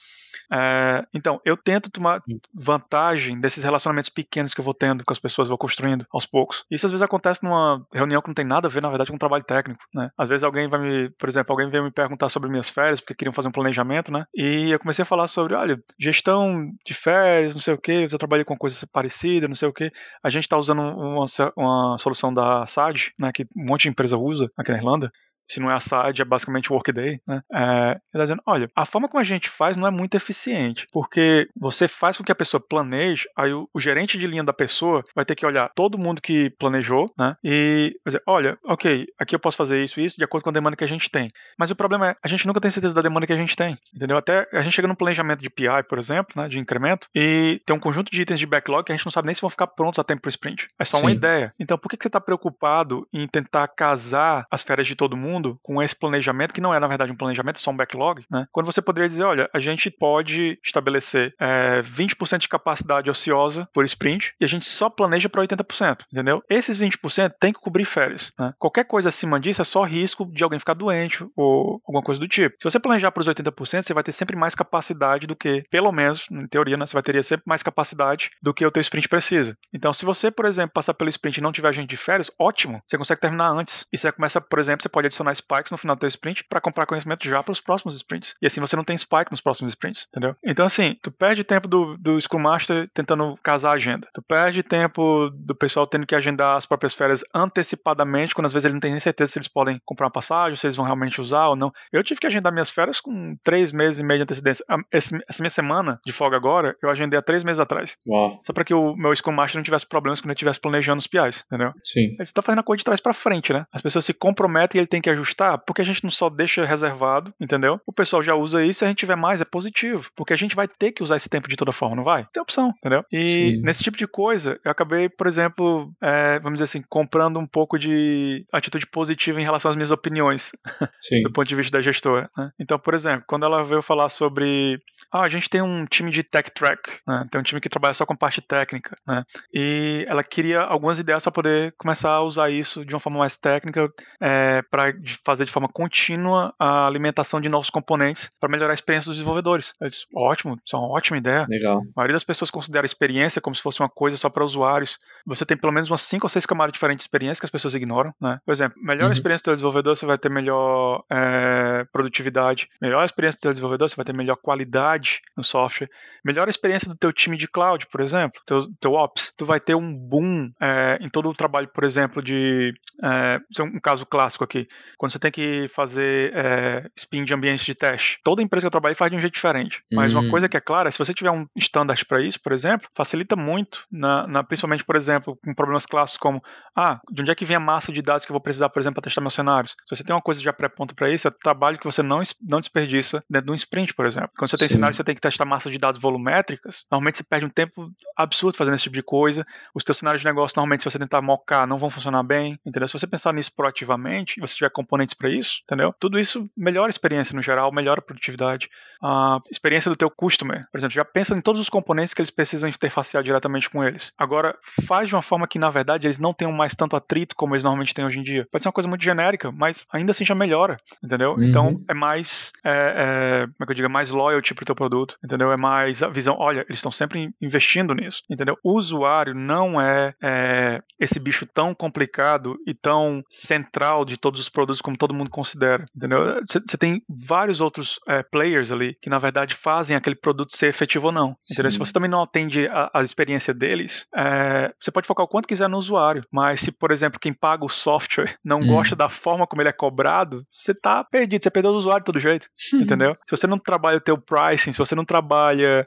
É, 0.52 1.04
então, 1.14 1.40
eu 1.44 1.56
tento 1.56 1.90
tomar 1.90 2.22
vantagem 2.54 3.40
desses 3.40 3.64
relacionamentos 3.64 4.10
pequenos 4.10 4.54
que 4.54 4.60
eu 4.60 4.64
vou 4.64 4.74
tendo 4.74 5.04
com 5.04 5.12
as 5.12 5.18
pessoas, 5.18 5.48
vou 5.48 5.58
construindo 5.58 6.06
aos 6.12 6.26
poucos. 6.26 6.64
Isso 6.70 6.86
às 6.86 6.92
vezes 6.92 7.02
acontece 7.02 7.42
numa 7.44 7.84
reunião 7.92 8.20
que 8.20 8.28
não 8.28 8.34
tem 8.34 8.44
nada 8.44 8.68
a 8.68 8.70
ver, 8.70 8.82
na 8.82 8.88
verdade, 8.88 9.10
com 9.10 9.16
um 9.16 9.18
trabalho 9.18 9.44
técnico. 9.44 9.82
Né? 9.94 10.10
Às 10.16 10.28
vezes 10.28 10.44
alguém 10.44 10.68
vai 10.68 10.80
me, 10.80 11.10
por 11.10 11.28
exemplo, 11.28 11.52
alguém 11.52 11.70
veio 11.70 11.84
me 11.84 11.90
perguntar 11.90 12.28
sobre 12.28 12.50
minhas 12.50 12.68
férias, 12.68 13.00
porque 13.00 13.14
queriam 13.14 13.32
fazer 13.32 13.48
um 13.48 13.52
planejamento, 13.52 14.12
né? 14.12 14.24
E 14.34 14.70
eu 14.70 14.78
comecei 14.78 15.02
a 15.02 15.06
falar 15.06 15.26
sobre, 15.26 15.54
olha, 15.54 15.80
gestão 15.98 16.70
de 16.84 16.94
férias, 16.94 17.54
não 17.54 17.60
sei 17.60 17.74
o 17.74 17.78
que, 17.78 18.06
eu 18.10 18.18
trabalhei 18.18 18.44
com 18.44 18.56
coisa 18.56 18.86
parecida, 18.92 19.48
não 19.48 19.54
sei 19.54 19.68
o 19.68 19.72
que. 19.72 19.90
A 20.22 20.30
gente 20.30 20.44
está 20.44 20.56
usando 20.56 20.80
uma, 20.80 21.24
uma 21.56 21.98
solução 21.98 22.32
da 22.32 22.66
SAD, 22.66 23.12
né, 23.18 23.30
que 23.32 23.44
um 23.56 23.66
monte 23.66 23.82
de 23.82 23.88
empresa 23.88 24.16
usa 24.16 24.50
aqui 24.56 24.72
na 24.72 24.78
Irlanda 24.78 25.12
se 25.48 25.60
não 25.60 25.70
é 25.70 25.74
a 25.74 25.80
SAD, 25.80 26.22
é 26.22 26.24
basicamente 26.24 26.70
o 26.70 26.74
Workday, 26.74 27.20
né? 27.26 27.42
É, 27.52 27.90
ele 27.90 28.00
está 28.06 28.22
dizendo, 28.24 28.42
olha, 28.46 28.70
a 28.74 28.84
forma 28.84 29.08
como 29.08 29.20
a 29.20 29.24
gente 29.24 29.48
faz 29.48 29.76
não 29.76 29.86
é 29.86 29.90
muito 29.90 30.16
eficiente, 30.16 30.86
porque 30.92 31.48
você 31.56 31.86
faz 31.88 32.16
com 32.16 32.24
que 32.24 32.32
a 32.32 32.36
pessoa 32.36 32.60
planeje, 32.60 33.28
aí 33.36 33.52
o, 33.52 33.68
o 33.72 33.80
gerente 33.80 34.18
de 34.18 34.26
linha 34.26 34.44
da 34.44 34.52
pessoa 34.52 35.02
vai 35.14 35.24
ter 35.24 35.34
que 35.34 35.46
olhar 35.46 35.70
todo 35.74 35.98
mundo 35.98 36.20
que 36.20 36.50
planejou, 36.58 37.12
né? 37.18 37.36
E 37.44 37.98
dizer, 38.04 38.22
olha, 38.26 38.58
ok, 38.64 39.06
aqui 39.18 39.34
eu 39.34 39.40
posso 39.40 39.56
fazer 39.56 39.82
isso 39.82 40.00
e 40.00 40.04
isso 40.04 40.16
de 40.16 40.24
acordo 40.24 40.44
com 40.44 40.50
a 40.50 40.52
demanda 40.52 40.76
que 40.76 40.84
a 40.84 40.88
gente 40.88 41.10
tem. 41.10 41.30
Mas 41.58 41.70
o 41.70 41.76
problema 41.76 42.10
é, 42.10 42.16
a 42.22 42.28
gente 42.28 42.46
nunca 42.46 42.60
tem 42.60 42.70
certeza 42.70 42.94
da 42.94 43.02
demanda 43.02 43.26
que 43.26 43.32
a 43.32 43.36
gente 43.36 43.56
tem, 43.56 43.78
entendeu? 43.94 44.16
Até 44.16 44.44
a 44.52 44.60
gente 44.60 44.72
chega 44.72 44.88
no 44.88 44.96
planejamento 44.96 45.40
de 45.40 45.50
PI, 45.50 45.84
por 45.88 45.98
exemplo, 45.98 46.40
né, 46.40 46.48
de 46.48 46.58
incremento, 46.58 47.08
e 47.14 47.60
tem 47.64 47.74
um 47.74 47.80
conjunto 47.80 48.10
de 48.10 48.22
itens 48.22 48.40
de 48.40 48.46
backlog 48.46 48.84
que 48.84 48.92
a 48.92 48.96
gente 48.96 49.06
não 49.06 49.12
sabe 49.12 49.26
nem 49.26 49.34
se 49.34 49.40
vão 49.40 49.50
ficar 49.50 49.66
prontos 49.68 49.98
a 49.98 50.04
tempo 50.04 50.22
para 50.22 50.28
o 50.28 50.30
sprint. 50.30 50.68
É 50.78 50.84
só 50.84 50.98
Sim. 50.98 51.04
uma 51.04 51.12
ideia. 51.12 51.54
Então, 51.58 51.78
por 51.78 51.88
que, 51.88 51.96
que 51.96 52.02
você 52.02 52.08
está 52.08 52.20
preocupado 52.20 53.06
em 53.12 53.26
tentar 53.26 53.68
casar 53.68 54.46
as 54.50 54.62
férias 54.62 54.86
de 54.86 54.94
todo 54.94 55.16
mundo 55.16 55.35
mundo 55.36 55.58
com 55.62 55.82
esse 55.82 55.94
planejamento, 55.94 56.54
que 56.54 56.60
não 56.60 56.74
é 56.74 56.80
na 56.80 56.86
verdade 56.86 57.12
um 57.12 57.16
planejamento, 57.16 57.56
é 57.56 57.60
só 57.60 57.70
um 57.70 57.76
backlog, 57.76 58.24
né? 58.30 58.46
Quando 58.52 58.66
você 58.66 58.80
poderia 58.80 59.08
dizer, 59.08 59.24
olha, 59.24 59.48
a 59.52 59.60
gente 59.60 59.90
pode 59.90 60.58
estabelecer 60.64 61.34
é, 61.38 61.80
20% 61.82 62.38
de 62.38 62.48
capacidade 62.48 63.10
ociosa 63.10 63.68
por 63.72 63.84
sprint 63.84 64.34
e 64.40 64.44
a 64.44 64.48
gente 64.48 64.66
só 64.66 64.88
planeja 64.88 65.28
para 65.28 65.42
80%, 65.42 66.04
entendeu? 66.12 66.42
Esses 66.48 66.80
20% 66.80 67.32
tem 67.38 67.52
que 67.52 67.60
cobrir 67.60 67.84
férias, 67.84 68.32
né? 68.38 68.52
Qualquer 68.58 68.84
coisa 68.84 69.08
acima 69.08 69.38
disso 69.38 69.62
é 69.62 69.64
só 69.64 69.84
risco 69.84 70.26
de 70.32 70.42
alguém 70.42 70.58
ficar 70.58 70.74
doente 70.74 71.24
ou 71.36 71.80
alguma 71.86 72.02
coisa 72.02 72.20
do 72.20 72.28
tipo. 72.28 72.56
Se 72.58 72.64
você 72.64 72.78
planejar 72.78 73.10
para 73.10 73.20
os 73.20 73.28
80%, 73.28 73.82
você 73.82 73.94
vai 73.94 74.02
ter 74.02 74.12
sempre 74.12 74.36
mais 74.36 74.54
capacidade 74.54 75.26
do 75.26 75.36
que, 75.36 75.64
pelo 75.70 75.92
menos, 75.92 76.26
em 76.30 76.46
teoria, 76.46 76.76
né, 76.76 76.86
você 76.86 76.94
vai 76.94 77.02
ter 77.02 77.22
sempre 77.22 77.44
mais 77.46 77.62
capacidade 77.62 78.30
do 78.42 78.54
que 78.54 78.64
o 78.64 78.70
teu 78.70 78.80
sprint 78.80 79.08
precisa. 79.08 79.56
Então, 79.72 79.92
se 79.92 80.04
você, 80.04 80.30
por 80.30 80.46
exemplo, 80.46 80.72
passar 80.72 80.94
pelo 80.94 81.10
sprint 81.10 81.38
e 81.38 81.42
não 81.42 81.52
tiver 81.52 81.72
gente 81.72 81.88
de 81.88 81.96
férias, 81.96 82.30
ótimo, 82.38 82.80
você 82.86 82.98
consegue 82.98 83.20
terminar 83.20 83.50
antes. 83.50 83.86
E 83.92 83.98
você 83.98 84.12
começa, 84.12 84.40
por 84.40 84.58
exemplo, 84.58 84.82
você 84.82 84.88
pode 84.88 85.06
adicionar 85.06 85.25
adicionar 85.30 85.34
spikes 85.34 85.70
no 85.70 85.78
final 85.78 85.96
do 85.96 86.00
teu 86.00 86.08
sprint 86.08 86.44
para 86.44 86.60
comprar 86.60 86.86
conhecimento 86.86 87.26
já 87.28 87.42
para 87.42 87.52
os 87.52 87.60
próximos 87.60 87.96
sprints. 87.96 88.34
E 88.40 88.46
assim 88.46 88.60
você 88.60 88.76
não 88.76 88.84
tem 88.84 88.96
spike 88.96 89.30
nos 89.30 89.40
próximos 89.40 89.72
sprints, 89.72 90.06
entendeu? 90.10 90.36
Então, 90.44 90.66
assim, 90.66 90.96
tu 91.02 91.10
perde 91.10 91.44
tempo 91.44 91.68
do, 91.68 91.96
do 91.96 92.20
Scrum 92.20 92.40
Master 92.40 92.88
tentando 92.92 93.36
casar 93.42 93.70
a 93.70 93.74
agenda. 93.74 94.08
Tu 94.12 94.22
perde 94.22 94.62
tempo 94.62 95.30
do 95.30 95.54
pessoal 95.54 95.86
tendo 95.86 96.06
que 96.06 96.14
agendar 96.14 96.56
as 96.56 96.66
próprias 96.66 96.94
férias 96.94 97.24
antecipadamente, 97.34 98.34
quando 98.34 98.46
às 98.46 98.52
vezes 98.52 98.64
ele 98.66 98.74
não 98.74 98.80
tem 98.80 98.90
nem 98.90 99.00
certeza 99.00 99.32
se 99.32 99.38
eles 99.38 99.48
podem 99.48 99.80
comprar 99.84 100.06
uma 100.06 100.12
passagem, 100.12 100.56
se 100.56 100.66
eles 100.66 100.76
vão 100.76 100.84
realmente 100.84 101.20
usar 101.20 101.48
ou 101.48 101.56
não. 101.56 101.72
Eu 101.92 102.02
tive 102.02 102.20
que 102.20 102.26
agendar 102.26 102.52
minhas 102.52 102.70
férias 102.70 103.00
com 103.00 103.36
três 103.42 103.72
meses 103.72 104.00
e 104.00 104.04
meio 104.04 104.18
de 104.18 104.24
antecedência. 104.24 104.64
Essa, 104.90 105.16
minha 105.40 105.50
semana 105.50 106.00
de 106.04 106.12
folga 106.12 106.36
agora, 106.36 106.76
eu 106.82 106.90
agendei 106.90 107.18
há 107.18 107.22
três 107.22 107.42
meses 107.44 107.60
atrás. 107.60 107.96
Uau. 108.06 108.38
Só 108.42 108.52
para 108.52 108.64
que 108.64 108.74
o 108.74 108.94
meu 108.96 109.14
Scrum 109.14 109.32
Master 109.32 109.58
não 109.58 109.64
tivesse 109.64 109.86
problemas 109.86 110.20
quando 110.20 110.30
ele 110.30 110.36
estivesse 110.36 110.60
planejando 110.60 110.98
os 110.98 111.06
PIs, 111.06 111.44
entendeu? 111.46 111.72
Sim. 111.84 112.00
Ele 112.00 112.22
está 112.22 112.42
fazendo 112.42 112.60
a 112.60 112.62
coisa 112.62 112.78
de 112.78 112.84
trás 112.84 113.00
para 113.00 113.12
frente, 113.12 113.52
né? 113.52 113.66
As 113.72 113.82
pessoas 113.82 114.04
se 114.04 114.14
comprometem 114.14 114.78
e 114.78 114.80
ele 114.80 114.86
tem 114.86 115.00
que 115.00 115.10
ajustar, 115.16 115.58
porque 115.58 115.82
a 115.82 115.84
gente 115.84 116.02
não 116.04 116.10
só 116.10 116.28
deixa 116.28 116.64
reservado, 116.64 117.32
entendeu? 117.40 117.80
O 117.86 117.92
pessoal 117.92 118.22
já 118.22 118.34
usa 118.34 118.64
isso, 118.64 118.80
se 118.80 118.84
a 118.84 118.88
gente 118.88 118.98
tiver 118.98 119.16
mais, 119.16 119.40
é 119.40 119.44
positivo, 119.44 120.10
porque 120.14 120.32
a 120.32 120.36
gente 120.36 120.56
vai 120.56 120.68
ter 120.68 120.92
que 120.92 121.02
usar 121.02 121.16
esse 121.16 121.28
tempo 121.28 121.48
de 121.48 121.56
toda 121.56 121.72
forma, 121.72 121.96
não 121.96 122.04
vai? 122.04 122.26
Tem 122.32 122.42
opção, 122.42 122.72
entendeu? 122.78 123.04
E 123.12 123.56
Sim. 123.56 123.62
nesse 123.62 123.82
tipo 123.82 123.96
de 123.96 124.06
coisa, 124.06 124.58
eu 124.64 124.70
acabei, 124.70 125.08
por 125.08 125.26
exemplo, 125.26 125.92
é, 126.02 126.38
vamos 126.40 126.58
dizer 126.58 126.64
assim, 126.64 126.82
comprando 126.88 127.38
um 127.38 127.46
pouco 127.46 127.78
de 127.78 128.46
atitude 128.52 128.86
positiva 128.86 129.40
em 129.40 129.44
relação 129.44 129.70
às 129.70 129.76
minhas 129.76 129.90
opiniões, 129.90 130.52
do 131.24 131.32
ponto 131.32 131.48
de 131.48 131.56
vista 131.56 131.76
da 131.76 131.82
gestora. 131.82 132.30
Né? 132.36 132.50
Então, 132.58 132.78
por 132.78 132.94
exemplo, 132.94 133.24
quando 133.26 133.44
ela 133.44 133.64
veio 133.64 133.82
falar 133.82 134.08
sobre, 134.08 134.80
ah, 135.12 135.22
a 135.22 135.28
gente 135.28 135.48
tem 135.48 135.62
um 135.62 135.86
time 135.86 136.10
de 136.10 136.22
tech 136.22 136.50
track, 136.52 136.98
né? 137.06 137.26
tem 137.30 137.40
um 137.40 137.44
time 137.44 137.60
que 137.60 137.68
trabalha 137.68 137.94
só 137.94 138.04
com 138.04 138.16
parte 138.16 138.40
técnica, 138.40 138.96
né? 139.06 139.24
E 139.52 140.04
ela 140.08 140.22
queria 140.22 140.60
algumas 140.60 140.98
ideias 140.98 141.22
para 141.22 141.32
poder 141.32 141.74
começar 141.78 142.10
a 142.10 142.22
usar 142.22 142.50
isso 142.50 142.84
de 142.84 142.94
uma 142.94 143.00
forma 143.00 143.18
mais 143.18 143.36
técnica, 143.36 143.90
é, 144.20 144.62
para 144.70 144.90
de 145.06 145.16
fazer 145.24 145.44
de 145.44 145.52
forma 145.52 145.68
contínua 145.68 146.54
a 146.58 146.86
alimentação 146.86 147.40
de 147.40 147.48
novos 147.48 147.70
componentes 147.70 148.28
para 148.38 148.50
melhorar 148.50 148.72
a 148.72 148.74
experiência 148.74 149.08
dos 149.08 149.16
desenvolvedores. 149.16 149.72
Eu 149.80 149.88
disse, 149.88 150.04
ótimo, 150.14 150.58
isso 150.64 150.76
é 150.76 150.78
uma 150.78 150.88
ótima 150.88 151.16
ideia. 151.16 151.46
Legal. 151.48 151.78
A 151.78 151.92
maioria 151.96 152.14
das 152.14 152.24
pessoas 152.24 152.50
considera 152.50 152.84
a 152.84 152.86
experiência 152.86 153.40
como 153.40 153.54
se 153.56 153.62
fosse 153.62 153.80
uma 153.80 153.88
coisa 153.88 154.16
só 154.16 154.28
para 154.28 154.44
usuários. 154.44 154.98
Você 155.26 155.44
tem 155.44 155.56
pelo 155.56 155.72
menos 155.72 155.90
umas 155.90 156.02
cinco 156.02 156.26
ou 156.26 156.28
seis 156.28 156.44
camadas 156.44 156.72
diferentes 156.72 157.04
de 157.04 157.08
experiência 157.08 157.40
que 157.40 157.46
as 157.46 157.50
pessoas 157.50 157.74
ignoram. 157.74 158.14
Né? 158.20 158.38
Por 158.44 158.52
exemplo, 158.52 158.78
melhor 158.82 159.06
Uhum. 159.06 159.12
experiência 159.12 159.42
do 159.42 159.46
teu 159.46 159.54
desenvolvedor, 159.54 159.96
você 159.96 160.06
vai 160.06 160.18
ter 160.18 160.28
melhor 160.28 161.04
é, 161.10 161.84
produtividade. 161.92 162.68
Melhor 162.80 163.04
experiência 163.04 163.38
do 163.38 163.42
teu 163.42 163.52
desenvolvedor, 163.52 163.88
você 163.88 163.96
vai 163.96 164.04
ter 164.04 164.12
melhor 164.14 164.36
qualidade 164.36 165.20
no 165.36 165.44
software. 165.44 165.88
Melhor 166.24 166.48
experiência 166.48 166.88
do 166.88 166.96
teu 166.96 167.12
time 167.12 167.36
de 167.36 167.46
cloud, 167.46 167.86
por 167.86 168.00
exemplo, 168.00 168.40
teu, 168.44 168.66
teu 168.80 168.92
ops. 168.92 169.32
Tu 169.36 169.44
vai 169.46 169.60
ter 169.60 169.74
um 169.74 169.94
boom 169.94 170.50
é, 170.60 170.98
em 171.00 171.08
todo 171.08 171.28
o 171.28 171.34
trabalho, 171.34 171.68
por 171.68 171.84
exemplo, 171.84 172.22
de... 172.22 172.74
É, 173.02 173.40
isso 173.50 173.62
é 173.62 173.64
um 173.64 173.78
caso 173.78 174.04
clássico 174.04 174.42
aqui. 174.44 174.66
Quando 174.98 175.12
você 175.12 175.18
tem 175.18 175.30
que 175.30 175.66
fazer 175.68 176.32
é, 176.34 176.88
spin 176.96 177.24
de 177.24 177.34
ambientes 177.34 177.64
de 177.64 177.74
teste. 177.74 178.18
Toda 178.24 178.42
empresa 178.42 178.62
que 178.64 178.66
eu 178.66 178.70
trabalho 178.70 178.94
faz 178.96 179.10
de 179.10 179.16
um 179.16 179.20
jeito 179.20 179.34
diferente. 179.34 179.82
Mas 179.92 180.12
uma 180.12 180.22
Hum. 180.22 180.28
coisa 180.30 180.48
que 180.48 180.56
é 180.56 180.60
clara, 180.60 180.90
se 180.90 180.98
você 180.98 181.12
tiver 181.14 181.30
um 181.30 181.46
standard 181.56 182.04
para 182.06 182.20
isso, 182.22 182.40
por 182.40 182.52
exemplo, 182.52 182.88
facilita 182.94 183.36
muito, 183.36 183.84
na, 183.90 184.26
na- 184.26 184.44
principalmente, 184.44 184.84
por 184.84 184.96
exemplo, 184.96 185.36
com 185.44 185.54
problemas 185.54 185.86
clássicos 185.86 186.18
como 186.18 186.42
ah, 186.74 187.00
de 187.10 187.22
onde 187.22 187.30
é 187.30 187.34
que 187.34 187.44
vem 187.44 187.56
a 187.56 187.60
massa 187.60 187.92
de 187.92 188.02
dados 188.02 188.24
que 188.24 188.30
eu 188.32 188.34
vou 188.34 188.40
precisar, 188.40 188.68
por 188.68 188.80
exemplo, 188.80 188.94
para 188.96 189.02
testar 189.04 189.20
meus 189.20 189.34
cenários? 189.34 189.72
Se 189.88 189.96
você 189.96 190.04
tem 190.04 190.14
uma 190.14 190.22
coisa 190.22 190.42
já 190.42 190.52
pré-ponta 190.52 190.94
para 190.94 191.10
isso, 191.10 191.26
é 191.28 191.30
trabalho 191.30 191.78
que 191.78 191.84
você 191.84 192.02
não, 192.02 192.20
não 192.42 192.60
desperdiça 192.60 193.22
dentro 193.28 193.46
de 193.46 193.52
um 193.52 193.54
sprint, 193.54 193.94
por 193.94 194.06
exemplo. 194.06 194.30
Quando 194.36 194.50
você 194.50 194.58
tem 194.58 194.68
Sim. 194.68 194.74
cenários 194.74 194.96
que 194.96 194.98
você 195.02 195.04
tem 195.04 195.14
que 195.14 195.20
testar 195.20 195.44
massa 195.44 195.70
de 195.70 195.78
dados 195.78 196.00
volumétricas, 196.00 196.84
normalmente 196.90 197.18
você 197.18 197.24
perde 197.24 197.46
um 197.46 197.50
tempo 197.50 197.90
absurdo 198.16 198.56
fazendo 198.56 198.74
esse 198.74 198.84
tipo 198.84 198.96
de 198.96 199.02
coisa. 199.02 199.44
Os 199.74 199.84
teus 199.84 199.98
cenários 199.98 200.22
de 200.22 200.26
negócio, 200.26 200.54
normalmente, 200.56 200.82
se 200.82 200.90
você 200.90 200.98
tentar 200.98 201.22
mocar, 201.22 201.66
não 201.66 201.78
vão 201.78 201.90
funcionar 201.90 202.22
bem, 202.22 202.58
entendeu? 202.64 202.88
Se 202.88 202.94
você 202.98 203.06
pensar 203.06 203.32
nisso 203.32 203.52
proativamente, 203.54 204.34
e 204.38 204.40
você 204.40 204.54
tiver 204.54 204.70
componentes 204.76 205.14
para 205.14 205.30
isso, 205.30 205.60
entendeu? 205.64 205.94
Tudo 205.98 206.20
isso 206.20 206.50
melhora 206.54 206.88
a 206.88 206.90
experiência 206.90 207.34
no 207.34 207.40
geral, 207.40 207.72
melhora 207.72 208.00
a 208.00 208.02
produtividade. 208.02 208.68
A 209.02 209.38
experiência 209.50 209.90
do 209.90 209.96
teu 209.96 210.10
customer, 210.10 210.66
por 210.70 210.76
exemplo, 210.76 210.94
já 210.94 211.04
pensa 211.04 211.34
em 211.34 211.40
todos 211.40 211.60
os 211.60 211.70
componentes 211.70 212.12
que 212.12 212.20
eles 212.20 212.30
precisam 212.30 212.68
interfacear 212.68 213.24
diretamente 213.24 213.70
com 213.70 213.82
eles. 213.82 214.12
Agora, 214.18 214.54
faz 214.86 215.08
de 215.08 215.14
uma 215.14 215.22
forma 215.22 215.48
que, 215.48 215.58
na 215.58 215.70
verdade, 215.70 216.06
eles 216.06 216.18
não 216.18 216.34
tenham 216.34 216.52
mais 216.52 216.74
tanto 216.74 216.94
atrito 216.94 217.34
como 217.34 217.54
eles 217.54 217.64
normalmente 217.64 217.94
têm 217.94 218.04
hoje 218.04 218.18
em 218.18 218.22
dia. 218.22 218.46
Pode 218.50 218.62
ser 218.62 218.68
uma 218.68 218.72
coisa 218.72 218.88
muito 218.88 219.02
genérica, 219.02 219.50
mas 219.50 219.86
ainda 219.90 220.10
assim 220.10 220.24
já 220.24 220.34
melhora, 220.34 220.76
entendeu? 221.02 221.32
Uhum. 221.32 221.44
Então, 221.44 221.76
é 221.88 221.94
mais, 221.94 222.52
é, 222.62 222.70
é, 222.70 223.46
como 223.46 223.62
é 223.62 223.64
que 223.64 223.72
eu 223.72 223.76
digo, 223.76 223.86
é 223.86 223.90
mais 223.90 224.10
loyalty 224.10 224.54
pro 224.54 224.66
teu 224.66 224.74
produto, 224.74 225.16
entendeu? 225.24 225.50
É 225.50 225.56
mais 225.56 226.02
a 226.02 226.08
visão, 226.08 226.36
olha, 226.38 226.60
eles 226.68 226.78
estão 226.78 226.90
sempre 226.90 227.30
investindo 227.40 227.94
nisso, 227.94 228.22
entendeu? 228.28 228.58
O 228.62 228.76
usuário 228.76 229.34
não 229.34 229.80
é, 229.80 230.14
é, 230.22 230.82
esse 231.00 231.18
bicho 231.18 231.46
tão 231.46 231.74
complicado 231.74 232.56
e 232.66 232.74
tão 232.74 233.22
central 233.30 234.04
de 234.04 234.18
todos 234.18 234.40
os 234.40 234.48
produtos 234.48 234.65
como 234.80 234.96
todo 234.96 235.14
mundo 235.14 235.30
considera, 235.30 235.86
entendeu? 235.96 236.40
Você 236.48 236.76
tem 236.76 237.02
vários 237.08 237.60
outros 237.60 237.98
é, 238.06 238.22
players 238.22 238.70
ali 238.70 238.96
que, 239.00 239.08
na 239.08 239.18
verdade, 239.18 239.54
fazem 239.54 239.96
aquele 239.96 240.16
produto 240.16 240.56
ser 240.56 240.68
efetivo 240.68 241.06
ou 241.06 241.12
não, 241.12 241.36
entendeu? 241.50 241.70
Se 241.70 241.78
você 241.78 241.92
também 241.92 242.10
não 242.10 242.22
atende 242.22 242.66
a, 242.68 242.90
a 242.92 243.02
experiência 243.02 243.54
deles, 243.54 244.06
é, 244.14 244.72
você 244.80 244.90
pode 244.90 245.06
focar 245.06 245.24
o 245.24 245.28
quanto 245.28 245.48
quiser 245.48 245.68
no 245.68 245.78
usuário, 245.78 246.22
mas 246.30 246.60
se, 246.60 246.72
por 246.72 246.90
exemplo, 246.90 247.20
quem 247.20 247.32
paga 247.32 247.64
o 247.64 247.68
software 247.68 248.36
não 248.44 248.66
Hum. 248.66 248.66
gosta 248.66 248.96
da 248.96 249.08
forma 249.08 249.46
como 249.46 249.62
ele 249.62 249.68
é 249.68 249.72
cobrado, 249.72 250.44
você 250.50 250.74
tá 250.74 251.04
perdido, 251.04 251.42
você 251.42 251.50
perdeu 251.50 251.70
o 251.72 251.76
usuário 251.76 252.02
de 252.02 252.06
todo 252.06 252.20
jeito, 252.20 252.48
entendeu? 252.74 253.14
Se 253.26 253.36
você 253.36 253.46
não 253.46 253.58
trabalha 253.58 253.98
o 253.98 254.00
teu 254.00 254.18
pricing, 254.18 254.72
se 254.72 254.78
você 254.78 254.94
não 254.94 255.04
trabalha 255.04 255.86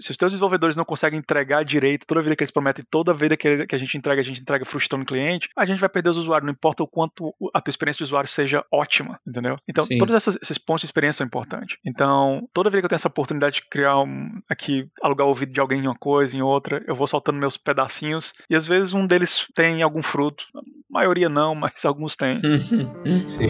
se 0.00 0.10
os 0.12 0.16
teus 0.16 0.32
desenvolvedores 0.32 0.76
não 0.76 0.84
conseguem 0.84 1.18
entregar 1.18 1.64
direito 1.64 2.06
toda 2.06 2.22
vida 2.22 2.36
que 2.36 2.42
eles 2.42 2.50
prometem, 2.50 2.84
toda 2.88 3.12
vida 3.12 3.36
que, 3.36 3.66
a 3.70 3.78
gente 3.78 3.96
entrega, 3.98 4.20
a 4.20 4.24
gente 4.24 4.40
entrega 4.40 4.64
frustrando 4.64 5.02
o 5.02 5.06
cliente, 5.06 5.48
a 5.56 5.66
gente 5.66 5.80
vai 5.80 5.88
perder 5.88 6.10
os 6.10 6.16
usuários, 6.16 6.46
não 6.46 6.52
importa 6.52 6.82
o 6.82 6.86
quanto 6.86 7.34
a 7.52 7.60
tua 7.60 7.70
experiência 7.70 7.98
de 7.98 8.04
usuário 8.04 8.13
seja 8.26 8.64
ótima, 8.72 9.18
entendeu? 9.26 9.56
Então, 9.68 9.84
Sim. 9.84 9.98
todos 9.98 10.14
essas- 10.14 10.36
esses 10.42 10.58
pontos 10.58 10.82
de 10.82 10.86
experiência 10.86 11.18
são 11.18 11.26
importantes. 11.26 11.76
Então, 11.84 12.48
toda 12.52 12.70
vez 12.70 12.80
que 12.80 12.84
eu 12.86 12.88
tenho 12.88 12.96
essa 12.96 13.08
oportunidade 13.08 13.56
de 13.56 13.68
criar 13.68 13.98
um, 14.00 14.40
aqui, 14.48 14.88
alugar 15.02 15.26
o 15.26 15.30
ouvido 15.30 15.52
de 15.52 15.60
alguém 15.60 15.80
em 15.80 15.86
uma 15.86 15.94
coisa, 15.96 16.36
em 16.36 16.42
outra, 16.42 16.82
eu 16.86 16.94
vou 16.94 17.06
soltando 17.06 17.38
meus 17.38 17.56
pedacinhos, 17.56 18.32
e 18.48 18.54
às 18.56 18.66
vezes 18.66 18.94
um 18.94 19.06
deles 19.06 19.46
tem 19.54 19.82
algum 19.82 20.02
fruto. 20.02 20.44
A 20.54 20.60
maioria 20.90 21.28
não, 21.28 21.54
mas 21.74 21.84
alguns 21.84 22.16
têm. 22.16 22.40
Sim. 23.26 23.48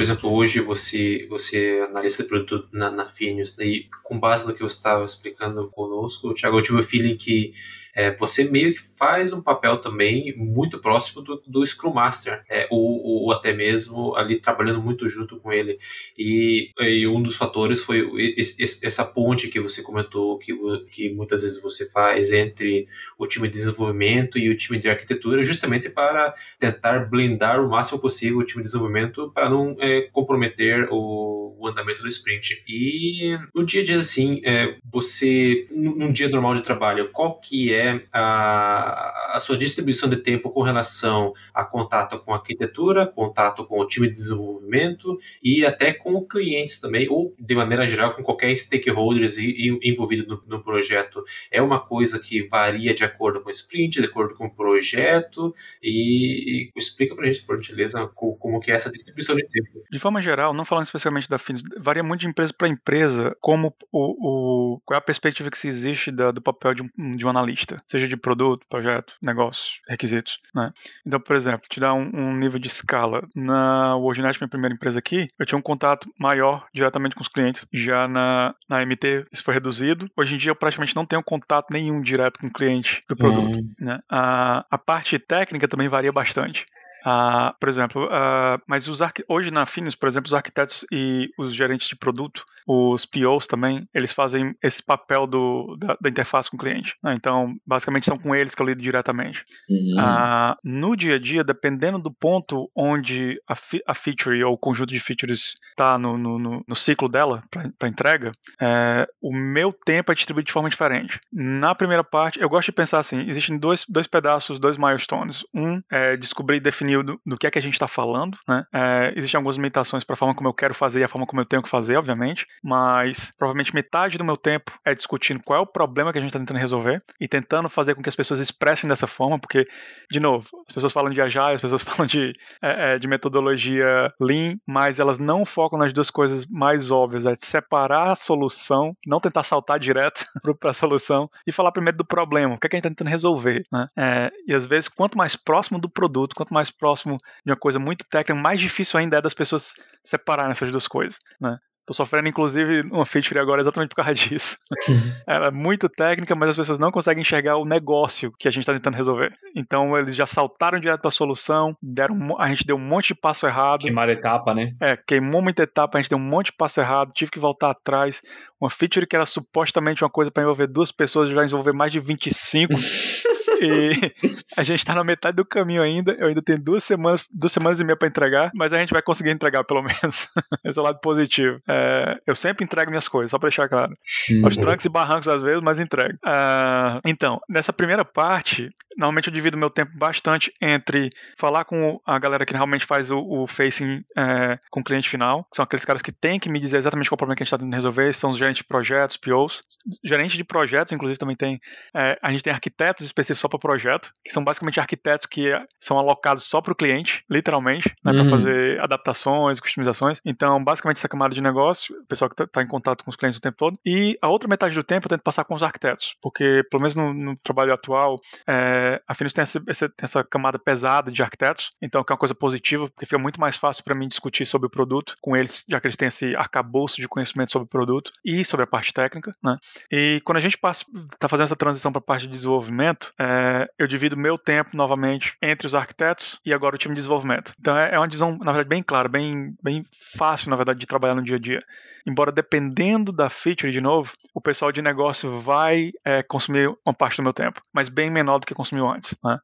Por 0.00 0.04
exemplo, 0.04 0.32
hoje 0.32 0.60
você, 0.60 1.26
você 1.28 1.86
analista 1.86 2.22
de 2.22 2.28
produto 2.30 2.66
na, 2.72 2.90
na 2.90 3.12
e 3.58 3.86
com 4.02 4.18
base 4.18 4.46
no 4.46 4.54
que 4.54 4.62
você 4.62 4.76
estava 4.76 5.04
explicando 5.04 5.68
conosco, 5.68 6.32
Thiago, 6.32 6.56
eu 6.56 6.62
tive 6.62 6.80
o 6.80 6.82
feeling 6.82 7.18
que 7.18 7.52
é, 7.94 8.14
você 8.16 8.44
meio 8.44 8.72
que 8.74 8.80
faz 8.96 9.32
um 9.32 9.40
papel 9.40 9.78
também 9.78 10.34
muito 10.36 10.78
próximo 10.78 11.22
do, 11.22 11.42
do 11.46 11.66
Scrum 11.66 11.92
Master, 11.92 12.42
é, 12.48 12.66
ou, 12.70 13.02
ou 13.02 13.32
até 13.32 13.52
mesmo 13.52 14.14
ali 14.16 14.40
trabalhando 14.40 14.80
muito 14.82 15.08
junto 15.08 15.38
com 15.38 15.52
ele. 15.52 15.78
E, 16.18 16.70
e 16.78 17.06
um 17.06 17.22
dos 17.22 17.36
fatores 17.36 17.80
foi 17.80 18.06
esse- 18.36 18.84
essa 18.86 19.04
ponte 19.04 19.48
que 19.48 19.60
você 19.60 19.82
comentou, 19.82 20.38
que, 20.38 20.52
que 20.92 21.10
muitas 21.10 21.42
vezes 21.42 21.62
você 21.62 21.90
faz 21.90 22.32
entre 22.32 22.86
o 23.18 23.26
time 23.26 23.48
de 23.48 23.54
desenvolvimento 23.54 24.38
e 24.38 24.48
o 24.50 24.56
time 24.56 24.78
de 24.78 24.88
arquitetura, 24.88 25.42
justamente 25.42 25.88
para 25.88 26.34
tentar 26.58 27.08
blindar 27.08 27.64
o 27.64 27.68
máximo 27.70 27.98
possível 28.00 28.38
o 28.38 28.44
time 28.44 28.62
de 28.62 28.66
desenvolvimento 28.68 29.30
para 29.34 29.48
não 29.48 29.76
é, 29.80 30.02
comprometer 30.12 30.88
o, 30.90 31.56
o 31.58 31.66
andamento 31.66 32.02
do 32.02 32.08
sprint. 32.08 32.62
E 32.68 33.38
no 33.54 33.64
dia 33.64 33.82
a 33.82 33.84
dia, 33.84 33.98
assim, 33.98 34.40
é, 34.44 34.76
você, 34.92 35.66
num 35.70 36.12
dia 36.12 36.28
normal 36.28 36.54
de 36.54 36.62
trabalho, 36.62 37.10
qual 37.12 37.40
que 37.40 37.72
é 37.72 37.79
a, 38.12 39.36
a 39.36 39.40
sua 39.40 39.56
distribuição 39.56 40.08
de 40.08 40.16
tempo 40.16 40.50
com 40.50 40.62
relação 40.62 41.32
a 41.54 41.64
contato 41.64 42.18
com 42.20 42.32
a 42.32 42.36
arquitetura, 42.36 43.06
contato 43.06 43.64
com 43.66 43.80
o 43.80 43.86
time 43.86 44.08
de 44.08 44.14
desenvolvimento 44.14 45.18
e 45.42 45.64
até 45.64 45.92
com 45.92 46.24
clientes 46.26 46.80
também, 46.80 47.08
ou 47.08 47.34
de 47.38 47.54
maneira 47.54 47.86
geral 47.86 48.14
com 48.14 48.22
qualquer 48.22 48.54
stakeholders 48.56 49.36
e 49.38 49.78
envolvido 49.82 50.26
no, 50.26 50.42
no 50.56 50.62
projeto? 50.64 51.22
É 51.50 51.60
uma 51.62 51.80
coisa 51.80 52.18
que 52.18 52.46
varia 52.48 52.94
de 52.94 53.04
acordo 53.04 53.40
com 53.40 53.48
o 53.48 53.52
sprint, 53.52 54.00
de 54.00 54.06
acordo 54.06 54.34
com 54.34 54.46
o 54.46 54.54
projeto, 54.54 55.54
e, 55.82 56.68
e 56.68 56.72
explica 56.76 57.14
pra 57.14 57.26
gente, 57.26 57.42
por 57.42 57.56
gentileza, 57.60 58.06
co- 58.14 58.36
como 58.36 58.60
que 58.60 58.70
é 58.70 58.74
essa 58.74 58.90
distribuição 58.90 59.36
de 59.36 59.46
tempo. 59.48 59.82
De 59.90 59.98
forma 59.98 60.20
geral, 60.22 60.52
não 60.54 60.64
falando 60.64 60.84
especificamente 60.84 61.28
da 61.28 61.38
Finis, 61.38 61.62
varia 61.78 62.02
muito 62.02 62.20
de 62.20 62.28
empresa 62.28 62.52
para 62.56 62.68
empresa 62.68 63.36
como 63.40 63.74
o, 63.92 64.74
o- 64.76 64.80
qual 64.84 64.96
é 64.96 64.98
a 64.98 65.04
perspectiva 65.04 65.50
que 65.50 65.58
se 65.58 65.68
existe 65.68 66.10
da- 66.10 66.30
do 66.30 66.40
papel 66.42 66.74
de 66.74 66.82
um, 66.82 67.16
de 67.16 67.26
um 67.26 67.30
analista, 67.30 67.69
seja 67.86 68.08
de 68.08 68.16
produto, 68.16 68.66
projeto, 68.68 69.14
negócio, 69.20 69.80
requisitos. 69.88 70.38
Né? 70.54 70.72
Então, 71.06 71.20
por 71.20 71.36
exemplo, 71.36 71.68
te 71.68 71.80
dar 71.80 71.94
um, 71.94 72.10
um 72.12 72.36
nível 72.36 72.58
de 72.58 72.68
escala. 72.68 73.26
Na 73.34 73.96
WordNet, 73.96 74.40
minha 74.40 74.48
primeira 74.48 74.74
empresa 74.74 74.98
aqui, 74.98 75.28
eu 75.38 75.46
tinha 75.46 75.58
um 75.58 75.62
contato 75.62 76.12
maior 76.18 76.66
diretamente 76.72 77.14
com 77.14 77.22
os 77.22 77.28
clientes. 77.28 77.66
Já 77.72 78.08
na, 78.08 78.54
na 78.68 78.84
MT, 78.84 79.26
isso 79.32 79.44
foi 79.44 79.54
reduzido. 79.54 80.10
Hoje 80.16 80.34
em 80.34 80.38
dia, 80.38 80.50
eu 80.50 80.56
praticamente 80.56 80.96
não 80.96 81.06
tenho 81.06 81.22
contato 81.22 81.68
nenhum 81.70 82.00
direto 82.00 82.40
com 82.40 82.46
o 82.46 82.52
cliente 82.52 83.02
do 83.08 83.16
produto. 83.16 83.58
Hum. 83.58 83.72
né? 83.78 84.00
A, 84.08 84.64
a 84.70 84.78
parte 84.78 85.18
técnica 85.18 85.68
também 85.68 85.88
varia 85.88 86.12
bastante. 86.12 86.64
Ah, 87.04 87.54
por 87.58 87.68
exemplo, 87.68 88.08
ah, 88.10 88.60
mas 88.66 88.86
os 88.88 89.00
hoje 89.28 89.50
na 89.50 89.64
Finis, 89.64 89.94
por 89.94 90.08
exemplo, 90.08 90.28
os 90.28 90.34
arquitetos 90.34 90.84
e 90.92 91.30
os 91.38 91.54
gerentes 91.54 91.88
de 91.88 91.96
produto, 91.96 92.44
os 92.66 93.04
POs 93.06 93.46
também, 93.46 93.88
eles 93.94 94.12
fazem 94.12 94.54
esse 94.62 94.82
papel 94.84 95.26
do, 95.26 95.76
da, 95.78 95.96
da 96.00 96.08
interface 96.10 96.50
com 96.50 96.56
o 96.56 96.60
cliente. 96.60 96.94
né? 97.02 97.14
Então, 97.14 97.54
basicamente, 97.66 98.06
são 98.06 98.18
com 98.18 98.34
eles 98.34 98.54
que 98.54 98.62
eu 98.62 98.66
lido 98.66 98.80
diretamente. 98.82 99.44
Uhum. 99.68 99.96
Ah, 99.98 100.56
no 100.64 100.96
dia 100.96 101.16
a 101.16 101.18
dia, 101.18 101.42
dependendo 101.44 101.98
do 101.98 102.12
ponto 102.12 102.70
onde 102.76 103.40
a, 103.48 103.54
a 103.86 103.94
feature 103.94 104.42
ou 104.44 104.54
o 104.54 104.58
conjunto 104.58 104.90
de 104.90 105.00
features 105.00 105.54
está 105.70 105.98
no, 105.98 106.16
no, 106.18 106.38
no- 106.38 106.64
no 106.66 106.74
ciclo 106.76 107.08
dela 107.08 107.42
para 107.50 107.88
entrega, 107.88 108.32
é, 108.60 109.06
o 109.20 109.34
meu 109.34 109.72
tempo 109.72 110.12
é 110.12 110.14
distribuído 110.14 110.46
de 110.46 110.52
forma 110.52 110.68
diferente. 110.70 111.20
Na 111.32 111.74
primeira 111.74 112.04
parte, 112.04 112.40
eu 112.40 112.48
gosto 112.48 112.66
de 112.66 112.72
pensar 112.72 112.98
assim: 112.98 113.28
existem 113.28 113.58
dois, 113.58 113.84
dois 113.88 114.06
pedaços, 114.06 114.58
dois 114.58 114.76
milestones. 114.76 115.44
Um 115.54 115.80
é 115.90 116.16
descobrir 116.16 116.56
e 116.56 116.60
definir 116.60 117.02
do, 117.02 117.20
do 117.24 117.36
que 117.36 117.46
é 117.46 117.50
que 117.50 117.58
a 117.58 117.62
gente 117.62 117.74
está 117.74 117.88
falando. 117.88 118.38
Né? 118.48 118.64
É, 118.72 119.12
existem 119.16 119.38
algumas 119.38 119.56
limitações 119.56 120.04
para 120.04 120.14
a 120.14 120.16
forma 120.16 120.34
como 120.34 120.48
eu 120.48 120.54
quero 120.54 120.74
fazer 120.74 121.00
e 121.00 121.04
a 121.04 121.08
forma 121.08 121.26
como 121.26 121.40
eu 121.40 121.46
tenho 121.46 121.62
que 121.62 121.68
fazer, 121.68 121.96
obviamente, 121.96 122.46
mas 122.62 123.32
provavelmente 123.38 123.74
metade 123.74 124.18
do 124.18 124.24
meu 124.24 124.36
tempo 124.36 124.78
é 124.84 124.94
discutindo 124.94 125.42
qual 125.42 125.58
é 125.58 125.62
o 125.62 125.66
problema 125.66 126.12
que 126.12 126.18
a 126.18 126.20
gente 126.20 126.30
está 126.30 126.38
tentando 126.38 126.58
resolver 126.58 127.02
e 127.20 127.26
tentando 127.26 127.68
fazer 127.68 127.94
com 127.94 128.02
que 128.02 128.08
as 128.08 128.16
pessoas 128.16 128.40
expressem 128.40 128.88
dessa 128.88 129.06
forma, 129.06 129.38
porque 129.38 129.66
de 130.10 130.20
novo, 130.20 130.48
as 130.68 130.74
pessoas 130.74 130.92
falam 130.92 131.10
de 131.10 131.20
Agile, 131.20 131.54
as 131.54 131.60
pessoas 131.60 131.82
falam 131.84 132.06
de, 132.06 132.32
é, 132.62 132.92
é, 132.92 132.98
de 132.98 133.08
metodologia 133.08 134.12
Lean, 134.20 134.56
mas 134.66 134.98
elas 134.98 135.18
não 135.18 135.44
focam 135.44 135.78
nas 135.78 135.92
duas 135.92 136.10
coisas 136.10 136.46
mais 136.46 136.90
óbvias, 136.90 137.26
é 137.26 137.34
separar 137.36 138.12
a 138.12 138.16
solução, 138.16 138.94
não 139.06 139.20
tentar 139.20 139.42
saltar 139.42 139.78
direto 139.78 140.24
para 140.60 140.70
a 140.70 140.74
solução 140.74 141.30
e 141.46 141.52
falar 141.52 141.72
primeiro 141.72 141.98
do 141.98 142.04
problema, 142.04 142.54
o 142.54 142.58
que, 142.58 142.66
é 142.66 142.70
que 142.70 142.76
a 142.76 142.78
gente 142.78 142.84
está 142.84 142.90
tentando 142.90 143.10
resolver. 143.10 143.64
Né? 143.72 143.86
É, 143.96 144.30
e 144.46 144.54
às 144.54 144.66
vezes, 144.66 144.88
quanto 144.88 145.16
mais 145.16 145.36
próximo 145.36 145.80
do 145.80 145.88
produto, 145.88 146.34
quanto 146.34 146.52
mais 146.52 146.70
próximo 146.70 147.16
de 147.44 147.52
uma 147.52 147.56
coisa 147.56 147.78
muito 147.78 148.04
técnica, 148.08 148.40
mais 148.40 148.60
difícil 148.60 148.98
ainda 148.98 149.18
é 149.18 149.22
das 149.22 149.34
pessoas 149.34 149.74
separarem 150.02 150.52
essas 150.52 150.70
duas 150.70 150.86
coisas. 150.86 151.18
Né? 151.40 151.58
Tô 151.90 151.94
sofrendo, 151.94 152.28
inclusive, 152.28 152.82
uma 152.82 153.04
feature 153.04 153.40
agora 153.40 153.60
exatamente 153.60 153.88
por 153.88 153.96
causa 153.96 154.14
disso. 154.14 154.56
Ela 155.26 155.48
é 155.48 155.50
muito 155.50 155.88
técnica, 155.88 156.36
mas 156.36 156.50
as 156.50 156.56
pessoas 156.56 156.78
não 156.78 156.92
conseguem 156.92 157.22
enxergar 157.22 157.56
o 157.56 157.64
negócio 157.64 158.32
que 158.38 158.46
a 158.46 158.50
gente 158.52 158.60
está 158.60 158.72
tentando 158.72 158.94
resolver. 158.94 159.32
Então 159.56 159.98
eles 159.98 160.14
já 160.14 160.24
saltaram 160.24 160.78
direto 160.78 161.00
para 161.00 161.08
a 161.08 161.10
solução, 161.10 161.76
deram, 161.82 162.36
a 162.38 162.46
gente 162.46 162.64
deu 162.64 162.76
um 162.76 162.78
monte 162.78 163.08
de 163.08 163.16
passo 163.16 163.44
errado. 163.44 163.80
Queimaram 163.80 164.12
etapa, 164.12 164.54
né? 164.54 164.72
É, 164.80 164.96
queimou 164.96 165.42
muita 165.42 165.64
etapa, 165.64 165.98
a 165.98 166.00
gente 166.00 166.10
deu 166.10 166.18
um 166.18 166.22
monte 166.22 166.46
de 166.46 166.52
passo 166.52 166.80
errado, 166.80 167.10
tive 167.12 167.32
que 167.32 167.40
voltar 167.40 167.70
atrás. 167.70 168.22
Uma 168.60 168.70
feature 168.70 169.04
que 169.04 169.16
era 169.16 169.26
supostamente 169.26 170.04
uma 170.04 170.10
coisa 170.10 170.30
para 170.30 170.44
envolver 170.44 170.68
duas 170.68 170.92
pessoas, 170.92 171.28
já 171.28 171.44
envolver 171.44 171.72
mais 171.72 171.90
de 171.90 171.98
25. 171.98 172.72
e 173.60 174.12
a 174.56 174.62
gente 174.62 174.84
tá 174.84 174.94
na 174.94 175.04
metade 175.04 175.36
do 175.36 175.44
caminho 175.44 175.82
ainda. 175.82 176.12
Eu 176.12 176.28
ainda 176.28 176.42
tenho 176.42 176.58
duas 176.58 176.84
semanas, 176.84 177.26
duas 177.30 177.52
semanas 177.52 177.80
e 177.80 177.84
meia 177.84 177.96
para 177.96 178.08
entregar, 178.08 178.50
mas 178.54 178.72
a 178.72 178.78
gente 178.78 178.92
vai 178.92 179.02
conseguir 179.02 179.30
entregar 179.30 179.64
pelo 179.64 179.82
menos. 179.82 180.28
Esse 180.64 180.78
é 180.78 180.82
o 180.82 180.84
lado 180.84 181.00
positivo. 181.00 181.60
É, 181.68 182.18
eu 182.26 182.34
sempre 182.34 182.64
entrego 182.64 182.90
minhas 182.90 183.08
coisas, 183.08 183.30
só 183.30 183.38
pra 183.38 183.48
deixar 183.48 183.68
claro. 183.68 183.92
Uhum. 184.30 184.44
Aos 184.44 184.56
trancos 184.56 184.84
e 184.84 184.88
barrancos 184.88 185.28
às 185.28 185.42
vezes, 185.42 185.60
mas 185.62 185.78
entrego. 185.78 186.14
Uh, 186.24 187.00
então, 187.04 187.40
nessa 187.48 187.72
primeira 187.72 188.04
parte, 188.04 188.70
normalmente 188.96 189.28
eu 189.28 189.32
divido 189.32 189.56
meu 189.56 189.70
tempo 189.70 189.92
bastante 189.96 190.52
entre 190.60 191.10
falar 191.36 191.64
com 191.64 192.00
a 192.04 192.18
galera 192.18 192.44
que 192.44 192.52
realmente 192.52 192.84
faz 192.84 193.10
o, 193.10 193.18
o 193.18 193.46
facing 193.46 194.04
é, 194.16 194.58
com 194.70 194.80
o 194.80 194.84
cliente 194.84 195.08
final, 195.08 195.44
que 195.44 195.56
são 195.56 195.62
aqueles 195.62 195.84
caras 195.84 196.02
que 196.02 196.12
têm 196.12 196.38
que 196.38 196.48
me 196.48 196.60
dizer 196.60 196.78
exatamente 196.78 197.08
qual 197.08 197.14
é 197.14 197.16
o 197.16 197.18
problema 197.18 197.36
que 197.36 197.42
a 197.42 197.44
gente 197.44 197.48
está 197.48 197.58
tentando 197.58 197.74
resolver, 197.74 198.12
são 198.12 198.30
os 198.30 198.36
gerentes 198.36 198.58
de 198.58 198.64
projetos, 198.64 199.16
POs. 199.16 199.62
Gerente 200.04 200.36
de 200.36 200.44
projetos, 200.44 200.92
inclusive, 200.92 201.18
também 201.18 201.36
tem. 201.36 201.60
É, 201.94 202.18
a 202.22 202.30
gente 202.30 202.42
tem 202.42 202.52
arquitetos 202.52 203.04
específicos 203.04 203.29
só 203.38 203.48
para 203.48 203.58
projeto, 203.58 204.12
que 204.24 204.32
são 204.32 204.42
basicamente 204.42 204.80
arquitetos 204.80 205.26
que 205.26 205.50
são 205.78 205.98
alocados 205.98 206.44
só 206.44 206.60
para 206.60 206.72
o 206.72 206.76
cliente, 206.76 207.24
literalmente, 207.30 207.94
né, 208.04 208.12
uhum. 208.12 208.16
para 208.16 208.24
fazer 208.24 208.80
adaptações, 208.80 209.60
customizações. 209.60 210.20
Então, 210.24 210.62
basicamente, 210.62 210.98
essa 210.98 211.08
camada 211.08 211.34
de 211.34 211.40
negócio, 211.40 211.94
o 212.00 212.06
pessoal 212.06 212.28
que 212.28 212.34
está 212.34 212.46
tá 212.46 212.62
em 212.62 212.66
contato 212.66 213.04
com 213.04 213.10
os 213.10 213.16
clientes 213.16 213.38
o 213.38 213.42
tempo 213.42 213.56
todo. 213.56 213.78
E 213.84 214.16
a 214.22 214.28
outra 214.28 214.48
metade 214.48 214.74
do 214.74 214.84
tempo 214.84 215.06
eu 215.06 215.10
tento 215.10 215.22
passar 215.22 215.44
com 215.44 215.54
os 215.54 215.62
arquitetos, 215.62 216.16
porque, 216.20 216.62
pelo 216.70 216.82
menos 216.82 216.96
no, 216.96 217.12
no 217.12 217.34
trabalho 217.38 217.72
atual, 217.72 218.18
é, 218.46 219.00
a 219.06 219.14
Finis 219.14 219.32
tem 219.32 219.42
essa, 219.42 219.62
essa, 219.66 219.92
essa, 220.00 220.24
camada 220.24 220.58
pesada 220.58 221.10
de 221.10 221.22
arquitetos, 221.22 221.70
então 221.80 222.04
que 222.04 222.12
é 222.12 222.14
uma 222.14 222.18
coisa 222.18 222.34
positiva, 222.34 222.88
porque 222.88 223.06
fica 223.06 223.18
muito 223.18 223.40
mais 223.40 223.56
fácil 223.56 223.82
para 223.84 223.94
mim 223.94 224.08
discutir 224.08 224.46
sobre 224.46 224.66
o 224.66 224.70
produto 224.70 225.16
com 225.20 225.36
eles, 225.36 225.64
já 225.68 225.80
que 225.80 225.86
eles 225.86 225.96
têm 225.96 226.08
esse 226.08 226.36
arcabouço 226.36 227.00
de 227.00 227.08
conhecimento 227.08 227.52
sobre 227.52 227.66
o 227.66 227.68
produto 227.68 228.12
e 228.24 228.44
sobre 228.44 228.64
a 228.64 228.66
parte 228.66 228.92
técnica, 228.92 229.32
né? 229.42 229.56
E 229.90 230.20
quando 230.24 230.38
a 230.38 230.40
gente 230.40 230.56
está 230.56 231.28
fazendo 231.28 231.46
essa 231.46 231.56
transição 231.56 231.92
para 231.92 232.00
a 232.00 232.02
parte 232.02 232.26
de 232.26 232.32
desenvolvimento, 232.32 233.12
é, 233.20 233.68
eu 233.78 233.86
divido 233.86 234.16
meu 234.16 234.38
tempo 234.38 234.74
novamente 234.74 235.36
entre 235.42 235.66
os 235.66 235.74
arquitetos 235.74 236.40
e 236.42 236.54
agora 236.54 236.74
o 236.74 236.78
time 236.78 236.94
de 236.94 237.00
desenvolvimento. 237.00 237.52
Então 237.60 237.76
é, 237.76 237.94
é 237.94 237.98
uma 237.98 238.08
divisão, 238.08 238.38
na 238.38 238.50
verdade, 238.50 238.68
bem 238.70 238.82
clara, 238.82 239.10
bem, 239.10 239.54
bem 239.62 239.84
fácil, 240.16 240.48
na 240.48 240.56
verdade, 240.56 240.80
de 240.80 240.86
trabalhar 240.86 241.14
no 241.14 241.22
dia 241.22 241.36
a 241.36 241.38
dia. 241.38 241.62
Embora 242.06 242.32
dependendo 242.32 243.12
da 243.12 243.28
feature, 243.28 243.70
de 243.70 243.80
novo, 243.80 244.14
o 244.34 244.40
pessoal 244.40 244.72
de 244.72 244.80
negócio 244.80 245.38
vai 245.38 245.90
é, 246.02 246.22
consumir 246.22 246.74
uma 246.86 246.94
parte 246.94 247.18
do 247.18 247.22
meu 247.22 247.34
tempo, 247.34 247.60
mas 247.74 247.90
bem 247.90 248.08
menor 248.08 248.38
do 248.38 248.46
que 248.46 248.54
consumiu 248.54 248.88
antes. 248.88 249.14
Né? 249.22 249.38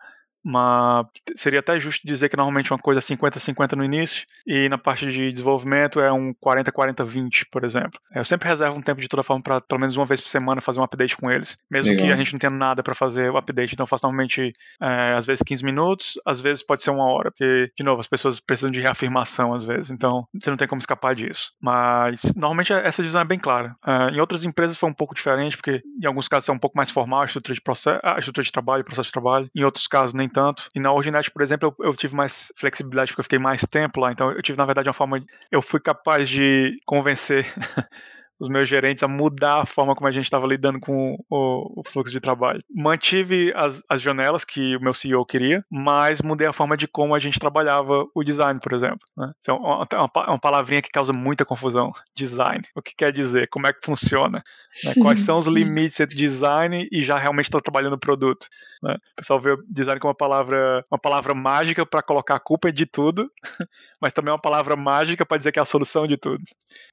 Mas 0.49 1.07
seria 1.35 1.59
até 1.59 1.77
justo 1.81 2.07
dizer 2.07 2.29
que 2.29 2.37
normalmente 2.37 2.73
uma 2.73 2.79
coisa 2.79 3.01
é 3.01 3.03
50-50 3.03 3.73
no 3.73 3.83
início 3.83 4.25
e 4.47 4.69
na 4.69 4.79
parte 4.79 5.05
de 5.05 5.33
desenvolvimento 5.33 5.99
é 5.99 6.13
um 6.13 6.33
40-40-20, 6.35 7.47
por 7.51 7.65
exemplo. 7.65 7.99
Eu 8.15 8.25
sempre 8.25 8.49
reservo 8.49 8.79
um 8.79 8.81
tempo 8.81 9.01
de 9.01 9.09
toda 9.09 9.25
forma 9.25 9.43
para 9.43 9.61
pelo 9.61 9.81
menos 9.81 9.97
uma 9.97 10.07
vez 10.07 10.21
por 10.21 10.29
semana 10.29 10.61
fazer 10.61 10.79
um 10.79 10.85
update 10.85 11.17
com 11.17 11.29
eles, 11.29 11.59
mesmo 11.69 11.91
Legal. 11.91 12.07
que 12.07 12.13
a 12.13 12.17
gente 12.17 12.33
não 12.33 12.39
tenha 12.39 12.51
nada 12.53 12.81
para 12.81 12.95
fazer 12.95 13.29
o 13.29 13.37
update. 13.37 13.75
Então 13.75 13.83
eu 13.83 13.89
faço 13.89 14.07
normalmente 14.07 14.53
é, 14.81 15.15
às 15.17 15.27
vezes 15.27 15.43
15 15.43 15.65
minutos, 15.65 16.13
às 16.25 16.41
vezes 16.41 16.63
pode 16.63 16.81
ser 16.81 16.93
uma 16.93 17.11
hora, 17.11 17.33
porque, 17.33 17.73
de 17.77 17.83
novo, 17.83 17.99
as 17.99 18.07
pessoas 18.07 18.39
precisam 18.39 18.71
de 18.71 18.81
reafirmação 18.81 19.53
às 19.53 19.65
vezes, 19.65 19.91
então 19.91 20.29
você 20.33 20.49
não 20.49 20.57
tem 20.57 20.69
como 20.69 20.79
escapar 20.79 21.17
disso. 21.17 21.51
Mas 21.61 22.23
normalmente 22.37 22.73
essa 22.73 23.03
divisão 23.03 23.21
é 23.21 23.25
bem 23.25 23.39
clara. 23.41 23.75
É, 23.85 24.11
em 24.15 24.21
outras 24.21 24.45
empresas 24.45 24.77
foi 24.77 24.89
um 24.89 24.95
pouco 24.95 25.13
diferente, 25.13 25.57
porque 25.57 25.83
em 26.01 26.07
alguns 26.07 26.29
casos 26.29 26.49
é 26.49 26.53
um 26.53 26.59
pouco 26.59 26.77
mais 26.77 26.89
formal 26.89 27.23
a 27.23 27.25
estrutura 27.25 27.55
de, 27.55 27.61
processo, 27.61 28.01
a 28.05 28.21
estrutura 28.21 28.45
de 28.45 28.53
trabalho, 28.53 28.83
o 28.83 28.85
processo 28.85 29.09
de 29.09 29.13
trabalho, 29.13 29.51
em 29.53 29.65
outros 29.65 29.89
casos 29.89 30.15
nem 30.15 30.29
tanto. 30.37 30.69
E 30.75 30.81
na 30.81 30.93
Originet, 30.93 31.31
por 31.31 31.41
exemplo, 31.41 31.75
eu, 31.79 31.87
eu, 31.87 31.97
tive 31.97 32.15
mais 32.15 32.53
flexibilidade 32.59 33.11
porque 33.11 33.21
eu 33.21 33.25
fiquei 33.25 33.39
mais 33.39 33.63
tempo 33.63 33.99
lá. 34.01 34.13
Então 34.13 34.31
eu 34.33 34.43
tive, 34.43 34.59
na 34.59 34.67
verdade, 34.67 34.87
uma 34.87 34.93
forma. 34.93 35.19
De, 35.19 35.27
eu 35.51 35.63
fui 35.63 35.81
capaz 35.81 36.29
de 36.29 36.79
convencer 36.85 37.47
os 38.39 38.49
meus 38.49 38.69
gerentes 38.69 39.03
a 39.03 39.09
mudar 39.09 39.63
a 39.63 39.67
forma 39.67 39.95
como 39.95 40.07
a 40.07 40.11
gente 40.11 40.25
estava 40.25 40.47
lidando 40.47 40.79
com 40.79 41.17
o, 41.31 41.81
o, 41.81 41.83
fluxo 41.85 42.13
de 42.13 42.21
trabalho. 42.21 42.63
Mantive 42.71 43.51
as, 43.57 43.83
as 43.89 44.03
janelas 44.03 44.45
que 44.45 44.77
o 44.77 44.81
meu 44.81 44.93
CEO 44.93 45.25
queria, 45.25 45.65
mas 45.71 46.21
mudei 46.21 46.47
a 46.47 46.53
forma 46.53 46.77
de 46.77 46.87
como 46.87 47.15
a 47.15 47.19
gente 47.19 47.41
trabalhava 47.41 48.05
o 48.15 48.23
design, 48.23 48.61
por 48.61 48.75
exemplo. 48.75 49.01
Né? 49.17 49.33
Isso 49.41 49.51
é 49.51 49.55
uma, 49.55 49.87
uma, 49.91 50.11
uma, 50.29 50.39
palavrinha 50.39 50.83
que 50.83 50.91
causa 50.91 51.15
muita 51.15 51.47
confusão. 51.47 51.93
Design. 52.15 52.63
O 52.77 52.83
que 52.83 52.95
quer 52.95 53.11
dizer? 53.11 53.49
Como 53.49 53.67
é 53.67 53.73
que 53.73 53.81
funciona? 53.83 54.43
Né? 54.85 54.93
Quais 55.01 55.21
são 55.21 55.39
os 55.39 55.47
limites 55.49 55.99
entre 55.99 56.19
design 56.19 56.87
e 56.93 57.03
já 57.03 57.19
realmente 57.19 57.47
estar 57.47 57.61
trabalhando 57.61 57.95
o 57.95 57.99
produto? 57.99 58.49
Né? 58.87 58.95
O 58.95 59.17
pessoal 59.17 59.41
vê 59.41 59.57
design 59.69 60.01
como 60.01 60.11
uma 60.11 60.17
palavra, 60.17 60.85
uma 60.91 60.99
palavra 60.99 61.35
mágica 61.35 61.85
para 61.85 62.03
colocar 62.03 62.37
a 62.37 62.41
culpa 62.41 62.71
de 62.71 62.87
tudo, 62.87 63.29
mas 64.01 64.13
também 64.13 64.31
é 64.31 64.33
uma 64.33 64.41
palavra 64.41 64.77
mágica 64.77 65.27
para 65.27 65.37
dizer 65.37 65.51
que 65.51 65.59
é 65.59 65.63
a 65.63 65.65
solução 65.65 66.07
de 66.07 66.17
tudo. 66.17 66.43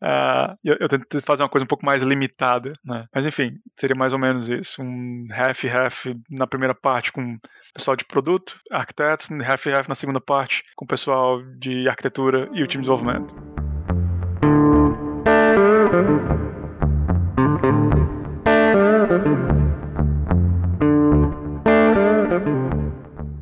Uh, 0.01 0.57
eu, 0.63 0.77
eu 0.79 0.89
tento 0.89 1.21
fazer 1.21 1.43
uma 1.43 1.49
coisa 1.49 1.63
um 1.63 1.67
pouco 1.67 1.85
mais 1.85 2.01
limitada, 2.01 2.73
né? 2.83 3.05
Mas 3.13 3.27
enfim, 3.27 3.59
seria 3.77 3.95
mais 3.95 4.11
ou 4.11 4.17
menos 4.19 4.49
isso. 4.49 4.81
Um 4.81 5.25
half-half 5.31 6.07
na 6.31 6.47
primeira 6.47 6.73
parte 6.73 7.11
com 7.11 7.37
pessoal 7.73 7.95
de 7.95 8.05
produto, 8.05 8.59
arquitetos, 8.71 9.29
half-half 9.31 9.87
na 9.87 9.95
segunda 9.95 10.19
parte 10.19 10.63
com 10.75 10.85
o 10.85 10.87
pessoal 10.87 11.43
de 11.59 11.87
arquitetura 11.87 12.49
e 12.53 12.63
o 12.63 12.67
time 12.67 12.83
de 12.83 12.89
desenvolvimento. 12.89 13.35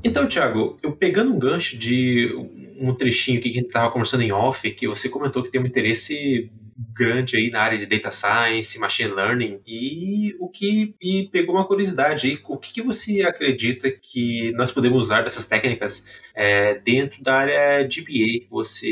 Então, 0.03 0.27
Thiago, 0.27 0.77
eu 0.81 0.91
pegando 0.91 1.33
um 1.33 1.39
gancho 1.39 1.77
de 1.77 2.33
um 2.79 2.93
trechinho 2.93 3.39
que 3.39 3.49
a 3.49 3.53
gente 3.53 3.67
estava 3.67 3.91
conversando 3.91 4.23
em 4.23 4.31
off, 4.31 4.69
que 4.71 4.87
você 4.87 5.07
comentou 5.07 5.43
que 5.43 5.51
tem 5.51 5.61
um 5.61 5.65
interesse 5.65 6.51
grande 6.93 7.37
aí 7.37 7.49
na 7.49 7.61
área 7.61 7.77
de 7.77 7.85
data 7.85 8.11
science, 8.11 8.77
machine 8.79 9.11
learning 9.11 9.59
e 9.65 10.35
o 10.39 10.49
que 10.49 10.95
me 11.01 11.27
pegou 11.31 11.55
uma 11.55 11.67
curiosidade 11.67 12.27
aí, 12.27 12.39
o 12.47 12.57
que, 12.57 12.73
que 12.73 12.81
você 12.81 13.21
acredita 13.21 13.89
que 13.91 14.51
nós 14.53 14.71
podemos 14.71 15.01
usar 15.03 15.23
dessas 15.23 15.47
técnicas 15.47 16.19
é, 16.35 16.79
dentro 16.79 17.23
da 17.23 17.35
área 17.35 17.87
de 17.87 18.01
BA? 18.01 18.47
Você, 18.49 18.89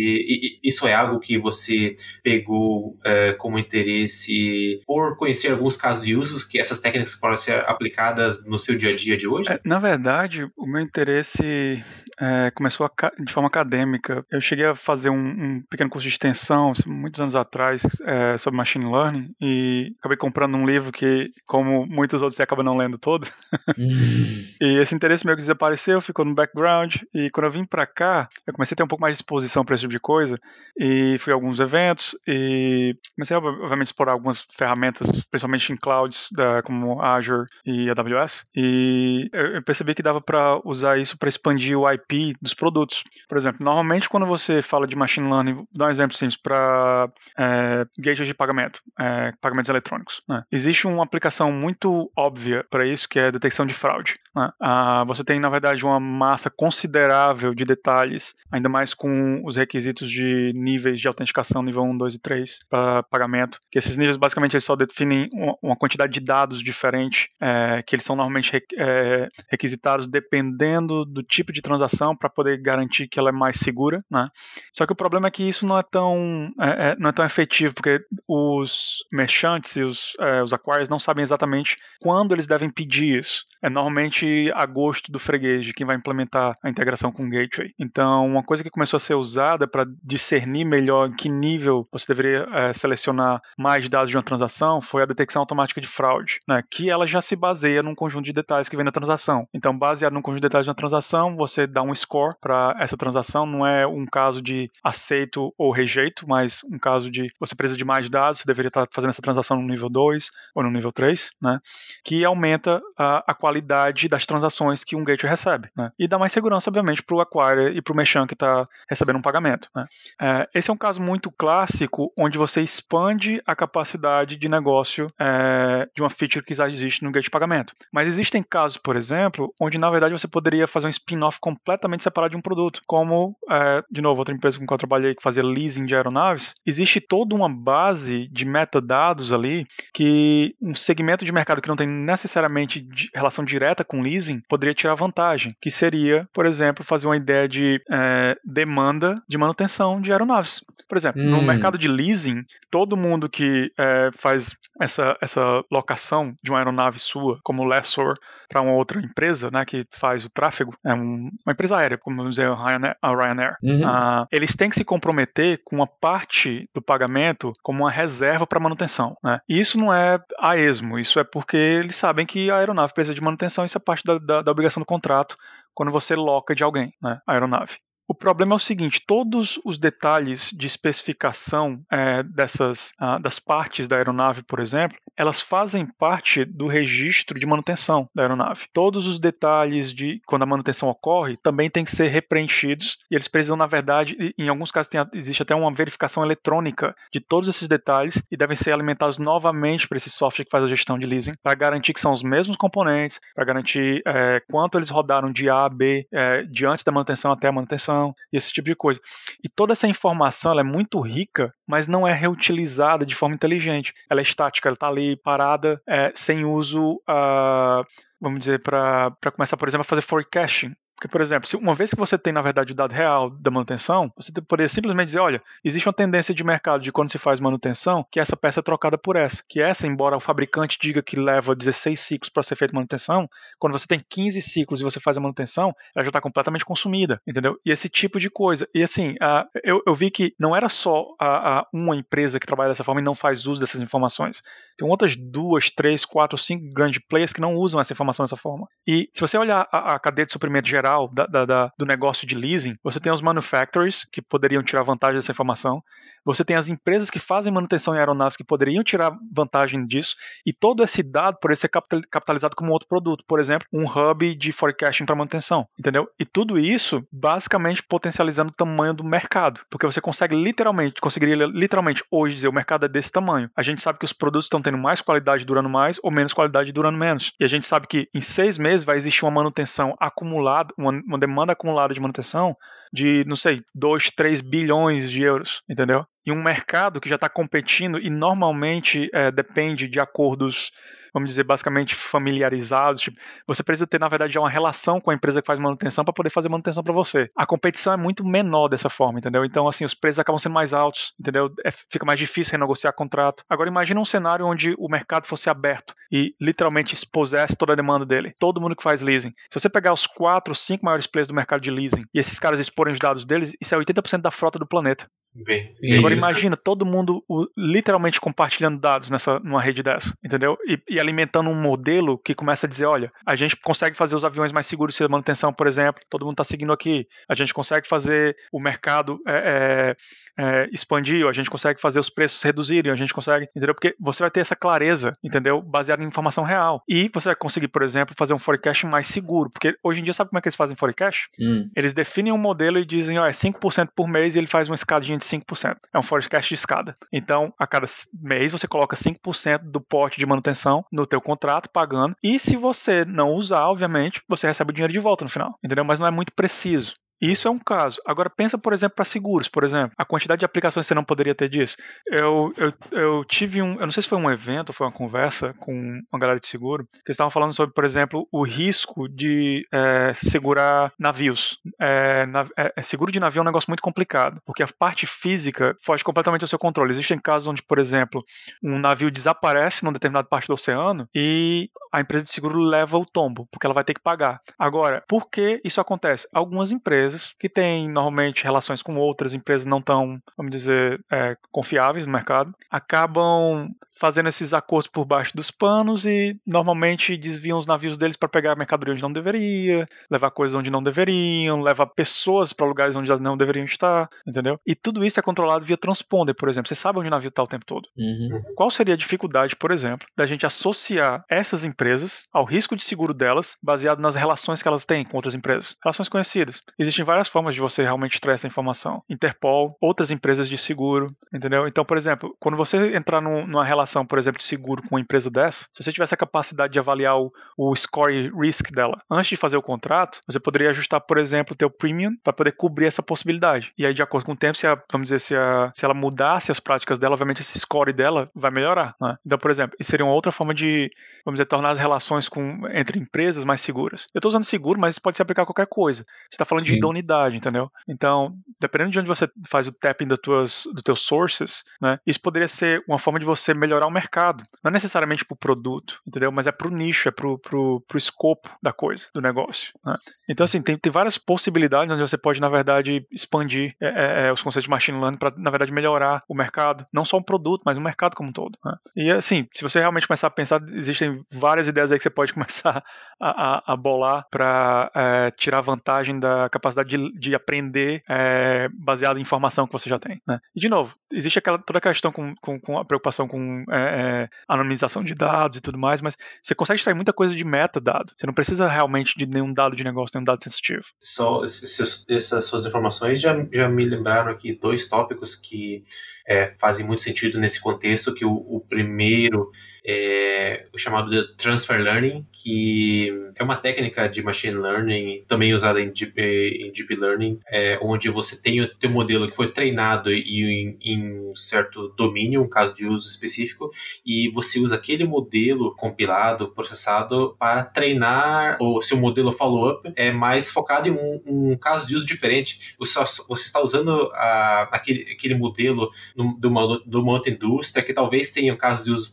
isso 0.63 0.87
é 0.87 0.93
algo 0.93 1.19
que 1.19 1.37
você 1.37 1.95
pegou 2.23 2.97
é, 3.05 3.33
como 3.33 3.59
interesse 3.59 4.81
por 4.85 5.17
conhecer 5.17 5.51
alguns 5.51 5.77
casos 5.77 6.05
de 6.05 6.15
usos 6.15 6.43
que 6.43 6.59
essas 6.59 6.79
técnicas 6.79 7.15
podem 7.15 7.37
ser 7.37 7.59
aplicadas 7.67 8.45
no 8.45 8.57
seu 8.59 8.77
dia 8.77 8.91
a 8.91 8.95
dia 8.95 9.17
de 9.17 9.27
hoje? 9.27 9.51
É, 9.51 9.59
na 9.63 9.79
verdade, 9.79 10.49
o 10.57 10.65
meu 10.65 10.81
interesse 10.81 11.83
é, 12.19 12.51
começou 12.51 12.89
de 13.19 13.31
forma 13.31 13.47
acadêmica. 13.47 14.25
Eu 14.31 14.41
cheguei 14.41 14.65
a 14.65 14.75
fazer 14.75 15.09
um, 15.09 15.15
um 15.17 15.63
pequeno 15.69 15.89
curso 15.89 16.07
de 16.07 16.13
extensão 16.13 16.73
muitos 16.85 17.19
anos 17.19 17.35
atrás 17.35 17.81
é, 18.05 18.37
sobre 18.37 18.57
machine 18.57 18.85
learning 18.85 19.33
e 19.41 19.93
acabei 19.99 20.17
comprando 20.17 20.55
um 20.55 20.65
livro 20.65 20.91
que, 20.91 21.31
como 21.45 21.85
muitos 21.85 22.21
outros, 22.21 22.35
você 22.35 22.43
acaba 22.43 22.63
não 22.63 22.77
lendo 22.77 22.97
todo. 22.97 23.27
e 23.77 24.79
esse 24.81 24.95
interesse 24.95 25.25
meio 25.25 25.35
que 25.35 25.41
desapareceu, 25.41 26.01
ficou 26.01 26.25
no 26.25 26.33
background. 26.33 26.97
E 27.13 27.29
quando 27.29 27.45
eu 27.45 27.51
vim 27.51 27.65
para 27.65 27.85
cá, 27.85 28.27
eu 28.45 28.53
comecei 28.53 28.75
a 28.75 28.77
ter 28.77 28.83
um 28.83 28.87
pouco 28.87 29.01
mais 29.01 29.13
de 29.13 29.17
exposição 29.17 29.63
para 29.63 29.75
esse 29.75 29.81
tipo 29.81 29.91
de 29.91 29.99
coisa 29.99 30.39
e 30.77 31.17
fui 31.19 31.33
a 31.33 31.35
alguns 31.35 31.59
eventos 31.59 32.15
e 32.27 32.95
comecei 33.15 33.35
a, 33.35 33.39
obviamente, 33.39 33.87
explorar 33.87 34.13
algumas 34.13 34.41
ferramentas, 34.41 35.07
principalmente 35.25 35.71
em 35.73 35.77
clouds 35.77 36.29
da, 36.31 36.61
como 36.61 37.01
Azure 37.01 37.45
e 37.65 37.89
AWS. 37.89 38.43
E 38.55 39.29
eu 39.33 39.63
percebi 39.63 39.95
que 39.95 40.03
dava 40.03 40.21
para 40.21 40.59
usar 40.65 40.99
isso 40.99 41.17
para 41.17 41.29
expandir 41.29 41.77
o 41.77 41.89
IP 41.89 42.35
dos 42.41 42.53
produtos. 42.53 43.03
Por 43.27 43.37
exemplo, 43.37 43.63
normalmente 43.63 44.09
quando 44.09 44.25
você 44.25 44.61
fala 44.61 44.87
de 44.87 44.95
machine 44.95 45.29
learning, 45.29 45.53
vou 45.53 45.67
dar 45.73 45.87
um 45.87 45.91
exemplo 45.91 46.15
simples 46.15 46.37
para 46.37 47.09
é, 47.37 47.78
gateways 47.97 48.27
de 48.27 48.33
pagamento, 48.33 48.81
é, 48.99 49.33
pagamentos 49.41 49.69
eletrônicos. 49.69 50.21
Né? 50.27 50.43
Existe 50.51 50.87
uma 50.87 51.03
aplicação 51.03 51.51
muito 51.51 52.11
óbvia 52.15 52.65
para 52.69 52.85
isso, 52.85 53.07
que 53.07 53.19
é 53.19 53.27
a 53.27 53.31
detecção 53.31 53.65
de 53.65 53.73
fraude. 53.73 54.19
Né? 54.35 54.51
Ah, 54.61 55.03
você 55.05 55.23
tem, 55.23 55.39
na 55.39 55.49
verdade, 55.49 55.85
uma 55.85 55.99
massa 55.99 56.49
considerável 56.49 57.53
de 57.53 57.65
detalhes, 57.65 58.35
ainda 58.51 58.69
mais 58.69 58.93
com 58.93 59.41
os 59.45 59.55
requisitos 59.55 60.09
de 60.09 60.51
níveis 60.55 60.99
de 60.99 61.07
autenticação, 61.07 61.61
nível 61.61 61.83
1, 61.83 61.97
2 61.97 62.15
e 62.15 62.19
3, 62.19 62.59
para 62.69 63.03
pagamento, 63.03 63.59
que 63.71 63.77
esses 63.77 63.97
níveis 63.97 64.17
basicamente 64.17 64.53
eles 64.53 64.63
só 64.63 64.75
definem 64.75 65.29
uma 65.61 65.75
quantidade 65.75 66.11
de 66.13 66.19
dados 66.19 66.61
diferente, 66.61 67.27
é, 67.41 67.83
que 67.85 67.95
eles 67.95 68.05
são 68.05 68.15
normalmente 68.15 68.51
é, 68.77 69.29
requisitados 69.49 70.07
dependendo 70.07 71.05
do 71.05 71.23
tipo 71.23 71.51
de 71.51 71.61
transação 71.61 72.15
para 72.15 72.29
poder 72.29 72.61
garantir 72.61 73.07
que 73.07 73.19
ela 73.19 73.29
é 73.29 73.33
mais 73.33 73.57
segura. 73.57 73.99
Né? 74.09 74.27
Só 74.71 74.85
que 74.85 74.93
o 74.93 74.95
problema 74.95 75.27
é 75.27 75.31
que 75.31 75.47
isso 75.47 75.65
não 75.65 75.77
é 75.77 75.83
tão, 75.83 76.51
é, 76.59 76.91
é 76.91 76.95
não 76.97 77.09
é 77.09 77.13
tão 77.13 77.25
efetivo 77.25 77.68
porque 77.73 78.03
os 78.27 79.03
merchantes 79.11 79.75
e 79.75 79.81
os, 79.81 80.15
é, 80.19 80.43
os 80.43 80.53
aquários 80.53 80.89
não 80.89 80.99
sabem 80.99 81.23
exatamente 81.23 81.77
quando 82.01 82.33
eles 82.33 82.47
devem 82.47 82.69
pedir 82.69 83.19
isso. 83.19 83.43
É 83.61 83.69
normalmente 83.69 84.51
a 84.55 84.65
gosto 84.65 85.11
do 85.11 85.19
freguês, 85.19 85.65
de 85.65 85.73
quem 85.73 85.85
vai 85.85 85.95
implementar 85.95 86.55
a 86.63 86.69
integração 86.69 87.11
com 87.11 87.25
o 87.25 87.29
gateway. 87.29 87.73
Então, 87.79 88.25
uma 88.25 88.43
coisa 88.43 88.63
que 88.63 88.69
começou 88.69 88.97
a 88.97 88.99
ser 88.99 89.15
usada 89.15 89.67
para 89.67 89.85
discernir 90.03 90.65
melhor 90.65 91.09
em 91.09 91.15
que 91.15 91.29
nível 91.29 91.87
você 91.91 92.05
deveria 92.07 92.47
é, 92.53 92.73
selecionar 92.73 93.41
mais 93.57 93.87
dados 93.89 94.09
de 94.09 94.17
uma 94.17 94.23
transação 94.23 94.81
foi 94.81 95.03
a 95.03 95.05
detecção 95.05 95.41
automática 95.41 95.81
de 95.81 95.87
fraude, 95.87 96.39
né? 96.47 96.63
que 96.69 96.89
ela 96.89 97.07
já 97.07 97.21
se 97.21 97.35
baseia 97.35 97.83
num 97.83 97.95
conjunto 97.95 98.25
de 98.25 98.33
detalhes 98.33 98.69
que 98.69 98.75
vem 98.75 98.85
na 98.85 98.91
transação. 98.91 99.47
Então, 99.53 99.77
baseado 99.77 100.13
num 100.13 100.21
conjunto 100.21 100.41
de 100.41 100.47
detalhes 100.47 100.65
de 100.65 100.69
uma 100.69 100.75
transação, 100.75 101.35
você 101.35 101.67
dá 101.67 101.81
um 101.81 101.93
score 101.93 102.35
para 102.39 102.75
essa 102.79 102.97
transação, 102.97 103.45
não 103.45 103.65
é 103.65 103.85
um 103.85 104.05
caso 104.05 104.41
de 104.41 104.69
aceito 104.83 105.53
ou 105.57 105.71
rejeito, 105.71 106.27
mas 106.27 106.61
um 106.63 106.77
caso 106.77 107.09
de 107.09 107.31
você 107.39 107.55
precisa 107.59 107.77
de 107.77 107.83
mais 107.83 108.09
dados, 108.09 108.39
você 108.39 108.45
deveria 108.47 108.69
estar 108.69 108.87
fazendo 108.89 109.09
essa 109.09 109.21
transação 109.21 109.57
no 109.61 109.67
nível 109.67 109.89
2 109.89 110.31
ou 110.55 110.63
no 110.63 110.71
nível 110.71 110.93
3, 110.93 111.31
né? 111.41 111.59
que 112.05 112.23
aumenta 112.23 112.81
a, 112.97 113.31
a 113.31 113.33
qualidade 113.33 114.07
das 114.07 114.25
transações 114.25 114.81
que 114.81 114.95
um 114.95 115.03
gateway 115.03 115.29
recebe. 115.29 115.69
Né? 115.75 115.91
E 115.99 116.07
dá 116.07 116.17
mais 116.17 116.31
segurança, 116.31 116.69
obviamente, 116.69 117.03
para 117.03 117.17
o 117.17 117.19
acquirer 117.19 117.75
e 117.75 117.81
para 117.81 117.91
o 117.91 117.95
merchant 117.95 118.27
que 118.27 118.33
está 118.33 118.63
recebendo 118.89 119.17
um 119.17 119.21
pagamento. 119.21 119.67
Né? 119.75 119.85
É, 120.21 120.49
esse 120.55 120.69
é 120.69 120.73
um 120.73 120.77
caso 120.77 121.01
muito 121.01 121.29
clássico 121.29 122.13
onde 122.17 122.37
você 122.37 122.61
expande 122.61 123.41
a 123.45 123.53
capacidade 123.53 124.37
de 124.37 124.47
negócio 124.47 125.11
é, 125.19 125.89
de 125.93 126.01
uma 126.01 126.09
feature 126.09 126.45
que 126.45 126.53
já 126.53 126.69
existe 126.69 127.03
no 127.03 127.09
gateway 127.09 127.23
de 127.23 127.29
pagamento. 127.29 127.73
Mas 127.91 128.07
existem 128.07 128.41
casos, 128.41 128.77
por 128.77 128.95
exemplo, 128.95 129.53
onde 129.59 129.77
na 129.77 129.89
verdade 129.89 130.13
você 130.13 130.27
poderia 130.27 130.65
fazer 130.65 130.87
um 130.87 130.89
spin-off 130.89 131.39
completamente 131.41 132.03
separado 132.03 132.31
de 132.31 132.37
um 132.37 132.41
produto, 132.41 132.81
como, 132.87 133.35
é, 133.49 133.83
de 133.91 134.01
novo, 134.01 134.19
outra 134.19 134.33
empresa 134.33 134.57
com 134.57 134.65
que 134.65 134.73
eu 134.73 134.77
trabalhei 134.77 135.13
que 135.13 135.21
fazia 135.21 135.43
leasing 135.43 135.85
de 135.85 135.95
aeronaves. 135.95 136.55
Existe 136.65 137.01
toda 137.01 137.35
uma 137.35 137.48
base 137.53 138.27
de 138.31 138.45
metadados 138.45 139.31
ali 139.31 139.65
que 139.93 140.55
um 140.61 140.75
segmento 140.75 141.25
de 141.25 141.31
mercado 141.31 141.61
que 141.61 141.69
não 141.69 141.75
tem 141.75 141.87
necessariamente 141.87 142.87
relação 143.13 143.43
direta 143.43 143.83
com 143.83 144.01
leasing 144.01 144.41
poderia 144.47 144.73
tirar 144.73 144.95
vantagem, 144.95 145.55
que 145.61 145.71
seria, 145.71 146.27
por 146.33 146.45
exemplo, 146.45 146.83
fazer 146.83 147.07
uma 147.07 147.17
ideia 147.17 147.47
de 147.47 147.81
é, 147.91 148.35
demanda 148.45 149.21
de 149.27 149.37
manutenção 149.37 150.01
de 150.01 150.11
aeronaves. 150.11 150.61
Por 150.87 150.97
exemplo, 150.97 151.21
hum. 151.21 151.29
no 151.29 151.41
mercado 151.41 151.77
de 151.77 151.87
leasing, 151.87 152.43
todo 152.71 152.97
mundo 152.97 153.29
que 153.29 153.71
é, 153.77 154.09
faz 154.13 154.55
essa, 154.79 155.17
essa 155.21 155.63
locação 155.71 156.33
de 156.43 156.51
uma 156.51 156.59
aeronave 156.59 156.99
sua 156.99 157.39
como 157.43 157.65
lessor 157.65 158.17
para 158.49 158.61
uma 158.61 158.73
outra 158.73 158.99
empresa, 158.99 159.51
né, 159.51 159.63
que 159.63 159.85
faz 159.91 160.25
o 160.25 160.29
tráfego, 160.29 160.75
é 160.83 160.93
um, 160.93 161.29
uma 161.45 161.53
empresa 161.53 161.77
aérea, 161.77 161.97
como 161.97 162.17
vamos 162.17 162.35
dizer 162.35 162.47
a 162.47 162.55
Ryanair, 162.55 162.97
a 162.99 163.09
Ryanair 163.09 163.55
uhum. 163.61 163.81
uh, 163.85 164.27
eles 164.31 164.55
têm 164.55 164.69
que 164.69 164.75
se 164.75 164.83
comprometer 164.83 165.61
com 165.63 165.75
uma 165.75 165.87
parte 165.87 166.67
do 166.73 166.81
pagamento 166.81 167.38
como 167.61 167.83
uma 167.83 167.91
reserva 167.91 168.45
para 168.45 168.59
manutenção. 168.59 169.17
Né? 169.23 169.39
E 169.47 169.59
isso 169.59 169.77
não 169.77 169.93
é 169.93 170.19
a 170.39 170.57
esmo, 170.57 170.99
isso 170.99 171.19
é 171.19 171.23
porque 171.23 171.57
eles 171.57 171.95
sabem 171.95 172.25
que 172.25 172.49
a 172.51 172.57
aeronave 172.57 172.93
precisa 172.93 173.15
de 173.15 173.21
manutenção, 173.21 173.65
isso 173.65 173.77
é 173.77 173.81
parte 173.81 174.03
da, 174.03 174.17
da, 174.17 174.41
da 174.41 174.51
obrigação 174.51 174.81
do 174.81 174.85
contrato 174.85 175.37
quando 175.73 175.91
você 175.91 176.15
loca 176.15 176.53
de 176.53 176.63
alguém 176.63 176.93
né, 177.01 177.21
a 177.25 177.33
aeronave. 177.33 177.77
O 178.09 178.15
problema 178.15 178.55
é 178.55 178.57
o 178.57 178.59
seguinte: 178.59 179.03
todos 179.05 179.59
os 179.63 179.77
detalhes 179.77 180.49
de 180.51 180.65
especificação 180.65 181.79
é, 181.91 182.23
dessas 182.23 182.91
uh, 182.99 183.21
das 183.21 183.37
partes 183.37 183.87
da 183.87 183.97
aeronave, 183.97 184.41
por 184.41 184.59
exemplo, 184.59 184.97
elas 185.15 185.39
fazem 185.39 185.85
parte 185.85 186.43
do 186.43 186.65
registro 186.65 187.39
de 187.39 187.45
manutenção 187.45 188.09
da 188.15 188.23
aeronave. 188.23 188.65
Todos 188.73 189.05
os 189.05 189.19
detalhes 189.19 189.93
de 189.93 190.19
quando 190.25 190.41
a 190.41 190.47
manutenção 190.47 190.89
ocorre 190.89 191.37
também 191.37 191.69
têm 191.69 191.83
que 191.83 191.95
ser 191.95 192.07
repreenchidos 192.07 192.97
e 193.11 193.15
eles 193.15 193.27
precisam, 193.27 193.55
na 193.55 193.67
verdade, 193.67 194.15
em 194.39 194.49
alguns 194.49 194.71
casos 194.71 194.89
tem, 194.89 194.99
existe 195.13 195.43
até 195.43 195.53
uma 195.53 195.71
verificação 195.71 196.23
eletrônica 196.23 196.95
de 197.13 197.19
todos 197.19 197.47
esses 197.47 197.67
detalhes 197.67 198.23
e 198.31 198.35
devem 198.35 198.55
ser 198.55 198.71
alimentados 198.71 199.19
novamente 199.19 199.87
para 199.87 199.97
esse 199.97 200.09
software 200.09 200.45
que 200.45 200.51
faz 200.51 200.63
a 200.63 200.67
gestão 200.67 200.97
de 200.97 201.05
leasing 201.05 201.33
para 201.43 201.53
garantir 201.53 201.93
que 201.93 201.99
são 202.01 202.11
os 202.11 202.23
mesmos 202.23 202.57
componentes, 202.57 203.19
para 203.35 203.45
garantir 203.45 204.01
é, 204.07 204.41
quanto 204.49 204.79
eles 204.79 204.89
rodaram 204.89 205.31
de 205.31 205.47
A 205.47 205.65
a 205.65 205.69
B 205.69 206.07
é, 206.11 206.41
de 206.43 206.65
antes 206.65 206.83
da 206.83 206.91
manutenção 206.91 207.31
até 207.31 207.49
a 207.49 207.51
manutenção 207.51 207.98
e 208.31 208.37
esse 208.37 208.51
tipo 208.51 208.69
de 208.69 208.75
coisa. 208.75 208.99
E 209.43 209.49
toda 209.49 209.73
essa 209.73 209.87
informação 209.87 210.59
é 210.59 210.63
muito 210.63 210.99
rica, 210.99 211.53
mas 211.67 211.87
não 211.87 212.07
é 212.07 212.13
reutilizada 212.13 213.05
de 213.05 213.15
forma 213.15 213.35
inteligente. 213.35 213.93
Ela 214.09 214.21
é 214.21 214.23
estática, 214.23 214.69
ela 214.69 214.75
está 214.75 214.87
ali 214.87 215.15
parada, 215.17 215.81
é, 215.87 216.11
sem 216.13 216.45
uso, 216.45 216.95
uh, 217.09 217.85
vamos 218.19 218.39
dizer, 218.39 218.61
para 218.61 219.11
começar, 219.35 219.57
por 219.57 219.67
exemplo, 219.67 219.81
a 219.81 219.89
fazer 219.89 220.01
forecasting. 220.01 220.73
Porque, 220.99 221.07
por 221.07 221.21
exemplo, 221.21 221.47
se 221.47 221.55
uma 221.55 221.73
vez 221.73 221.91
que 221.91 221.95
você 221.95 222.17
tem, 222.17 222.33
na 222.33 222.41
verdade, 222.41 222.73
o 222.73 222.75
dado 222.75 222.91
real 222.91 223.29
da 223.29 223.49
manutenção, 223.49 224.11
você 224.17 224.33
poderia 224.41 224.67
simplesmente 224.67 225.05
dizer, 225.05 225.19
olha, 225.19 225.41
existe 225.63 225.87
uma 225.87 225.93
tendência 225.93 226.35
de 226.35 226.43
mercado 226.43 226.83
de 226.83 226.91
quando 226.91 227.09
se 227.09 227.17
faz 227.17 227.39
manutenção, 227.39 228.05
que 228.11 228.19
essa 228.19 228.35
peça 228.35 228.59
é 228.59 228.63
trocada 228.63 228.97
por 228.97 229.15
essa. 229.15 229.41
Que 229.47 229.61
essa, 229.61 229.87
embora 229.87 230.17
o 230.17 230.19
fabricante 230.19 230.77
diga 230.77 231.01
que 231.01 231.17
leva 231.17 231.55
16 231.55 231.97
ciclos 231.97 232.29
para 232.29 232.43
ser 232.43 232.57
feita 232.57 232.75
manutenção, 232.75 233.29
quando 233.57 233.71
você 233.71 233.87
tem 233.87 234.01
15 234.09 234.41
ciclos 234.41 234.81
e 234.81 234.83
você 234.83 234.99
faz 234.99 235.15
a 235.15 235.21
manutenção, 235.21 235.73
ela 235.95 236.03
já 236.03 236.09
está 236.09 236.19
completamente 236.19 236.65
consumida, 236.65 237.21
entendeu? 237.25 237.57
E 237.65 237.71
esse 237.71 237.87
tipo 237.87 238.19
de 238.19 238.29
coisa. 238.29 238.67
E 238.75 238.83
assim, 238.83 239.15
eu, 239.63 239.81
eu, 239.87 239.95
vi 239.95 240.11
que 240.11 240.33
não 240.37 240.53
era 240.53 240.67
só 240.67 241.15
a, 241.17 241.59
a 241.59 241.67
uma 241.73 241.95
empresa 241.95 242.41
que 242.41 242.45
trabalha 242.45 242.71
dessa 242.71 242.83
forma 242.83 242.99
e 242.99 243.03
não 243.05 243.15
faz 243.15 243.45
uso 243.47 243.61
dessas 243.61 243.81
informações. 243.81 244.43
Tem 244.77 244.85
outras 244.85 245.15
duas, 245.15 245.69
três, 245.69 246.03
quatro, 246.03 246.37
cinco 246.37 246.69
grandes 246.73 247.01
players 247.07 247.31
que 247.31 247.39
não 247.39 247.55
usam 247.55 247.79
essa 247.79 247.93
informação 247.93 248.25
dessa 248.25 248.35
forma. 248.35 248.67
E 248.85 249.09
se 249.13 249.21
você 249.21 249.37
olhar 249.37 249.65
a, 249.71 249.93
a 249.93 249.99
cadeia 249.99 250.25
de 250.25 250.33
suprimento 250.33 250.67
geral, 250.67 250.88
da, 251.13 251.25
da, 251.25 251.45
da, 251.45 251.71
do 251.77 251.85
negócio 251.85 252.27
de 252.27 252.35
leasing, 252.35 252.77
você 252.83 252.99
tem 252.99 253.11
os 253.11 253.21
manufacturers 253.21 254.05
que 254.11 254.21
poderiam 254.21 254.63
tirar 254.63 254.83
vantagem 254.83 255.15
dessa 255.15 255.31
informação, 255.31 255.83
você 256.25 256.43
tem 256.43 256.55
as 256.55 256.69
empresas 256.69 257.09
que 257.09 257.19
fazem 257.19 257.51
manutenção 257.51 257.95
em 257.95 257.99
aeronaves 257.99 258.37
que 258.37 258.43
poderiam 258.43 258.83
tirar 258.83 259.17
vantagem 259.33 259.85
disso, 259.85 260.15
e 260.45 260.53
todo 260.53 260.83
esse 260.83 261.01
dado 261.01 261.37
poderia 261.39 261.55
ser 261.55 261.69
capitalizado 261.69 262.55
como 262.55 262.71
outro 262.71 262.87
produto, 262.87 263.23
por 263.27 263.39
exemplo, 263.39 263.67
um 263.71 263.85
hub 263.85 264.35
de 264.35 264.51
forecasting 264.51 265.05
para 265.05 265.15
manutenção, 265.15 265.67
entendeu? 265.79 266.07
E 266.19 266.25
tudo 266.25 266.59
isso 266.59 267.03
basicamente 267.11 267.83
potencializando 267.83 268.51
o 268.51 268.55
tamanho 268.55 268.93
do 268.93 269.03
mercado, 269.03 269.61
porque 269.69 269.85
você 269.85 270.01
consegue 270.01 270.35
literalmente, 270.35 271.01
conseguiria 271.01 271.45
literalmente 271.45 272.03
hoje 272.11 272.35
dizer 272.35 272.47
o 272.47 272.53
mercado 272.53 272.85
é 272.85 272.89
desse 272.89 273.11
tamanho. 273.11 273.49
A 273.55 273.63
gente 273.63 273.81
sabe 273.81 273.99
que 273.99 274.05
os 274.05 274.13
produtos 274.13 274.45
estão 274.45 274.61
tendo 274.61 274.77
mais 274.77 275.01
qualidade 275.01 275.45
durando 275.45 275.69
mais 275.69 275.99
ou 276.03 276.11
menos 276.11 276.33
qualidade 276.33 276.71
durando 276.71 276.97
menos. 276.97 277.33
E 277.39 277.43
a 277.43 277.47
gente 277.47 277.65
sabe 277.65 277.87
que 277.87 278.09
em 278.13 278.21
seis 278.21 278.57
meses 278.57 278.83
vai 278.83 278.97
existir 278.97 279.23
uma 279.25 279.31
manutenção 279.31 279.95
acumulada, 279.99 280.73
uma, 280.79 280.91
uma 280.91 281.19
demanda 281.19 281.53
acumulada 281.53 281.93
de 281.93 281.99
manutenção 281.99 282.55
de, 282.91 283.23
não 283.25 283.35
sei, 283.35 283.61
2, 283.75 284.11
3 284.11 284.41
bilhões 284.41 285.11
de 285.11 285.21
euros, 285.21 285.61
entendeu? 285.69 286.05
E 286.29 286.31
um 286.31 286.43
mercado 286.43 287.01
que 287.01 287.09
já 287.09 287.15
está 287.15 287.27
competindo 287.27 287.97
e 287.97 288.07
normalmente 288.07 289.09
é, 289.11 289.31
depende 289.31 289.87
de 289.87 289.99
acordos 289.99 290.71
vamos 291.13 291.29
dizer, 291.29 291.43
basicamente 291.43 291.95
familiarizados. 291.95 293.01
Tipo, 293.01 293.19
você 293.47 293.63
precisa 293.63 293.87
ter, 293.87 293.99
na 293.99 294.07
verdade, 294.07 294.33
já 294.33 294.39
uma 294.39 294.49
relação 294.49 294.99
com 294.99 295.11
a 295.11 295.13
empresa 295.13 295.41
que 295.41 295.47
faz 295.47 295.59
manutenção 295.59 296.05
para 296.05 296.13
poder 296.13 296.29
fazer 296.29 296.49
manutenção 296.49 296.83
para 296.83 296.93
você. 296.93 297.29
A 297.35 297.45
competição 297.45 297.93
é 297.93 297.97
muito 297.97 298.23
menor 298.23 298.67
dessa 298.67 298.89
forma, 298.89 299.19
entendeu? 299.19 299.43
Então, 299.43 299.67
assim, 299.67 299.85
os 299.85 299.93
preços 299.93 300.19
acabam 300.19 300.37
sendo 300.37 300.53
mais 300.53 300.73
altos, 300.73 301.13
entendeu? 301.19 301.51
É, 301.65 301.71
fica 301.71 302.05
mais 302.05 302.19
difícil 302.19 302.51
renegociar 302.51 302.93
contrato. 302.93 303.43
Agora, 303.49 303.69
imagine 303.69 303.99
um 303.99 304.05
cenário 304.05 304.45
onde 304.45 304.75
o 304.77 304.87
mercado 304.87 305.25
fosse 305.25 305.49
aberto 305.49 305.93
e 306.11 306.33
literalmente 306.39 306.93
expusesse 306.93 307.57
toda 307.57 307.73
a 307.73 307.75
demanda 307.75 308.05
dele. 308.05 308.33
Todo 308.39 308.61
mundo 308.61 308.75
que 308.75 308.83
faz 308.83 309.01
leasing. 309.01 309.33
Se 309.49 309.59
você 309.59 309.69
pegar 309.69 309.93
os 309.93 310.05
quatro, 310.05 310.53
cinco 310.53 310.85
maiores 310.85 311.07
players 311.07 311.27
do 311.27 311.33
mercado 311.33 311.61
de 311.61 311.71
leasing 311.71 312.05
e 312.13 312.19
esses 312.19 312.39
caras 312.39 312.59
exporem 312.59 312.93
os 312.93 312.99
dados 312.99 313.25
deles, 313.25 313.55
isso 313.59 313.73
é 313.73 313.77
80% 313.77 314.21
da 314.21 314.31
frota 314.31 314.59
do 314.59 314.67
planeta. 314.67 315.07
Bem, 315.35 315.75
Agora 315.97 316.13
imagina 316.13 316.57
todo 316.57 316.85
mundo 316.85 317.23
literalmente 317.55 318.19
compartilhando 318.19 318.79
dados 318.79 319.09
nessa 319.09 319.39
numa 319.39 319.61
rede 319.61 319.83
dessa, 319.83 320.13
entendeu? 320.23 320.57
E, 320.67 320.79
e, 320.89 320.99
alimentando 320.99 321.49
um 321.49 321.55
modelo 321.55 322.17
que 322.17 322.33
começa 322.33 322.65
a 322.65 322.69
dizer, 322.69 322.85
olha, 322.85 323.11
a 323.25 323.35
gente 323.35 323.55
consegue 323.55 323.95
fazer 323.95 324.15
os 324.15 324.25
aviões 324.25 324.51
mais 324.51 324.65
seguros 324.65 324.95
se 324.95 325.03
a 325.03 325.07
manutenção, 325.07 325.53
por 325.53 325.67
exemplo, 325.67 326.01
todo 326.09 326.25
mundo 326.25 326.33
está 326.33 326.43
seguindo 326.43 326.73
aqui. 326.73 327.07
A 327.29 327.35
gente 327.35 327.53
consegue 327.53 327.87
fazer 327.87 328.35
o 328.51 328.59
mercado 328.59 329.19
é, 329.27 329.95
é, 330.37 330.43
é, 330.43 330.69
expandir, 330.71 331.27
a 331.27 331.33
gente 331.33 331.49
consegue 331.49 331.79
fazer 331.79 331.99
os 331.99 332.09
preços 332.09 332.41
reduzirem, 332.41 332.91
a 332.91 332.95
gente 332.95 333.13
consegue, 333.13 333.47
entendeu? 333.55 333.75
Porque 333.75 333.95
você 333.99 334.23
vai 334.23 334.31
ter 334.31 334.39
essa 334.39 334.55
clareza, 334.55 335.15
entendeu? 335.23 335.61
Baseada 335.61 336.03
em 336.03 336.07
informação 336.07 336.43
real. 336.43 336.81
E 336.87 337.09
você 337.13 337.29
vai 337.29 337.35
conseguir, 337.35 337.67
por 337.67 337.83
exemplo, 337.83 338.15
fazer 338.17 338.33
um 338.33 338.39
forecast 338.39 338.85
mais 338.87 339.05
seguro, 339.05 339.49
porque 339.51 339.75
hoje 339.83 340.01
em 340.01 340.03
dia 340.03 340.13
sabe 340.13 340.31
como 340.31 340.39
é 340.39 340.41
que 340.41 340.47
eles 340.47 340.55
fazem 340.55 340.75
forecast? 340.75 341.29
Hum. 341.39 341.69
Eles 341.75 341.93
definem 341.93 342.33
um 342.33 342.37
modelo 342.37 342.79
e 342.79 342.85
dizem, 342.85 343.19
ó, 343.19 343.27
é 343.27 343.31
5% 343.31 343.89
por 343.95 344.07
mês 344.07 344.35
e 344.35 344.39
ele 344.39 344.47
faz 344.47 344.67
uma 344.69 344.75
escadinha 344.75 345.18
de 345.19 345.25
5%. 345.25 345.77
É 345.93 345.99
um 345.99 346.03
forecast 346.03 346.49
de 346.49 346.55
escada. 346.55 346.97
Então, 347.13 347.53
a 347.59 347.67
cada 347.67 347.85
mês 348.21 348.51
você 348.51 348.67
coloca 348.67 348.95
5% 348.95 349.59
do 349.63 349.81
pote 349.81 350.19
de 350.19 350.25
manutenção 350.25 350.83
no 350.91 351.05
teu 351.05 351.21
contrato, 351.21 351.69
pagando, 351.69 352.15
e 352.23 352.39
se 352.39 352.55
você 352.55 353.05
não 353.05 353.33
usar, 353.33 353.67
obviamente, 353.67 354.21
você 354.27 354.47
recebe 354.47 354.71
o 354.71 354.73
dinheiro 354.73 354.93
de 354.93 354.99
volta 354.99 355.23
no 355.23 355.29
final, 355.29 355.57
entendeu? 355.63 355.85
Mas 355.85 355.99
não 355.99 356.07
é 356.07 356.11
muito 356.11 356.33
preciso. 356.33 356.95
Isso 357.21 357.47
é 357.47 357.51
um 357.51 357.59
caso. 357.59 358.01
Agora 358.05 358.29
pensa, 358.29 358.57
por 358.57 358.73
exemplo, 358.73 358.95
para 358.95 359.05
seguros, 359.05 359.47
por 359.47 359.63
exemplo, 359.63 359.93
a 359.97 360.05
quantidade 360.05 360.39
de 360.39 360.45
aplicações 360.45 360.85
que 360.85 360.87
você 360.87 360.95
não 360.95 361.03
poderia 361.03 361.35
ter 361.35 361.49
disso. 361.49 361.75
Eu, 362.07 362.53
eu, 362.57 362.71
eu 362.91 363.25
tive 363.25 363.61
um, 363.61 363.73
eu 363.73 363.81
não 363.81 363.91
sei 363.91 364.03
se 364.03 364.09
foi 364.09 364.17
um 364.17 364.31
evento, 364.31 364.73
foi 364.73 364.87
uma 364.87 364.93
conversa 364.93 365.53
com 365.59 365.99
uma 366.11 366.19
galera 366.19 366.39
de 366.39 366.47
seguro, 366.47 366.85
que 366.85 367.09
eles 367.09 367.15
estavam 367.15 367.29
falando 367.29 367.53
sobre, 367.53 367.73
por 367.73 367.83
exemplo, 367.83 368.27
o 368.31 368.43
risco 368.43 369.07
de 369.07 369.67
é, 369.73 370.13
segurar 370.13 370.93
navios. 370.97 371.57
É, 371.79 372.25
é, 372.57 372.73
é, 372.75 372.81
seguro 372.81 373.11
de 373.11 373.19
navio 373.19 373.39
é 373.39 373.41
um 373.41 373.45
negócio 373.45 373.69
muito 373.69 373.83
complicado, 373.83 374.41
porque 374.45 374.63
a 374.63 374.67
parte 374.67 375.05
física 375.05 375.75
foge 375.83 376.03
completamente 376.03 376.43
ao 376.43 376.47
seu 376.47 376.59
controle. 376.59 376.91
Existem 376.91 377.19
casos 377.19 377.47
onde, 377.47 377.61
por 377.61 377.79
exemplo, 377.79 378.23
um 378.63 378.79
navio 378.79 379.11
desaparece 379.11 379.83
numa 379.83 379.93
determinada 379.93 380.27
parte 380.27 380.47
do 380.47 380.53
oceano 380.53 381.07
e 381.13 381.69
a 381.91 382.01
empresa 382.01 382.25
de 382.25 382.31
seguro 382.31 382.59
leva 382.59 382.97
o 382.97 383.05
tombo, 383.05 383.47
porque 383.51 383.65
ela 383.65 383.73
vai 383.73 383.83
ter 383.83 383.93
que 383.93 384.01
pagar. 384.01 384.39
Agora, 384.57 385.03
por 385.07 385.29
que 385.29 385.59
isso 385.65 385.81
acontece? 385.81 386.27
Algumas 386.33 386.71
empresas 386.71 387.08
que 387.39 387.49
têm 387.49 387.89
normalmente 387.89 388.43
relações 388.43 388.81
com 388.81 388.95
outras 388.97 389.33
empresas 389.33 389.65
não 389.65 389.81
tão, 389.81 390.21
vamos 390.37 390.51
dizer, 390.51 391.03
é, 391.11 391.35
confiáveis 391.51 392.07
no 392.07 392.13
mercado, 392.13 392.53
acabam 392.69 393.69
fazendo 393.99 394.29
esses 394.29 394.53
acordos 394.53 394.87
por 394.87 395.03
baixo 395.03 395.35
dos 395.35 395.51
panos 395.51 396.05
e 396.05 396.39
normalmente 396.47 397.17
desviam 397.17 397.57
os 397.57 397.67
navios 397.67 397.97
deles 397.97 398.15
para 398.15 398.29
pegar 398.29 398.55
mercadoria 398.55 398.93
onde 398.93 399.03
não 399.03 399.11
deveria, 399.11 399.87
levar 400.09 400.31
coisas 400.31 400.55
onde 400.55 400.71
não 400.71 400.81
deveriam, 400.81 401.61
levar 401.61 401.87
pessoas 401.87 402.53
para 402.53 402.65
lugares 402.65 402.95
onde 402.95 403.11
elas 403.11 403.19
não 403.19 403.35
deveriam 403.35 403.65
estar, 403.65 404.09
entendeu? 404.25 404.57
E 404.65 404.73
tudo 404.73 405.03
isso 405.03 405.19
é 405.19 405.23
controlado 405.23 405.65
via 405.65 405.75
transponder, 405.75 406.33
por 406.33 406.47
exemplo. 406.47 406.69
Você 406.69 406.75
sabe 406.75 406.99
onde 406.99 407.09
o 407.09 407.11
navio 407.11 407.27
está 407.27 407.43
o 407.43 407.47
tempo 407.47 407.65
todo. 407.65 407.89
Uhum. 407.97 408.41
Qual 408.55 408.69
seria 408.69 408.93
a 408.93 408.97
dificuldade, 408.97 409.55
por 409.55 409.69
exemplo, 409.69 410.07
da 410.15 410.25
gente 410.25 410.45
associar 410.45 411.25
essas 411.29 411.65
empresas 411.65 412.25
ao 412.31 412.45
risco 412.45 412.77
de 412.77 412.83
seguro 412.83 413.13
delas, 413.13 413.57
baseado 413.61 413.99
nas 413.99 414.15
relações 414.15 414.61
que 414.61 414.67
elas 414.67 414.85
têm 414.85 415.03
com 415.03 415.17
outras 415.17 415.35
empresas? 415.35 415.75
Relações 415.83 416.07
conhecidas. 416.07 416.61
Existem 416.99 417.05
várias 417.05 417.29
formas 417.29 417.55
de 417.55 417.61
você 417.61 417.81
realmente 417.81 418.15
extrair 418.15 418.35
essa 418.35 418.47
informação. 418.47 419.01
Interpol, 419.09 419.77
outras 419.79 420.11
empresas 420.11 420.49
de 420.49 420.57
seguro, 420.57 421.15
entendeu? 421.33 421.65
Então, 421.65 421.85
por 421.85 421.95
exemplo, 421.95 422.35
quando 422.39 422.57
você 422.57 422.93
entrar 422.95 423.21
num, 423.21 423.47
numa 423.47 423.63
relação 423.63 424.05
por 424.05 424.19
exemplo, 424.19 424.39
de 424.39 424.43
seguro 424.43 424.81
com 424.81 424.95
uma 424.95 425.01
empresa 425.01 425.29
dessa, 425.29 425.67
se 425.71 425.83
você 425.83 425.93
tivesse 425.93 426.13
a 426.13 426.17
capacidade 426.17 426.73
de 426.73 426.79
avaliar 426.79 427.17
o, 427.17 427.31
o 427.57 427.73
score 427.75 428.31
risk 428.35 428.71
dela 428.71 429.01
antes 429.09 429.29
de 429.29 429.37
fazer 429.37 429.55
o 429.55 429.61
contrato, 429.61 430.19
você 430.27 430.39
poderia 430.39 430.71
ajustar, 430.71 430.99
por 430.99 431.17
exemplo, 431.17 431.53
o 431.53 431.57
teu 431.57 431.69
premium 431.69 432.17
para 432.21 432.33
poder 432.33 432.51
cobrir 432.51 432.87
essa 432.87 433.01
possibilidade. 433.01 433.71
E 433.77 433.85
aí, 433.85 433.93
de 433.93 434.01
acordo 434.01 434.25
com 434.25 434.33
o 434.33 434.37
tempo, 434.37 434.57
se 434.57 434.67
a, 434.67 434.77
vamos 434.91 435.07
dizer, 435.07 435.21
se, 435.21 435.35
a, 435.35 435.71
se 435.73 435.85
ela 435.85 435.93
mudasse 435.93 436.51
as 436.51 436.59
práticas 436.59 436.99
dela, 436.99 437.13
obviamente 437.13 437.41
esse 437.41 437.57
score 437.59 437.93
dela 437.93 438.29
vai 438.35 438.51
melhorar. 438.51 438.95
Né? 438.99 439.15
Então, 439.25 439.37
por 439.37 439.51
exemplo, 439.51 439.77
isso 439.79 439.89
seria 439.91 440.05
uma 440.05 440.13
outra 440.13 440.31
forma 440.31 440.53
de, 440.53 440.91
vamos 441.23 441.37
dizer, 441.37 441.45
tornar 441.45 441.69
as 441.69 441.79
relações 441.79 442.27
com, 442.27 442.67
entre 442.73 442.99
empresas 442.99 443.45
mais 443.45 443.61
seguras. 443.61 444.07
Eu 444.13 444.19
estou 444.19 444.29
usando 444.29 444.43
seguro, 444.43 444.79
mas 444.79 444.95
isso 444.95 445.01
pode 445.01 445.15
se 445.15 445.21
aplicar 445.21 445.43
a 445.43 445.45
qualquer 445.45 445.67
coisa. 445.67 446.03
Você 446.03 446.35
está 446.35 446.45
falando 446.45 446.65
de 446.65 446.73
Sim. 446.91 446.99
idoneidade, 446.99 447.37
entendeu? 447.37 447.71
Então, 447.87 448.35
dependendo 448.59 448.91
de 448.91 448.99
onde 448.99 449.07
você 449.07 449.27
faz 449.47 449.67
o 449.67 449.71
tapping 449.71 450.07
das 450.07 450.19
tuas, 450.19 450.63
dos 450.73 450.83
teus 450.83 451.01
sources, 451.01 451.63
né, 451.81 451.99
isso 452.05 452.21
poderia 452.21 452.47
ser 452.47 452.83
uma 452.87 452.99
forma 452.99 453.19
de 453.19 453.25
você 453.25 453.53
melhorar 453.53 453.87
o 453.87 453.91
mercado. 453.91 454.43
Não 454.63 454.69
é 454.69 454.73
necessariamente 454.73 455.25
para 455.25 455.35
o 455.35 455.37
produto, 455.37 456.01
entendeu? 456.07 456.31
Mas 456.31 456.47
é 456.47 456.51
para 456.51 456.67
o 456.67 456.71
nicho, 456.71 457.07
é 457.07 457.11
para 457.11 457.27
o 457.27 457.83
escopo 457.95 458.49
da 458.61 458.71
coisa, 458.71 459.07
do 459.13 459.21
negócio. 459.21 459.73
Né? 459.83 459.95
Então, 460.27 460.43
assim, 460.43 460.61
tem, 460.61 460.77
tem 460.77 460.91
várias 460.91 461.17
possibilidades 461.17 461.91
onde 461.91 462.01
você 462.01 462.17
pode, 462.17 462.41
na 462.41 462.49
verdade, 462.49 463.05
expandir 463.11 463.75
é, 463.79 463.87
é, 463.87 464.27
é 464.27 464.31
os 464.31 464.41
conceitos 464.41 464.65
de 464.65 464.69
machine 464.69 464.99
learning 464.99 465.17
para, 465.17 465.33
na 465.37 465.49
verdade, 465.49 465.71
melhorar 465.71 466.23
o 466.27 466.35
mercado. 466.35 466.85
Não 466.93 467.05
só 467.05 467.17
um 467.17 467.23
produto, 467.23 467.63
mas 467.65 467.77
o 467.77 467.81
mercado 467.81 468.15
como 468.15 468.29
um 468.29 468.33
todo. 468.33 468.57
Né? 468.63 468.73
E, 468.95 469.11
assim, 469.11 469.47
se 469.53 469.63
você 469.63 469.79
realmente 469.79 470.07
começar 470.07 470.27
a 470.27 470.31
pensar, 470.31 470.61
existem 470.69 471.23
várias 471.31 471.67
ideias 471.67 471.91
aí 471.91 471.97
que 471.97 472.03
você 472.03 472.09
pode 472.09 472.33
começar 472.33 472.83
a, 473.19 473.57
a, 473.57 473.73
a 473.73 473.75
bolar 473.75 474.25
para 474.29 474.91
é, 474.95 475.31
tirar 475.31 475.61
vantagem 475.61 476.19
da 476.19 476.49
capacidade 476.49 476.78
de, 476.83 477.11
de 477.19 477.35
aprender 477.35 478.03
é, 478.09 478.67
baseado 478.73 479.17
em 479.17 479.21
informação 479.21 479.65
que 479.65 479.73
você 479.73 479.89
já 479.89 479.99
tem. 479.99 480.21
Né? 480.27 480.39
E, 480.55 480.59
de 480.59 480.69
novo, 480.69 480.95
existe 481.11 481.39
aquela, 481.39 481.57
toda 481.57 481.79
a 481.79 481.81
questão 481.81 482.11
com, 482.11 482.35
com, 482.41 482.59
com 482.59 482.77
a 482.77 482.85
preocupação 482.85 483.27
com 483.27 483.63
é, 483.69 483.75
é, 483.77 484.29
anonimização 484.47 485.03
de 485.03 485.13
dados 485.13 485.57
e 485.57 485.61
tudo 485.61 485.77
mais, 485.77 486.01
mas 486.01 486.17
você 486.41 486.55
consegue 486.55 486.77
extrair 486.77 486.95
muita 486.95 487.13
coisa 487.13 487.35
de 487.35 487.43
metadado. 487.43 488.13
Você 488.15 488.25
não 488.25 488.33
precisa 488.33 488.67
realmente 488.67 489.17
de 489.17 489.25
nenhum 489.25 489.53
dado 489.53 489.75
de 489.75 489.83
negócio, 489.83 490.11
nenhum 490.15 490.25
dado 490.25 490.43
sensitivo. 490.43 490.85
Só 490.99 491.43
essas 491.43 492.45
suas 492.45 492.65
informações 492.65 493.21
já, 493.21 493.35
já 493.51 493.67
me 493.69 493.85
lembraram 493.85 494.31
aqui 494.31 494.53
dois 494.53 494.87
tópicos 494.87 495.35
que 495.35 495.83
é, 496.27 496.53
fazem 496.59 496.85
muito 496.85 497.01
sentido 497.01 497.39
nesse 497.39 497.61
contexto, 497.61 498.13
que 498.13 498.25
o, 498.25 498.33
o 498.33 498.61
primeiro 498.61 499.51
é, 499.91 500.65
o 500.71 500.77
chamado 500.77 501.09
de 501.09 501.35
Transfer 501.35 501.81
Learning, 501.81 502.23
que 502.31 503.11
é 503.35 503.43
uma 503.43 503.55
técnica 503.55 504.07
de 504.07 504.21
Machine 504.21 504.53
Learning 504.53 505.23
também 505.27 505.51
usada 505.51 505.81
em 505.81 505.89
Deep, 505.91 506.13
em 506.21 506.71
deep 506.71 506.95
Learning, 506.95 507.39
é, 507.49 507.79
onde 507.81 508.07
você 508.07 508.39
tem 508.39 508.61
o 508.61 508.67
teu 508.67 508.91
modelo 508.91 509.27
que 509.27 509.35
foi 509.35 509.51
treinado 509.51 510.11
em, 510.11 510.77
em, 510.79 511.29
um 511.29 511.35
certo 511.35 511.89
domínio, 511.97 512.43
um 512.43 512.47
caso 512.47 512.75
de 512.75 512.85
uso 512.85 513.07
específico, 513.07 513.71
e 514.05 514.29
você 514.29 514.59
usa 514.59 514.75
aquele 514.75 515.03
modelo 515.05 515.75
compilado, 515.75 516.49
processado, 516.49 517.35
para 517.39 517.63
treinar 517.63 518.57
o 518.61 518.83
seu 518.83 518.97
modelo 518.97 519.31
follow-up 519.31 519.91
é 519.95 520.11
mais 520.11 520.51
focado 520.51 520.87
em 520.87 520.91
um, 520.91 521.21
um, 521.25 521.57
caso 521.57 521.87
de 521.87 521.95
uso 521.95 522.05
diferente. 522.05 522.75
Você, 522.77 522.99
você 523.27 523.45
está 523.45 523.59
usando 523.59 524.11
a, 524.13 524.69
aquele, 524.71 525.11
aquele 525.11 525.33
modelo 525.33 525.91
de 526.15 526.47
uma, 526.47 526.79
de 526.85 526.97
uma 526.97 527.11
outra 527.13 527.31
indústria 527.31 527.83
que 527.83 527.93
talvez 527.93 528.31
tenha 528.31 528.53
um 528.53 528.57
caso 528.57 528.83
de 528.83 528.91
uso 528.91 529.09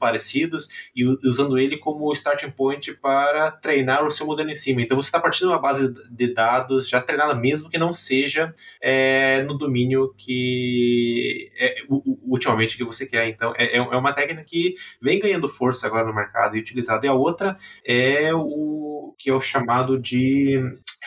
e 0.94 1.04
usando 1.26 1.58
ele 1.58 1.76
como 1.76 2.12
starting 2.12 2.50
point 2.50 2.92
para 2.94 3.50
treinar 3.50 4.04
o 4.04 4.10
seu 4.10 4.26
modelo 4.26 4.50
em 4.50 4.54
cima. 4.54 4.82
Então 4.82 4.96
você 4.96 5.08
está 5.08 5.20
partindo 5.20 5.48
de 5.48 5.54
uma 5.54 5.60
base 5.60 5.94
de 6.10 6.34
dados 6.34 6.88
já 6.88 7.00
treinada 7.00 7.34
mesmo 7.34 7.70
que 7.70 7.78
não 7.78 7.92
seja 7.92 8.54
é, 8.80 9.42
no 9.42 9.56
domínio 9.56 10.14
que 10.16 11.50
é, 11.58 11.76
ultimamente 12.22 12.76
que 12.76 12.84
você 12.84 13.06
quer. 13.06 13.28
Então 13.28 13.54
é, 13.56 13.76
é, 13.76 13.78
é 13.78 13.96
uma 13.96 14.12
técnica 14.12 14.44
que 14.44 14.74
vem 15.00 15.18
ganhando 15.18 15.48
força 15.48 15.86
agora 15.86 16.06
no 16.06 16.14
mercado 16.14 16.56
e 16.56 16.60
utilizada. 16.60 17.06
E 17.06 17.08
a 17.08 17.14
outra 17.14 17.56
é 17.84 18.34
o 18.34 19.14
que 19.18 19.30
é 19.30 19.34
o 19.34 19.40
chamado 19.40 19.98
de 19.98 20.60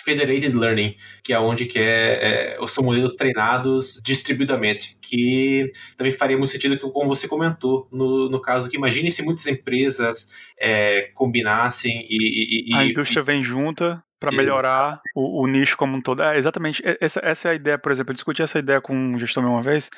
Federated 0.04 0.56
Learning, 0.56 0.96
que 1.24 1.34
é 1.34 1.40
onde 1.40 1.66
que 1.66 1.80
é, 1.80 2.58
é, 2.58 2.68
são 2.68 2.84
modelos 2.84 3.16
treinados 3.16 4.00
distribuidamente, 4.04 4.98
que 5.02 5.72
também 5.98 6.12
faria 6.12 6.38
muito 6.38 6.52
sentido 6.52 6.78
que, 6.78 6.90
como 6.90 7.08
você 7.08 7.28
comentou, 7.28 7.88
no, 7.92 8.30
no 8.30 8.42
caso 8.42 8.70
que 8.70 8.78
imagine 8.78 9.12
se 9.12 9.24
muitas 9.24 9.48
empresas 9.48 10.32
é, 10.60 11.12
combinassem 11.14 12.06
e, 12.10 12.72
e, 12.72 12.76
A 12.76 12.86
indústria 12.86 13.22
e, 13.22 13.24
vem 13.24 13.44
junta 13.44 14.02
para 14.20 14.32
melhorar 14.32 15.02
o, 15.16 15.44
o, 15.44 15.48
nicho 15.48 15.78
como 15.78 15.96
um 15.96 16.02
todo. 16.02 16.22
É, 16.22 16.38
exatamente. 16.38 16.82
Essa, 17.00 17.22
essa 17.24 17.48
é 17.48 17.52
a 17.52 17.56
ideia, 17.56 17.78
por 17.78 17.92
exemplo, 17.92 18.12
eu 18.12 18.16
discuti 18.16 18.42
essa 18.42 18.60
ideia 18.60 18.82
com 18.82 18.94
um 18.94 19.18
gestor 19.18 19.46
uma 19.46 19.64
vez, 19.64 19.90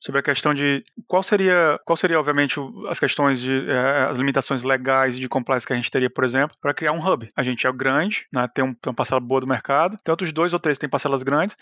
sobre 0.00 0.20
a 0.20 0.22
questão 0.22 0.54
de 0.54 0.84
qual 1.06 1.22
seria, 1.22 1.78
qual 1.84 1.96
seria 1.96 2.18
obviamente 2.18 2.60
as 2.88 3.00
questões 3.00 3.40
de 3.40 3.68
é, 3.68 4.06
as 4.10 4.18
limitações 4.18 4.62
legais 4.62 5.18
de 5.18 5.28
compliance 5.28 5.66
que 5.66 5.72
a 5.72 5.76
gente 5.76 5.90
teria, 5.90 6.10
por 6.10 6.24
exemplo, 6.24 6.56
para 6.60 6.74
criar 6.74 6.92
um 6.92 7.04
hub. 7.04 7.30
A 7.36 7.42
gente 7.42 7.66
é 7.66 7.72
grande, 7.72 8.26
né, 8.32 8.48
tem, 8.52 8.64
um, 8.64 8.74
tem 8.74 8.90
uma 8.90 8.94
parcela 8.94 9.20
boa 9.20 9.40
do 9.40 9.46
mercado, 9.46 9.96
tem 10.04 10.12
outros 10.12 10.32
dois 10.32 10.52
ou 10.52 10.58
três 10.58 10.78
têm 10.78 10.88
parcelas 10.88 11.22
grandes, 11.22 11.56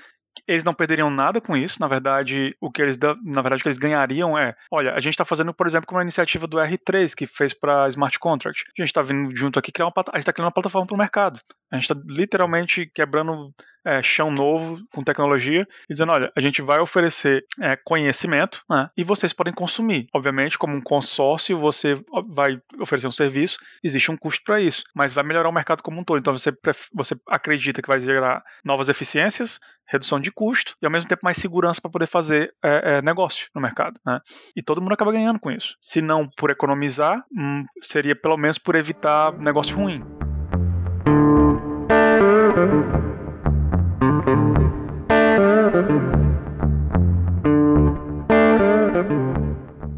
eles 0.46 0.64
não 0.64 0.74
perderiam 0.74 1.10
nada 1.10 1.40
com 1.40 1.56
isso. 1.56 1.80
Na 1.80 1.86
verdade, 1.86 2.56
o 2.60 2.70
que 2.70 2.82
eles 2.82 2.98
na 3.24 3.42
verdade 3.42 3.62
que 3.62 3.68
eles 3.68 3.78
ganhariam 3.78 4.36
é, 4.36 4.54
olha, 4.70 4.92
a 4.92 5.00
gente 5.00 5.14
está 5.14 5.24
fazendo, 5.24 5.54
por 5.54 5.66
exemplo, 5.66 5.86
como 5.86 5.98
a 5.98 6.02
iniciativa 6.02 6.46
do 6.46 6.58
R3 6.58 7.14
que 7.14 7.26
fez 7.26 7.54
para 7.54 7.88
smart 7.88 8.18
contract. 8.18 8.64
A 8.76 8.82
gente 8.82 8.88
está 8.88 9.02
vindo 9.02 9.34
junto 9.36 9.58
aqui 9.58 9.70
criar 9.70 9.86
uma 9.86 9.92
a 9.96 10.16
gente 10.16 10.20
está 10.20 10.32
criando 10.32 10.46
uma 10.46 10.52
plataforma 10.52 10.86
para 10.86 10.94
o 10.94 10.98
mercado. 10.98 11.40
A 11.74 11.76
gente 11.76 11.90
está 11.90 11.96
literalmente 12.06 12.86
quebrando 12.86 13.52
é, 13.84 14.00
chão 14.00 14.30
novo 14.30 14.78
com 14.92 15.02
tecnologia 15.02 15.66
e 15.90 15.92
dizendo, 15.92 16.12
olha, 16.12 16.32
a 16.36 16.40
gente 16.40 16.62
vai 16.62 16.78
oferecer 16.78 17.44
é, 17.60 17.76
conhecimento 17.76 18.62
né, 18.70 18.88
e 18.96 19.02
vocês 19.02 19.32
podem 19.32 19.52
consumir. 19.52 20.06
Obviamente, 20.14 20.56
como 20.56 20.76
um 20.76 20.80
consórcio, 20.80 21.58
você 21.58 22.00
vai 22.28 22.60
oferecer 22.78 23.08
um 23.08 23.12
serviço, 23.12 23.58
existe 23.82 24.08
um 24.08 24.16
custo 24.16 24.44
para 24.44 24.60
isso, 24.60 24.84
mas 24.94 25.12
vai 25.12 25.24
melhorar 25.24 25.48
o 25.48 25.52
mercado 25.52 25.82
como 25.82 26.00
um 26.00 26.04
todo. 26.04 26.18
Então 26.18 26.32
você, 26.32 26.52
você 26.92 27.16
acredita 27.28 27.82
que 27.82 27.88
vai 27.88 27.98
gerar 27.98 28.44
novas 28.64 28.88
eficiências, 28.88 29.58
redução 29.84 30.20
de 30.20 30.30
custo 30.30 30.76
e 30.80 30.86
ao 30.86 30.92
mesmo 30.92 31.08
tempo 31.08 31.22
mais 31.24 31.38
segurança 31.38 31.80
para 31.80 31.90
poder 31.90 32.06
fazer 32.06 32.54
é, 32.62 32.98
é, 32.98 33.02
negócio 33.02 33.48
no 33.52 33.60
mercado. 33.60 33.98
Né? 34.06 34.20
E 34.54 34.62
todo 34.62 34.80
mundo 34.80 34.94
acaba 34.94 35.10
ganhando 35.10 35.40
com 35.40 35.50
isso. 35.50 35.76
Se 35.80 36.00
não 36.00 36.28
por 36.36 36.50
economizar, 36.52 37.24
hum, 37.36 37.64
seria 37.80 38.14
pelo 38.14 38.36
menos 38.36 38.58
por 38.58 38.76
evitar 38.76 39.36
negócio 39.36 39.76
ruim. 39.76 40.23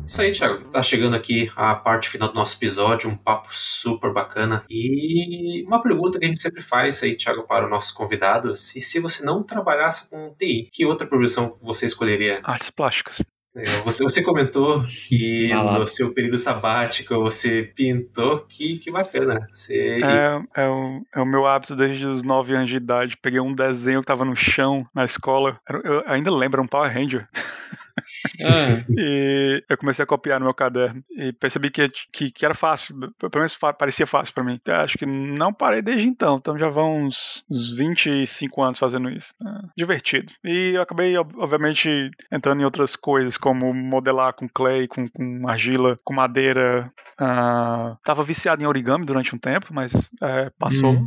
Isso 0.07 0.23
aí, 0.23 0.31
Thiago. 0.31 0.65
Tá 0.71 0.83
chegando 0.83 1.17
aqui 1.17 1.51
a 1.57 1.75
parte 1.75 2.09
final 2.09 2.29
do 2.29 2.35
nosso 2.35 2.57
episódio, 2.57 3.11
um 3.11 3.17
papo 3.17 3.49
super 3.51 4.13
bacana. 4.13 4.65
E 4.71 5.65
uma 5.67 5.83
pergunta 5.83 6.19
que 6.19 6.25
a 6.25 6.29
gente 6.29 6.41
sempre 6.41 6.63
faz 6.63 7.03
aí, 7.03 7.17
Thiago, 7.17 7.47
para 7.47 7.65
os 7.65 7.71
nossos 7.71 7.91
convidados: 7.91 8.75
e 8.77 8.81
se 8.81 9.01
você 9.01 9.25
não 9.25 9.43
trabalhasse 9.43 10.09
com 10.09 10.35
TI, 10.39 10.69
que 10.73 10.87
outra 10.87 11.07
profissão 11.07 11.59
você 11.61 11.87
escolheria? 11.87 12.41
Artes 12.45 12.71
plásticas. 12.71 13.23
Você, 13.85 14.03
você 14.03 14.23
comentou 14.23 14.85
que 14.85 15.49
no 15.55 15.87
seu 15.87 16.13
período 16.13 16.37
sabático 16.37 17.15
você 17.15 17.63
pintou, 17.75 18.41
que, 18.41 18.79
que 18.79 18.91
bacana. 18.91 19.49
Você... 19.51 19.99
É, 20.05 20.63
é, 20.63 20.69
o, 20.69 21.03
é 21.15 21.21
o 21.23 21.25
meu 21.25 21.47
hábito 21.47 21.75
desde 21.75 22.07
os 22.07 22.23
9 22.23 22.55
anos 22.55 22.69
de 22.69 22.77
idade. 22.77 23.17
Peguei 23.17 23.41
um 23.41 23.55
desenho 23.55 24.01
que 24.01 24.07
tava 24.07 24.27
no 24.27 24.37
chão 24.37 24.85
na 24.95 25.07
escola. 25.07 25.59
Eu 25.85 26.03
ainda 26.07 26.31
lembro, 26.31 26.63
um 26.63 26.67
Power 26.67 26.93
Ranger. 26.93 27.27
Ah. 28.45 28.85
e 28.91 29.65
eu 29.69 29.79
comecei 29.79 30.03
a 30.03 30.07
copiar 30.07 30.39
no 30.39 30.47
meu 30.47 30.55
caderno 30.55 31.03
e 31.11 31.33
percebi 31.33 31.71
que, 31.71 31.89
que, 32.13 32.31
que 32.31 32.45
era 32.45 32.55
fácil, 32.55 32.97
pelo 33.19 33.31
menos 33.35 33.57
parecia 33.79 34.07
fácil 34.07 34.35
para 34.35 34.45
mim. 34.45 34.59
Então, 34.61 34.75
acho 34.77 34.99
que 34.99 35.07
não 35.07 35.53
parei 35.53 35.83
desde 35.83 36.07
então, 36.07 36.37
então 36.37 36.59
já 36.59 36.69
vão 36.69 37.05
uns, 37.05 37.45
uns 37.51 37.73
25 37.77 38.63
anos 38.63 38.79
fazendo 38.79 39.11
isso. 39.11 39.35
Né? 39.41 39.63
Divertido. 39.77 40.33
E 40.45 40.73
eu 40.75 40.83
acabei, 40.83 41.17
obviamente, 41.17 42.11
entrando 42.31 42.61
em 42.61 42.65
outras 42.65 42.97
coisas, 42.97 43.37
como 43.37 43.73
modelar 43.73 44.33
com 44.35 44.49
clay, 44.49 44.87
com, 44.87 45.09
com 45.09 45.49
argila, 45.49 45.97
com 46.05 46.15
madeira. 46.15 46.93
Uh, 47.21 47.97
tava 48.03 48.23
viciado 48.23 48.63
em 48.63 48.67
origami 48.67 49.05
durante 49.05 49.35
um 49.35 49.39
tempo, 49.39 49.69
mas 49.71 49.93
é, 50.23 50.51
passou. 50.59 50.95
uh, 50.95 51.07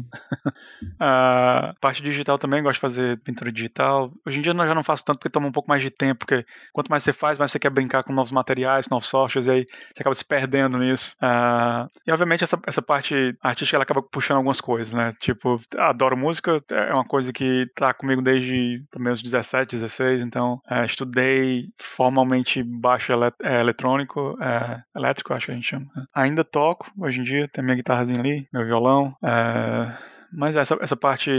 parte 1.79 2.01
digital 2.01 2.37
também, 2.37 2.63
gosto 2.63 2.75
de 2.75 2.81
fazer 2.81 3.19
pintura 3.19 3.51
digital. 3.51 4.11
Hoje 4.25 4.39
em 4.39 4.41
dia 4.41 4.53
eu 4.53 4.57
já 4.67 4.75
não 4.75 4.83
faço 4.83 5.05
tanto 5.05 5.19
porque 5.19 5.29
toma 5.29 5.47
um 5.47 5.51
pouco 5.51 5.69
mais 5.69 5.81
de 5.81 5.89
tempo, 5.89 6.19
porque 6.19 6.45
quanto 6.79 6.89
mais 6.89 7.03
você 7.03 7.11
faz, 7.11 7.37
mais 7.37 7.51
você 7.51 7.59
quer 7.59 7.69
brincar 7.69 8.03
com 8.03 8.13
novos 8.13 8.31
materiais, 8.31 8.87
novos 8.89 9.09
softwares, 9.09 9.47
e 9.47 9.51
aí 9.51 9.65
você 9.65 10.01
acaba 10.01 10.15
se 10.15 10.23
perdendo 10.23 10.77
nisso. 10.77 11.13
Uh, 11.21 11.89
e 12.07 12.11
obviamente 12.11 12.41
essa, 12.41 12.57
essa 12.65 12.81
parte 12.81 13.35
artística 13.41 13.75
ela 13.75 13.83
acaba 13.83 14.01
puxando 14.01 14.37
algumas 14.37 14.61
coisas, 14.61 14.93
né? 14.93 15.11
Tipo, 15.19 15.59
adoro 15.77 16.15
música, 16.15 16.63
é 16.71 16.93
uma 16.93 17.03
coisa 17.03 17.33
que 17.33 17.67
tá 17.75 17.93
comigo 17.93 18.21
desde 18.21 18.81
também 18.89 19.11
os 19.11 19.21
17, 19.21 19.75
16, 19.75 20.21
então 20.21 20.61
uh, 20.71 20.85
estudei 20.85 21.67
formalmente 21.77 22.63
baixo 22.63 23.11
elet 23.11 23.35
é, 23.43 23.59
eletrônico, 23.59 24.35
uh, 24.35 24.81
elétrico, 24.95 25.33
acho 25.33 25.47
que 25.47 25.51
a 25.51 25.55
gente 25.55 25.67
chama. 25.67 25.87
Ainda 26.15 26.45
toco, 26.45 26.89
hoje 26.97 27.19
em 27.19 27.23
dia, 27.23 27.47
tem 27.49 27.61
minha 27.61 27.75
guitarrazinha 27.75 28.21
ali, 28.21 28.47
meu 28.53 28.65
violão. 28.65 29.13
Uh, 29.21 30.18
mas 30.31 30.55
essa, 30.55 30.77
essa 30.81 30.95
parte, 30.95 31.31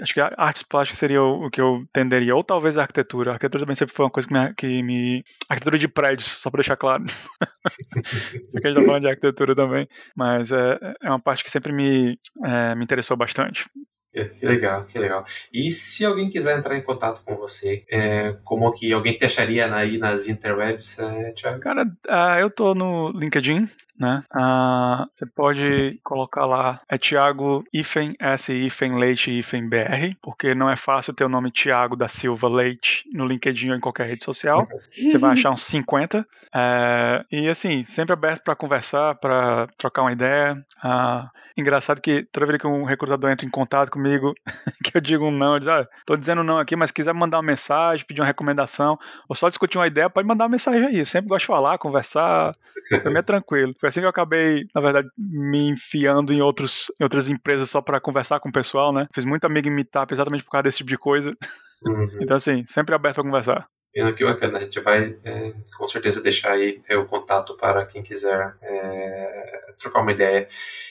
acho 0.00 0.14
que 0.14 0.20
artes 0.20 0.62
plásticas 0.62 0.98
seria 0.98 1.22
o, 1.22 1.46
o, 1.46 1.50
que 1.50 1.60
eu 1.60 1.84
tenderia, 1.92 2.34
ou 2.34 2.44
talvez 2.44 2.78
a 2.78 2.82
arquitetura. 2.82 3.30
A 3.30 3.34
arquitetura 3.34 3.64
também 3.64 3.74
sempre 3.74 3.94
foi 3.94 4.04
uma 4.04 4.10
coisa 4.10 4.28
que 4.28 4.34
me. 4.34 4.54
Que 4.54 4.82
me 4.82 5.24
arquitetura 5.48 5.78
de 5.78 5.88
prédios, 5.88 6.26
só 6.26 6.50
para 6.50 6.58
deixar 6.58 6.76
claro. 6.76 7.04
Porque 8.52 8.66
a 8.66 8.70
gente 8.70 8.80
tá 8.80 8.86
falando 8.86 9.02
de 9.02 9.08
arquitetura 9.08 9.54
também. 9.54 9.88
Mas 10.16 10.52
é, 10.52 10.78
é 11.02 11.08
uma 11.08 11.20
parte 11.20 11.42
que 11.42 11.50
sempre 11.50 11.72
me, 11.72 12.18
é, 12.44 12.74
me 12.74 12.84
interessou 12.84 13.16
bastante. 13.16 13.66
Que 14.12 14.46
legal, 14.46 14.84
que 14.86 14.98
legal. 14.98 15.24
E 15.52 15.70
se 15.70 16.04
alguém 16.04 16.30
quiser 16.30 16.58
entrar 16.58 16.76
em 16.76 16.82
contato 16.82 17.22
com 17.24 17.36
você, 17.36 17.84
é, 17.90 18.36
como 18.42 18.72
que 18.72 18.92
alguém 18.92 19.16
te 19.16 19.24
acharia 19.24 19.72
aí 19.72 19.98
nas 19.98 20.28
interwebs, 20.28 20.98
é, 20.98 21.32
Thiago? 21.32 21.60
Cara, 21.60 21.84
uh, 21.84 22.40
eu 22.40 22.50
tô 22.50 22.74
no 22.74 23.10
LinkedIn, 23.10 23.68
né? 23.98 24.22
Ah, 24.32 25.06
você 25.10 25.26
pode 25.26 25.98
colocar 26.04 26.46
lá, 26.46 26.80
é 26.88 26.96
Thiago 26.96 27.64
Ifen, 27.72 28.14
S 28.18 28.52
Ifen 28.52 28.98
Leite 28.98 29.30
Ifen 29.30 29.68
BR, 29.68 30.14
porque 30.22 30.54
não 30.54 30.70
é 30.70 30.76
fácil 30.76 31.12
ter 31.12 31.24
o 31.24 31.28
nome 31.28 31.50
Thiago 31.50 31.96
da 31.96 32.08
Silva 32.08 32.48
Leite 32.48 33.04
no 33.12 33.26
LinkedIn 33.26 33.70
ou 33.70 33.76
em 33.76 33.80
qualquer 33.80 34.06
rede 34.06 34.24
social. 34.24 34.66
Você 34.92 35.18
vai 35.18 35.32
achar 35.32 35.50
uns 35.50 35.64
50. 35.64 36.26
É, 36.54 37.24
e 37.30 37.48
assim, 37.48 37.84
sempre 37.84 38.12
aberto 38.12 38.42
para 38.42 38.56
conversar, 38.56 39.14
para 39.16 39.66
trocar 39.76 40.02
uma 40.02 40.12
ideia. 40.12 40.64
Ah, 40.82 41.30
engraçado 41.56 42.00
que 42.00 42.22
toda 42.32 42.46
vez 42.46 42.60
que 42.60 42.66
um 42.66 42.84
recrutador 42.84 43.30
entra 43.30 43.44
em 43.44 43.50
contato 43.50 43.90
comigo, 43.90 44.34
que 44.84 44.96
eu 44.96 45.00
digo 45.00 45.26
um 45.26 45.30
não, 45.30 45.54
eu 45.54 45.60
digo, 45.60 45.72
ah, 45.72 45.86
tô 46.06 46.16
dizendo 46.16 46.44
não 46.44 46.58
aqui, 46.58 46.76
mas 46.76 46.90
quiser 46.90 47.12
mandar 47.12 47.38
uma 47.38 47.42
mensagem, 47.42 48.06
pedir 48.06 48.20
uma 48.20 48.26
recomendação, 48.26 48.98
ou 49.28 49.34
só 49.34 49.48
discutir 49.48 49.78
uma 49.78 49.86
ideia, 49.86 50.08
pode 50.08 50.26
mandar 50.26 50.44
uma 50.44 50.50
mensagem 50.50 50.86
aí. 50.86 50.98
Eu 50.98 51.06
sempre 51.06 51.28
gosto 51.28 51.42
de 51.42 51.46
falar, 51.46 51.78
conversar, 51.78 52.54
pra 52.88 53.10
mim 53.10 53.18
é 53.18 53.22
tranquilo. 53.22 53.74
Foi 53.88 53.90
assim 53.90 54.00
que 54.00 54.06
eu 54.06 54.10
acabei, 54.10 54.66
na 54.74 54.80
verdade, 54.82 55.08
me 55.16 55.70
enfiando 55.70 56.32
em, 56.32 56.42
outros, 56.42 56.92
em 57.00 57.04
outras 57.04 57.30
empresas 57.30 57.70
só 57.70 57.80
para 57.80 58.00
conversar 58.00 58.38
com 58.38 58.50
o 58.50 58.52
pessoal, 58.52 58.92
né? 58.92 59.06
Fiz 59.14 59.24
muito 59.24 59.46
amigo 59.46 59.66
em 59.66 59.74
meetup 59.74 60.12
exatamente 60.12 60.44
por 60.44 60.50
causa 60.50 60.64
desse 60.64 60.78
tipo 60.78 60.90
de 60.90 60.98
coisa. 60.98 61.34
Uhum. 61.82 62.08
Então, 62.20 62.36
assim, 62.36 62.64
sempre 62.66 62.94
aberto 62.94 63.14
para 63.14 63.24
conversar. 63.24 63.66
Que 64.14 64.24
bacana, 64.24 64.58
a 64.58 64.60
gente 64.60 64.78
vai 64.80 65.16
é, 65.24 65.54
com 65.76 65.88
certeza 65.88 66.22
deixar 66.22 66.52
aí 66.52 66.82
é, 66.88 66.96
o 66.96 67.06
contato 67.06 67.56
para 67.56 67.86
quem 67.86 68.02
quiser 68.02 68.54
é, 68.60 69.72
trocar 69.78 70.02
uma 70.02 70.12
ideia. 70.12 70.48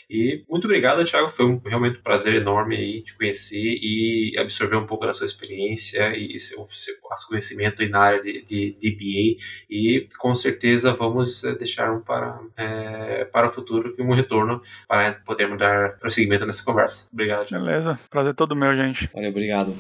E 0.10 0.44
muito 0.50 0.66
obrigado, 0.66 1.04
Thiago, 1.04 1.28
foi 1.30 1.46
um, 1.46 1.62
realmente 1.66 2.00
um 2.00 2.02
prazer 2.02 2.36
enorme 2.36 2.78
aí 2.78 3.02
te 3.02 3.14
conhecer 3.16 3.78
e 3.82 4.36
absorver 4.38 4.78
um 4.78 4.86
pouco 4.86 5.06
da 5.06 5.14
sua 5.14 5.26
experiência 5.26 6.16
e 6.16 6.40
seu, 6.40 6.66
seu 6.70 6.96
conhecimento 7.28 7.82
aí 7.82 7.90
na 7.90 8.00
área 8.00 8.24
de, 8.24 8.46
de, 8.46 8.78
de 8.80 8.92
BA. 8.92 9.44
E 9.70 10.08
com 10.18 10.36
certeza 10.36 10.94
vamos 10.94 11.44
é, 11.44 11.54
deixar 11.56 11.92
um 11.92 12.00
para, 12.00 12.40
é, 12.56 13.26
para 13.26 13.48
o 13.48 13.52
futuro 13.52 13.94
e 13.98 14.02
um 14.02 14.14
retorno 14.14 14.62
para 14.88 15.14
podermos 15.26 15.60
dar 15.60 15.98
prosseguimento 16.00 16.46
nessa 16.46 16.64
conversa. 16.64 17.10
Obrigado, 17.12 17.48
Thiago. 17.48 17.66
Beleza, 17.66 18.00
prazer 18.10 18.34
todo 18.34 18.56
meu, 18.56 18.74
gente. 18.76 19.10
Valeu, 19.14 19.30
obrigado. 19.30 19.76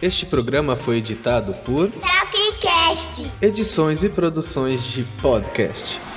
Este 0.00 0.26
programa 0.26 0.76
foi 0.76 0.98
editado 0.98 1.54
por 1.64 1.90
Tapcast. 1.90 3.30
Edições 3.42 4.04
e 4.04 4.08
produções 4.08 4.84
de 4.84 5.02
podcast. 5.20 6.07